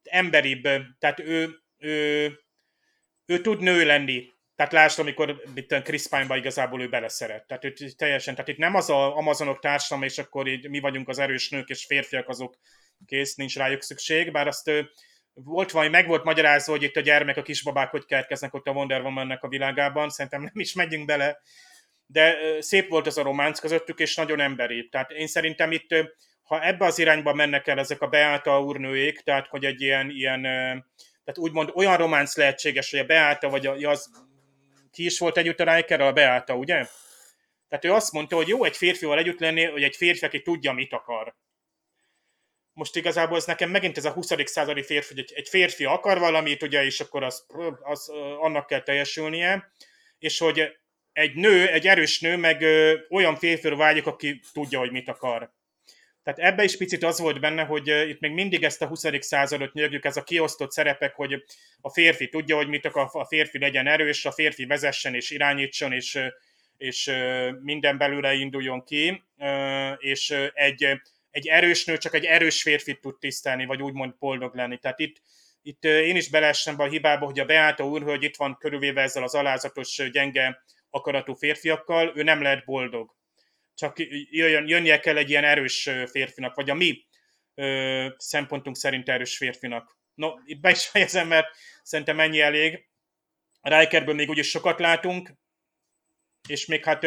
emberibb, 0.04 0.64
tehát 1.00 1.20
ő, 1.20 1.50
ő, 1.78 2.26
ő 3.26 3.42
tud 3.42 3.62
nő 3.62 3.86
lenni. 3.86 4.30
Tehát 4.56 4.72
lásd, 4.72 5.00
amikor 5.00 5.42
itt 5.56 5.82
Chris 5.84 6.08
Pine-ba 6.08 6.36
igazából 6.36 6.82
ő 6.82 6.90
beleszeret. 6.90 7.48
Tehát 7.48 7.64
ő 7.64 7.74
teljesen, 7.98 8.34
tehát 8.34 8.50
itt 8.50 8.58
nem 8.58 8.76
az 8.76 8.90
a 8.90 9.18
Amazonok 9.18 9.60
társadalom, 9.60 10.10
és 10.10 10.18
akkor 10.18 10.48
így 10.48 10.70
mi 10.70 10.80
vagyunk 10.80 11.10
az 11.10 11.20
erős 11.20 11.50
nők, 11.50 11.70
és 11.70 11.86
férfiak 11.86 12.30
azok 12.30 12.58
kész, 13.06 13.36
nincs 13.36 13.58
rájuk 13.58 13.82
szükség, 13.82 14.32
bár 14.32 14.48
azt 14.48 14.72
volt 15.34 15.72
valami, 15.72 15.92
meg 15.92 16.08
volt 16.08 16.24
magyarázva, 16.24 16.72
hogy 16.72 16.84
itt 16.84 16.96
a 16.96 17.02
gyermek, 17.02 17.38
a 17.38 17.42
kisbabák 17.42 17.90
hogy 17.90 18.06
keletkeznek 18.06 18.54
ott 18.54 18.68
a 18.68 18.72
Wonder 18.72 19.02
woman 19.02 19.32
a 19.32 19.48
világában, 19.48 20.10
szerintem 20.10 20.42
nem 20.42 20.52
is 20.54 20.74
megyünk 20.74 21.06
bele, 21.06 21.42
de 22.06 22.38
szép 22.60 22.90
volt 22.90 23.08
az 23.08 23.18
a 23.18 23.24
románc 23.24 23.60
közöttük, 23.60 24.00
és 24.00 24.16
nagyon 24.16 24.40
emberi. 24.40 24.90
Tehát 24.90 25.12
én 25.12 25.28
szerintem 25.28 25.72
itt, 25.72 25.96
ha 26.44 26.66
ebbe 26.66 26.86
az 26.86 27.00
irányba 27.00 27.34
mennek 27.34 27.68
el 27.68 27.80
ezek 27.80 28.02
a 28.02 28.08
Beáta 28.08 28.62
úrnőjék, 28.62 29.20
tehát 29.20 29.48
hogy 29.48 29.66
egy 29.66 29.82
ilyen, 29.82 30.10
ilyen 30.10 30.42
tehát 31.24 31.38
úgymond 31.38 31.72
olyan 31.74 31.98
románc 31.98 32.36
lehetséges, 32.36 32.92
hogy 32.92 33.00
a 33.00 33.06
Beáta, 33.06 33.50
vagy 33.50 33.66
a, 33.66 33.90
az, 33.90 34.12
ki 34.92 35.06
is 35.06 35.20
volt 35.20 35.38
együtt 35.38 35.60
a 35.60 35.76
Rikerrel, 35.76 36.08
a 36.08 36.14
Beáta, 36.14 36.56
ugye? 36.56 36.86
Tehát 37.68 37.86
ő 37.86 37.92
azt 37.92 38.12
mondta, 38.12 38.36
hogy 38.36 38.48
jó 38.48 38.64
egy 38.64 38.78
férfival 38.78 39.18
együtt 39.18 39.40
lenni, 39.40 39.64
hogy 39.64 39.84
egy 39.84 39.96
férfi, 39.96 40.26
aki 40.26 40.42
tudja, 40.42 40.72
mit 40.72 40.94
akar 40.94 41.36
most 42.82 42.96
igazából 42.96 43.38
ez 43.38 43.46
nekem 43.46 43.70
megint 43.70 43.98
ez 43.98 44.06
a 44.06 44.12
20. 44.12 44.32
századi 44.46 44.84
férfi, 44.84 45.14
hogy 45.14 45.32
egy, 45.36 45.50
férfi 45.50 45.86
akar 45.86 46.20
valamit, 46.20 46.64
ugye, 46.64 46.84
és 46.84 47.00
akkor 47.00 47.24
az, 47.24 47.46
az, 47.82 48.10
annak 48.40 48.68
kell 48.68 48.82
teljesülnie, 48.82 49.72
és 50.20 50.40
hogy 50.40 50.78
egy 51.14 51.36
nő, 51.36 51.68
egy 51.68 51.88
erős 51.88 52.20
nő, 52.20 52.38
meg 52.38 52.62
ö, 52.62 52.98
olyan 53.10 53.36
férfira 53.36 53.76
vágyik, 53.76 54.06
aki 54.06 54.42
tudja, 54.54 54.80
hogy 54.80 54.92
mit 54.92 55.10
akar. 55.10 55.52
tehát 56.24 56.40
ebbe 56.40 56.64
is 56.64 56.78
picit 56.78 57.04
az 57.04 57.20
volt 57.20 57.40
benne, 57.40 57.64
hogy 57.64 57.88
itt 57.88 58.20
még 58.20 58.32
mindig 58.32 58.64
ezt 58.64 58.82
a 58.82 58.88
20. 58.88 59.06
századot 59.20 59.74
nyögjük, 59.74 60.06
ez 60.06 60.18
a 60.18 60.24
kiosztott 60.24 60.72
szerepek, 60.72 61.16
hogy 61.16 61.44
a 61.82 61.90
férfi 61.90 62.30
tudja, 62.30 62.56
hogy 62.56 62.68
mit 62.68 62.86
akar, 62.86 63.10
a 63.12 63.26
férfi 63.26 63.60
legyen 63.60 63.88
erős, 63.88 64.26
a 64.26 64.32
férfi 64.32 64.66
vezessen 64.66 65.16
és 65.16 65.30
irányítson, 65.30 65.92
és, 65.92 66.20
és 66.78 67.12
minden 67.62 67.98
belőle 67.98 68.34
induljon 68.34 68.84
ki, 68.84 69.24
és 69.98 70.36
egy, 70.54 71.02
egy 71.32 71.48
erős 71.48 71.86
nő 71.86 71.98
csak 71.98 72.14
egy 72.14 72.26
erős 72.26 72.62
férfit 72.62 73.02
tud 73.02 73.18
tisztelni, 73.18 73.66
vagy 73.66 73.82
úgymond 73.82 74.16
boldog 74.20 74.56
lenni. 74.56 74.78
Tehát 74.78 75.00
itt, 75.00 75.22
itt 75.62 75.84
én 75.84 76.16
is 76.16 76.30
beleessem 76.30 76.78
be 76.78 76.84
a 76.84 76.90
hibába, 76.90 77.26
hogy 77.26 77.40
a 77.40 77.46
Beáta 77.46 77.84
hogy 77.84 78.24
itt 78.24 78.36
van 78.36 78.58
körülvéve 78.60 79.02
ezzel 79.02 79.24
az 79.24 79.36
alázatos, 79.36 80.10
gyenge 80.12 80.64
akaratú 80.90 81.34
férfiakkal, 81.34 82.12
ő 82.16 82.24
nem 82.24 82.42
lehet 82.42 82.66
boldog 82.66 83.20
csak 83.82 83.94
jöjjön, 84.30 84.68
jönnie 84.68 85.00
kell 85.00 85.18
egy 85.18 85.30
ilyen 85.30 85.44
erős 85.44 85.90
férfinak, 86.12 86.56
vagy 86.56 86.70
a 86.70 86.74
mi 86.74 87.06
ö, 87.56 88.08
szempontunk 88.18 88.76
szerint 88.76 89.10
erős 89.10 89.38
férfinak. 89.38 89.98
No, 90.14 90.30
itt 90.46 90.60
be 90.60 90.70
is 90.70 90.88
fejezem, 90.88 91.28
mert 91.28 91.48
szerintem 91.84 92.20
ennyi 92.20 92.42
elég. 92.42 92.90
A 93.62 93.80
Rikerből 93.80 94.16
még 94.16 94.30
úgyis 94.30 94.50
sokat 94.50 94.80
látunk, 94.80 95.34
és 96.50 96.66
még 96.66 96.84
hát 96.84 97.04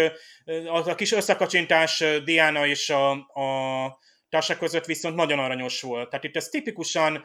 az 0.66 0.86
a 0.86 0.94
kis 0.94 1.12
összekacsintás 1.12 2.05
Diana 2.24 2.66
és 2.66 2.90
a, 2.90 3.10
a 3.10 3.98
társak 4.35 4.59
között 4.59 4.85
viszont 4.85 5.16
nagyon 5.16 5.39
aranyos 5.39 5.81
volt. 5.81 6.09
Tehát 6.09 6.24
itt 6.24 6.36
ez 6.36 6.48
tipikusan, 6.48 7.24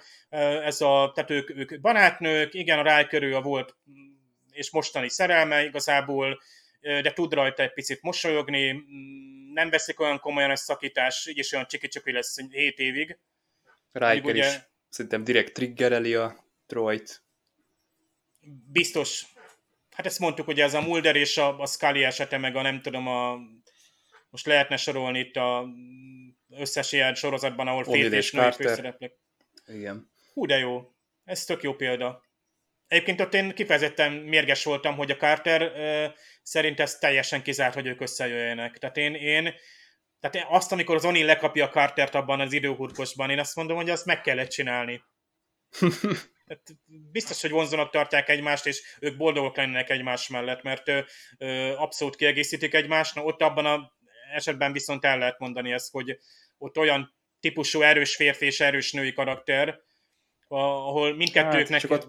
ez 0.64 0.82
a, 0.82 1.12
tehát 1.16 1.30
ők, 1.30 1.50
ők 1.50 1.80
barátnők, 1.82 2.54
igen, 2.54 2.80
a 2.80 2.98
Riker 2.98 3.24
a 3.24 3.42
volt 3.42 3.76
és 4.52 4.72
mostani 4.72 5.10
szerelme 5.10 5.66
igazából, 5.66 6.42
de 6.82 7.14
tud 7.14 7.34
rajta 7.34 7.64
egy 7.64 7.74
picit 7.74 8.02
mosolyogni, 8.02 8.84
nem 9.54 9.70
veszik 9.70 10.00
olyan 10.00 10.20
komolyan 10.20 10.50
a 10.50 10.56
szakítás, 10.56 11.28
így 11.28 11.38
is 11.38 11.52
olyan 11.52 11.68
csiki 11.68 12.12
lesz 12.12 12.40
7 12.50 12.80
évig. 12.80 13.20
Riker 13.92 14.24
ugye... 14.24 14.48
is 14.48 14.60
szerintem 14.90 15.24
direkt 15.24 15.54
triggereli 15.54 16.16
a 16.16 16.46
Troyt. 16.68 17.24
Biztos. 18.72 19.26
Hát 19.92 20.06
ezt 20.06 20.20
mondtuk, 20.20 20.46
hogy 20.46 20.60
ez 20.60 20.74
a 20.74 20.82
Mulder 20.82 21.16
és 21.16 21.38
a, 21.38 21.60
a 21.60 21.66
Scully 21.66 22.04
esete, 22.04 22.38
meg 22.38 22.56
a 22.56 22.62
nem 22.62 22.82
tudom, 22.82 23.08
a, 23.08 23.38
most 24.30 24.46
lehetne 24.46 24.78
sorolni 24.78 25.20
itt 25.20 25.36
a 25.36 25.68
összes 26.50 26.92
ilyen 26.92 27.16
sorozatban, 27.16 27.68
ahol 27.68 27.84
férfi 27.84 28.16
és 28.16 28.32
női 28.32 28.52
főszereplők. 28.52 29.14
Igen. 29.68 30.12
Hú, 30.34 30.46
de 30.46 30.58
jó. 30.58 30.92
Ez 31.24 31.46
tök 31.46 31.64
jó 31.64 31.74
példa. 31.76 32.24
Egyébként 32.88 33.22
ott 33.22 33.34
én 33.34 33.54
kifejezetten 33.54 34.12
mérges 34.12 34.64
voltam, 34.64 34.96
hogy 34.96 35.12
a 35.12 35.16
Carter 35.16 35.62
uh, 35.62 36.16
szerint 36.44 36.80
ez 36.80 36.98
teljesen 36.98 37.42
kizárt, 37.44 37.74
hogy 37.74 37.88
ők 37.88 38.02
összejöjjenek. 38.02 38.78
Tehát 38.78 38.98
én, 38.98 39.14
én 39.16 39.54
tehát 40.20 40.36
én 40.36 40.46
azt, 40.48 40.72
amikor 40.72 40.96
az 40.96 41.06
Oni 41.06 41.24
lekapja 41.24 41.66
a 41.66 41.70
Cartert 41.70 42.16
abban 42.16 42.40
az 42.40 42.54
időhurkosban, 42.54 43.30
én 43.30 43.40
azt 43.40 43.56
mondom, 43.56 43.76
hogy 43.76 43.90
azt 43.90 44.06
meg 44.06 44.22
kellett 44.22 44.50
csinálni. 44.50 45.04
Tehát 46.50 46.68
biztos, 47.12 47.42
hogy 47.42 47.52
vonzónak 47.52 47.90
tartják 47.90 48.30
egymást, 48.30 48.66
és 48.66 48.82
ők 49.00 49.18
boldogok 49.18 49.58
lennének 49.58 49.90
egymás 49.90 50.28
mellett, 50.28 50.62
mert 50.62 50.88
ö, 50.88 51.00
ö, 51.38 51.74
abszolút 51.76 52.16
kiegészítik 52.16 52.74
egymást. 52.74 53.16
Na, 53.16 53.24
ott 53.24 53.42
abban 53.42 53.66
a 53.66 53.92
esetben 54.34 54.72
viszont 54.72 55.06
el 55.06 55.18
lehet 55.18 55.40
mondani 55.40 55.72
ezt, 55.72 55.92
hogy 55.92 56.20
ott 56.58 56.78
olyan 56.78 57.16
típusú 57.40 57.82
erős 57.82 58.16
férfi 58.16 58.46
és 58.46 58.60
erős 58.60 58.92
női 58.92 59.14
karakter, 59.14 59.80
ahol 60.48 61.16
mindkettőknek... 61.16 61.82
Hát, 61.82 61.92
ott 61.92 62.08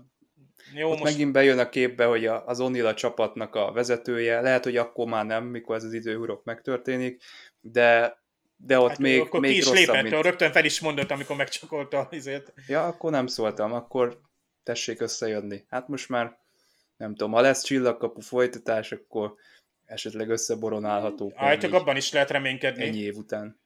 jó, 0.75 0.91
ott 0.91 0.99
most... 0.99 1.13
megint 1.13 1.33
bejön 1.33 1.59
a 1.59 1.69
képbe, 1.69 2.05
hogy 2.05 2.27
az 2.27 2.61
Onila 2.61 2.95
csapatnak 2.95 3.55
a 3.55 3.73
vezetője, 3.73 4.41
lehet, 4.41 4.65
hogy 4.65 4.77
akkor 4.77 5.07
már 5.07 5.27
nem, 5.27 5.45
mikor 5.45 5.77
ez 5.77 5.85
az 5.85 5.93
időhurok 5.93 6.45
megtörténik, 6.45 7.23
de 7.61 8.19
de 8.63 8.79
ott 8.79 8.89
hát, 8.89 8.99
még, 8.99 9.21
akkor 9.21 9.41
még 9.41 9.51
ki 9.51 9.57
is 9.57 9.71
lépett, 9.71 10.03
mint... 10.03 10.23
rögtön 10.23 10.53
fel 10.53 10.65
is 10.65 10.81
mondott, 10.81 11.11
amikor 11.11 11.37
megcsakolta 11.37 12.09
azért. 12.11 12.53
Ja, 12.67 12.87
akkor 12.87 13.11
nem 13.11 13.27
szóltam, 13.27 13.73
akkor 13.73 14.21
tessék 14.63 15.01
összejönni. 15.01 15.65
Hát 15.69 15.89
most 15.89 16.09
már 16.09 16.39
nem 16.97 17.15
tudom, 17.15 17.33
ha 17.33 17.41
lesz 17.41 17.63
csillagkapu 17.63 18.21
folytatás, 18.21 18.93
akkor 18.93 19.35
esetleg 19.91 20.29
összeboronálható. 20.29 21.33
Állítok, 21.37 21.73
abban 21.73 21.97
is 21.97 22.13
lehet 22.13 22.31
reménykedni. 22.31 22.85
Ennyi 22.85 23.01
év 23.01 23.17
után. 23.17 23.61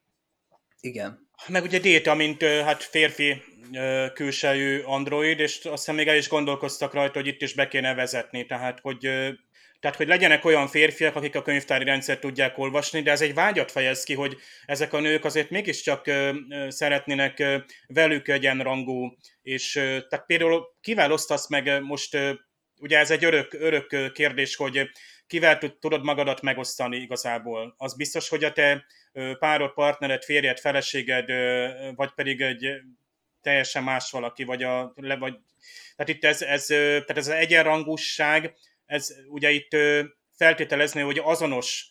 Igen. 0.81 1.29
Meg 1.49 1.63
ugye 1.63 1.79
Déta, 1.79 2.15
mint 2.15 2.43
hát 2.43 2.83
férfi 2.83 3.43
külsejű 4.15 4.81
android, 4.81 5.39
és 5.39 5.57
azt 5.57 5.65
hiszem 5.65 5.95
még 5.95 6.09
el 6.09 6.17
is 6.17 6.29
gondolkoztak 6.29 6.95
rajta, 6.95 7.19
hogy 7.19 7.27
itt 7.29 7.43
is 7.43 7.55
be 7.55 7.69
kéne 7.69 7.95
vezetni, 7.95 8.47
tehát 8.47 8.81
hogy, 8.81 8.99
tehát 9.81 9.97
hogy 9.97 10.07
legyenek 10.07 10.45
olyan 10.45 10.69
férfiak, 10.69 11.17
akik 11.17 11.35
a 11.35 11.43
könyvtári 11.43 11.85
rendszert 11.85 12.21
tudják 12.21 12.59
olvasni, 12.59 13.03
de 13.03 13.11
ez 13.11 13.21
egy 13.21 13.35
vágyat 13.35 13.71
fejez 13.71 14.05
ki, 14.05 14.15
hogy 14.15 14.37
ezek 14.67 14.93
a 14.93 15.01
nők 15.01 15.25
azért 15.25 15.51
mégiscsak 15.51 16.11
szeretnének 16.69 17.63
velük 17.87 18.29
egyenrangú, 18.29 19.17
és 19.43 19.73
tehát 20.09 20.27
például 20.27 20.63
kivel 20.81 21.13
osztasz 21.13 21.49
meg 21.49 21.83
most, 21.83 22.19
ugye 22.85 22.99
ez 22.99 23.11
egy 23.11 23.25
örök, 23.25 23.53
örök 23.53 24.13
kérdés, 24.13 24.57
hogy 24.57 24.91
kivel 25.27 25.59
tudod 25.81 26.05
magadat 26.05 26.41
megosztani 26.41 26.97
igazából. 26.97 27.75
Az 27.79 27.97
biztos, 27.97 28.29
hogy 28.29 28.45
a 28.45 28.53
te 28.53 28.85
párod, 29.39 29.73
partnered, 29.73 30.25
férjed, 30.25 30.59
feleséged, 30.59 31.29
vagy 31.95 32.11
pedig 32.15 32.41
egy 32.41 32.67
teljesen 33.41 33.83
más 33.83 34.11
valaki, 34.11 34.45
vagy 34.45 34.63
a, 34.63 34.93
le, 34.97 35.17
vagy, 35.17 35.35
tehát 35.97 36.13
itt 36.13 36.25
ez, 36.25 36.43
ez, 36.43 36.67
tehát 36.67 37.17
ez 37.17 37.29
az 37.29 37.35
egyenrangúság, 37.35 38.55
ez 38.87 39.15
ugye 39.29 39.51
itt 39.51 39.77
feltételezni, 40.37 41.01
hogy 41.01 41.21
azonos 41.23 41.91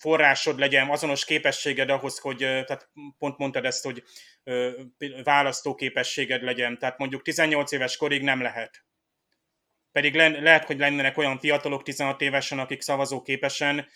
forrásod 0.00 0.58
legyen, 0.58 0.90
azonos 0.90 1.24
képességed 1.24 1.90
ahhoz, 1.90 2.18
hogy, 2.18 2.36
tehát 2.36 2.90
pont 3.18 3.38
mondtad 3.38 3.64
ezt, 3.64 3.84
hogy 3.84 4.02
választóképességed 5.22 6.42
legyen, 6.42 6.78
tehát 6.78 6.98
mondjuk 6.98 7.22
18 7.22 7.72
éves 7.72 7.96
korig 7.96 8.22
nem 8.22 8.42
lehet. 8.42 8.84
Pedig 9.92 10.14
le, 10.14 10.28
lehet, 10.28 10.64
hogy 10.64 10.78
lennének 10.78 11.16
olyan 11.16 11.38
fiatalok 11.38 11.82
16 11.82 12.20
évesen, 12.20 12.58
akik 12.58 12.80
szavazóképesen 12.80 13.88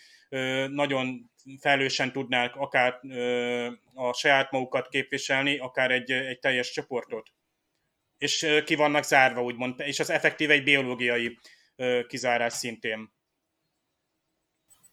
nagyon 0.67 1.31
felelősen 1.59 2.11
tudnák 2.11 2.55
akár 2.55 2.99
a 3.93 4.13
saját 4.13 4.51
magukat 4.51 4.87
képviselni, 4.87 5.57
akár 5.57 5.91
egy, 5.91 6.11
egy 6.11 6.39
teljes 6.39 6.71
csoportot. 6.71 7.29
És 8.17 8.61
ki 8.65 8.75
vannak 8.75 9.03
zárva, 9.03 9.43
úgymond, 9.43 9.79
és 9.79 9.99
az 9.99 10.09
effektív 10.09 10.51
egy 10.51 10.63
biológiai 10.63 11.37
kizárás 12.07 12.53
szintén. 12.53 13.14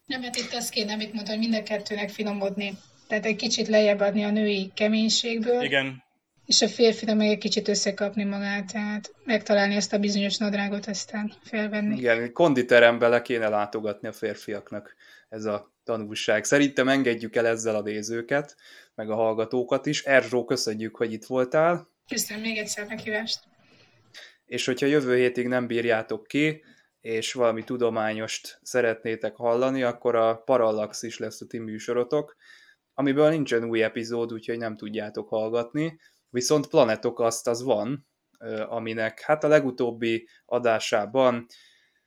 Nem, 0.06 0.22
hát 0.22 0.36
itt 0.36 0.52
az 0.52 0.68
kéne, 0.68 0.92
amit 0.92 1.12
mondta, 1.12 1.30
hogy 1.30 1.40
mind 1.40 1.54
a 1.54 1.62
kettőnek 1.62 2.10
finomodni. 2.10 2.72
Tehát 3.06 3.24
egy 3.24 3.36
kicsit 3.36 3.68
lejjebb 3.68 4.00
adni 4.00 4.24
a 4.24 4.30
női 4.30 4.70
keménységből. 4.74 5.62
Igen. 5.62 6.02
És 6.46 6.62
a 6.62 6.68
férfinak 6.68 7.16
meg 7.16 7.28
egy 7.28 7.38
kicsit 7.38 7.68
összekapni 7.68 8.24
magát, 8.24 8.72
tehát 8.72 9.14
megtalálni 9.24 9.74
ezt 9.74 9.92
a 9.92 9.98
bizonyos 9.98 10.36
nadrágot, 10.36 10.86
aztán 10.86 11.32
felvenni. 11.42 11.96
Igen, 11.96 12.32
konditerembe 12.32 13.08
le 13.08 13.22
kéne 13.22 13.48
látogatni 13.48 14.08
a 14.08 14.12
férfiaknak 14.12 14.94
ez 15.28 15.44
a 15.44 15.72
tanulság. 15.84 16.44
Szerintem 16.44 16.88
engedjük 16.88 17.36
el 17.36 17.46
ezzel 17.46 17.74
a 17.74 17.82
nézőket, 17.82 18.56
meg 18.94 19.10
a 19.10 19.14
hallgatókat 19.14 19.86
is. 19.86 20.02
Erzsó, 20.02 20.44
köszönjük, 20.44 20.96
hogy 20.96 21.12
itt 21.12 21.24
voltál. 21.24 21.88
Köszönöm 22.08 22.42
még 22.42 22.56
egyszer 22.56 22.86
meghívást. 22.86 23.40
És 24.46 24.64
hogyha 24.64 24.86
jövő 24.86 25.16
hétig 25.16 25.46
nem 25.46 25.66
bírjátok 25.66 26.26
ki, 26.26 26.62
és 27.02 27.32
valami 27.32 27.64
tudományost 27.64 28.58
szeretnétek 28.62 29.36
hallani, 29.36 29.82
akkor 29.82 30.14
a 30.14 30.36
Parallax 30.36 31.02
is 31.02 31.18
lesz 31.18 31.40
a 31.40 31.46
ti 31.46 31.58
műsorotok, 31.58 32.36
amiből 32.94 33.28
nincsen 33.28 33.64
új 33.64 33.82
epizód, 33.82 34.32
úgyhogy 34.32 34.58
nem 34.58 34.76
tudjátok 34.76 35.28
hallgatni, 35.28 36.00
viszont 36.30 36.66
Planetok 36.66 37.20
azt 37.20 37.48
az 37.48 37.62
van, 37.62 38.06
aminek 38.68 39.20
hát 39.20 39.44
a 39.44 39.48
legutóbbi 39.48 40.28
adásában 40.46 41.46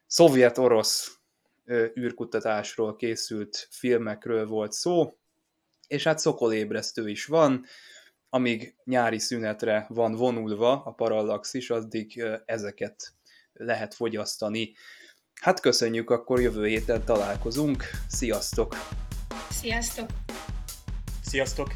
szovjet-orosz 0.07 1.19
űrkutatásról 1.99 2.95
készült 2.95 3.67
filmekről 3.71 4.47
volt 4.47 4.71
szó, 4.71 5.17
és 5.87 6.03
hát 6.03 6.19
szokolébresztő 6.19 7.09
is 7.09 7.25
van, 7.25 7.65
amíg 8.29 8.75
nyári 8.83 9.19
szünetre 9.19 9.85
van 9.89 10.15
vonulva 10.15 10.83
a 10.83 10.91
Parallax 10.91 11.53
is, 11.53 11.69
addig 11.69 12.23
ezeket 12.45 13.13
lehet 13.57 13.93
fogyasztani. 13.93 14.75
Hát 15.41 15.59
köszönjük, 15.59 16.09
akkor 16.09 16.41
jövő 16.41 16.67
héten 16.67 17.05
találkozunk. 17.05 17.83
Sziasztok! 18.07 18.75
Sziasztok! 19.49 20.09
Sziasztok! 21.21 21.71